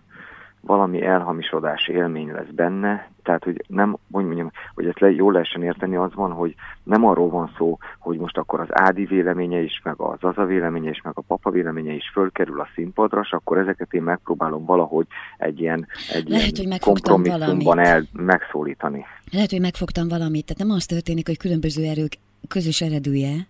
valami 0.61 1.03
elhamisodás 1.03 1.89
élmény 1.89 2.33
lesz 2.33 2.53
benne, 2.55 3.11
tehát 3.23 3.45
hogy 3.45 3.65
nem, 3.67 3.97
hogy 4.11 4.25
mondjam, 4.25 4.51
hogy 4.75 4.87
ezt 4.87 5.01
le, 5.01 5.11
jól 5.11 5.33
lehessen 5.33 5.63
érteni, 5.63 5.97
az 5.97 6.15
van, 6.15 6.33
hogy 6.33 6.55
nem 6.83 7.05
arról 7.05 7.31
van 7.31 7.53
szó, 7.57 7.79
hogy 7.99 8.19
most 8.19 8.39
akkor 8.39 8.61
az 8.61 8.69
Ádi 8.71 9.05
véleménye 9.05 9.61
is, 9.61 9.81
meg 9.85 10.01
az 10.01 10.19
Zaza 10.21 10.45
véleménye 10.45 10.91
is, 10.91 11.01
meg 11.03 11.13
a 11.17 11.21
papa 11.21 11.51
véleménye 11.51 11.93
is 11.93 12.11
fölkerül 12.13 12.61
a 12.61 12.69
színpadra, 12.75 13.21
és 13.21 13.31
akkor 13.31 13.59
ezeket 13.59 13.93
én 13.93 14.03
megpróbálom 14.03 14.65
valahogy 14.65 15.07
egy 15.39 15.61
ilyen, 15.61 15.87
egy 16.13 16.29
Lehet, 16.29 16.59
ilyen 16.59 16.71
hogy 16.71 16.81
kompromisszumban 16.81 17.79
el, 17.79 18.03
megszólítani. 18.13 19.05
Lehet, 19.31 19.51
hogy 19.51 19.61
megfogtam 19.61 20.09
valamit, 20.09 20.47
tehát 20.47 20.63
nem 20.63 20.77
az 20.77 20.87
történik, 20.87 21.27
hogy 21.27 21.39
különböző 21.39 21.85
erők 21.85 22.13
közös 22.49 22.81
eredője, 22.81 23.47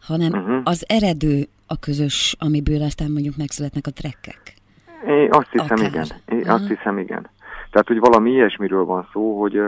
hanem 0.00 0.32
uh-huh. 0.32 0.60
az 0.64 0.84
eredő 0.88 1.48
a 1.66 1.78
közös, 1.78 2.36
amiből 2.38 2.82
aztán 2.82 3.10
mondjuk 3.10 3.36
megszületnek 3.36 3.86
a 3.86 3.90
trekkek. 3.90 4.54
Én 5.06 5.28
azt 5.30 5.50
hiszem, 5.50 5.66
Akár. 5.70 5.88
igen. 5.88 6.06
Én 6.26 6.50
azt 6.50 6.68
hiszem, 6.68 6.98
igen. 6.98 7.28
Tehát, 7.70 7.86
hogy 7.86 7.98
valami 7.98 8.30
ilyesmiről 8.30 8.84
van 8.84 9.08
szó, 9.12 9.40
hogy, 9.40 9.62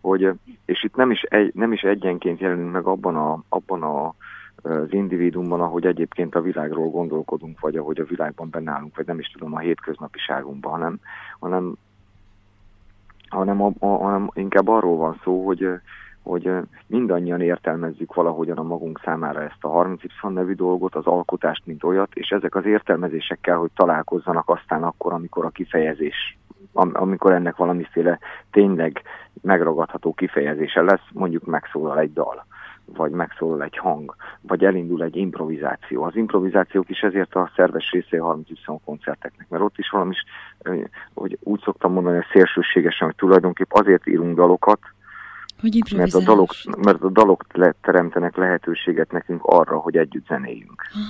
hogy 0.00 0.30
és 0.64 0.84
itt 0.84 0.96
nem 0.96 1.10
is, 1.10 1.22
egy, 1.22 1.54
nem 1.54 1.72
is 1.72 1.82
egyenként 1.82 2.40
jelenünk 2.40 2.72
meg 2.72 2.86
abban, 2.86 3.16
a, 3.16 3.42
abban 3.48 3.82
a, 3.82 4.14
az 4.62 4.92
individuumban, 4.92 5.60
ahogy 5.60 5.86
egyébként 5.86 6.34
a 6.34 6.40
világról 6.40 6.88
gondolkodunk, 6.88 7.60
vagy 7.60 7.76
ahogy 7.76 8.00
a 8.00 8.04
világban 8.04 8.50
bennállunk, 8.50 8.96
vagy 8.96 9.06
nem 9.06 9.18
is 9.18 9.28
tudom, 9.28 9.54
a 9.54 9.58
hétköznapiságunkban, 9.58 10.72
hanem, 10.72 10.98
hanem, 11.38 11.74
hanem, 13.28 13.62
a, 13.62 13.72
a, 13.78 13.86
hanem 13.86 14.30
inkább 14.34 14.68
arról 14.68 14.96
van 14.96 15.20
szó, 15.24 15.46
hogy, 15.46 15.68
hogy 16.26 16.50
mindannyian 16.86 17.40
értelmezzük 17.40 18.14
valahogyan 18.14 18.58
a 18.58 18.62
magunk 18.62 19.00
számára 19.04 19.42
ezt 19.42 19.64
a 19.64 19.68
30Y 19.68 20.32
nevű 20.32 20.54
dolgot, 20.54 20.94
az 20.94 21.06
alkotást, 21.06 21.66
mint 21.66 21.84
olyat, 21.84 22.14
és 22.14 22.28
ezek 22.28 22.54
az 22.54 22.66
értelmezésekkel, 22.66 23.56
hogy 23.56 23.70
találkozzanak 23.74 24.48
aztán 24.48 24.82
akkor, 24.82 25.12
amikor 25.12 25.44
a 25.44 25.50
kifejezés, 25.50 26.38
am 26.72 26.90
amikor 26.92 27.32
ennek 27.32 27.56
valamiféle 27.56 28.18
tényleg 28.50 29.02
megragadható 29.42 30.12
kifejezése 30.12 30.82
lesz, 30.82 31.08
mondjuk 31.12 31.44
megszólal 31.44 31.98
egy 31.98 32.12
dal 32.12 32.46
vagy 32.96 33.10
megszólal 33.10 33.62
egy 33.62 33.76
hang, 33.76 34.14
vagy 34.40 34.64
elindul 34.64 35.02
egy 35.02 35.16
improvizáció. 35.16 36.02
Az 36.02 36.16
improvizációk 36.16 36.90
is 36.90 37.00
ezért 37.00 37.34
a 37.34 37.50
szerves 37.56 37.90
része 37.90 38.18
a 38.18 38.24
30 38.24 38.48
koncerteknek, 38.84 39.48
mert 39.48 39.62
ott 39.62 39.78
is 39.78 39.90
valami, 39.90 40.14
hogy 41.14 41.38
úgy 41.42 41.60
szoktam 41.64 41.92
mondani, 41.92 42.16
hogy 42.16 42.26
szélsőségesen, 42.32 43.06
hogy 43.06 43.16
tulajdonképp 43.16 43.72
azért 43.72 44.06
írunk 44.06 44.36
dalokat, 44.36 44.78
hogy 45.72 45.92
mert 45.96 46.14
a 46.14 46.20
dalok, 46.20 46.54
mert 46.78 47.02
a 47.02 47.10
dalok 47.10 47.46
teremtenek 47.80 48.36
lehetőséget 48.36 49.12
nekünk 49.12 49.40
arra, 49.44 49.78
hogy 49.78 49.96
együtt 49.96 50.26
zenéljünk. 50.26 50.82
Ha. 50.92 51.00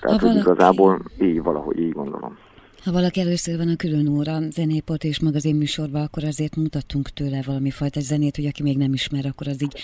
Tehát, 0.00 0.20
ha 0.20 0.26
hogy 0.26 0.36
valaki... 0.36 0.50
igazából 0.50 1.02
így 1.20 1.42
valahogy 1.42 1.78
így 1.78 1.92
gondolom. 1.92 2.36
Ha 2.84 2.92
valaki 2.92 3.20
először 3.20 3.56
van 3.56 3.68
a 3.68 3.76
külön 3.76 4.08
óra 4.08 4.38
zenéport 4.50 5.04
és 5.04 5.20
magazin 5.20 5.56
műsorban, 5.56 6.02
akkor 6.02 6.24
azért 6.24 6.56
mutattunk 6.56 7.08
tőle 7.08 7.42
valami 7.46 7.70
fajta 7.70 8.00
zenét, 8.00 8.36
hogy 8.36 8.46
aki 8.46 8.62
még 8.62 8.76
nem 8.76 8.92
ismer, 8.92 9.26
akkor 9.26 9.48
az 9.48 9.62
így 9.62 9.80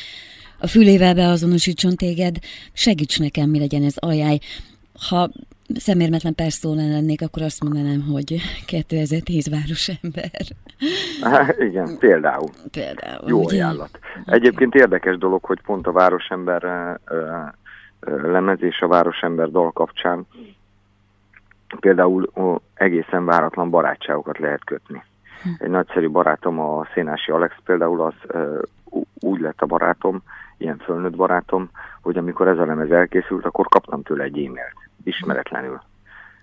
a 0.58 0.66
fülével 0.66 1.14
beazonosítson 1.14 1.96
téged. 1.96 2.38
Segíts 2.72 3.18
nekem, 3.18 3.50
mi 3.50 3.58
legyen 3.58 3.82
ez 3.82 3.96
ajánl. 3.96 4.38
Ha 5.08 5.30
szemérmetlen 5.74 6.34
perszónán 6.34 6.90
lennék, 6.90 7.22
akkor 7.22 7.42
azt 7.42 7.62
mondanám, 7.62 8.02
hogy 8.12 8.36
2010 8.66 9.50
városember. 9.50 10.30
Há, 11.20 11.54
igen, 11.58 11.98
például. 11.98 12.48
Például. 12.70 13.28
Jó 13.28 13.38
ugye? 13.38 13.54
ajánlat. 13.54 13.98
Egyébként 14.24 14.74
érdekes 14.74 15.18
dolog, 15.18 15.44
hogy 15.44 15.60
pont 15.60 15.86
a 15.86 15.92
városember 15.92 16.62
lemez 18.22 18.62
és 18.62 18.80
a 18.80 18.88
városember 18.88 19.50
dal 19.50 19.70
kapcsán 19.70 20.26
például 21.80 22.30
ó, 22.36 22.56
egészen 22.74 23.24
váratlan 23.24 23.70
barátságokat 23.70 24.38
lehet 24.38 24.64
kötni. 24.64 25.02
Hm. 25.42 25.48
Egy 25.58 25.70
nagyszerű 25.70 26.08
barátom, 26.08 26.60
a 26.60 26.86
Szénási 26.94 27.30
Alex 27.30 27.54
például 27.64 28.00
az 28.00 28.14
ö, 28.26 28.60
úgy 29.20 29.40
lett 29.40 29.60
a 29.60 29.66
barátom, 29.66 30.22
ilyen 30.56 30.78
fölnőtt 30.78 31.16
barátom, 31.16 31.70
hogy 32.02 32.16
amikor 32.16 32.48
ez 32.48 32.58
a 32.58 32.64
lemez 32.64 32.90
elkészült, 32.90 33.44
akkor 33.44 33.66
kaptam 33.66 34.02
tőle 34.02 34.24
egy 34.24 34.38
e-mailt 34.38 34.89
ismeretlenül. 35.04 35.80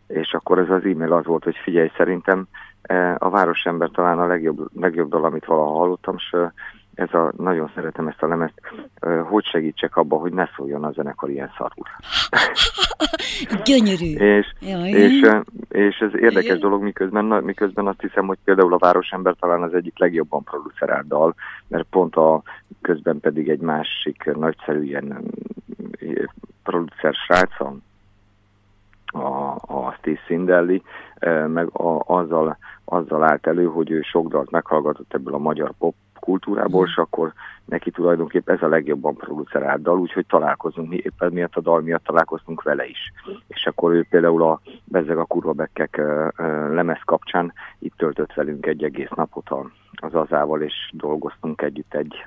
És 0.07 0.33
akkor 0.33 0.59
ez 0.59 0.69
az 0.69 0.85
e-mail 0.85 1.13
az 1.13 1.25
volt, 1.25 1.43
hogy 1.43 1.55
figyelj, 1.63 1.91
szerintem 1.97 2.47
e, 2.81 3.15
a 3.19 3.29
Városember 3.29 3.89
talán 3.89 4.19
a 4.19 4.27
legjobb, 4.27 4.67
legjobb 4.79 5.09
dal, 5.09 5.25
amit 5.25 5.45
valaha 5.45 5.77
hallottam, 5.77 6.15
és 6.17 6.31
e, 6.31 6.53
ez 6.93 7.13
a, 7.13 7.31
nagyon 7.37 7.71
szeretem 7.75 8.07
ezt 8.07 8.23
a 8.23 8.27
lemezt, 8.27 8.61
e, 8.99 9.19
hogy 9.19 9.45
segítsek 9.45 9.95
abba, 9.95 10.17
hogy 10.17 10.33
ne 10.33 10.49
szóljon 10.55 10.83
a 10.83 10.91
zenekar 10.91 11.29
ilyen 11.29 11.51
szarul. 11.57 11.85
Gyönyörű. 13.65 14.15
és, 14.15 14.53
és, 14.59 15.29
és 15.69 15.97
ez 15.97 16.15
érdekes 16.15 16.59
dolog, 16.59 16.81
miközben, 16.81 17.25
miközben 17.25 17.87
azt 17.87 18.01
hiszem, 18.01 18.27
hogy 18.27 18.37
például 18.43 18.73
a 18.73 18.77
Városember 18.77 19.35
talán 19.39 19.61
az 19.61 19.73
egyik 19.73 19.99
legjobban 19.99 20.43
producerált 20.43 21.07
dal, 21.07 21.35
mert 21.67 21.87
pont 21.89 22.15
a 22.15 22.41
közben 22.81 23.19
pedig 23.19 23.49
egy 23.49 23.59
másik 23.59 24.23
nagyszerű 24.35 24.83
ilyen 24.83 25.23
producer 26.63 27.13
srác, 27.13 27.59
a, 29.19 29.55
a 29.67 29.95
Steve 29.97 30.19
Sindelli, 30.25 30.81
meg 31.47 31.67
a, 31.71 32.03
azzal, 32.05 32.57
azzal 32.85 33.23
állt 33.23 33.47
elő, 33.47 33.65
hogy 33.65 33.91
ő 33.91 34.01
sok 34.01 34.27
dalt 34.27 34.51
meghallgatott 34.51 35.13
ebből 35.13 35.33
a 35.33 35.37
magyar 35.37 35.73
pop 35.77 35.95
kultúrából, 36.19 36.85
és 36.85 36.95
akkor 36.95 37.33
neki 37.65 37.91
tulajdonképpen 37.91 38.55
ez 38.55 38.61
a 38.61 38.67
legjobban 38.67 39.15
producerált 39.15 39.81
dal, 39.81 39.99
úgyhogy 39.99 40.25
találkozunk, 40.25 40.89
mi 40.89 40.95
éppen 40.95 41.31
miatt 41.31 41.55
a 41.55 41.61
dal 41.61 41.81
miatt 41.81 42.03
találkoztunk 42.03 42.63
vele 42.63 42.85
is. 42.85 43.13
És 43.47 43.65
akkor 43.65 43.93
ő 43.93 44.05
például 44.09 44.43
a 44.43 44.61
Bezzeg 44.83 45.17
a 45.17 45.25
kurva 45.25 45.51
bekkek 45.51 46.01
lemez 46.69 47.01
kapcsán 47.05 47.53
itt 47.79 47.93
töltött 47.97 48.33
velünk 48.33 48.65
egy 48.65 48.83
egész 48.83 49.09
napot 49.15 49.49
a, 49.49 49.69
az 49.91 50.15
azával, 50.15 50.61
és 50.61 50.73
dolgoztunk 50.93 51.61
együtt 51.61 51.93
egy 51.93 52.25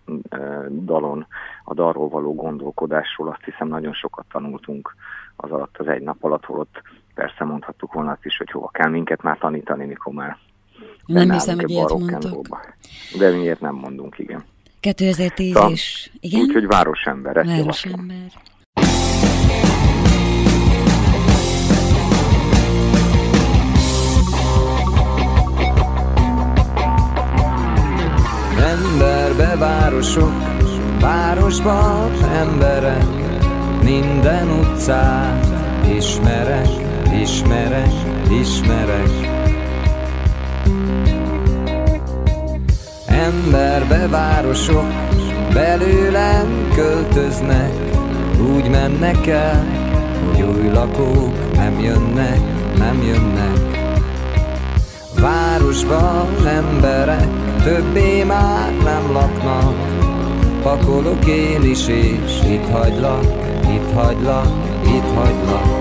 dalon, 0.69 1.27
a 1.65 1.75
dalról 1.75 2.09
való 2.09 2.35
gondolkodásról, 2.35 3.29
azt 3.29 3.45
hiszem 3.45 3.69
nagyon 3.69 3.93
sokat 3.93 4.25
tanultunk 4.33 4.95
az 5.41 5.51
alatt, 5.51 5.79
az 5.79 5.87
egy 5.87 6.03
nap 6.03 6.25
alatt, 6.25 6.45
holott 6.45 6.83
persze 7.15 7.45
mondhattuk 7.45 7.93
volna 7.93 8.11
azt 8.11 8.25
is, 8.25 8.37
hogy 8.37 8.51
hova 8.51 8.69
kell 8.69 8.91
minket 8.91 9.23
már 9.23 9.39
tanítani, 9.39 9.85
mikor 9.85 10.13
már 10.13 10.37
nem 11.07 11.31
hiszem, 11.31 11.57
hogy 11.59 11.71
ilyet 11.71 11.99
mondtok. 11.99 12.75
De 13.19 13.31
miért 13.31 13.61
nem 13.61 13.75
mondunk, 13.75 14.19
igen. 14.19 14.45
2010 14.81 15.53
Szóval, 15.53 15.71
is, 15.71 16.11
igen? 16.21 16.41
Úgyhogy 16.41 16.67
városember, 16.67 17.37
ezt 17.37 17.49
Városember. 17.49 18.31
Emberbe 28.59 29.57
városok, 29.57 30.33
városban 31.01 32.13
emberek, 32.25 33.20
minden 33.85 34.49
utcát 34.51 35.47
ismerek, 35.97 36.69
ismerek, 37.23 37.93
ismerek. 38.41 39.11
Emberbe 43.07 44.09
városok, 44.09 44.87
belőlem 45.53 46.69
költöznek, 46.75 47.73
úgy 48.55 48.71
mennek 48.71 49.27
el, 49.27 49.65
hogy 50.27 50.43
új 50.43 50.69
lakók 50.73 51.55
nem 51.55 51.81
jönnek, 51.81 52.41
nem 52.79 53.03
jönnek. 53.03 53.79
Városban 55.21 56.47
emberek 56.47 57.29
többé 57.65 58.23
már 58.25 58.73
nem 58.85 59.13
laknak, 59.13 59.75
pakolok 60.63 61.27
én 61.27 61.63
is 61.63 61.89
és 61.89 62.41
itt 62.45 62.69
hagylak, 62.71 63.50
itt 63.69 63.93
hagylak, 63.93 64.47
itt 64.85 65.15
hagylak. 65.15 65.80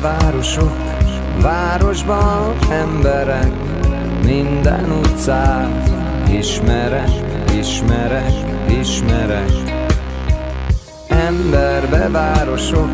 Városok, 0.00 0.76
városban 1.42 2.56
emberek, 2.70 3.52
minden 4.24 4.90
utcát 4.90 5.90
ismerek, 6.30 7.10
ismerek, 7.58 8.32
ismerek. 8.80 9.50
Emberbe 11.08 12.08
városok, 12.08 12.88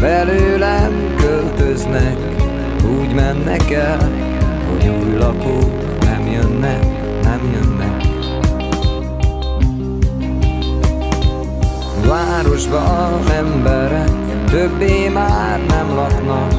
belőlem 0.00 1.14
költöznek, 1.16 2.16
úgy 3.00 3.14
mennek 3.14 3.70
el, 3.70 4.10
hogy 4.70 4.88
új 4.88 5.16
lakók 5.16 6.00
nem 6.00 6.26
jönnek, 6.26 6.84
nem 7.22 7.40
jönnek. 7.52 8.06
Városban 12.06 13.30
emberek, 13.30 14.28
többé 14.50 15.08
már 15.08 15.66
nem 15.66 15.94
laknak, 15.94 16.54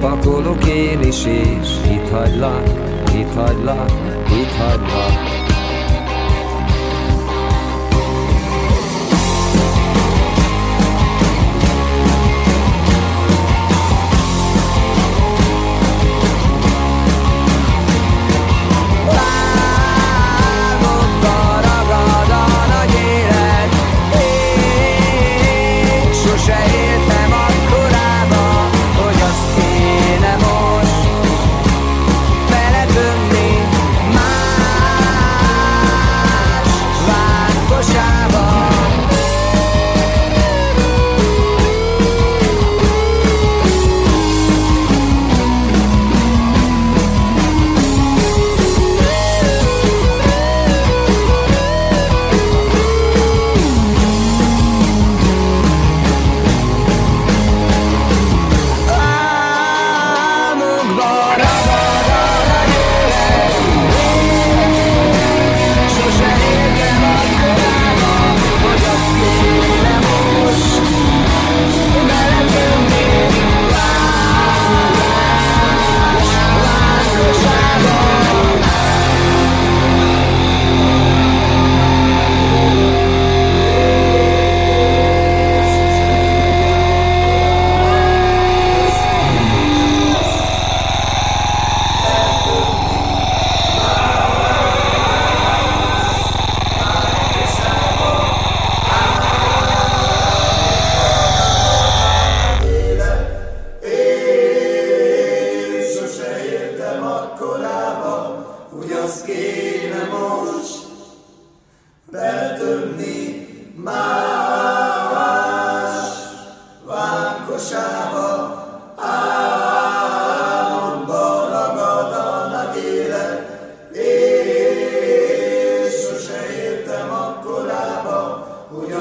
Pakolok 0.00 0.64
én 0.64 1.00
is 1.00 1.24
és 1.24 1.68
itt 1.90 2.08
hagylak, 2.08 2.68
itt 3.14 3.34
hagylak, 3.34 3.90
itt 4.30 4.52
hagylak 4.56 5.37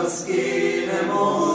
give 0.08 0.90
them 0.90 1.10
all. 1.12 1.47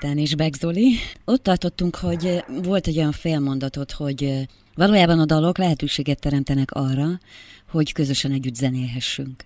Zoltán 0.00 0.18
és 0.18 0.34
Beg 0.34 0.52
Zoli. 0.52 0.94
Ott 1.24 1.42
tartottunk, 1.42 1.96
hogy 1.96 2.44
volt 2.62 2.86
egy 2.86 2.98
olyan 2.98 3.12
félmondatot, 3.12 3.92
hogy 3.92 4.48
valójában 4.74 5.18
a 5.18 5.24
dalok 5.24 5.58
lehetőséget 5.58 6.20
teremtenek 6.20 6.70
arra, 6.70 7.06
hogy 7.70 7.92
közösen 7.92 8.32
együtt 8.32 8.54
zenélhessünk. 8.54 9.44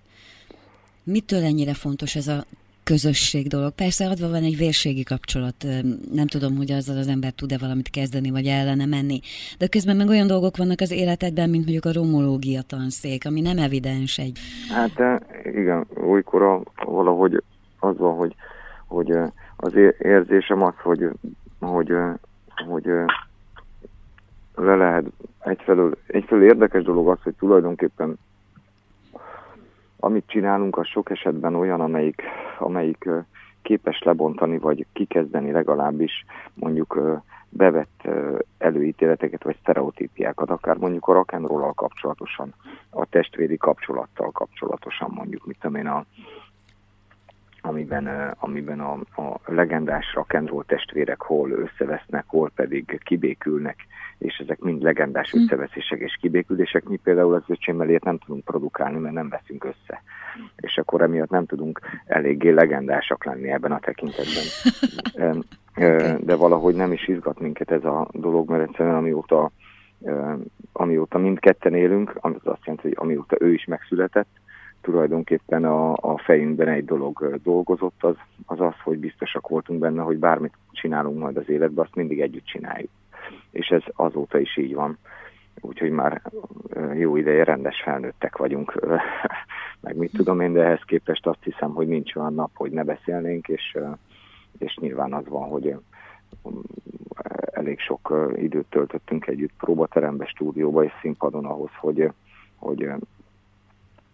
Mitől 1.03 1.43
ennyire 1.43 1.73
fontos 1.73 2.15
ez 2.15 2.27
a 2.27 2.45
közösség 2.83 3.47
dolog. 3.47 3.71
Persze 3.71 4.07
adva 4.07 4.29
van 4.29 4.43
egy 4.43 4.57
vérségi 4.57 5.03
kapcsolat, 5.03 5.65
nem 6.13 6.27
tudom, 6.27 6.55
hogy 6.55 6.71
azzal 6.71 6.97
az 6.97 7.07
ember 7.07 7.31
tud-e 7.31 7.57
valamit 7.57 7.89
kezdeni, 7.89 8.29
vagy 8.29 8.45
ellene 8.45 8.85
menni. 8.85 9.19
De 9.57 9.67
közben 9.67 9.95
meg 9.95 10.07
olyan 10.07 10.27
dolgok 10.27 10.57
vannak 10.57 10.81
az 10.81 10.91
életedben, 10.91 11.49
mint 11.49 11.63
mondjuk 11.63 11.85
a 11.85 11.93
romológia 11.93 12.61
tanszék, 12.61 13.25
ami 13.25 13.41
nem 13.41 13.57
evidens 13.57 14.17
egy. 14.17 14.39
Hát 14.69 15.23
igen, 15.45 15.87
olykor 16.07 16.63
valahogy 16.85 17.43
az 17.79 17.97
van, 17.97 18.15
hogy, 18.15 18.35
hogy 18.87 19.11
az 19.63 19.75
érzésem 19.99 20.61
az, 20.61 20.73
hogy, 20.81 21.09
hogy, 21.59 21.93
hogy 22.67 22.85
le 24.55 24.75
lehet 24.75 25.05
egyfelől, 25.39 25.97
egyfelől 26.07 26.43
érdekes 26.43 26.83
dolog 26.83 27.09
az, 27.09 27.21
hogy 27.23 27.33
tulajdonképpen 27.33 28.17
amit 29.99 30.27
csinálunk, 30.27 30.77
az 30.77 30.87
sok 30.87 31.09
esetben 31.09 31.55
olyan, 31.55 31.81
amelyik, 31.81 32.21
amelyik 32.59 33.09
képes 33.61 34.01
lebontani, 34.01 34.57
vagy 34.57 34.85
kikezdeni 34.93 35.51
legalábbis 35.51 36.25
mondjuk 36.53 37.21
bevett 37.49 38.07
előítéleteket, 38.57 39.43
vagy 39.43 39.57
sztereotípiákat, 39.61 40.49
akár 40.49 40.77
mondjuk 40.77 41.07
a 41.07 41.13
rock'n'roll 41.13 41.71
kapcsolatosan, 41.75 42.53
a 42.89 43.05
testvéri 43.05 43.57
kapcsolattal 43.57 44.31
kapcsolatosan, 44.31 45.11
mondjuk, 45.13 45.45
mit 45.45 45.57
tudom 45.59 45.75
én, 45.75 45.87
a, 45.87 46.05
amiben, 47.65 48.35
amiben 48.39 48.79
a, 48.79 48.91
a 49.21 49.39
legendás 49.45 50.05
rock'n'roll 50.13 50.65
testvérek 50.65 51.21
hol 51.21 51.51
összevesznek, 51.51 52.23
hol 52.27 52.51
pedig 52.55 53.01
kibékülnek, 53.03 53.75
és 54.17 54.37
ezek 54.37 54.59
mind 54.59 54.81
legendás 54.81 55.31
hm. 55.31 55.37
összeveszések 55.37 55.99
és 55.99 56.17
kibékülések. 56.21 56.83
Mi 56.83 56.99
például 57.03 57.33
az 57.33 57.43
öcsémmel 57.47 57.99
nem 58.03 58.17
tudunk 58.17 58.43
produkálni, 58.43 58.99
mert 58.99 59.13
nem 59.13 59.29
veszünk 59.29 59.63
össze. 59.63 60.03
És 60.55 60.77
akkor 60.77 61.01
emiatt 61.01 61.29
nem 61.29 61.45
tudunk 61.45 61.79
eléggé 62.05 62.49
legendásak 62.49 63.25
lenni 63.25 63.51
ebben 63.51 63.71
a 63.71 63.79
tekintetben. 63.79 64.43
De 66.27 66.35
valahogy 66.35 66.75
nem 66.75 66.91
is 66.91 67.07
izgat 67.07 67.39
minket 67.39 67.71
ez 67.71 67.83
a 67.83 68.07
dolog, 68.11 68.49
mert 68.49 68.69
egyszerűen 68.69 68.95
amióta, 68.95 69.51
amióta 70.71 71.17
mindketten 71.17 71.73
élünk, 71.73 72.17
az 72.21 72.31
azt 72.43 72.65
jelenti, 72.65 72.87
hogy 72.87 72.97
amióta 72.99 73.35
ő 73.39 73.53
is 73.53 73.65
megszületett, 73.65 74.29
tulajdonképpen 74.83 75.65
a, 75.65 75.91
a 75.91 76.17
fejünkben 76.17 76.67
egy 76.67 76.85
dolog 76.85 77.39
dolgozott, 77.43 78.03
az, 78.03 78.15
az 78.45 78.59
az, 78.59 78.73
hogy 78.83 78.97
biztosak 78.97 79.47
voltunk 79.47 79.79
benne, 79.79 80.01
hogy 80.01 80.17
bármit 80.17 80.53
csinálunk 80.71 81.19
majd 81.19 81.37
az 81.37 81.49
életben, 81.49 81.85
azt 81.85 81.95
mindig 81.95 82.21
együtt 82.21 82.45
csináljuk. 82.45 82.89
És 83.51 83.67
ez 83.67 83.81
azóta 83.95 84.39
is 84.39 84.57
így 84.57 84.73
van. 84.73 84.97
Úgyhogy 85.61 85.91
már 85.91 86.21
jó 86.93 87.15
ideje 87.15 87.43
rendes 87.43 87.81
felnőttek 87.81 88.37
vagyunk, 88.37 88.79
meg 89.85 89.95
mit 89.95 90.11
tudom 90.11 90.39
én, 90.39 90.53
de 90.53 90.63
ehhez 90.63 90.83
képest 90.85 91.27
azt 91.27 91.43
hiszem, 91.43 91.73
hogy 91.73 91.87
nincs 91.87 92.15
olyan 92.15 92.33
nap, 92.33 92.51
hogy 92.53 92.71
ne 92.71 92.83
beszélnénk, 92.83 93.47
és, 93.47 93.77
és 94.57 94.77
nyilván 94.81 95.13
az 95.13 95.27
van, 95.27 95.49
hogy 95.49 95.75
elég 97.51 97.79
sok 97.79 98.31
időt 98.35 98.65
töltöttünk 98.69 99.27
együtt 99.27 99.53
próbaterembe, 99.57 100.25
stúdióba 100.25 100.83
és 100.83 100.91
színpadon 101.01 101.45
ahhoz, 101.45 101.71
hogy, 101.79 102.11
hogy 102.55 102.89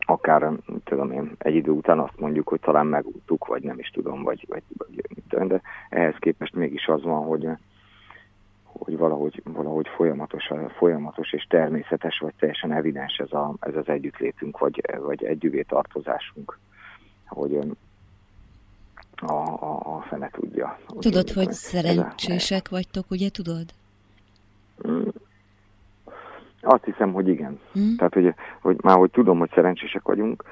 akár, 0.09 0.51
tudom 0.83 1.11
én, 1.11 1.31
egy 1.37 1.55
idő 1.55 1.71
után 1.71 1.99
azt 1.99 2.19
mondjuk, 2.19 2.47
hogy 2.47 2.59
talán 2.59 2.87
megúttuk, 2.87 3.47
vagy 3.47 3.63
nem 3.63 3.79
is 3.79 3.89
tudom, 3.89 4.23
vagy, 4.23 4.45
vagy, 4.47 4.63
vagy 4.77 5.03
tudom, 5.29 5.47
de 5.47 5.61
ehhez 5.89 6.15
képest 6.19 6.53
mégis 6.53 6.87
az 6.87 7.03
van, 7.03 7.25
hogy, 7.25 7.47
hogy 8.63 8.97
valahogy, 8.97 9.41
valahogy 9.43 9.87
folyamatos, 9.95 10.51
folyamatos 10.77 11.33
és 11.33 11.45
természetes, 11.49 12.19
vagy 12.19 12.33
teljesen 12.39 12.71
evidens 12.71 13.17
ez, 13.17 13.31
a, 13.31 13.53
ez 13.59 13.75
az 13.75 13.87
együttlétünk, 13.87 14.57
vagy, 14.57 14.81
vagy 14.99 15.23
együvé 15.23 15.61
tartozásunk, 15.61 16.57
hogy 17.27 17.59
a, 19.15 19.33
a, 19.33 19.95
a 19.95 20.05
fene 20.09 20.29
tudja. 20.29 20.79
Tudod, 20.99 21.29
hogy 21.29 21.51
szerencsések 21.51 22.65
a... 22.65 22.69
vagytok, 22.69 23.11
ugye 23.11 23.29
tudod? 23.29 23.65
Mm, 26.65 26.69
azt 26.69 26.83
hiszem, 26.83 27.13
hogy 27.13 27.27
igen. 27.27 27.59
Hmm. 27.73 27.95
Tehát, 27.97 28.13
hogy, 28.13 28.33
hogy 28.61 28.77
már 28.81 28.97
hogy 28.97 29.11
tudom, 29.11 29.39
hogy 29.39 29.51
szerencsések 29.53 30.01
vagyunk, 30.03 30.43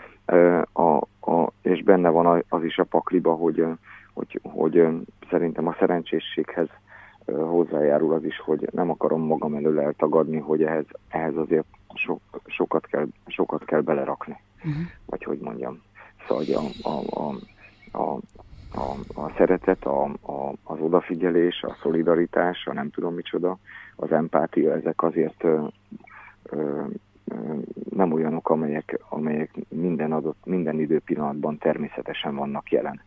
a, 0.74 0.96
a, 1.32 1.52
és 1.62 1.84
benne 1.84 2.10
van 2.10 2.44
az 2.50 2.64
is 2.64 2.78
a 2.78 2.84
pakliba, 2.84 3.34
hogy, 3.34 3.66
hogy, 4.14 4.40
hogy 4.44 4.88
szerintem 5.30 5.68
a 5.68 5.76
szerencsésséghez 5.80 6.68
hozzájárul 7.26 8.14
az 8.14 8.24
is, 8.24 8.40
hogy 8.40 8.70
nem 8.72 8.90
akarom 8.90 9.22
magam 9.22 9.54
elől 9.54 9.80
eltagadni, 9.80 10.38
hogy 10.38 10.64
ehhez, 10.64 10.86
ehhez 11.10 11.36
azért 11.36 11.66
so, 11.94 12.18
sokat, 12.46 12.86
kell, 12.86 13.08
sokat 13.26 13.66
kell 13.66 13.82
belerakni. 13.82 14.38
Uh-huh. 14.58 14.84
Vagy 15.06 15.24
hogy 15.24 15.40
mondjam. 15.40 15.82
Szóval 16.28 16.46
a, 16.54 16.90
a, 16.90 17.22
a, 17.22 17.36
a, 17.92 18.20
a, 18.74 19.22
a 19.22 19.32
szeretet, 19.38 19.86
a, 19.86 20.04
a, 20.04 20.54
az 20.64 20.80
odafigyelés, 20.80 21.64
a 21.64 21.76
szolidaritás, 21.82 22.66
a 22.66 22.74
nem 22.74 22.90
tudom 22.90 23.14
micsoda, 23.14 23.58
az 23.98 24.12
empátia, 24.12 24.74
ezek 24.74 25.04
azért 25.04 25.44
ö, 25.44 25.66
ö, 26.44 26.84
nem 27.90 28.12
olyanok, 28.12 28.50
amelyek, 28.50 29.00
amelyek 29.10 29.52
minden 29.70 30.12
adott, 30.12 30.46
minden 30.46 30.80
időpillanatban 30.80 31.58
természetesen 31.58 32.36
vannak 32.36 32.72
jelen. 32.72 33.02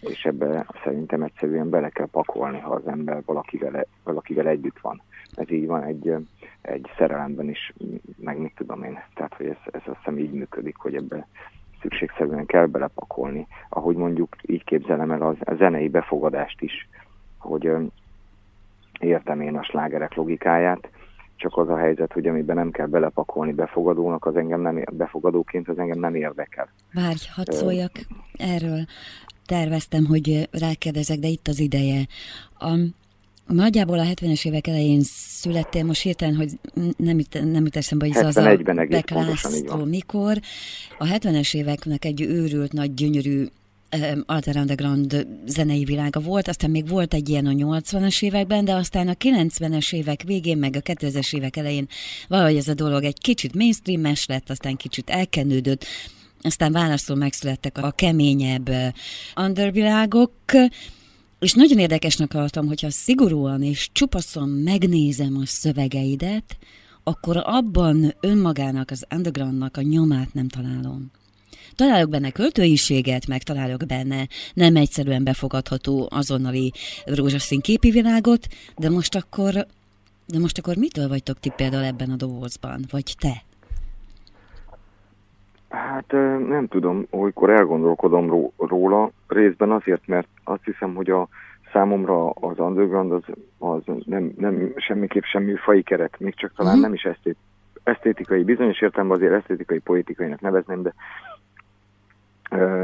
És 0.00 0.24
ebbe 0.24 0.66
szerintem 0.84 1.22
egyszerűen 1.22 1.70
bele 1.70 1.88
kell 1.88 2.08
pakolni, 2.10 2.58
ha 2.58 2.74
az 2.74 2.86
ember 2.86 3.22
valakivel, 3.26 3.86
valakivel 4.04 4.46
együtt 4.46 4.78
van. 4.78 5.02
Ez 5.34 5.50
így 5.50 5.66
van 5.66 5.82
egy, 5.82 6.14
egy 6.60 6.90
szerelemben 6.96 7.48
is, 7.48 7.72
meg 8.16 8.38
mit 8.38 8.54
tudom 8.56 8.82
én. 8.82 8.98
Tehát, 9.14 9.34
hogy 9.34 9.46
ez, 9.46 9.56
ez 9.64 9.80
azt 9.86 9.96
hiszem 9.96 10.18
így 10.18 10.32
működik, 10.32 10.76
hogy 10.76 10.94
ebbe 10.94 11.26
szükségszerűen 11.80 12.46
kell 12.46 12.66
belepakolni. 12.66 13.46
Ahogy 13.68 13.96
mondjuk 13.96 14.36
így 14.42 14.64
képzelem 14.64 15.10
el 15.10 15.22
a 15.22 15.54
zenei 15.54 15.88
befogadást 15.88 16.60
is, 16.60 16.88
hogy 17.38 17.70
értem 18.98 19.40
én 19.40 19.56
a 19.56 19.62
slágerek 19.62 20.14
logikáját, 20.14 20.88
csak 21.36 21.56
az 21.56 21.68
a 21.68 21.76
helyzet, 21.76 22.12
hogy 22.12 22.26
amiben 22.26 22.56
nem 22.56 22.70
kell 22.70 22.86
belepakolni 22.86 23.52
befogadónak, 23.52 24.26
az 24.26 24.36
engem 24.36 24.60
nem, 24.60 24.84
befogadóként 24.92 25.68
az 25.68 25.78
engem 25.78 25.98
nem 25.98 26.14
érdekel. 26.14 26.68
Várj, 26.92 27.18
hadd 27.34 27.50
szóljak 27.50 27.92
erről. 28.36 28.84
Terveztem, 29.46 30.04
hogy 30.04 30.48
rákérdezek, 30.50 31.18
de 31.18 31.26
itt 31.26 31.48
az 31.48 31.60
ideje. 31.60 32.06
A, 32.58 32.68
nagyjából 33.46 33.98
a 33.98 34.02
70-es 34.02 34.46
évek 34.46 34.66
elején 34.66 35.00
születtél, 35.02 35.84
most 35.84 36.02
hirtelen, 36.02 36.36
hogy 36.36 36.50
nem, 36.96 37.18
nem 37.32 37.64
jut 37.64 37.76
eszembe, 37.76 38.06
hogy 38.06 38.16
a 38.16 38.86
Beck 38.88 39.84
mikor. 39.84 40.36
A 40.98 41.04
70-es 41.04 41.56
éveknek 41.56 42.04
egy 42.04 42.22
őrült, 42.22 42.72
nagy, 42.72 42.94
gyönyörű 42.94 43.44
Alter 44.26 44.56
Underground 44.56 45.26
zenei 45.46 45.84
világa 45.84 46.20
volt, 46.20 46.48
aztán 46.48 46.70
még 46.70 46.88
volt 46.88 47.14
egy 47.14 47.28
ilyen 47.28 47.46
a 47.46 47.50
80-as 47.50 48.22
években, 48.22 48.64
de 48.64 48.74
aztán 48.74 49.08
a 49.08 49.12
90-es 49.12 49.92
évek 49.92 50.22
végén, 50.22 50.58
meg 50.58 50.76
a 50.76 50.80
2000-es 50.80 51.34
évek 51.34 51.56
elején 51.56 51.88
valahogy 52.28 52.56
ez 52.56 52.68
a 52.68 52.74
dolog 52.74 53.04
egy 53.04 53.18
kicsit 53.20 53.54
mainstream-es 53.54 54.26
lett, 54.26 54.50
aztán 54.50 54.76
kicsit 54.76 55.10
elkenődött, 55.10 55.84
aztán 56.42 56.72
válaszol 56.72 57.16
megszülettek 57.16 57.78
a 57.78 57.90
keményebb 57.90 58.70
undervilágok, 59.36 60.32
és 61.38 61.52
nagyon 61.52 61.78
érdekesnek 61.78 62.32
hallottam, 62.32 62.66
hogyha 62.66 62.90
szigorúan 62.90 63.62
és 63.62 63.88
csupaszon 63.92 64.48
megnézem 64.48 65.36
a 65.36 65.46
szövegeidet, 65.46 66.58
akkor 67.02 67.42
abban 67.44 68.14
önmagának, 68.20 68.90
az 68.90 69.04
undergroundnak 69.14 69.76
a 69.76 69.82
nyomát 69.82 70.34
nem 70.34 70.48
találom. 70.48 71.10
Találok 71.82 72.10
benne 72.10 72.30
költőiséget, 72.30 73.26
meg 73.28 73.42
találok 73.42 73.82
benne 73.86 74.26
nem 74.54 74.76
egyszerűen 74.76 75.24
befogadható 75.24 76.08
azonnali 76.10 76.72
rózsaszín 77.06 77.60
képi 77.60 77.90
világot, 77.90 78.46
de 78.76 78.90
most 78.90 79.14
akkor, 79.14 79.52
de 80.26 80.38
most 80.38 80.58
akkor 80.58 80.76
mitől 80.76 81.08
vagytok 81.08 81.38
ti 81.40 81.50
például 81.56 81.84
ebben 81.84 82.10
a 82.10 82.16
dobozban, 82.16 82.80
vagy 82.90 83.14
te? 83.20 83.34
Hát 85.68 86.10
nem 86.48 86.66
tudom, 86.68 87.06
olykor 87.10 87.50
elgondolkodom 87.50 88.50
róla, 88.56 89.10
részben 89.26 89.70
azért, 89.70 90.06
mert 90.06 90.28
azt 90.44 90.64
hiszem, 90.64 90.94
hogy 90.94 91.10
a 91.10 91.28
számomra 91.72 92.30
az 92.30 92.58
underground 92.58 93.12
az, 93.12 93.22
az 93.58 93.82
nem, 94.04 94.32
nem 94.36 94.72
semmiképp 94.76 95.22
semmi 95.22 95.54
fai 95.56 95.82
keret, 95.82 96.18
még 96.18 96.34
csak 96.34 96.52
talán 96.56 96.72
uh-huh. 96.72 96.86
nem 96.86 96.94
is 96.94 97.02
esztét, 97.02 97.36
esztétikai, 97.82 98.42
bizonyos 98.42 98.80
értelemben 98.80 99.16
azért 99.16 99.32
esztétikai 99.32 99.78
politikainak 99.78 100.40
nevezném, 100.40 100.82
de 100.82 100.94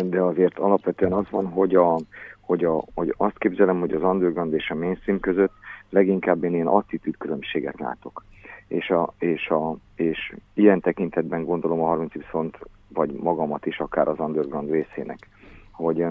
de 0.04 0.20
azért 0.20 0.58
alapvetően 0.58 1.12
az 1.12 1.24
van, 1.30 1.46
hogy, 1.46 1.74
a, 1.74 1.98
hogy, 2.40 2.64
a, 2.64 2.84
hogy 2.94 3.14
azt 3.16 3.38
képzelem, 3.38 3.80
hogy 3.80 3.92
az 3.92 4.02
underground 4.02 4.52
és 4.52 4.70
a 4.70 4.74
mainstream 4.74 5.20
között 5.20 5.52
leginkább 5.90 6.44
én 6.44 6.54
ilyen 6.54 6.66
attitűd 6.66 7.16
különbséget 7.16 7.78
látok. 7.78 8.24
És, 8.68 8.90
a, 8.90 9.14
és, 9.18 9.48
a, 9.48 9.76
és 9.94 10.34
ilyen 10.54 10.80
tekintetben 10.80 11.44
gondolom 11.44 11.82
a 11.82 11.86
30 11.86 12.12
viszont, 12.12 12.58
vagy 12.88 13.12
magamat 13.12 13.66
is 13.66 13.78
akár 13.78 14.08
az 14.08 14.18
underground 14.18 14.70
részének, 14.70 15.28
hogy 15.70 16.06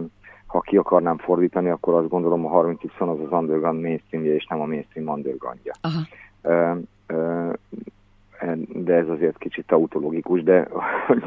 ha 0.45 0.59
ki 0.59 0.77
akarnám 0.77 1.17
fordítani, 1.17 1.69
akkor 1.69 1.93
azt 1.93 2.09
gondolom 2.09 2.45
a 2.45 2.49
30 2.49 2.81
viszont 2.81 3.11
az 3.11 3.25
az 3.25 3.31
underground 3.31 3.81
mainstreamje, 3.81 4.33
és 4.33 4.45
nem 4.45 4.61
a 4.61 4.65
mainstream 4.65 5.07
undergroundja. 5.07 5.73
Aha. 5.81 6.01
Uh, 6.43 6.77
uh, 7.17 7.53
de 8.67 8.93
ez 8.93 9.07
azért 9.07 9.37
kicsit 9.37 9.71
autologikus, 9.71 10.43
de 10.43 10.67
hogy, 11.07 11.23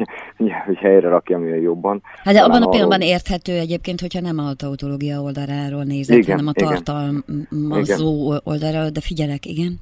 hogy 0.67 0.77
helyre 0.77 1.09
rakjam 1.09 1.47
ilyen 1.47 1.59
jobban. 1.59 2.03
Hát 2.25 2.35
de 2.35 2.41
abban 2.41 2.63
a 2.63 2.69
pillanatban 2.69 3.01
arról... 3.01 3.13
érthető 3.13 3.53
egyébként, 3.53 4.01
hogyha 4.01 4.21
nem 4.21 4.39
a 4.39 4.55
tautológia 4.55 5.21
oldaláról 5.21 5.83
nézek, 5.83 6.17
igen, 6.17 6.39
hanem 6.39 6.53
a 6.57 6.61
tartalmazó 6.67 8.27
igen. 8.27 8.41
oldalról, 8.45 8.89
de 8.91 9.01
figyelek, 9.01 9.47
igen. 9.47 9.81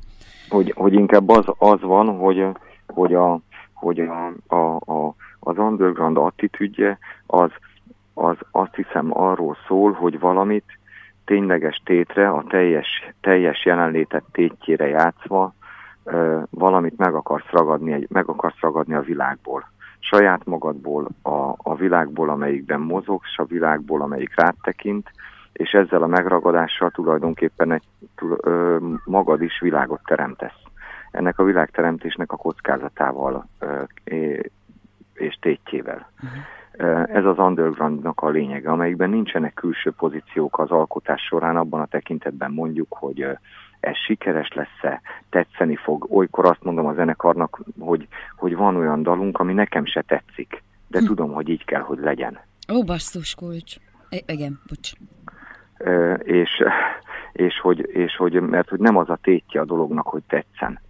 Hogy, 0.49 0.73
hogy 0.77 0.93
inkább 0.93 1.29
az, 1.29 1.45
az 1.59 1.81
van, 1.81 2.17
hogy, 2.17 2.47
hogy, 2.87 3.15
a, 3.15 3.41
hogy 3.73 4.01
a, 4.01 4.33
a, 4.47 4.77
a, 4.77 5.15
az 5.41 5.59
underground 5.59 6.17
attitűdje 6.17 6.99
az, 7.27 7.51
az 8.15 8.37
azt 8.51 8.75
hiszem 8.75 9.19
arról 9.19 9.57
szól, 9.67 9.93
hogy 9.93 10.19
valamit 10.19 10.65
tényleges 11.25 11.83
tétre, 11.85 12.29
a 12.29 12.45
teljes, 12.49 12.89
teljes 13.21 13.65
jelenlétet 13.65 14.25
tétjére 14.33 14.87
játszva, 14.87 15.55
valamit 16.51 16.97
meg 16.97 17.15
akarsz 17.15 17.51
ragadni, 17.51 18.07
meg 18.09 18.29
akarsz 18.29 18.61
ragadni 18.61 18.95
a 18.95 19.01
világból. 19.01 19.65
Saját 19.99 20.45
magadból, 20.45 21.09
a, 21.23 21.55
a 21.57 21.75
világból, 21.77 22.29
amelyikben 22.31 22.81
mozogsz, 22.81 23.39
a 23.39 23.45
világból, 23.45 24.03
amelyik 24.03 24.35
rád 24.37 24.55
tekint, 24.63 25.11
és 25.53 25.71
ezzel 25.71 26.03
a 26.03 26.07
megragadással 26.07 26.91
tulajdonképpen 26.91 27.73
egy, 27.73 27.85
ö, 28.41 28.77
magad 29.05 29.43
is 29.43 29.61
világot 29.61 30.01
teremtesz. 30.05 30.63
Ennek 31.11 31.39
a 31.39 31.45
világteremtésnek 31.45 32.33
a 32.33 32.37
kockázatával 32.37 33.47
ö, 33.59 33.83
és 35.15 35.39
tétjével. 35.41 36.11
Uh-huh. 36.23 36.43
Ez 37.17 37.25
az 37.25 37.39
undergroundnak 37.39 38.21
a 38.21 38.29
lényege, 38.29 38.71
amelyikben 38.71 39.11
nincsenek 39.11 39.55
külső 39.55 39.91
pozíciók 39.91 40.59
az 40.59 40.71
alkotás 40.71 41.23
során, 41.23 41.57
abban 41.57 41.81
a 41.81 41.87
tekintetben 41.87 42.51
mondjuk, 42.51 42.87
hogy 42.91 43.27
ez 43.85 43.97
sikeres 43.97 44.49
lesz-e, 44.53 45.01
tetszeni 45.31 45.77
fog. 45.77 46.07
Olykor 46.11 46.45
azt 46.45 46.63
mondom 46.63 46.87
a 46.87 46.95
zenekarnak, 46.95 47.61
hogy, 47.79 48.09
hogy 48.37 48.57
van 48.57 48.77
olyan 48.77 49.03
dalunk, 49.03 49.39
ami 49.39 49.53
nekem 49.53 49.85
se 49.85 50.03
tetszik, 50.03 50.63
de 50.89 50.99
hm. 50.99 51.05
tudom, 51.05 51.33
hogy 51.33 51.49
így 51.49 51.65
kell, 51.65 51.81
hogy 51.81 51.99
legyen. 51.99 52.39
Ó, 52.73 52.85
basszus 52.85 53.35
kulcs. 53.35 53.77
I- 54.11 54.25
igen, 54.27 54.61
bocs. 54.69 54.93
E, 55.75 56.15
és, 56.15 56.51
és, 57.33 57.61
hogy, 57.61 57.89
és 57.93 58.17
hogy, 58.17 58.41
mert 58.41 58.69
hogy 58.69 58.81
nem 58.81 58.97
az 58.97 59.11
a 59.11 59.19
tétje 59.23 59.61
a 59.61 59.65
dolognak, 59.65 60.07
hogy 60.07 60.23
tetszen. 60.29 60.81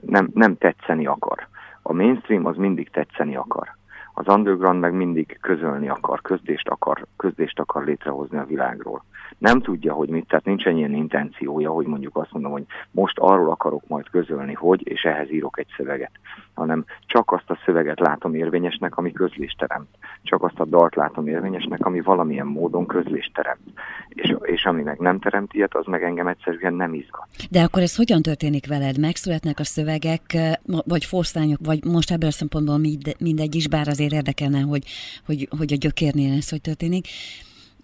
Nem, 0.00 0.30
nem 0.34 0.56
tetszeni 0.56 1.06
akar. 1.06 1.48
A 1.82 1.92
mainstream 1.92 2.46
az 2.46 2.56
mindig 2.56 2.90
tetszeni 2.90 3.36
akar. 3.36 3.76
Az 4.14 4.28
underground 4.28 4.80
meg 4.80 4.92
mindig 4.92 5.38
közölni 5.40 5.88
akar, 5.88 6.22
közdést 6.22 6.68
akar, 6.68 7.06
közdést 7.16 7.58
akar 7.58 7.84
létrehozni 7.84 8.38
a 8.38 8.44
világról 8.44 9.02
nem 9.38 9.60
tudja, 9.60 9.92
hogy 9.92 10.08
mit, 10.08 10.26
tehát 10.26 10.44
nincsen 10.44 10.76
ilyen 10.76 10.94
intenciója, 10.94 11.70
hogy 11.70 11.86
mondjuk 11.86 12.16
azt 12.16 12.32
mondom, 12.32 12.52
hogy 12.52 12.64
most 12.90 13.18
arról 13.18 13.50
akarok 13.50 13.82
majd 13.88 14.10
közölni, 14.10 14.52
hogy, 14.52 14.88
és 14.88 15.02
ehhez 15.02 15.30
írok 15.30 15.58
egy 15.58 15.66
szöveget, 15.76 16.10
hanem 16.54 16.84
csak 17.06 17.32
azt 17.32 17.50
a 17.50 17.58
szöveget 17.64 18.00
látom 18.00 18.34
érvényesnek, 18.34 18.96
ami 18.96 19.12
közlést 19.12 19.58
teremt. 19.58 19.88
Csak 20.22 20.42
azt 20.42 20.60
a 20.60 20.64
dalt 20.64 20.94
látom 20.94 21.26
érvényesnek, 21.26 21.86
ami 21.86 22.00
valamilyen 22.00 22.46
módon 22.46 22.86
közlést 22.86 23.34
teremt. 23.34 23.60
És, 24.08 24.36
és 24.42 24.64
ami 24.64 24.82
meg 24.82 24.98
nem 24.98 25.18
teremt 25.18 25.54
ilyet, 25.54 25.74
az 25.74 25.86
meg 25.86 26.02
engem 26.02 26.26
egyszerűen 26.26 26.74
nem 26.74 26.94
izgat. 26.94 27.26
De 27.50 27.62
akkor 27.62 27.82
ez 27.82 27.96
hogyan 27.96 28.22
történik 28.22 28.66
veled? 28.66 28.98
Megszületnek 29.00 29.58
a 29.58 29.64
szövegek, 29.64 30.36
vagy 30.64 31.04
forszányok, 31.04 31.58
vagy 31.64 31.84
most 31.84 32.10
ebből 32.10 32.28
a 32.28 32.32
szempontból 32.32 32.78
mindegy 33.18 33.54
is, 33.54 33.68
bár 33.68 33.88
azért 33.88 34.03
érdekelne, 34.12 34.60
hogy, 34.60 34.84
hogy, 35.26 35.48
hogy 35.58 35.72
a 35.72 35.76
gyökérnél 35.76 36.36
ez 36.36 36.50
hogy 36.50 36.60
történik. 36.60 37.06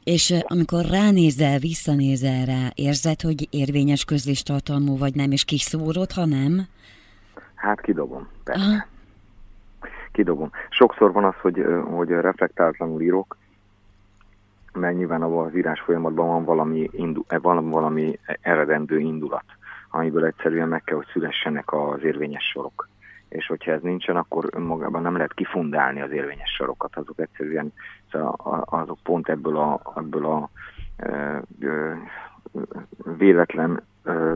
És 0.04 0.34
amikor 0.42 0.84
ránézel, 0.84 1.58
visszanézel 1.58 2.44
rá, 2.44 2.70
érzed, 2.74 3.20
hogy 3.20 3.46
érvényes 3.50 4.04
közléstartalmú 4.04 4.98
vagy 4.98 5.14
nem, 5.14 5.30
és 5.30 5.44
kiszórod, 5.44 6.12
ha 6.12 6.24
nem? 6.24 6.66
Hát 7.54 7.80
kidobom, 7.80 8.28
persze. 8.44 8.64
Aha. 8.64 8.86
Kidobom. 10.12 10.50
Sokszor 10.68 11.12
van 11.12 11.24
az, 11.24 11.34
hogy, 11.42 11.64
hogy 11.84 12.08
reflektáltlanul 12.08 13.02
írok, 13.02 13.36
mert 14.72 14.96
nyilván 14.96 15.22
abban 15.22 15.46
az 15.46 15.56
írás 15.56 15.80
folyamatban 15.80 16.26
van 16.26 16.44
valami, 16.44 16.88
indu, 16.92 17.22
van 17.28 17.70
valami 17.70 18.18
eredendő 18.40 18.98
indulat, 18.98 19.44
amiből 19.90 20.24
egyszerűen 20.24 20.68
meg 20.68 20.82
kell, 20.84 20.96
hogy 20.96 21.08
szülessenek 21.12 21.72
az 21.72 22.02
érvényes 22.02 22.44
sorok 22.44 22.88
és 23.30 23.46
hogyha 23.46 23.72
ez 23.72 23.82
nincsen, 23.82 24.16
akkor 24.16 24.48
önmagában 24.52 25.02
nem 25.02 25.16
lehet 25.16 25.34
kifundálni 25.34 26.00
az 26.00 26.10
érvényes 26.10 26.50
sorokat, 26.50 26.96
azok 26.96 27.18
egyszerűen 27.18 27.72
azok 28.64 28.98
pont 29.02 29.28
ebből 29.28 29.56
a, 29.56 29.80
ebből 29.96 30.26
a 30.26 30.50
véletlen, 33.16 33.82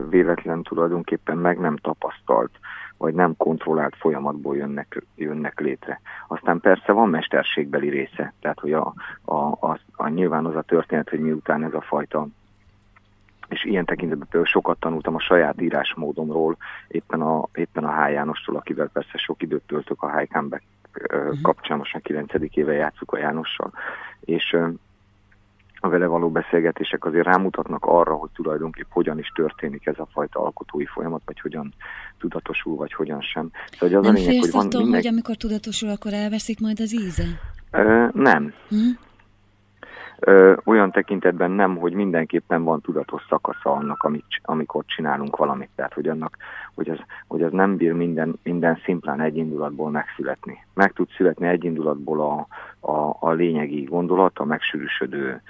véletlen 0.09 0.63
tulajdonképpen 0.63 1.37
meg 1.37 1.59
nem 1.59 1.77
tapasztalt, 1.77 2.51
vagy 2.97 3.13
nem 3.13 3.37
kontrollált 3.37 3.95
folyamatból 3.95 4.55
jönnek, 4.55 5.03
jönnek 5.15 5.59
létre. 5.59 6.01
Aztán 6.27 6.59
persze 6.59 6.91
van 6.91 7.09
mesterségbeli 7.09 7.89
része, 7.89 8.33
tehát 8.41 8.59
hogy 8.59 8.73
a, 8.73 8.93
a, 9.25 9.35
a, 9.35 9.79
a 9.95 10.07
nyilván 10.07 10.45
az 10.45 10.55
a 10.55 10.61
történet, 10.61 11.09
hogy 11.09 11.19
miután 11.19 11.63
ez 11.63 11.73
a 11.73 11.81
fajta 11.81 12.27
és 13.47 13.63
ilyen 13.63 13.85
tekintetben 13.85 14.27
például 14.27 14.51
sokat 14.51 14.79
tanultam 14.79 15.15
a 15.15 15.19
saját 15.19 15.61
írásmódomról, 15.61 16.57
éppen 16.87 17.21
a, 17.21 17.47
éppen 17.53 17.83
a 17.83 18.03
H. 18.03 18.11
Jánostól, 18.11 18.55
akivel 18.55 18.89
persze 18.93 19.17
sok 19.17 19.41
időt 19.41 19.63
töltök 19.67 20.01
a 20.01 20.17
High 20.17 20.31
Comeback 20.31 20.63
uh-huh. 21.11 21.41
kapcsán, 21.41 21.77
most 21.77 22.01
9. 22.01 22.31
éve 22.53 22.73
játszuk 22.73 23.11
a 23.11 23.17
Jánossal, 23.17 23.71
és 24.19 24.57
a 25.79 25.89
vele 25.89 26.05
való 26.05 26.29
beszélgetések 26.29 27.05
azért 27.05 27.25
rámutatnak 27.25 27.85
arra, 27.85 28.15
hogy 28.15 28.29
tulajdonképp 28.33 28.87
hogyan 28.89 29.19
is 29.19 29.31
történik 29.35 29.85
ez 29.85 29.99
a 29.99 30.07
fajta 30.11 30.39
alkotói 30.39 30.85
folyamat, 30.85 31.21
vagy 31.25 31.39
hogyan 31.39 31.73
tudatosul, 32.19 32.75
vagy 32.75 32.93
hogyan 32.93 33.21
sem. 33.21 33.51
Szóval 33.71 33.97
az 33.97 34.05
Nem 34.05 34.15
a 34.15 34.17
lényeg, 34.17 34.39
hogy 34.39 34.51
van 34.51 34.65
attól, 34.65 34.81
mindenki... 34.81 35.07
hogy 35.07 35.15
amikor 35.15 35.35
tudatosul, 35.35 35.89
akkor 35.89 36.13
elveszik 36.13 36.59
majd 36.59 36.79
az 36.79 36.93
íze? 36.93 37.23
Ö, 37.71 38.07
nem. 38.13 38.53
Uh-huh 38.71 38.97
olyan 40.65 40.91
tekintetben 40.91 41.51
nem, 41.51 41.75
hogy 41.77 41.93
mindenképpen 41.93 42.63
van 42.63 42.81
tudatos 42.81 43.25
szakasza 43.29 43.71
annak, 43.71 44.03
amit, 44.03 44.25
amikor 44.41 44.83
csinálunk 44.85 45.35
valamit. 45.35 45.69
Tehát, 45.75 45.93
hogy, 45.93 46.07
annak, 46.07 46.37
hogy, 46.75 46.89
az, 46.89 46.99
hogy 47.27 47.43
az 47.43 47.51
nem 47.51 47.75
bír 47.75 47.93
minden, 47.93 48.39
minden 48.43 48.79
szimplán 48.83 49.21
egy 49.21 49.37
indulatból 49.37 49.89
megszületni. 49.89 50.65
Meg 50.73 50.93
tud 50.93 51.09
születni 51.15 51.47
egy 51.47 51.63
indulatból 51.63 52.21
a, 52.21 52.47
a, 52.91 53.17
a 53.19 53.31
lényegi 53.31 53.83
gondolat, 53.83 54.39
a 54.39 54.45
megsűrűsödő 54.45 55.41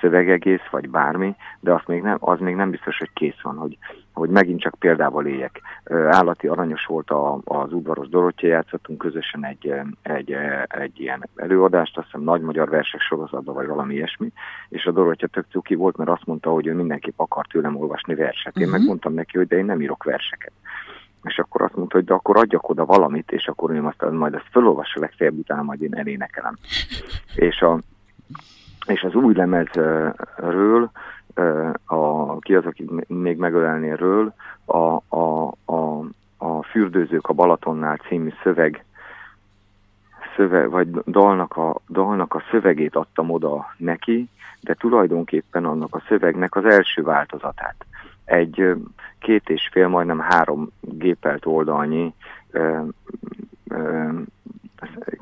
szövegegész, 0.00 0.66
vagy 0.70 0.90
bármi, 0.90 1.36
de 1.60 1.72
az 1.72 1.80
még, 1.86 2.02
nem, 2.02 2.16
az 2.20 2.38
még 2.38 2.54
nem 2.54 2.70
biztos, 2.70 2.98
hogy 2.98 3.10
kész 3.12 3.40
van, 3.42 3.56
hogy, 3.56 3.78
hogy 4.12 4.30
megint 4.30 4.60
csak 4.60 4.74
példával 4.78 5.26
éljek. 5.26 5.60
Állati 5.90 6.46
aranyos 6.46 6.84
volt 6.84 7.10
a, 7.10 7.40
az 7.44 7.72
udvaros 7.72 8.08
Dorottya, 8.08 8.46
játszottunk 8.46 8.98
közösen 8.98 9.44
egy, 9.44 9.74
egy, 10.02 10.36
egy 10.68 11.00
ilyen 11.00 11.28
előadást, 11.36 11.96
azt 11.96 12.06
hiszem 12.06 12.22
nagy 12.22 12.40
magyar 12.40 12.68
versek 12.68 13.00
sorozatban, 13.00 13.54
vagy 13.54 13.66
valami 13.66 13.94
ilyesmi, 13.94 14.32
és 14.68 14.84
a 14.84 14.92
Dorottya 14.92 15.26
tök 15.26 15.46
cuki 15.50 15.74
volt, 15.74 15.96
mert 15.96 16.10
azt 16.10 16.26
mondta, 16.26 16.50
hogy 16.50 16.66
ő 16.66 16.74
mindenképp 16.74 17.18
akar 17.18 17.46
tőlem 17.46 17.76
olvasni 17.76 18.14
verset. 18.14 18.56
Én 18.56 18.62
uh-huh. 18.62 18.78
megmondtam 18.78 19.14
neki, 19.14 19.36
hogy 19.36 19.46
de 19.46 19.56
én 19.56 19.64
nem 19.64 19.80
írok 19.80 20.04
verseket. 20.04 20.52
És 21.22 21.38
akkor 21.38 21.62
azt 21.62 21.76
mondta, 21.76 21.96
hogy 21.96 22.04
de 22.04 22.14
akkor 22.14 22.36
adjak 22.36 22.68
oda 22.68 22.84
valamit, 22.84 23.32
és 23.32 23.46
akkor 23.46 23.74
én 23.74 23.84
azt 23.84 24.10
majd 24.10 24.34
ezt 24.34 24.48
felolvassa 24.50 25.00
legfeljebb, 25.00 25.38
utána 25.38 25.62
majd 25.62 25.82
én 25.82 25.94
elénekelem. 25.94 26.56
és, 27.34 27.60
a, 27.60 27.80
és 28.88 29.02
az 29.02 29.14
új 29.14 29.34
lemezről, 29.34 30.90
a, 31.84 32.38
ki 32.38 32.54
az, 32.54 32.66
aki 32.66 32.84
még 33.06 33.36
megölelnéről, 33.36 34.34
a, 34.64 35.16
a, 35.16 35.54
a, 35.64 36.04
a 36.36 36.62
Fürdőzők 36.62 37.26
a 37.26 37.32
Balatonnál 37.32 37.96
című 37.96 38.32
szöveg, 38.42 38.84
szöveg 40.36 40.70
vagy 40.70 40.90
dalnak 40.90 41.56
a, 41.56 41.76
dalnak 41.88 42.34
a 42.34 42.42
szövegét 42.50 42.96
adtam 42.96 43.30
oda 43.30 43.74
neki, 43.76 44.28
de 44.60 44.74
tulajdonképpen 44.74 45.64
annak 45.64 45.94
a 45.94 46.02
szövegnek 46.08 46.56
az 46.56 46.64
első 46.64 47.02
változatát. 47.02 47.86
Egy 48.24 48.74
két 49.18 49.48
és 49.48 49.68
fél, 49.72 49.88
majdnem 49.88 50.18
három 50.18 50.70
gépelt 50.80 51.46
oldalnyi 51.46 52.14
ö, 52.50 52.80
ö, 53.68 54.08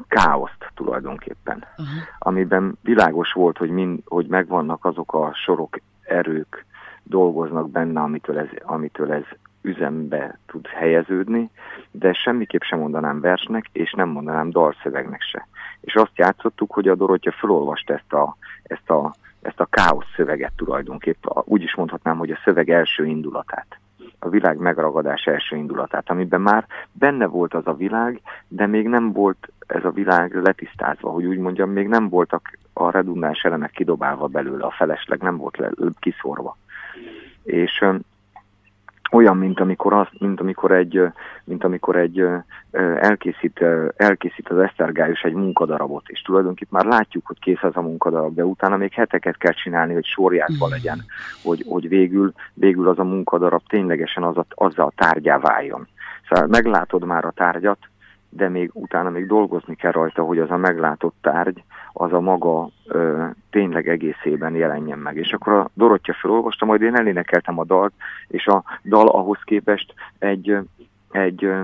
káoszt 0.09 0.71
tulajdonképpen, 0.75 1.65
Aha. 1.77 1.89
amiben 2.19 2.79
világos 2.83 3.33
volt, 3.33 3.57
hogy, 3.57 3.71
mind, 3.71 4.01
hogy 4.05 4.27
megvannak 4.27 4.85
azok 4.85 5.15
a 5.15 5.33
sorok, 5.35 5.79
erők, 6.03 6.65
dolgoznak 7.03 7.71
benne, 7.71 8.01
amitől 8.01 8.39
ez, 8.39 8.49
amitől 8.63 9.13
ez 9.13 9.25
üzembe 9.63 10.39
tud 10.47 10.67
helyeződni, 10.67 11.51
de 11.91 12.13
semmiképp 12.13 12.61
sem 12.61 12.79
mondanám 12.79 13.21
versnek, 13.21 13.67
és 13.73 13.93
nem 13.93 14.09
mondanám 14.09 14.51
dalszövegnek 14.51 15.23
se. 15.23 15.49
És 15.81 15.95
azt 15.95 16.19
játszottuk, 16.19 16.73
hogy 16.73 16.89
a 16.89 16.95
Dorottya 16.95 17.33
felolvast 17.33 17.91
ezt 17.91 18.13
a, 18.13 18.37
ezt 18.63 18.91
a, 18.91 19.15
ezt 19.43 19.61
a 19.61 19.67
káosz 19.67 20.13
szöveget 20.17 20.53
tulajdonképpen, 20.57 21.43
úgy 21.45 21.63
is 21.63 21.75
mondhatnám, 21.75 22.19
hogy 22.19 22.31
a 22.31 22.41
szöveg 22.45 22.71
első 22.71 23.05
indulatát 23.05 23.79
a 24.19 24.29
világ 24.29 24.59
megragadás 24.59 25.25
első 25.25 25.57
indulatát, 25.57 26.11
amiben 26.11 26.41
már 26.41 26.67
benne 26.93 27.27
volt 27.27 27.55
az 27.55 27.67
a 27.67 27.75
világ, 27.75 28.21
de 28.49 28.67
még 28.67 28.89
nem 28.89 29.13
volt 29.13 29.49
ez 29.67 29.85
a 29.85 29.91
világ 29.91 30.35
letisztázva, 30.35 31.11
hogy 31.11 31.25
úgy 31.25 31.39
mondjam, 31.39 31.71
még 31.71 31.89
nem 31.89 32.09
voltak 32.09 32.59
a 32.73 32.91
redundáns 32.91 33.43
elemek 33.43 33.71
kidobálva 33.71 34.27
belőle, 34.27 34.65
a 34.65 34.71
felesleg 34.71 35.23
nem 35.23 35.37
volt 35.37 35.57
le, 35.57 35.71
kiszorva. 35.99 36.57
És 37.43 37.85
olyan, 39.13 39.37
mint 39.37 39.61
amikor, 39.61 39.93
az, 39.93 40.07
mint 40.19 40.41
amikor 40.41 40.71
egy, 40.71 41.03
mint 41.45 41.65
amikor 41.65 41.97
egy 41.97 42.25
elkészít, 43.01 43.65
elkészít 43.97 44.49
az 44.49 44.59
Esztergályos 44.59 45.21
egy 45.21 45.33
munkadarabot, 45.33 46.09
és 46.09 46.21
tulajdonképpen 46.23 46.87
már 46.87 46.99
látjuk, 46.99 47.27
hogy 47.27 47.39
kész 47.39 47.63
az 47.63 47.77
a 47.77 47.81
munkadarab, 47.81 48.35
de 48.35 48.45
utána 48.45 48.77
még 48.77 48.93
heteket 48.93 49.37
kell 49.37 49.53
csinálni, 49.53 49.95
hogy 49.95 50.05
sorjátva 50.05 50.69
legyen, 50.69 51.05
hogy, 51.43 51.65
hogy 51.69 51.89
végül, 51.89 52.33
végül 52.55 52.89
az 52.89 52.99
a 52.99 53.05
munkadarab 53.05 53.63
ténylegesen 53.69 54.23
az 54.23 54.37
a, 54.37 54.47
azzal 54.49 54.87
a 54.87 54.93
tárgyá 54.97 55.39
váljon. 55.39 55.89
Szóval 56.29 56.47
meglátod 56.47 57.05
már 57.05 57.25
a 57.25 57.31
tárgyat, 57.31 57.79
de 58.37 58.49
még 58.49 58.71
utána 58.73 59.11
még 59.11 59.27
dolgozni 59.27 59.75
kell 59.75 59.93
rajta, 59.93 60.23
hogy 60.23 60.39
az 60.39 60.51
a 60.51 60.57
meglátott 60.57 61.15
tárgy, 61.21 61.63
az 61.93 62.13
a 62.13 62.21
maga 62.21 62.69
ö, 62.87 63.25
tényleg 63.51 63.89
egészében 63.89 64.55
jelenjen 64.55 64.99
meg. 64.99 65.17
És 65.17 65.33
akkor 65.33 65.53
a 65.53 65.71
Dorottya 65.75 66.15
felolvasta, 66.21 66.65
majd 66.65 66.83
én 66.83 66.97
elénekeltem 66.97 67.59
a 67.59 67.65
dalt, 67.65 67.93
és 68.29 68.47
a 68.47 68.65
dal 68.85 69.09
ahhoz 69.09 69.39
képest 69.45 69.95
egy, 70.19 70.59
egy 71.11 71.45
ö, 71.45 71.63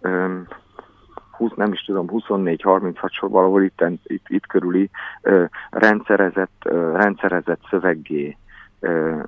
ö, 0.00 0.38
20, 1.36 1.52
nem 1.54 1.72
is 1.72 1.84
tudom, 1.84 2.06
24-36 2.12 3.10
sor 3.10 3.30
valahol 3.30 3.62
itt, 3.62 3.84
itt, 4.02 4.26
itt 4.28 4.46
körüli 4.46 4.90
ö, 5.22 5.44
rendszerezett, 5.70 6.62
ö, 6.64 6.92
rendszerezett 6.96 7.60
szöveggé 7.70 8.36
ö, 8.80 9.18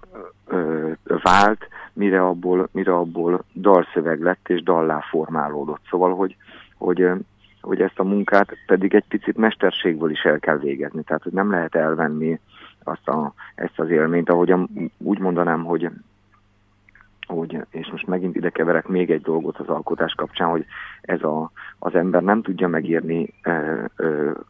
ö, 0.46 0.90
vált, 1.04 1.68
mire 1.92 2.26
abból, 2.26 2.68
mire 2.72 2.94
abból 2.94 3.44
dalszöveg 3.54 4.22
lett 4.22 4.48
és 4.48 4.62
dallá 4.62 5.00
formálódott. 5.10 5.82
Szóval, 5.90 6.14
hogy, 6.14 6.36
hogy, 6.78 7.10
hogy 7.60 7.80
ezt 7.80 7.98
a 7.98 8.04
munkát 8.04 8.48
pedig 8.66 8.94
egy 8.94 9.04
picit 9.08 9.36
mesterségből 9.36 10.10
is 10.10 10.22
el 10.22 10.38
kell 10.38 10.58
végezni. 10.58 11.02
Tehát, 11.02 11.22
hogy 11.22 11.32
nem 11.32 11.50
lehet 11.50 11.74
elvenni 11.74 12.40
azt 12.84 13.08
a, 13.08 13.32
ezt 13.54 13.78
az 13.78 13.90
élményt, 13.90 14.30
ahogy 14.30 14.54
úgy 14.98 15.18
mondanám, 15.18 15.64
hogy 15.64 15.90
hogy, 17.28 17.58
és 17.70 17.88
most 17.90 18.06
megint 18.06 18.36
ide 18.36 18.50
keverek 18.50 18.86
még 18.86 19.10
egy 19.10 19.22
dolgot 19.22 19.58
az 19.58 19.68
alkotás 19.68 20.14
kapcsán, 20.14 20.48
hogy 20.48 20.64
ez 21.00 21.22
a, 21.22 21.50
az 21.78 21.94
ember 21.94 22.22
nem 22.22 22.42
tudja 22.42 22.68
megírni 22.68 23.34
e, 23.42 23.50
e, 23.50 23.88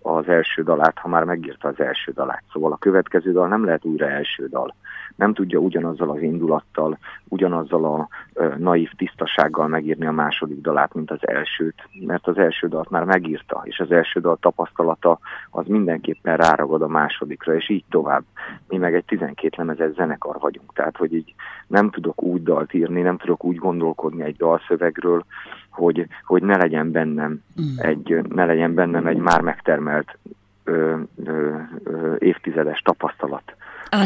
az 0.02 0.28
első 0.28 0.62
dalát, 0.62 0.98
ha 0.98 1.08
már 1.08 1.24
megírta 1.24 1.68
az 1.68 1.80
első 1.80 2.12
dalát. 2.12 2.42
Szóval 2.52 2.72
a 2.72 2.76
következő 2.76 3.32
dal 3.32 3.48
nem 3.48 3.64
lehet 3.64 3.84
újra 3.84 4.08
első 4.08 4.48
dal 4.48 4.74
nem 5.18 5.34
tudja 5.34 5.58
ugyanazzal 5.58 6.10
az 6.10 6.22
indulattal, 6.22 6.98
ugyanazzal 7.28 7.84
a 7.84 8.08
naív 8.56 8.90
tisztasággal 8.96 9.68
megírni 9.68 10.06
a 10.06 10.12
második 10.12 10.60
dalát, 10.60 10.94
mint 10.94 11.10
az 11.10 11.18
elsőt, 11.20 11.88
mert 12.06 12.26
az 12.26 12.38
első 12.38 12.68
dalt 12.68 12.90
már 12.90 13.04
megírta, 13.04 13.62
és 13.64 13.78
az 13.78 13.90
első 13.90 14.20
dal 14.20 14.36
tapasztalata 14.40 15.18
az 15.50 15.66
mindenképpen 15.66 16.36
ráragad 16.36 16.82
a 16.82 16.88
másodikra, 16.88 17.54
és 17.54 17.68
így 17.68 17.84
tovább. 17.90 18.22
Mi 18.68 18.76
meg 18.76 18.94
egy 18.94 19.04
12 19.04 19.54
lemezes 19.56 19.92
zenekar 19.94 20.36
vagyunk, 20.40 20.72
tehát 20.74 20.96
hogy 20.96 21.14
így 21.14 21.34
nem 21.66 21.90
tudok 21.90 22.22
úgy 22.22 22.42
dalt 22.68 22.74
írni, 22.74 23.00
nem 23.00 23.16
tudok 23.16 23.44
úgy 23.44 23.56
gondolkodni 23.56 24.22
egy 24.22 24.36
dalszövegről, 24.36 25.24
hogy, 25.70 26.06
hogy 26.24 26.42
ne 26.42 26.56
legyen 26.56 26.90
bennem 26.90 27.42
mm. 27.60 27.76
egy, 27.76 28.18
ne 28.28 28.44
legyen 28.44 28.74
bennem 28.74 29.06
egy 29.06 29.16
már 29.16 29.40
megtermelt 29.40 30.18
ö, 30.64 30.96
ö, 31.24 31.56
ö, 31.84 32.14
évtizedes 32.18 32.80
tapasztalat 32.80 33.56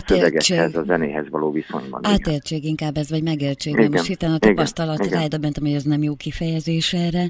szövegekhez, 0.07 0.77
a 0.77 0.83
zenéhez 0.83 1.29
való 1.31 1.51
viszonyban. 1.51 2.01
Átéltség 2.05 2.65
inkább 2.65 2.97
ez, 2.97 3.11
vagy 3.11 3.23
megéltség, 3.23 3.75
mert 3.75 3.91
most 3.91 4.07
hirtelen 4.07 4.35
a 4.35 4.39
tapasztalat 4.39 5.07
rájönntem, 5.07 5.53
hogy 5.61 5.73
ez 5.73 5.83
nem 5.83 6.03
jó 6.03 6.15
kifejezés 6.15 6.93
erre. 6.93 7.29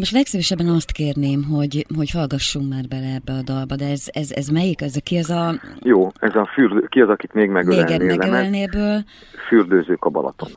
Most 0.00 0.12
legszívesebben 0.12 0.68
azt 0.68 0.92
kérném, 0.92 1.44
hogy, 1.44 1.86
hogy 1.96 2.10
hallgassunk 2.10 2.68
már 2.68 2.84
bele 2.88 3.14
ebbe 3.14 3.32
a 3.32 3.42
dalba, 3.42 3.76
de 3.76 3.86
ez, 3.90 4.04
ez, 4.06 4.30
ez 4.30 4.48
melyik? 4.48 4.80
Ez, 4.80 4.94
ki 5.02 5.16
az 5.16 5.30
a... 5.30 5.54
Jó, 5.80 6.08
ez 6.20 6.34
a 6.34 6.50
fürdő, 6.54 6.86
ki 6.88 7.00
az, 7.00 7.08
akit 7.08 7.32
még 7.32 7.48
megölelnél? 7.48 7.98
Még 7.98 8.18
megölelnéből. 8.18 9.04
Fürdőzők 9.48 10.04
a 10.04 10.08
Balaton. 10.08 10.48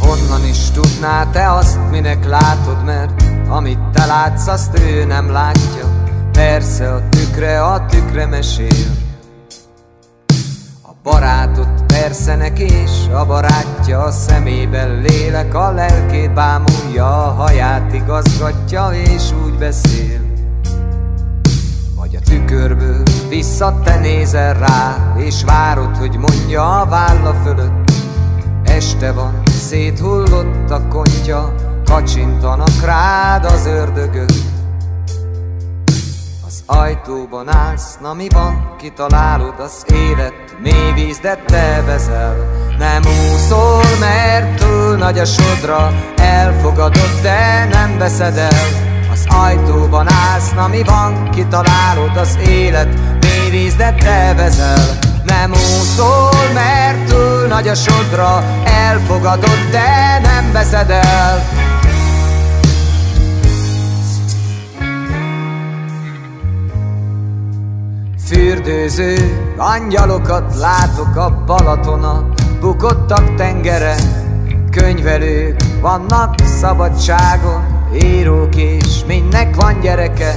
Honnan 0.00 0.48
is 0.48 0.70
tudná 0.70 1.30
te 1.30 1.52
azt, 1.52 1.90
minek 1.90 2.24
látod, 2.24 2.84
mert 2.84 3.22
amit 3.48 3.90
te 3.92 4.06
látsz, 4.06 4.46
azt 4.46 4.78
ő 4.78 5.04
nem 5.04 5.30
látja. 5.30 5.86
Persze 6.32 6.92
a 6.92 7.08
tükre, 7.08 7.62
a 7.62 7.86
tükre 7.86 8.26
mesél. 8.26 9.11
Barátot 11.02 11.86
persze 11.86 12.36
neki 12.36 12.64
is, 12.64 13.08
a 13.12 13.26
barátja 13.26 14.00
a 14.02 14.10
szemében 14.10 15.00
lélek, 15.00 15.54
a 15.54 15.70
lelkét 15.70 16.34
bámulja, 16.34 17.26
a 17.26 17.30
haját 17.30 17.92
igazgatja, 17.92 18.90
és 18.92 19.32
úgy 19.44 19.58
beszél. 19.58 20.20
Vagy 21.96 22.16
a 22.16 22.20
tükörből 22.24 23.02
vissza 23.28 23.80
te 23.84 23.98
nézel 23.98 24.54
rá, 24.54 25.12
és 25.16 25.44
várod, 25.44 25.96
hogy 25.96 26.16
mondja 26.16 26.80
a 26.80 26.86
válla 26.86 27.34
fölött. 27.44 27.90
Este 28.64 29.12
van, 29.12 29.42
széthullott 29.44 30.70
a 30.70 30.86
kontya, 30.88 31.54
kacsintanak 31.84 32.84
rád 32.84 33.44
az 33.44 33.66
ördögök. 33.66 34.30
Ajtóban 36.72 37.48
állsz, 37.48 37.98
na 38.00 38.14
mi 38.14 38.26
van, 38.34 38.74
kitalálod 38.78 39.54
az 39.58 39.84
élet, 39.94 40.32
mély 40.62 40.92
víz, 40.94 41.18
de 41.18 41.42
te 41.46 41.82
vezel. 41.86 42.36
Nem 42.78 43.02
úszol, 43.02 43.82
mert 44.00 44.60
túl 44.60 44.96
nagy 44.96 45.18
a 45.18 45.24
sodra, 45.24 45.92
elfogadod, 46.16 47.20
de 47.22 47.68
nem 47.70 47.98
veszed 47.98 48.36
el. 48.36 48.50
Az 49.12 49.26
ajtóban 49.28 50.06
állsz, 50.12 50.52
na 50.52 50.68
mi 50.68 50.82
van, 50.82 51.30
kitalálod 51.30 52.16
az 52.16 52.38
élet, 52.46 52.88
mély 53.20 53.50
víz, 53.50 53.74
de 53.74 53.94
te 53.94 54.34
vezel. 54.36 54.98
Nem 55.24 55.52
úszol, 55.52 56.52
mert 56.54 57.08
túl 57.08 57.46
nagy 57.46 57.68
a 57.68 57.74
sodra 57.74 58.44
Elfogadod, 58.64 59.68
de 59.70 60.20
nem 60.22 60.52
veszed 60.52 60.90
el 60.90 61.61
Fürdőző 68.52 69.14
angyalokat 69.56 70.58
látok 70.58 71.16
a 71.16 71.44
Balatona 71.46 72.28
Bukottak 72.60 73.34
tengere, 73.34 73.94
könyvelők 74.70 75.62
vannak 75.80 76.34
szabadságon. 76.44 77.88
Írók 78.02 78.56
és 78.56 79.04
mindnek 79.06 79.54
van 79.54 79.80
gyereke. 79.80 80.36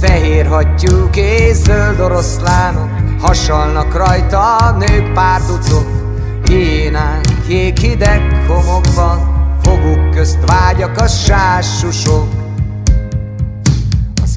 Fehér 0.00 0.46
hattyúk 0.46 1.16
és 1.16 1.56
zöld 1.56 2.00
oroszlánok 2.00 2.90
Hasalnak 3.20 3.94
rajta 3.94 4.56
a 4.56 4.70
nők 4.70 5.12
pár 5.12 5.40
ducok 5.40 5.86
Énák 6.50 7.26
jéghideg 7.48 8.44
homokban 8.46 9.18
Foguk 9.62 10.10
közt 10.10 10.38
vágyak 10.46 10.98
a 10.98 11.06
sássusok 11.06 12.45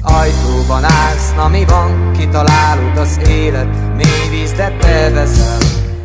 Az 0.02 0.12
ajtóban 0.12 0.84
állsz, 0.84 1.32
na 1.36 1.48
mi 1.48 1.64
van? 1.64 2.12
Kitalálod 2.18 2.96
az 2.96 3.18
élet 3.28 3.96
Mély 3.96 4.28
víz, 4.30 4.52
de 4.52 4.76
te 4.80 5.10
veszel 5.10 5.58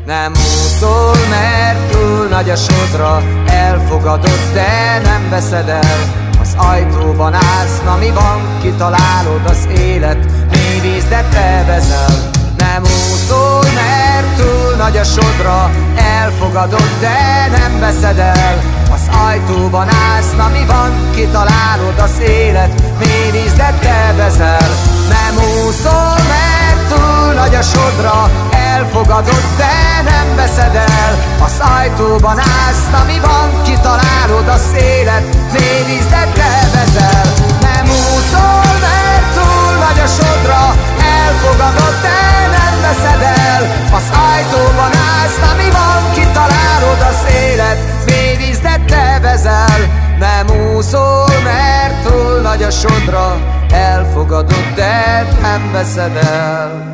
nem 0.05 0.31
úszol, 0.31 1.15
mert 1.29 1.91
túl 1.91 2.27
nagy 2.27 2.49
a 2.49 2.55
sodra 2.55 3.21
Elfogadod, 3.47 4.39
de 4.53 5.01
nem 5.03 5.29
veszed 5.29 5.69
el 5.69 6.29
Az 6.41 6.55
ajtóban 6.57 7.33
állsz, 7.33 7.81
na 7.83 7.95
mi 7.95 8.09
van? 8.09 8.59
Kitalálod 8.61 9.45
az 9.45 9.67
élet 9.77 10.31
Mély 10.51 10.79
víz, 10.79 11.05
de 11.05 11.25
te 11.31 11.63
veszel 11.67 12.34
nem 12.65 12.81
úszol, 12.83 13.63
mert 13.73 14.35
túl 14.37 14.75
nagy 14.77 14.97
a 14.97 15.03
sodra 15.03 15.71
Elfogadod, 15.95 16.89
de 16.99 17.49
nem 17.57 17.79
veszed 17.79 18.17
el. 18.17 18.57
Az 18.93 19.09
ajtóban 19.27 19.87
állsz, 20.13 20.33
na 20.37 20.47
mi 20.47 20.65
van? 20.65 20.91
Kitalálod 21.15 21.99
az 21.99 22.19
élet 22.19 22.71
Mély 22.99 23.49
de 23.55 23.73
te 23.79 24.13
veszel 24.17 24.69
Nem 25.09 25.35
úszol, 25.35 26.15
mert 26.31 26.81
túl 26.89 27.33
nagy 27.33 27.55
a 27.55 27.61
sodra 27.61 28.29
Elfogadod, 28.51 29.45
de 29.57 30.01
nem 30.03 30.35
veszed 30.35 30.75
el. 30.75 31.13
Az 31.43 31.61
ajtóban 31.77 32.37
állsz, 32.37 32.87
ami 33.01 33.19
van? 33.19 33.63
Kitalálod 33.63 34.47
a 34.47 34.57
szélet 34.71 35.23
Mélyvíz, 35.53 36.05
de 36.09 36.27
te 36.33 36.69
vezel 36.73 37.25
Nem 37.61 37.85
úszol, 37.89 38.71
mert 38.85 39.27
túl 39.35 39.73
nagy 39.85 39.99
a 40.05 40.07
sodra 40.07 40.75
Elfogadod, 41.17 41.95
de 42.01 42.44
veszed 42.85 43.21
el. 43.21 43.63
Az 43.97 44.07
ajtóban 44.29 44.93
állsz, 45.11 45.39
ami 45.51 45.69
van? 45.77 46.01
Kitalálod 46.13 47.01
a 47.09 47.13
szélet 47.23 47.77
Mélyvíz, 48.05 48.59
de 48.59 48.83
te 48.87 49.19
vezel 49.21 49.79
Nem 50.19 50.75
úszol, 50.75 51.27
mert 51.43 52.07
túl 52.07 52.41
nagy 52.41 52.63
a 52.63 52.69
sodra. 52.69 53.27
Elfogadod, 53.71 54.73
de 54.75 55.27
nem 55.41 55.71
veszed 55.71 56.15
el. 56.15 56.93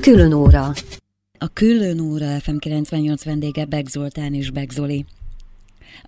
Külön 0.00 0.32
óra. 0.32 0.72
A 1.38 1.48
külön 1.52 2.00
óra 2.00 2.40
FM 2.40 2.56
98 2.56 3.24
vendége 3.24 3.64
Beg 3.64 3.86
Zoltán 3.86 4.34
és 4.34 4.50
Beg 4.50 4.70
Zoli. 4.70 5.04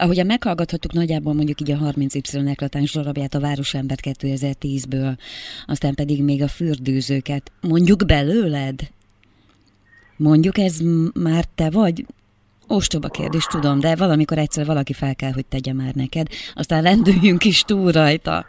Ahogyan 0.00 0.26
meghallgathattuk 0.26 0.92
nagyjából 0.92 1.34
mondjuk 1.34 1.60
így 1.60 1.70
a 1.70 1.76
30Y 1.76 2.48
eklatáns 2.48 2.92
darabját 2.92 3.34
a 3.34 3.40
Városember 3.40 3.96
2010-ből, 4.02 5.18
aztán 5.66 5.94
pedig 5.94 6.24
még 6.24 6.42
a 6.42 6.48
fürdőzőket. 6.48 7.52
Mondjuk 7.60 8.06
belőled? 8.06 8.80
Mondjuk 10.16 10.58
ez 10.58 10.80
már 11.14 11.44
te 11.54 11.70
vagy? 11.70 12.06
Ostoba 12.68 13.08
kérdés, 13.08 13.44
tudom, 13.44 13.80
de 13.80 13.96
valamikor 13.96 14.38
egyszer 14.38 14.66
valaki 14.66 14.92
fel 14.92 15.14
kell, 15.14 15.32
hogy 15.32 15.46
tegye 15.46 15.72
már 15.72 15.94
neked, 15.94 16.26
aztán 16.54 16.82
lendüljünk 16.82 17.44
is 17.44 17.62
túl 17.62 17.92
rajta. 17.92 18.46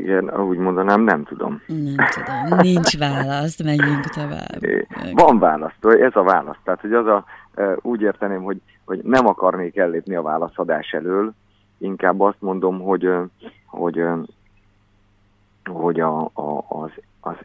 Igen, 0.00 0.28
ahogy 0.28 0.56
mondanám, 0.56 1.02
nem 1.02 1.24
tudom. 1.24 1.62
Nem 1.66 2.06
tudom, 2.14 2.58
nincs 2.60 2.98
válasz, 2.98 3.62
menjünk 3.62 4.04
tovább. 4.04 4.60
Van 5.12 5.38
válasz, 5.38 5.72
ez 5.80 6.12
a 6.14 6.22
válasz. 6.22 6.56
Tehát, 6.64 6.80
hogy 6.80 6.92
az 6.92 7.06
a, 7.06 7.24
úgy 7.80 8.00
érteném, 8.00 8.42
hogy, 8.42 8.60
hogy 8.84 9.00
nem 9.02 9.26
akarnék 9.26 9.76
ellépni 9.76 10.14
a 10.14 10.22
válaszadás 10.22 10.92
elől, 10.92 11.32
inkább 11.78 12.20
azt 12.20 12.40
mondom, 12.40 12.80
hogy, 12.80 13.10
hogy, 13.66 14.04
hogy 15.64 16.00
a, 16.00 16.20
a, 16.20 16.64
az, 16.68 16.90
az, 17.20 17.36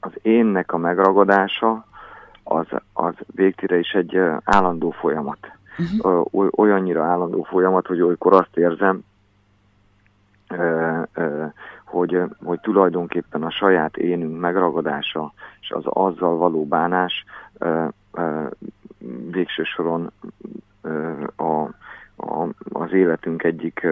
az 0.00 0.12
énnek 0.22 0.72
a 0.72 0.78
megragadása 0.78 1.84
az, 2.42 2.66
az 2.92 3.14
végtére 3.26 3.78
is 3.78 3.90
egy 3.90 4.20
állandó 4.44 4.90
folyamat. 4.90 5.38
Uh-huh. 5.78 6.26
Olyannyira 6.50 7.04
állandó 7.04 7.42
folyamat, 7.42 7.86
hogy 7.86 8.00
olykor 8.00 8.32
azt 8.32 8.56
érzem, 8.56 9.04
hogy, 11.84 12.22
hogy 12.44 12.60
tulajdonképpen 12.60 13.42
a 13.42 13.50
saját 13.50 13.96
énünk 13.96 14.40
megragadása 14.40 15.32
és 15.60 15.70
az 15.70 15.82
azzal 15.84 16.36
való 16.36 16.66
bánás 16.66 17.24
végső 19.30 19.62
soron 19.62 20.12
a, 21.36 21.62
a, 22.16 22.48
az 22.72 22.92
életünk 22.92 23.42
egyik 23.42 23.86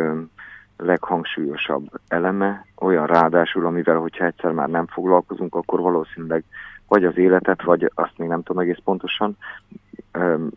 leghangsúlyosabb 0.77 1.91
eleme, 2.09 2.67
olyan 2.79 3.07
ráadásul, 3.07 3.67
amivel, 3.67 3.97
hogyha 3.97 4.25
egyszer 4.25 4.53
már 4.53 4.69
nem 4.69 4.87
foglalkozunk, 4.87 5.55
akkor 5.55 5.81
valószínűleg 5.81 6.45
vagy 6.89 7.05
az 7.05 7.19
életet, 7.19 7.63
vagy 7.63 7.91
azt 7.95 8.19
még 8.19 8.29
nem 8.29 8.43
tudom 8.43 8.63
egész 8.63 8.81
pontosan, 8.85 9.37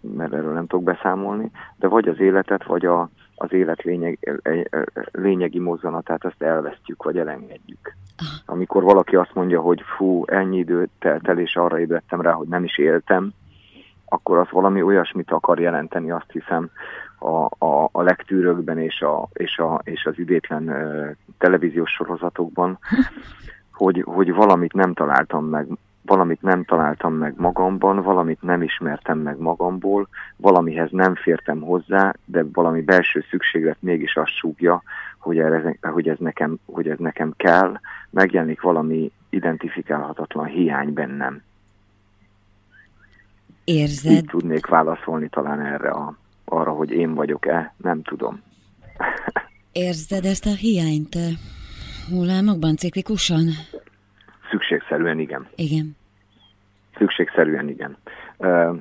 mert 0.02 0.34
erről 0.34 0.54
nem 0.54 0.68
tudok 0.68 0.84
beszámolni, 0.84 1.52
de 1.76 1.88
vagy 1.88 2.08
az 2.08 2.20
életet, 2.20 2.64
vagy 2.64 2.86
a, 2.86 3.10
az 3.36 3.54
élet 3.54 3.82
lényeg, 3.82 4.42
lényegi 5.12 5.60
mozzanatát 5.60 6.26
azt 6.26 6.42
elvesztjük, 6.42 7.04
vagy 7.04 7.18
elengedjük. 7.18 7.96
Amikor 8.46 8.84
valaki 8.84 9.16
azt 9.16 9.34
mondja, 9.34 9.62
hogy 9.62 9.82
fú, 9.98 10.24
ennyi 10.26 10.58
idő 10.58 10.88
telt 11.00 11.28
el, 11.28 11.40
és 11.40 11.56
arra 11.56 11.80
ébredtem 11.80 12.22
rá, 12.22 12.32
hogy 12.32 12.48
nem 12.48 12.64
is 12.64 12.78
éltem, 12.78 13.34
akkor 14.14 14.38
az 14.38 14.48
valami 14.52 14.82
olyasmit 14.82 15.32
akar 15.32 15.60
jelenteni, 15.60 16.12
azt 16.12 16.32
hiszem, 16.32 16.70
a, 17.20 17.66
a, 17.66 17.90
a 17.92 18.02
legtűrökben 18.02 18.78
és, 18.78 19.02
a, 19.02 19.28
és, 19.34 19.58
a, 19.58 19.82
és 19.84 20.06
az 20.06 20.20
idétlen 20.20 20.76
televíziós 21.38 21.92
sorozatokban, 21.92 22.80
hogy, 23.82 24.04
hogy 24.06 24.34
valamit 24.34 24.74
nem 24.74 24.94
találtam 24.94 25.46
meg 25.46 25.68
valamit 26.06 26.42
nem 26.42 26.64
találtam 26.64 27.14
meg 27.14 27.34
magamban, 27.38 28.02
valamit 28.02 28.42
nem 28.42 28.62
ismertem 28.62 29.20
meg 29.20 29.38
magamból, 29.40 30.08
valamihez 30.38 30.92
nem 30.92 31.16
fértem 31.16 31.62
hozzá, 31.62 32.14
de 32.26 32.44
valami 32.54 32.82
belső 32.82 33.26
szükséglet 33.30 33.78
mégis 33.80 34.16
azt 34.16 34.36
súgja, 34.38 34.84
hogy 35.20 35.40
ez, 35.40 35.64
hogy 35.82 36.10
ez, 36.10 36.18
nekem, 36.20 36.58
hogy 36.66 36.90
ez 36.90 36.98
nekem 36.98 37.34
kell, 37.38 37.80
megjelenik 38.10 38.62
valami 38.62 39.12
identifikálhatatlan 39.30 40.46
hiány 40.46 40.94
bennem. 40.94 41.42
Érzed? 43.64 44.12
Így 44.12 44.26
tudnék 44.26 44.66
válaszolni 44.66 45.30
talán 45.30 45.60
erre 45.60 45.90
a, 45.90 46.18
arra, 46.46 46.72
hogy 46.72 46.92
én 46.92 47.14
vagyok-e, 47.14 47.74
nem 47.78 48.02
tudom. 48.02 48.42
Érzed 49.72 50.26
ezt 50.26 50.46
a 50.46 50.56
hiányt 50.56 51.18
hullámokban, 52.10 52.76
ciklikusan? 52.76 53.46
Szükségszerűen 54.50 55.20
igen. 55.20 55.48
Igen. 55.56 55.96
Szükségszerűen 56.98 57.70
igen. 57.70 57.98
Uh, 58.38 58.78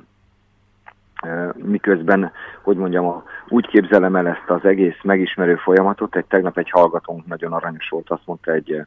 miközben, 1.55 2.31
hogy 2.61 2.77
mondjam, 2.77 3.23
úgy 3.47 3.67
képzelem 3.67 4.15
el 4.15 4.27
ezt 4.27 4.49
az 4.49 4.65
egész 4.65 5.01
megismerő 5.03 5.55
folyamatot, 5.55 6.15
egy 6.15 6.25
tegnap 6.25 6.57
egy 6.57 6.69
hallgatónk 6.69 7.25
nagyon 7.25 7.53
aranyos 7.53 7.89
volt, 7.89 8.09
azt 8.09 8.25
mondta 8.25 8.51
egy 8.51 8.85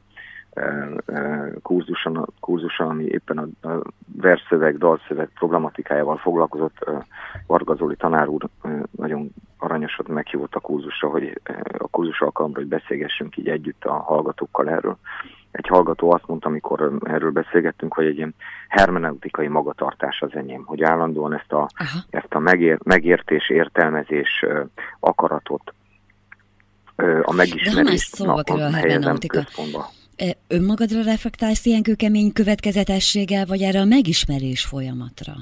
kurzuson, 1.61 2.25
kurzuson 2.39 2.87
ami 2.87 3.03
éppen 3.03 3.37
a, 3.37 3.67
verszöveg, 4.15 4.77
dalszöveg 4.77 5.29
programatikájával 5.35 6.17
foglalkozott. 6.17 6.89
Varga 7.47 7.75
Zoli 7.75 7.95
tanár 7.95 8.27
úr 8.27 8.47
nagyon 8.91 9.29
aranyosat 9.57 10.07
meghívott 10.07 10.55
a 10.55 10.59
kurzusra, 10.59 11.09
hogy 11.09 11.41
a 11.77 11.87
kurzus 11.87 12.21
alkalomra, 12.21 12.59
hogy 12.59 12.69
beszélgessünk 12.69 13.37
így 13.37 13.47
együtt 13.47 13.85
a 13.85 13.93
hallgatókkal 13.93 14.69
erről 14.69 14.97
egy 15.57 15.67
hallgató 15.67 16.11
azt 16.11 16.27
mondta, 16.27 16.47
amikor 16.47 16.91
erről 17.03 17.31
beszélgettünk, 17.31 17.93
hogy 17.93 18.05
egy 18.05 18.17
ilyen 18.17 18.35
hermeneutikai 18.67 19.47
magatartás 19.47 20.21
az 20.21 20.29
enyém, 20.33 20.63
hogy 20.65 20.83
állandóan 20.83 21.33
ezt 21.33 21.51
a, 21.51 21.69
ezt 22.09 22.33
a 22.33 22.39
megér, 22.39 22.77
megértés, 22.83 23.49
értelmezés, 23.49 24.45
akaratot, 24.99 25.73
a 27.21 27.33
megismerést 27.33 28.23
napon 28.23 28.73
helyezem 28.73 29.17
központba. 29.27 29.85
Önmagadra 30.47 31.01
reflektálsz 31.03 31.65
ilyen 31.65 31.81
kőkemény 31.81 32.33
következetességgel, 32.33 33.45
vagy 33.45 33.61
erre 33.61 33.79
a 33.79 33.85
megismerés 33.85 34.65
folyamatra? 34.65 35.33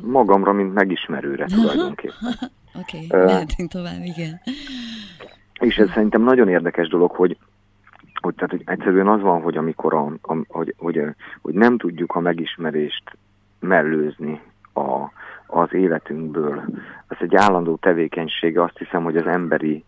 Magamra, 0.00 0.52
mint 0.52 0.74
megismerőre 0.74 1.46
tulajdonképpen. 1.46 2.34
Oké, 2.80 3.06
okay, 3.06 3.24
mehetünk 3.24 3.70
tovább, 3.70 4.02
igen. 4.04 4.40
És 5.60 5.76
ez 5.76 5.90
szerintem 5.90 6.22
nagyon 6.22 6.48
érdekes 6.48 6.88
dolog, 6.88 7.10
hogy, 7.10 7.36
hogy, 8.20 8.34
tehát, 8.34 8.50
hogy 8.50 8.62
egyszerűen 8.64 9.08
az 9.08 9.20
van, 9.20 9.42
hogy 9.42 9.56
amikor 9.56 9.94
a, 9.94 10.12
a, 10.22 10.36
hogy, 10.48 10.74
hogy, 10.78 11.00
hogy 11.42 11.54
nem 11.54 11.78
tudjuk 11.78 12.14
a 12.14 12.20
megismerést 12.20 13.16
mellőzni 13.58 14.40
a, 14.74 15.10
az 15.46 15.74
életünkből. 15.74 16.64
Ez 17.08 17.16
egy 17.20 17.34
állandó 17.34 17.76
tevékenysége, 17.76 18.62
azt 18.62 18.78
hiszem, 18.78 19.04
hogy 19.04 19.16
az 19.16 19.26
emberi 19.26 19.84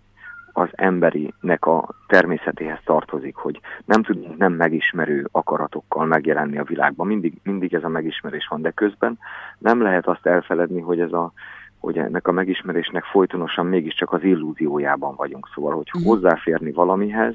az 0.56 0.68
emberinek 0.72 1.66
a 1.66 1.88
természetéhez 2.06 2.78
tartozik, 2.84 3.34
hogy 3.34 3.60
nem 3.84 4.02
tudunk 4.02 4.36
nem 4.36 4.52
megismerő 4.52 5.28
akaratokkal 5.32 6.06
megjelenni 6.06 6.58
a 6.58 6.64
világban. 6.64 7.06
Mindig, 7.06 7.34
mindig 7.42 7.74
ez 7.74 7.84
a 7.84 7.88
megismerés 7.88 8.46
van, 8.50 8.62
de 8.62 8.70
közben 8.70 9.18
nem 9.58 9.82
lehet 9.82 10.06
azt 10.06 10.26
elfeledni, 10.26 10.80
hogy 10.80 11.00
ez 11.00 11.12
a, 11.12 11.32
hogy 11.78 11.98
ennek 11.98 12.28
a 12.28 12.32
megismerésnek 12.32 13.04
folytonosan 13.04 13.66
mégiscsak 13.66 14.12
az 14.12 14.22
illúziójában 14.22 15.14
vagyunk. 15.16 15.48
Szóval, 15.54 15.74
hogy 15.74 15.90
mhm. 15.92 16.04
hozzáférni 16.04 16.72
valamihez, 16.72 17.34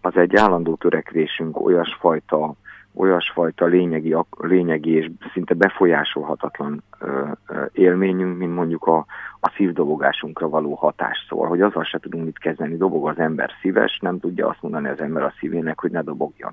az 0.00 0.16
egy 0.16 0.36
állandó 0.36 0.74
törekvésünk 0.74 1.60
olyasfajta, 1.60 2.54
olyasfajta 2.94 3.64
lényegi, 3.64 4.16
lényegi 4.38 4.90
és 4.90 5.10
szinte 5.32 5.54
befolyásolhatatlan 5.54 6.82
élményünk, 7.72 8.38
mint 8.38 8.54
mondjuk 8.54 8.84
a, 8.86 9.06
a 9.40 9.52
szívdobogásunkra 9.56 10.48
való 10.48 10.74
hatás. 10.74 11.26
Szóval, 11.28 11.48
hogy 11.48 11.60
azzal 11.60 11.84
se 11.84 11.98
tudunk 11.98 12.24
mit 12.24 12.38
kezdeni, 12.38 12.76
dobog 12.76 13.08
az 13.08 13.18
ember 13.18 13.50
szíves, 13.60 13.98
nem 14.02 14.18
tudja 14.20 14.48
azt 14.48 14.62
mondani 14.62 14.88
az 14.88 15.00
ember 15.00 15.22
a 15.22 15.34
szívének, 15.38 15.80
hogy 15.80 15.90
ne 15.90 16.02
dobogjon. 16.02 16.52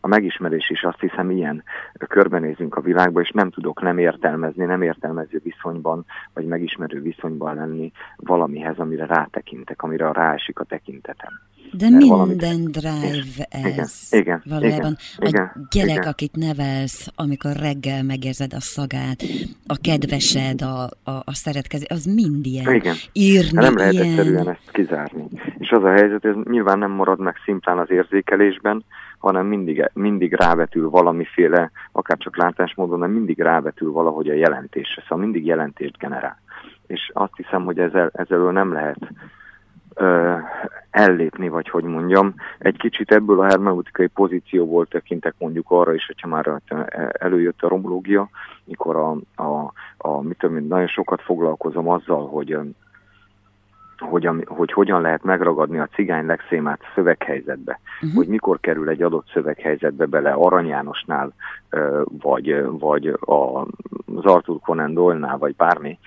A 0.00 0.08
megismerés 0.08 0.70
is 0.70 0.82
azt 0.82 1.00
hiszem 1.00 1.30
ilyen, 1.30 1.62
körbenézünk 2.08 2.76
a 2.76 2.80
világba, 2.80 3.20
és 3.20 3.30
nem 3.30 3.50
tudok 3.50 3.82
nem 3.82 3.98
értelmezni, 3.98 4.64
nem 4.64 4.82
értelmező 4.82 5.40
viszonyban, 5.44 6.04
vagy 6.34 6.44
megismerő 6.46 7.00
viszonyban 7.00 7.54
lenni 7.54 7.92
valamihez, 8.16 8.78
amire 8.78 9.06
rátekintek, 9.06 9.82
amire 9.82 10.12
ráesik 10.12 10.58
a 10.58 10.64
tekintetem. 10.64 11.40
De 11.72 11.88
Mert 11.90 12.02
minden 12.04 12.18
valamit- 12.18 12.70
drive 12.70 13.48
Igen, 13.58 13.78
ez. 13.78 14.08
igen, 14.10 14.42
Valójában 14.44 14.96
igen, 15.18 15.28
igen, 15.32 15.44
a 15.54 15.66
gyerek, 15.70 15.90
igen. 15.96 16.08
akit 16.08 16.36
nevelsz, 16.36 17.08
amikor 17.14 17.56
reggel 17.56 18.02
megérzed 18.02 18.52
a 18.52 18.60
szagát, 18.60 19.22
a 19.72 19.76
kedvesed, 19.82 20.62
a, 20.62 20.82
a, 21.10 21.16
a 21.24 21.34
szeretkező, 21.34 21.84
az 21.88 22.04
mind 22.04 22.46
ilyen. 22.46 22.74
Igen. 22.74 22.94
Írni 23.12 23.62
Nem 23.62 23.76
lehet 23.76 23.92
ilyen. 23.92 24.06
egyszerűen 24.06 24.48
ezt 24.48 24.70
kizárni. 24.72 25.24
És 25.58 25.70
az 25.70 25.84
a 25.84 25.90
helyzet, 25.90 26.24
ez 26.24 26.34
nyilván 26.44 26.78
nem 26.78 26.90
marad 26.90 27.18
meg 27.18 27.34
szimplán 27.44 27.78
az 27.78 27.90
érzékelésben, 27.90 28.84
hanem 29.18 29.46
mindig, 29.46 29.90
mindig 29.92 30.32
rávetül 30.32 30.90
valamiféle, 30.90 31.70
akár 31.92 32.16
csak 32.18 32.36
látásmódon, 32.36 33.00
de 33.00 33.06
mindig 33.06 33.38
rávetül 33.38 33.92
valahogy 33.92 34.28
a 34.28 34.34
jelentésre. 34.34 35.02
Szóval 35.02 35.24
mindig 35.24 35.46
jelentést 35.46 35.98
generál. 35.98 36.40
És 36.86 37.10
azt 37.12 37.36
hiszem, 37.36 37.64
hogy 37.64 37.78
ezzel, 37.78 38.10
ezzel 38.14 38.38
nem 38.38 38.72
lehet 38.72 38.98
ö, 39.94 40.34
ellépni, 40.90 41.48
vagy 41.48 41.68
hogy 41.68 41.84
mondjam. 41.84 42.34
Egy 42.58 42.76
kicsit 42.76 43.12
ebből 43.12 43.40
a 43.40 43.44
hermeneutikai 43.44 44.06
pozícióból 44.06 44.86
tekintek 44.86 45.34
mondjuk 45.38 45.70
arra 45.70 45.94
is, 45.94 46.06
hogyha 46.06 46.28
már 46.28 46.60
előjött 47.12 47.62
a 47.62 47.68
romológia, 47.68 48.28
mikor 48.64 48.96
a, 48.96 49.10
a, 49.42 49.72
a 49.96 50.22
mit 50.22 50.38
tudom, 50.38 50.66
nagyon 50.66 50.86
sokat 50.86 51.22
foglalkozom 51.22 51.88
azzal, 51.88 52.28
hogy 52.28 52.58
hogy, 54.02 54.28
hogy 54.46 54.72
hogyan 54.72 55.00
lehet 55.00 55.22
megragadni 55.22 55.78
a 55.78 55.88
cigány 55.94 56.26
legszémát 56.26 56.80
szöveghelyzetbe. 56.94 57.80
Uh-huh. 57.94 58.16
Hogy 58.16 58.26
mikor 58.26 58.60
kerül 58.60 58.88
egy 58.88 59.02
adott 59.02 59.28
szöveghelyzetbe 59.32 60.06
bele 60.06 60.32
Arany 60.32 60.66
Jánosnál, 60.66 61.32
vagy, 62.04 62.64
vagy 62.70 63.06
az 63.20 64.24
Arthur 64.24 64.60
Conan 64.60 64.94
Doyle-nál, 64.94 65.38
vagy 65.38 65.56
bármi, 65.56 65.98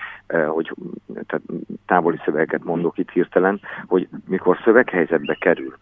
hogy 0.47 0.73
tehát 1.13 1.43
távoli 1.85 2.19
szövegeket 2.26 2.63
mondok 2.63 2.97
itt 2.97 3.09
hirtelen, 3.09 3.61
hogy 3.88 4.07
mikor 4.27 4.57
szöveghelyzetbe 4.63 5.34
kerül 5.34 5.73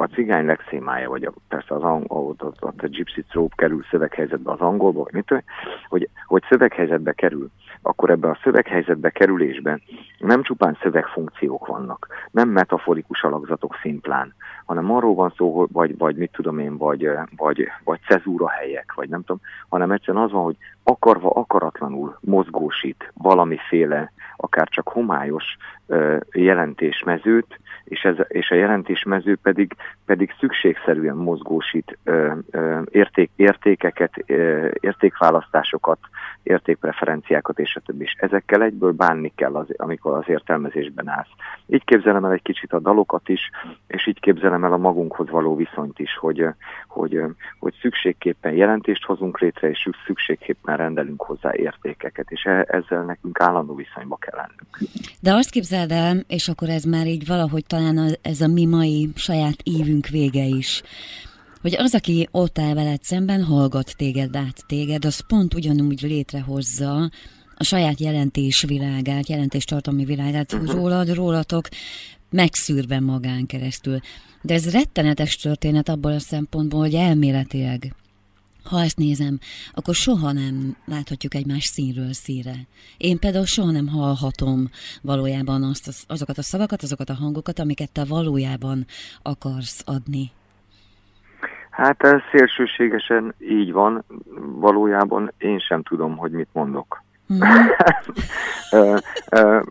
a 0.00 0.04
cigány 0.04 0.44
legszémája, 0.44 1.08
vagy 1.08 1.24
a, 1.24 1.32
persze 1.48 1.74
az 1.74 1.82
angol, 1.82 2.36
ott, 2.38 2.62
ott, 2.62 2.82
a 2.82 2.86
Gypsy 2.86 3.22
Trope 3.22 3.54
kerül 3.56 3.84
szöveghelyzetbe 3.90 4.50
az 4.52 4.60
angolba, 4.60 5.02
vagy 5.02 5.12
mit, 5.12 5.44
hogy, 5.88 6.08
hogy 6.26 6.42
szöveghelyzetbe 6.48 7.12
kerül, 7.12 7.50
akkor 7.82 8.10
ebben 8.10 8.30
a 8.30 8.38
szöveghelyzetbe 8.42 9.10
kerülésben 9.10 9.82
nem 10.18 10.42
csupán 10.42 10.78
szövegfunkciók 10.82 11.66
vannak, 11.66 12.06
nem 12.30 12.48
metaforikus 12.48 13.22
alakzatok 13.22 13.78
szimplán, 13.82 14.34
hanem 14.64 14.90
arról 14.90 15.14
van 15.14 15.32
szó, 15.36 15.66
vagy, 15.72 15.98
vagy 15.98 16.16
mit 16.16 16.32
tudom 16.32 16.58
én, 16.58 16.76
vagy, 16.76 17.08
vagy, 17.36 17.68
vagy 17.84 18.00
cezúra 18.08 18.48
helyek, 18.48 18.92
vagy 18.94 19.08
nem 19.08 19.20
tudom, 19.20 19.40
hanem 19.68 19.90
egyszerűen 19.90 20.24
az 20.24 20.30
van, 20.30 20.42
hogy 20.42 20.56
akarva 20.82 21.30
akaratlanul 21.30 22.18
mozgósít 22.20 23.12
valamiféle, 23.14 24.12
akár 24.36 24.68
csak 24.68 24.88
homályos 24.88 25.56
jelentésmezőt, 26.32 27.60
és, 27.84 28.00
ez, 28.00 28.16
és 28.28 28.50
a 28.50 28.54
jelentésmező 28.54 29.36
pedig, 29.42 29.76
pedig 30.06 30.34
szükségszerűen 30.38 31.16
mozgósít 31.16 31.98
ö, 32.04 32.32
ö, 32.50 32.80
érték, 32.90 33.30
értékeket, 33.36 34.12
ö, 34.26 34.68
értékválasztásokat, 34.80 35.98
értékpreferenciákat 36.42 37.58
és 37.58 37.69
a 37.74 37.80
többi. 37.80 38.04
És 38.04 38.16
ezekkel 38.18 38.62
egyből 38.62 38.92
bánni 38.92 39.32
kell, 39.34 39.54
az, 39.54 39.66
amikor 39.76 40.16
az 40.16 40.24
értelmezésben 40.26 41.08
állsz. 41.08 41.28
Így 41.66 41.84
képzelem 41.84 42.24
el 42.24 42.32
egy 42.32 42.42
kicsit 42.42 42.72
a 42.72 42.80
dalokat 42.80 43.28
is, 43.28 43.50
és 43.86 44.06
így 44.06 44.20
képzelem 44.20 44.64
el 44.64 44.72
a 44.72 44.76
magunkhoz 44.76 45.30
való 45.30 45.56
viszonyt 45.56 45.98
is, 45.98 46.16
hogy, 46.16 46.46
hogy, 46.88 47.20
hogy 47.58 47.74
szükségképpen 47.80 48.52
jelentést 48.52 49.04
hozunk 49.04 49.38
létre, 49.38 49.70
és 49.70 49.88
szükségképpen 50.06 50.76
rendelünk 50.76 51.22
hozzá 51.22 51.50
értékeket, 51.54 52.30
és 52.30 52.44
e, 52.44 52.64
ezzel 52.68 53.04
nekünk 53.04 53.40
állandó 53.40 53.74
viszonyba 53.74 54.16
kell 54.16 54.36
lennünk. 54.36 54.92
De 55.20 55.34
azt 55.34 55.50
képzeld 55.50 55.90
el, 55.90 56.16
és 56.28 56.48
akkor 56.48 56.68
ez 56.68 56.84
már 56.84 57.06
így 57.06 57.26
valahogy 57.26 57.66
talán 57.66 57.98
ez 58.22 58.40
a 58.40 58.48
mi 58.48 58.66
mai 58.66 59.08
saját 59.14 59.56
ívünk 59.64 60.06
vége 60.06 60.44
is, 60.44 60.82
hogy 61.60 61.74
az, 61.76 61.94
aki 61.94 62.28
ott 62.30 62.58
áll 62.58 62.74
veled 62.74 63.02
szemben, 63.02 63.42
hallgat 63.42 63.96
téged, 63.96 64.36
át 64.36 64.66
téged, 64.66 65.04
az 65.04 65.26
pont 65.26 65.54
ugyanúgy 65.54 66.00
létrehozza 66.02 67.10
a 67.60 67.64
saját 67.64 68.00
jelentésvilágát, 68.00 69.28
jelentéstartalmi 69.28 70.04
világát 70.04 70.52
uh-huh. 70.52 70.72
rólad, 70.72 71.14
rólatok, 71.14 71.64
megszűrve 72.30 73.00
magán 73.00 73.46
keresztül. 73.46 73.98
De 74.42 74.54
ez 74.54 74.72
rettenetes 74.72 75.36
történet 75.36 75.88
abból 75.88 76.12
a 76.12 76.18
szempontból, 76.18 76.80
hogy 76.80 76.94
elméletileg, 76.94 77.94
ha 78.64 78.80
ezt 78.80 78.96
nézem, 78.96 79.38
akkor 79.72 79.94
soha 79.94 80.32
nem 80.32 80.76
láthatjuk 80.84 81.34
egymás 81.34 81.64
színről 81.64 82.12
színre. 82.12 82.54
Én 82.96 83.18
például 83.18 83.44
soha 83.44 83.70
nem 83.70 83.88
hallhatom 83.88 84.68
valójában 85.02 85.62
azt, 85.62 86.06
azokat 86.08 86.38
a 86.38 86.42
szavakat, 86.42 86.82
azokat 86.82 87.08
a 87.08 87.14
hangokat, 87.14 87.58
amiket 87.58 87.92
te 87.92 88.04
valójában 88.04 88.84
akarsz 89.22 89.82
adni. 89.86 90.30
Hát 91.70 92.02
ez 92.02 92.20
szélsőségesen 92.32 93.34
így 93.38 93.72
van, 93.72 94.04
valójában 94.60 95.32
én 95.38 95.58
sem 95.58 95.82
tudom, 95.82 96.16
hogy 96.16 96.30
mit 96.30 96.48
mondok. 96.52 97.02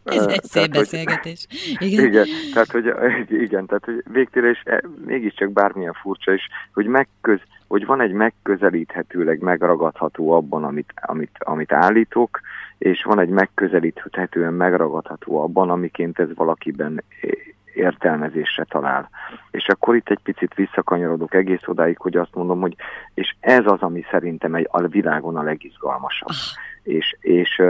Ez 0.04 0.26
egy 0.26 0.44
szép 0.44 0.72
beszélgetés. 0.72 1.48
Igen. 1.80 2.06
igen, 2.06 2.26
tehát 2.54 2.72
hogy, 2.72 2.86
igen, 3.30 3.66
tehát 3.66 3.86
hogy 3.86 4.04
végtére 4.12 4.50
is 4.50 4.62
e, 4.66 4.82
mégiscsak 5.06 5.52
bármilyen 5.52 5.94
furcsa 5.94 6.34
is, 6.34 6.48
hogy, 6.74 6.86
megköz, 6.86 7.40
hogy 7.68 7.86
van 7.86 8.02
egy 8.02 8.12
megközelíthetőleg 8.12 9.42
megragadható 9.42 10.32
abban, 10.32 10.64
amit, 10.64 10.94
amit, 10.96 11.36
amit 11.40 11.72
állítok, 11.72 12.40
és 12.78 13.04
van 13.04 13.20
egy 13.20 13.30
megközelíthetően 13.30 14.54
megragadható 14.54 15.42
abban, 15.42 15.70
amiként 15.70 16.20
ez 16.20 16.36
valakiben 16.36 17.04
értelmezésre 17.74 18.64
talál. 18.64 19.10
És 19.52 19.68
akkor 19.68 19.96
itt 19.96 20.10
egy 20.10 20.20
picit 20.24 20.54
visszakanyarodok 20.54 21.34
egész 21.34 21.68
odáig, 21.68 21.98
hogy 21.98 22.18
azt 22.18 22.36
mondom, 22.36 22.60
hogy 22.60 22.76
és 23.14 23.36
ez 23.40 23.66
az, 23.66 23.82
ami 23.82 24.06
szerintem 24.12 24.56
egy, 24.56 24.68
a 24.72 24.88
világon 24.88 25.38
a 25.38 25.44
legizgalmasabb. 25.44 26.36
És, 26.84 27.18
és, 27.20 27.62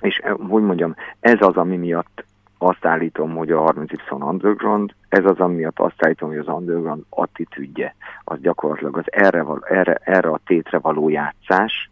és 0.00 0.20
hogy 0.48 0.62
mondjam, 0.62 0.94
ez 1.20 1.38
az, 1.40 1.56
ami 1.56 1.76
miatt 1.76 2.24
azt 2.58 2.84
állítom, 2.84 3.34
hogy 3.34 3.50
a 3.50 3.72
30Y 3.72 4.22
Underground, 4.22 4.94
ez 5.08 5.24
az, 5.24 5.38
ami 5.38 5.54
miatt 5.54 5.78
azt 5.78 6.04
állítom, 6.04 6.28
hogy 6.28 6.38
az 6.38 6.48
Underground 6.48 7.02
attitűdje, 7.08 7.94
az 8.24 8.40
gyakorlatilag 8.40 8.96
az 8.96 9.04
erre, 9.06 9.44
erre, 9.62 9.94
erre 9.94 10.28
a 10.28 10.40
tétre 10.46 10.78
való 10.78 11.08
játszás, 11.08 11.90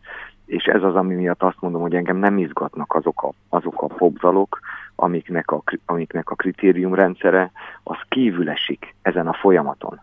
és 0.51 0.65
ez 0.65 0.83
az, 0.83 0.95
ami 0.95 1.15
miatt 1.15 1.43
azt 1.43 1.61
mondom, 1.61 1.81
hogy 1.81 1.95
engem 1.95 2.17
nem 2.17 2.39
izgatnak 2.39 2.95
azok 2.95 3.23
a, 3.23 3.33
azok 3.49 3.83
a 3.83 3.87
popzalok, 3.87 4.61
amiknek 4.95 5.51
a, 5.51 5.63
amiknek 5.87 6.31
a 6.31 6.35
kritériumrendszere, 6.35 7.53
az 7.83 7.97
kívül 8.09 8.51
esik 8.51 8.95
ezen 9.03 9.27
a 9.27 9.33
folyamaton. 9.33 10.01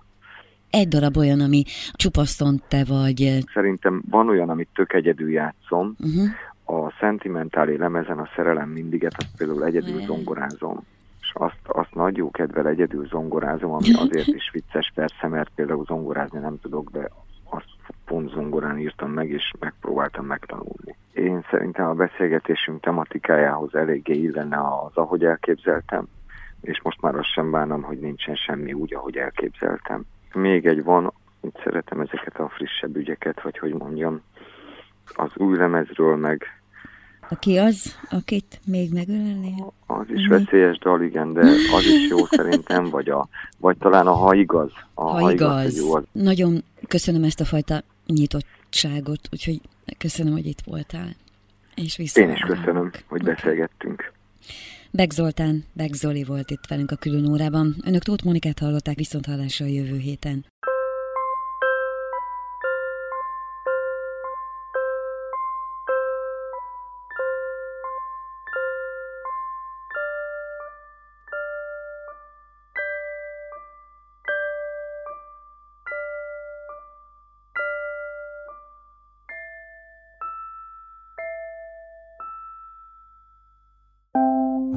Egy 0.70 0.88
darab 0.88 1.18
olyan, 1.18 1.40
ami 1.40 1.64
csupaszton 1.94 2.62
te 2.68 2.84
vagy. 2.88 3.40
Szerintem 3.54 4.02
van 4.10 4.30
olyan, 4.30 4.50
amit 4.50 4.68
tök 4.74 4.94
egyedül 4.94 5.32
játszom. 5.32 5.96
Uh-huh. 6.00 6.86
A 6.86 6.94
szentimentáli 7.00 7.78
lemezen 7.78 8.20
a 8.20 8.30
szerelem 8.36 8.70
mindiget, 8.70 9.16
azt 9.18 9.38
például 9.38 9.66
egyedül 9.66 10.02
zongorázom. 10.02 10.84
És 11.22 11.32
azt, 11.34 11.60
azt 11.64 11.94
nagy 11.94 12.18
jó 12.18 12.32
kedvel 12.32 12.68
egyedül 12.68 13.08
zongorázom, 13.08 13.72
ami 13.72 13.94
azért 14.04 14.28
is 14.28 14.50
vicces 14.54 14.92
persze, 14.96 15.28
mert 15.28 15.52
például 15.56 15.86
zongorázni 15.86 16.40
nem 16.40 16.60
tudok, 16.62 16.92
de 16.92 17.10
pont 18.08 18.30
zongorán 18.30 18.80
írtam 18.80 19.12
meg, 19.12 19.30
és 19.30 19.52
megpróbáltam 19.60 20.26
megtanulni. 20.26 20.96
Én 21.14 21.46
szerintem 21.52 21.88
a 21.88 21.94
beszélgetésünk 21.94 22.82
tematikájához 22.82 23.76
eléggé 23.76 24.14
illene 24.14 24.58
az, 24.58 24.92
ahogy 24.94 25.24
elképzeltem, 25.24 26.08
és 26.62 26.82
most 26.84 27.02
már 27.02 27.16
azt 27.16 27.34
sem 27.34 27.52
bánom, 27.52 27.82
hogy 27.82 28.00
nincsen 28.00 28.36
semmi 28.36 28.74
úgy, 28.74 28.94
ahogy 28.94 29.18
elképzeltem. 29.18 30.06
Még 30.34 30.66
egy 30.66 30.84
van, 30.84 31.14
itt 31.42 31.60
szeretem 31.64 32.00
ezeket 32.00 32.40
a 32.40 32.50
frissebb 32.50 32.96
ügyeket, 32.96 33.42
vagy 33.42 33.58
hogy 33.58 33.74
mondjam, 33.74 34.22
az 35.16 35.32
új 35.36 35.58
lemezről 35.58 36.16
meg 36.16 36.44
Aki 37.30 37.58
az, 37.58 37.98
akit 38.10 38.60
még 38.66 38.94
megölelnél? 38.94 39.74
Az 39.86 40.06
is 40.10 40.28
veszélyes 40.28 40.78
dal, 40.78 41.02
igen, 41.02 41.34
de 41.34 41.42
az 41.76 41.86
is 41.86 42.10
jó 42.10 42.26
szerintem, 42.38 42.90
vagy, 42.90 43.10
a, 43.10 43.28
vagy 43.58 43.78
talán 43.78 44.08
a 44.08 44.12
Ha 44.12 44.34
igaz. 44.34 44.72
A 44.94 45.02
Ha, 45.02 45.10
ha 45.10 45.32
igaz. 45.32 45.62
igaz 45.62 45.78
jó, 45.78 45.96
az... 45.96 46.04
Nagyon 46.12 46.64
köszönöm 46.88 47.24
ezt 47.24 47.40
a 47.40 47.46
fajta 47.46 47.84
nyitottságot, 48.08 49.30
úgyhogy 49.32 49.62
köszönöm, 49.98 50.34
hogy 50.34 50.46
itt 50.46 50.62
voltál. 50.66 51.16
És 51.76 51.98
Én 51.98 52.30
is 52.30 52.40
köszönöm, 52.40 52.92
hogy 53.08 53.24
beszélgettünk. 53.24 54.14
Beg 54.92 55.12
Zoltán, 55.12 55.64
Beg 55.74 55.94
Zoli 55.94 56.24
volt 56.24 56.52
itt 56.52 56.66
velünk 56.68 56.92
a 56.92 56.96
külön 56.96 57.26
órában. 57.26 57.76
Önök 57.86 58.04
Tóth 58.04 58.24
Monikát 58.24 58.60
hallották 58.60 58.96
viszont 58.96 59.26
hallásra 59.26 59.66
a 59.66 59.70
jövő 59.70 59.98
héten. 59.98 60.46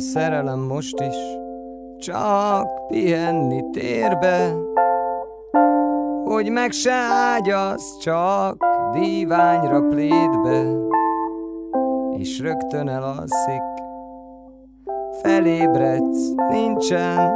A 0.00 0.02
szerelem 0.02 0.58
most 0.58 1.00
is 1.00 1.16
csak 1.98 2.86
pihenni 2.86 3.64
térbe, 3.70 4.54
hogy 6.24 6.50
meg 6.50 6.70
se 6.70 6.92
ágyasz, 7.32 7.98
csak 7.98 8.64
díványra 8.92 9.80
plédbe, 9.80 10.64
és 12.18 12.38
rögtön 12.38 12.88
elalszik. 12.88 13.62
Felébredsz, 15.22 16.32
nincsen, 16.50 17.32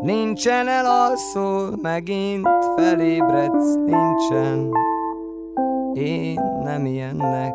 nincsen 0.00 0.68
elalszol, 0.68 1.78
megint 1.82 2.48
felébredsz, 2.76 3.74
nincsen. 3.74 4.70
Én 5.92 6.40
nem 6.64 6.86
ilyennek 6.86 7.54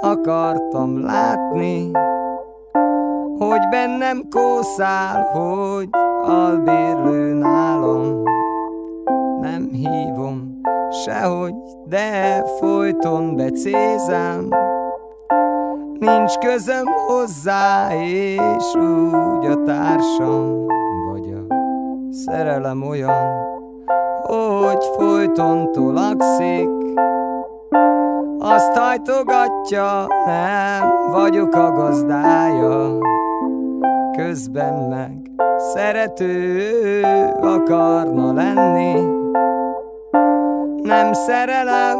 akartam 0.00 1.02
látni, 1.02 1.90
hogy 3.38 3.68
bennem 3.70 4.22
kószál, 4.30 5.22
hogy 5.22 5.88
albérlő 6.22 7.32
nálam. 7.32 8.22
Nem 9.40 9.68
hívom 9.72 10.60
sehogy, 11.04 11.54
de 11.88 12.42
folyton 12.58 13.36
becézem. 13.36 14.48
Nincs 15.98 16.34
közöm 16.34 16.84
hozzá, 17.06 17.94
és 17.94 18.74
úgy 18.74 19.46
a 19.46 19.62
társam, 19.64 20.66
vagy 21.10 21.32
a 21.32 21.54
szerelem 22.10 22.82
olyan, 22.88 23.46
hogy 24.22 24.84
folyton 24.96 25.72
tolakszik. 25.72 26.68
Azt 28.38 28.76
hajtogatja, 28.76 30.06
nem 30.26 30.88
vagyok 31.12 31.54
a 31.54 31.72
gazdája 31.72 32.98
közben 34.18 34.74
meg 34.74 35.30
szerető 35.74 37.02
akarna 37.40 38.32
lenni. 38.32 39.00
Nem 40.82 41.12
szerelem, 41.12 41.98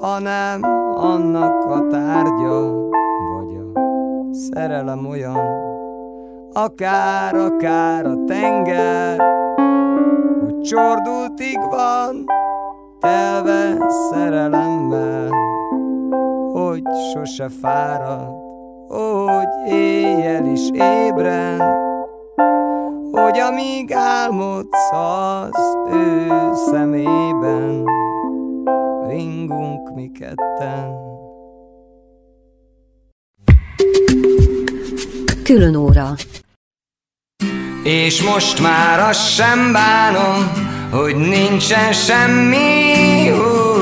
hanem 0.00 0.62
annak 0.94 1.64
a 1.64 1.86
tárgya, 1.86 2.88
vagy 3.34 3.56
a 3.56 3.80
szerelem 4.32 5.06
olyan, 5.06 5.46
akár, 6.52 7.34
akár 7.34 8.06
a 8.06 8.24
tenger, 8.26 9.22
hogy 10.44 10.60
csordultig 10.60 11.58
van, 11.70 12.24
telve 13.00 13.76
szerelemmel, 14.10 15.28
hogy 16.52 16.82
sose 17.12 17.48
fárad 17.48 18.43
hogy 18.94 19.72
éjjel 19.72 20.46
is 20.46 20.60
ébren, 20.72 21.60
hogy 23.12 23.38
amíg 23.38 23.92
álmodsz 23.92 24.90
az 24.90 25.76
ő 25.92 26.28
szemében, 26.70 27.84
ringunk 29.08 29.94
mi 29.94 30.10
ketten. 30.18 31.02
Külön 35.42 35.76
óra. 35.76 36.14
És 37.84 38.22
most 38.22 38.62
már 38.62 39.08
azt 39.08 39.28
sem 39.34 39.72
bánom, 39.72 40.52
hogy 40.90 41.16
nincsen 41.16 41.92
semmi 41.92 43.30
úgy, 43.30 43.73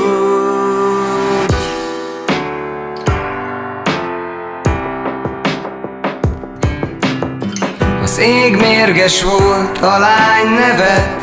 Az 8.13 8.19
ég 8.19 8.55
mérges 8.55 9.23
volt, 9.23 9.77
a 9.77 9.97
lány 9.99 10.49
nevet. 10.49 11.21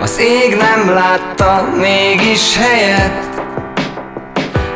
Az 0.00 0.18
ég 0.18 0.56
nem 0.56 0.94
látta 0.94 1.68
mégis 1.76 2.56
helyet. 2.56 3.40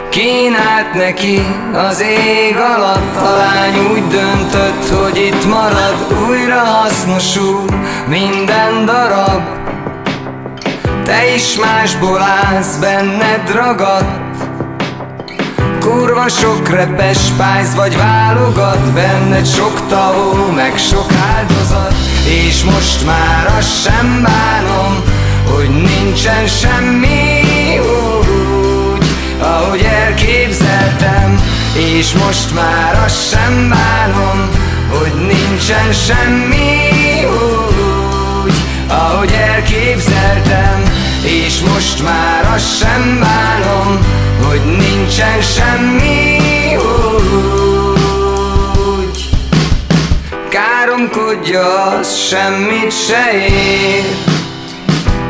Kínált 0.09 0.94
neki 0.94 1.47
az 1.73 2.01
ég 2.01 2.57
alatt. 2.57 3.17
A 3.17 3.36
lány 3.36 3.91
úgy 3.93 4.07
döntött, 4.07 4.89
hogy 5.02 5.17
itt 5.17 5.44
marad 5.44 6.28
Újra 6.28 6.59
hasznosul 6.59 7.65
minden 8.07 8.84
darab. 8.84 9.43
Te 11.05 11.34
is 11.34 11.57
másból 11.57 12.20
állsz, 12.20 12.76
benned 12.76 13.52
ragadt 13.55 14.24
Kurva 15.84 16.28
sok 16.28 16.68
repes 16.68 17.18
pályz 17.36 17.74
vagy 17.74 17.96
válogat 17.96 18.92
Benned 18.92 19.46
sok 19.46 19.86
tavó, 19.88 20.50
meg 20.54 20.76
sok 20.76 21.12
áldozat. 21.36 21.94
És 22.26 22.64
most 22.64 23.06
már 23.06 23.54
azt 23.58 23.82
sem 23.82 24.22
bánom 24.22 25.02
Hogy 25.46 25.70
nincsen 25.70 26.46
semmi 26.46 27.40
úgy 27.78 29.06
Ahogy 29.40 29.82
elképzeltem. 29.82 31.40
És 31.74 32.12
most 32.12 32.54
már 32.54 33.02
azt 33.04 33.28
sem 33.30 33.68
bánom 33.68 34.48
Hogy 34.90 35.12
nincsen 35.26 35.92
semmi 35.92 37.24
úgy 37.24 38.54
Ahogy 38.88 39.32
elképzeltem 39.32 40.83
És 41.25 41.61
most 41.61 42.03
már 42.03 42.53
azt 42.55 42.78
sem 42.78 43.19
bánom 43.20 44.15
hogy 44.55 44.77
nincsen 44.77 45.41
semmi 45.41 46.39
úgy. 46.77 48.05
Káromkodja, 50.49 51.86
az 51.86 52.17
semmit 52.17 52.93
se 53.07 53.33
ér. 53.33 54.05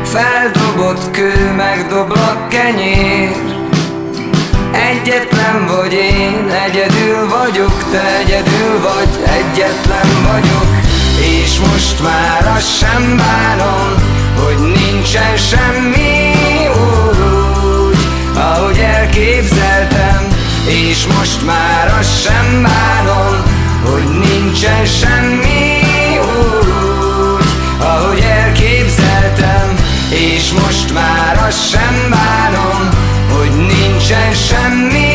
Feldobott 0.03 1.11
kő, 1.11 1.53
megdoblak 1.55 2.49
kenyér. 2.49 3.31
Egyetlen 4.71 5.65
vagy 5.67 5.93
én, 5.93 6.49
egyedül 6.67 7.29
vagyok, 7.29 7.83
te 7.91 8.17
egyedül 8.17 8.81
vagy, 8.81 9.09
egyetlen 9.23 10.23
vagyok. 10.31 10.75
És 11.43 11.59
most 11.59 12.03
már 12.03 12.53
azt 12.55 12.77
sem 12.77 13.17
bánom, 13.17 14.14
hogy 14.35 14.57
nincsen 14.59 15.37
semmi 15.37 16.33
ahogy 18.35 18.77
elképzeltem 18.77 20.27
És 20.67 21.07
most 21.07 21.45
már 21.45 21.93
azt 21.99 22.21
sem 22.21 22.61
bánom, 22.63 23.43
hogy 23.83 24.19
nincsen 24.19 24.85
semmi 24.85 25.79
úgy 26.19 27.45
Ahogy 27.79 28.19
elképzeltem, 28.19 29.75
és 30.09 30.51
most 30.51 30.93
már 30.93 31.43
azt 31.47 31.69
sem 31.69 32.09
bánom, 32.09 32.89
hogy 33.29 33.51
nincsen 33.51 34.33
semmi 34.33 35.14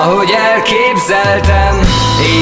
ahogy 0.00 0.30
elképzeltem 0.54 1.80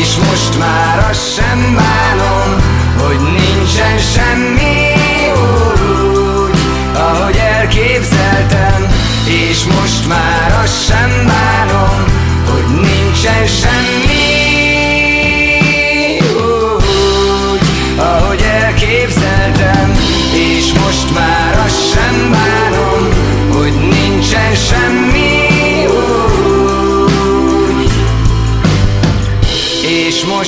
És 0.00 0.16
most 0.16 0.58
már 0.58 1.06
azt 1.10 1.34
sem 1.34 1.74
bánom 1.74 2.62
Hogy 2.98 3.20
nincsen 3.20 3.98
semmi 3.98 4.92
úgy 5.32 6.58
Ahogy 6.94 7.36
elképzeltem 7.36 8.86
És 9.24 9.64
most 9.64 10.08
már 10.08 10.60
azt 10.62 10.86
sem 10.86 11.26
bánom 11.26 12.04
Hogy 12.46 12.80
nincsen 12.80 13.46
semmi 13.46 14.37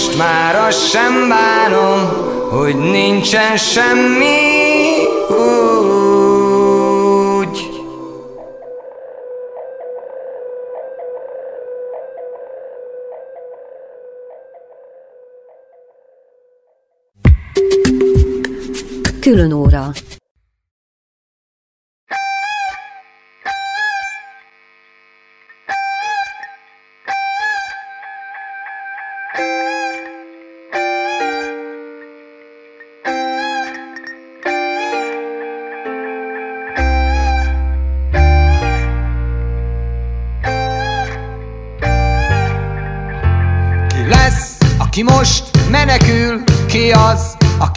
most 0.01 0.19
már 0.19 0.55
azt 0.55 0.89
sem 0.91 1.29
bánom, 1.29 2.09
hogy 2.51 2.77
nincsen 2.77 3.57
semmi 3.57 4.37
úgy. 5.29 5.99
Külön 19.21 19.53
óra. 19.53 19.93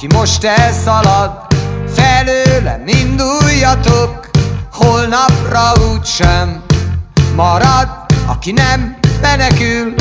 Aki 0.03 0.15
most 0.15 0.43
elszalad, 0.43 1.32
felőlem 1.95 2.83
induljatok, 2.85 4.30
holnapra 4.72 5.72
úgysem 5.91 6.64
marad, 7.35 7.88
aki 8.25 8.51
nem 8.51 8.98
menekül, 9.22 9.93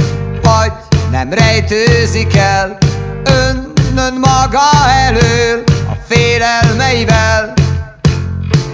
vagy 0.42 0.72
nem 1.10 1.32
rejtőzik 1.32 2.36
el, 2.36 2.78
önnön 3.24 4.14
maga 4.20 4.90
elől, 5.06 5.62
a 5.66 5.94
félelmeivel. 6.08 7.52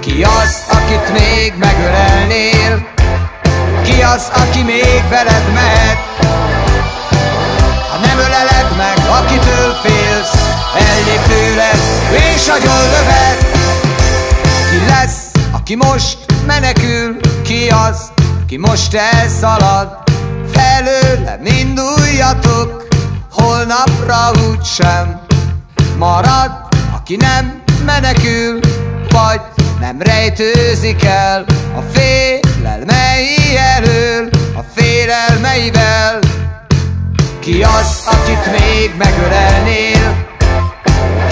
Ki 0.00 0.22
az, 0.22 0.62
akit 0.70 1.12
még 1.12 1.54
megölelnél? 1.58 2.86
Ki 3.82 4.02
az, 4.02 4.30
aki 4.34 4.62
még 4.62 5.02
veled 5.08 5.52
mehet? 5.54 5.98
Ha 7.90 7.98
nem 8.06 8.18
öleled 8.18 8.76
meg, 8.76 8.98
akitől 9.10 9.72
félsz, 9.82 10.37
ellép 10.74 11.22
tőled, 11.26 11.80
és 12.34 12.48
agyon 12.48 12.82
löved. 12.82 13.46
Ki 14.70 14.86
lesz, 14.88 15.30
aki 15.52 15.74
most 15.74 16.18
menekül? 16.46 17.16
Ki 17.42 17.68
az, 17.88 18.10
ki 18.46 18.56
most 18.56 18.94
elszalad? 18.94 19.96
Felőlem 20.52 21.46
induljatok, 21.46 22.86
holnapra 23.30 24.30
úgysem 24.50 25.20
marad, 25.98 26.50
aki 26.94 27.16
nem 27.16 27.62
menekül, 27.84 28.60
vagy 29.10 29.40
nem 29.80 30.02
rejtőzik 30.02 31.04
el 31.04 31.44
a 31.76 31.80
félelmei 31.92 33.56
elől, 33.56 34.28
a 34.56 34.60
félelmeivel. 34.74 36.18
Ki 37.40 37.62
az, 37.62 38.02
akit 38.06 38.60
még 38.60 38.94
megölelnél? 38.98 40.27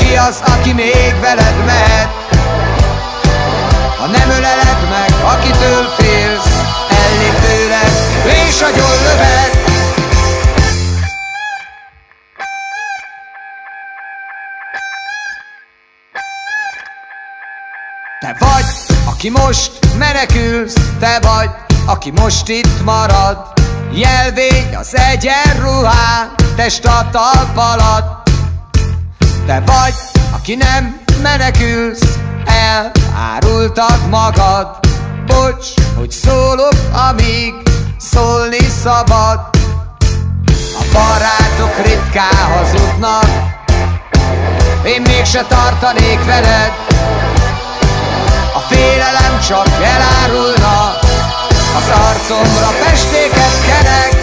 Ki 0.07 0.17
az, 0.17 0.43
aki 0.45 0.73
még 0.73 1.15
veled 1.21 1.65
mehet? 1.65 2.09
Ha 3.99 4.07
nem 4.07 4.31
öleled 4.31 4.89
meg, 4.91 5.11
akitől 5.25 5.85
félsz, 5.97 6.63
ellép 6.91 7.35
tőled, 7.41 7.93
és 8.49 8.61
agyon 8.61 8.91
löved. 8.91 9.51
Te 18.21 18.37
vagy, 18.39 18.65
aki 19.05 19.31
most 19.31 19.71
menekülsz, 19.99 20.75
te 20.99 21.19
vagy, 21.21 21.51
aki 21.87 22.11
most 22.11 22.49
itt 22.49 22.85
marad. 22.85 23.53
Jelvény 23.93 24.77
az 24.77 24.97
egyenruhán, 24.97 26.35
test 26.57 26.85
a 26.85 27.09
talp 27.11 27.57
alatt. 27.57 28.26
Te 29.47 29.63
vagy, 29.67 29.95
aki 30.33 30.55
nem 30.55 31.01
menekülsz, 31.23 32.19
elárultad 32.47 34.09
magad. 34.11 34.79
Bocs, 35.27 35.67
hogy 35.97 36.11
szólok, 36.11 36.75
amíg 37.09 37.55
szólni 37.99 38.69
szabad. 38.83 39.41
A 40.79 40.85
barátok 40.93 41.87
ritkán 41.87 42.47
hazudnak, 42.55 43.27
én 44.85 45.03
mégse 45.03 45.45
tartanék 45.49 46.25
veled. 46.25 46.73
A 48.55 48.59
félelem 48.59 49.41
csak 49.49 49.69
elárulna 49.83 50.99
Az 51.77 51.89
arcomra 51.89 52.85
festéket 52.85 53.67
kenek 53.67 54.23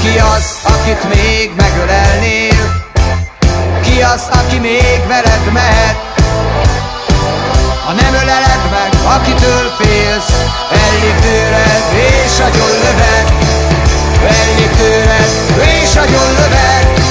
Ki 0.00 0.18
az, 0.18 0.58
akit 0.62 1.14
még 1.14 1.50
megölelnél? 1.56 2.55
Ki 3.96 4.02
aki 4.02 4.58
még 4.58 5.06
veled 5.06 5.52
mehet? 5.52 5.96
Ha 7.84 7.92
nem 7.92 8.14
öleled 8.14 8.70
meg, 8.70 8.92
akitől 9.16 9.72
félsz 9.78 10.44
Ellép 10.70 11.20
tőled, 11.20 11.84
és 11.92 12.38
agyon 12.38 12.68
löved 12.68 13.32
Ellép 14.22 14.76
tőled, 14.76 15.30
és 15.82 15.96
agyon 15.96 16.28
löved 16.28 17.05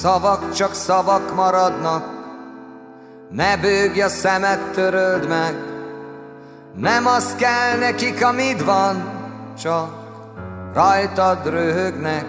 szavak 0.00 0.52
csak 0.52 0.74
szavak 0.74 1.34
maradnak, 1.34 2.04
ne 3.30 3.56
bőgj 3.56 4.00
a 4.00 4.08
szemet, 4.08 4.60
töröld 4.60 5.28
meg. 5.28 5.54
Nem 6.76 7.06
az 7.06 7.34
kell 7.34 7.78
nekik, 7.78 8.24
amit 8.24 8.64
van, 8.64 9.10
csak 9.62 9.90
rajtad 10.74 11.46
röhögnek. 11.46 12.26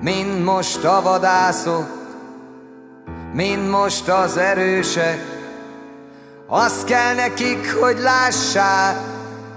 Mind 0.00 0.44
most 0.44 0.84
a 0.84 1.02
vadászok, 1.02 1.88
mind 3.32 3.68
most 3.68 4.08
az 4.08 4.36
erősek. 4.36 5.18
Az 6.46 6.84
kell 6.84 7.14
nekik, 7.14 7.76
hogy 7.80 7.98
lássák, 7.98 8.96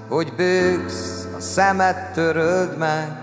hogy 0.09 0.33
bőgsz, 0.33 1.27
a 1.37 1.39
szemet 1.39 2.13
töröld 2.13 2.77
meg. 2.77 3.20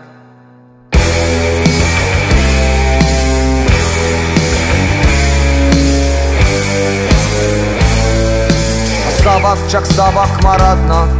Szavak 9.28 9.66
csak 9.70 9.84
szavak 9.84 10.42
maradnak. 10.42 11.10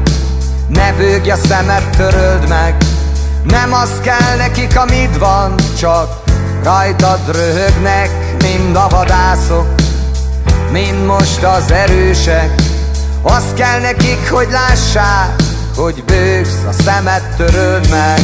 Ne 0.69 0.93
bőgj 0.93 1.31
a 1.31 1.37
szemed, 1.37 1.83
töröld 1.97 2.49
meg. 2.49 2.77
Nem 3.45 3.73
az 3.73 3.91
kell 4.03 4.37
nekik, 4.37 4.79
amit 4.79 5.17
van 5.19 5.55
Csak 5.79 6.23
rajtad 6.63 7.21
röhögnek 7.33 8.11
Mind 8.43 8.77
a 8.77 8.87
vadászok 8.91 9.67
Mind 10.73 11.07
most 11.07 11.43
az 11.43 11.71
erősek. 11.71 12.51
Az 13.23 13.45
kell 13.57 13.81
nekik, 13.81 14.31
hogy 14.31 14.49
lássák 14.51 15.35
Hogy 15.77 16.05
bőgsz, 16.05 16.65
a 16.69 16.83
szemed 16.83 17.23
töröld 17.37 17.91
meg. 17.91 18.21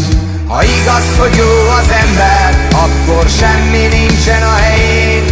Ha 0.49 0.63
igaz, 0.63 1.19
hogy 1.19 1.37
jó 1.37 1.69
az 1.81 1.91
ember 2.07 2.69
Akkor 2.73 3.29
semmi 3.29 3.87
nincsen 3.87 4.43
a 4.43 4.55
helyén. 4.55 5.25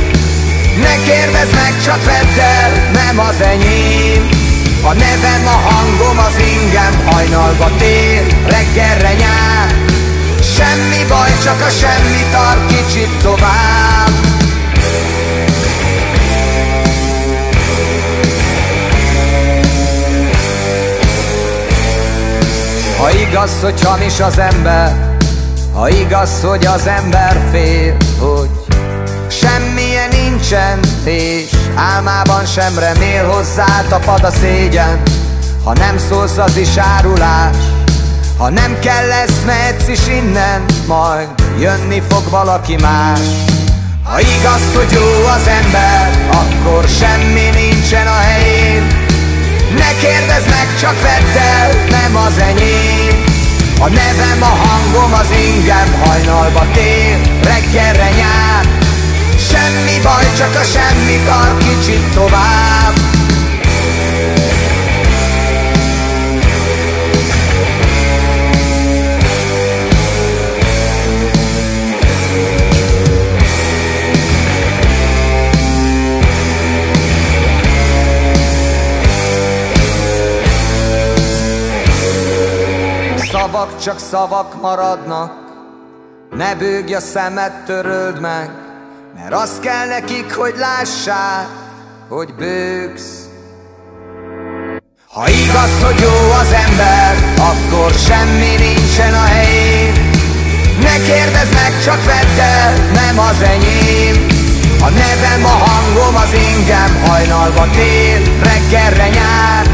Ne 0.81 0.95
kérdezz 1.05 1.53
meg, 1.53 1.73
csak 1.85 2.05
vedd 2.05 2.41
el, 2.41 2.71
nem 2.93 3.19
az 3.19 3.41
enyém 3.41 4.42
A 4.85 4.93
nevem, 4.93 5.47
a 5.47 5.69
hangom, 5.69 6.19
az 6.19 6.39
ingem 6.39 7.07
Hajnalba 7.07 7.71
tér, 7.79 8.27
reggelre 8.47 9.15
nyár. 9.15 9.75
Semmi 10.41 11.05
baj, 11.09 11.31
csak 11.45 11.61
a 11.61 11.71
semmi 11.71 12.25
tart 12.31 12.67
kicsit 12.67 13.09
tovább. 13.23 14.11
Ha 22.99 23.11
igaz, 23.11 23.51
hogy 23.61 23.83
hamis 23.83 24.21
az 24.21 24.39
ember 24.39 25.17
Ha 25.75 25.89
igaz, 25.89 26.43
hogy 26.43 26.67
az 26.67 26.87
ember 26.87 27.49
fél 27.53 27.97
Hogy 28.19 28.51
semmilyen 29.29 30.09
nincsen 30.09 30.81
És 31.05 31.62
álmában 31.75 32.45
sem 32.47 32.79
remél 32.79 33.27
hozzá 33.29 33.85
Tapad 33.89 34.25
a 34.25 34.31
szégyen. 34.31 35.03
Ha 35.65 35.73
nem 35.73 35.99
szólsz, 35.99 36.37
az 36.37 36.57
is 36.57 36.77
árulás. 36.77 37.57
Ha 38.39 38.49
nem 38.49 38.79
kell 38.79 39.07
lesz, 39.07 39.43
mehetsz 39.47 39.89
is 39.89 40.07
innen 40.07 40.65
Majd 40.87 41.29
jönni 41.59 42.03
fog 42.09 42.31
valaki 42.31 42.77
más. 42.81 43.21
Ha 44.05 44.21
igaz, 44.21 44.75
hogy 44.75 44.93
jó 44.93 45.27
az 45.37 45.47
ember 45.47 46.11
Akkor 46.31 46.85
semmi 46.89 47.49
nincsen 47.55 48.07
a 48.07 48.19
helyén. 48.19 48.87
Ne 49.77 49.89
kérdezz 50.01 50.47
meg, 50.49 50.67
csak 50.81 51.03
vedd 51.03 51.43
el, 51.43 51.71
nem 51.91 52.17
az 52.17 52.39
enyém. 52.39 53.25
A 53.81 53.89
nevem, 53.89 54.43
a 54.43 54.55
hangom, 54.67 55.13
az 55.13 55.31
ingem 55.31 56.01
hajnalba 56.05 56.67
tér, 56.73 57.21
reggelre 57.43 58.11
nyár 58.11 58.82
Semmi 59.53 60.01
baj, 60.03 60.33
csak 60.37 60.55
a 60.55 60.63
semmi 60.65 61.17
tart 61.25 61.59
kicsit 61.59 62.15
tovább. 62.15 62.95
Szavak 83.31 83.79
csak 83.79 83.99
szavak 83.99 84.61
maradnak 84.61 85.33
Ne 86.37 86.55
bőgj 86.55 86.95
a 86.95 87.01
szemet, 87.01 87.65
töröld 87.65 88.21
meg 88.21 88.62
Mert 89.23 89.35
az 89.35 89.59
kell 89.61 89.87
nekik, 89.87 90.35
hogy 90.35 90.55
lássák 90.57 91.49
Hogy 92.09 92.35
bőgsz. 92.35 93.29
Ha 95.13 95.29
igaz, 95.29 95.83
hogy 95.83 96.01
jó 96.01 96.31
az 96.41 96.53
ember 96.67 97.17
Akkor 97.37 97.93
semmi 97.93 98.55
nincsen 98.59 99.15
a 99.15 99.25
helyén. 99.25 100.11
Ne 100.81 100.97
kérdezz 100.97 101.53
meg, 101.53 101.73
csak 101.85 102.05
vedd 102.05 102.39
el 102.39 102.75
Nem 102.93 103.19
az 103.19 103.43
enyém. 103.43 104.27
A 104.81 104.89
nevem, 104.89 105.45
a 105.45 105.57
hangom, 105.67 106.17
az 106.17 106.33
ingem 106.33 107.03
Hajnalba 107.07 107.71
tél, 107.71 108.21
reggelre 108.43 109.09
nyár. 109.09 109.67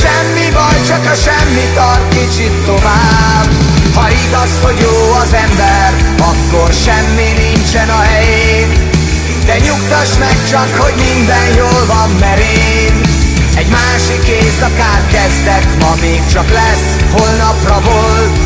Semmi 0.00 0.50
baj, 0.52 0.82
csak 0.86 1.04
a 1.12 1.14
semmi 1.14 1.66
tart 1.74 2.08
kicsit 2.08 2.64
tovább 2.64 3.81
Ha 3.94 4.08
igaz, 4.26 4.60
hogy 4.62 4.78
jó 4.80 5.12
az 5.22 5.32
ember, 5.32 5.90
akkor 6.30 6.72
semmi 6.72 7.28
nincsen 7.42 7.88
a 7.88 8.00
helyén. 8.00 8.90
De 9.44 9.58
nyugtass 9.58 10.18
meg 10.18 10.36
csak, 10.50 10.76
hogy 10.76 10.94
minden 10.94 11.54
jól 11.56 11.86
van, 11.86 12.10
mert 12.20 12.40
én 12.40 13.00
Egy 13.56 13.68
másik 13.68 14.28
éjszakát 14.28 15.06
kezdek, 15.10 15.66
ma 15.80 15.94
még 16.00 16.20
csak 16.32 16.48
lesz, 16.50 16.96
holnapra 17.12 17.80
volt. 17.80 18.38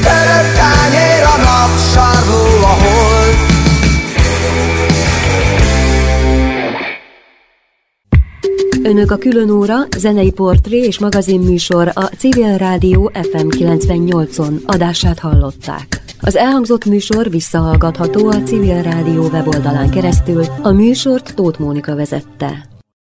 Török 0.00 0.52
tányér 0.54 1.22
a 1.22 1.36
nap, 1.36 1.70
sarló 1.92 2.64
a 2.64 2.76
hold 2.82 3.53
Önök 8.86 9.10
a 9.10 9.16
külön 9.16 9.50
óra, 9.50 9.76
zenei 9.96 10.30
portré 10.30 10.76
és 10.76 10.98
magazinműsor 10.98 11.90
a 11.94 12.04
Civil 12.04 12.56
Rádió 12.56 13.10
FM 13.14 13.48
98-on 13.50 14.64
adását 14.64 15.18
hallották. 15.18 16.02
Az 16.20 16.36
elhangzott 16.36 16.84
műsor 16.84 17.30
visszahallgatható 17.30 18.28
a 18.28 18.42
Civil 18.42 18.82
Rádió 18.82 19.22
weboldalán 19.22 19.90
keresztül, 19.90 20.44
a 20.62 20.70
műsort 20.70 21.34
Tóth 21.34 21.60
Mónika 21.60 21.94
vezette. 21.94 22.73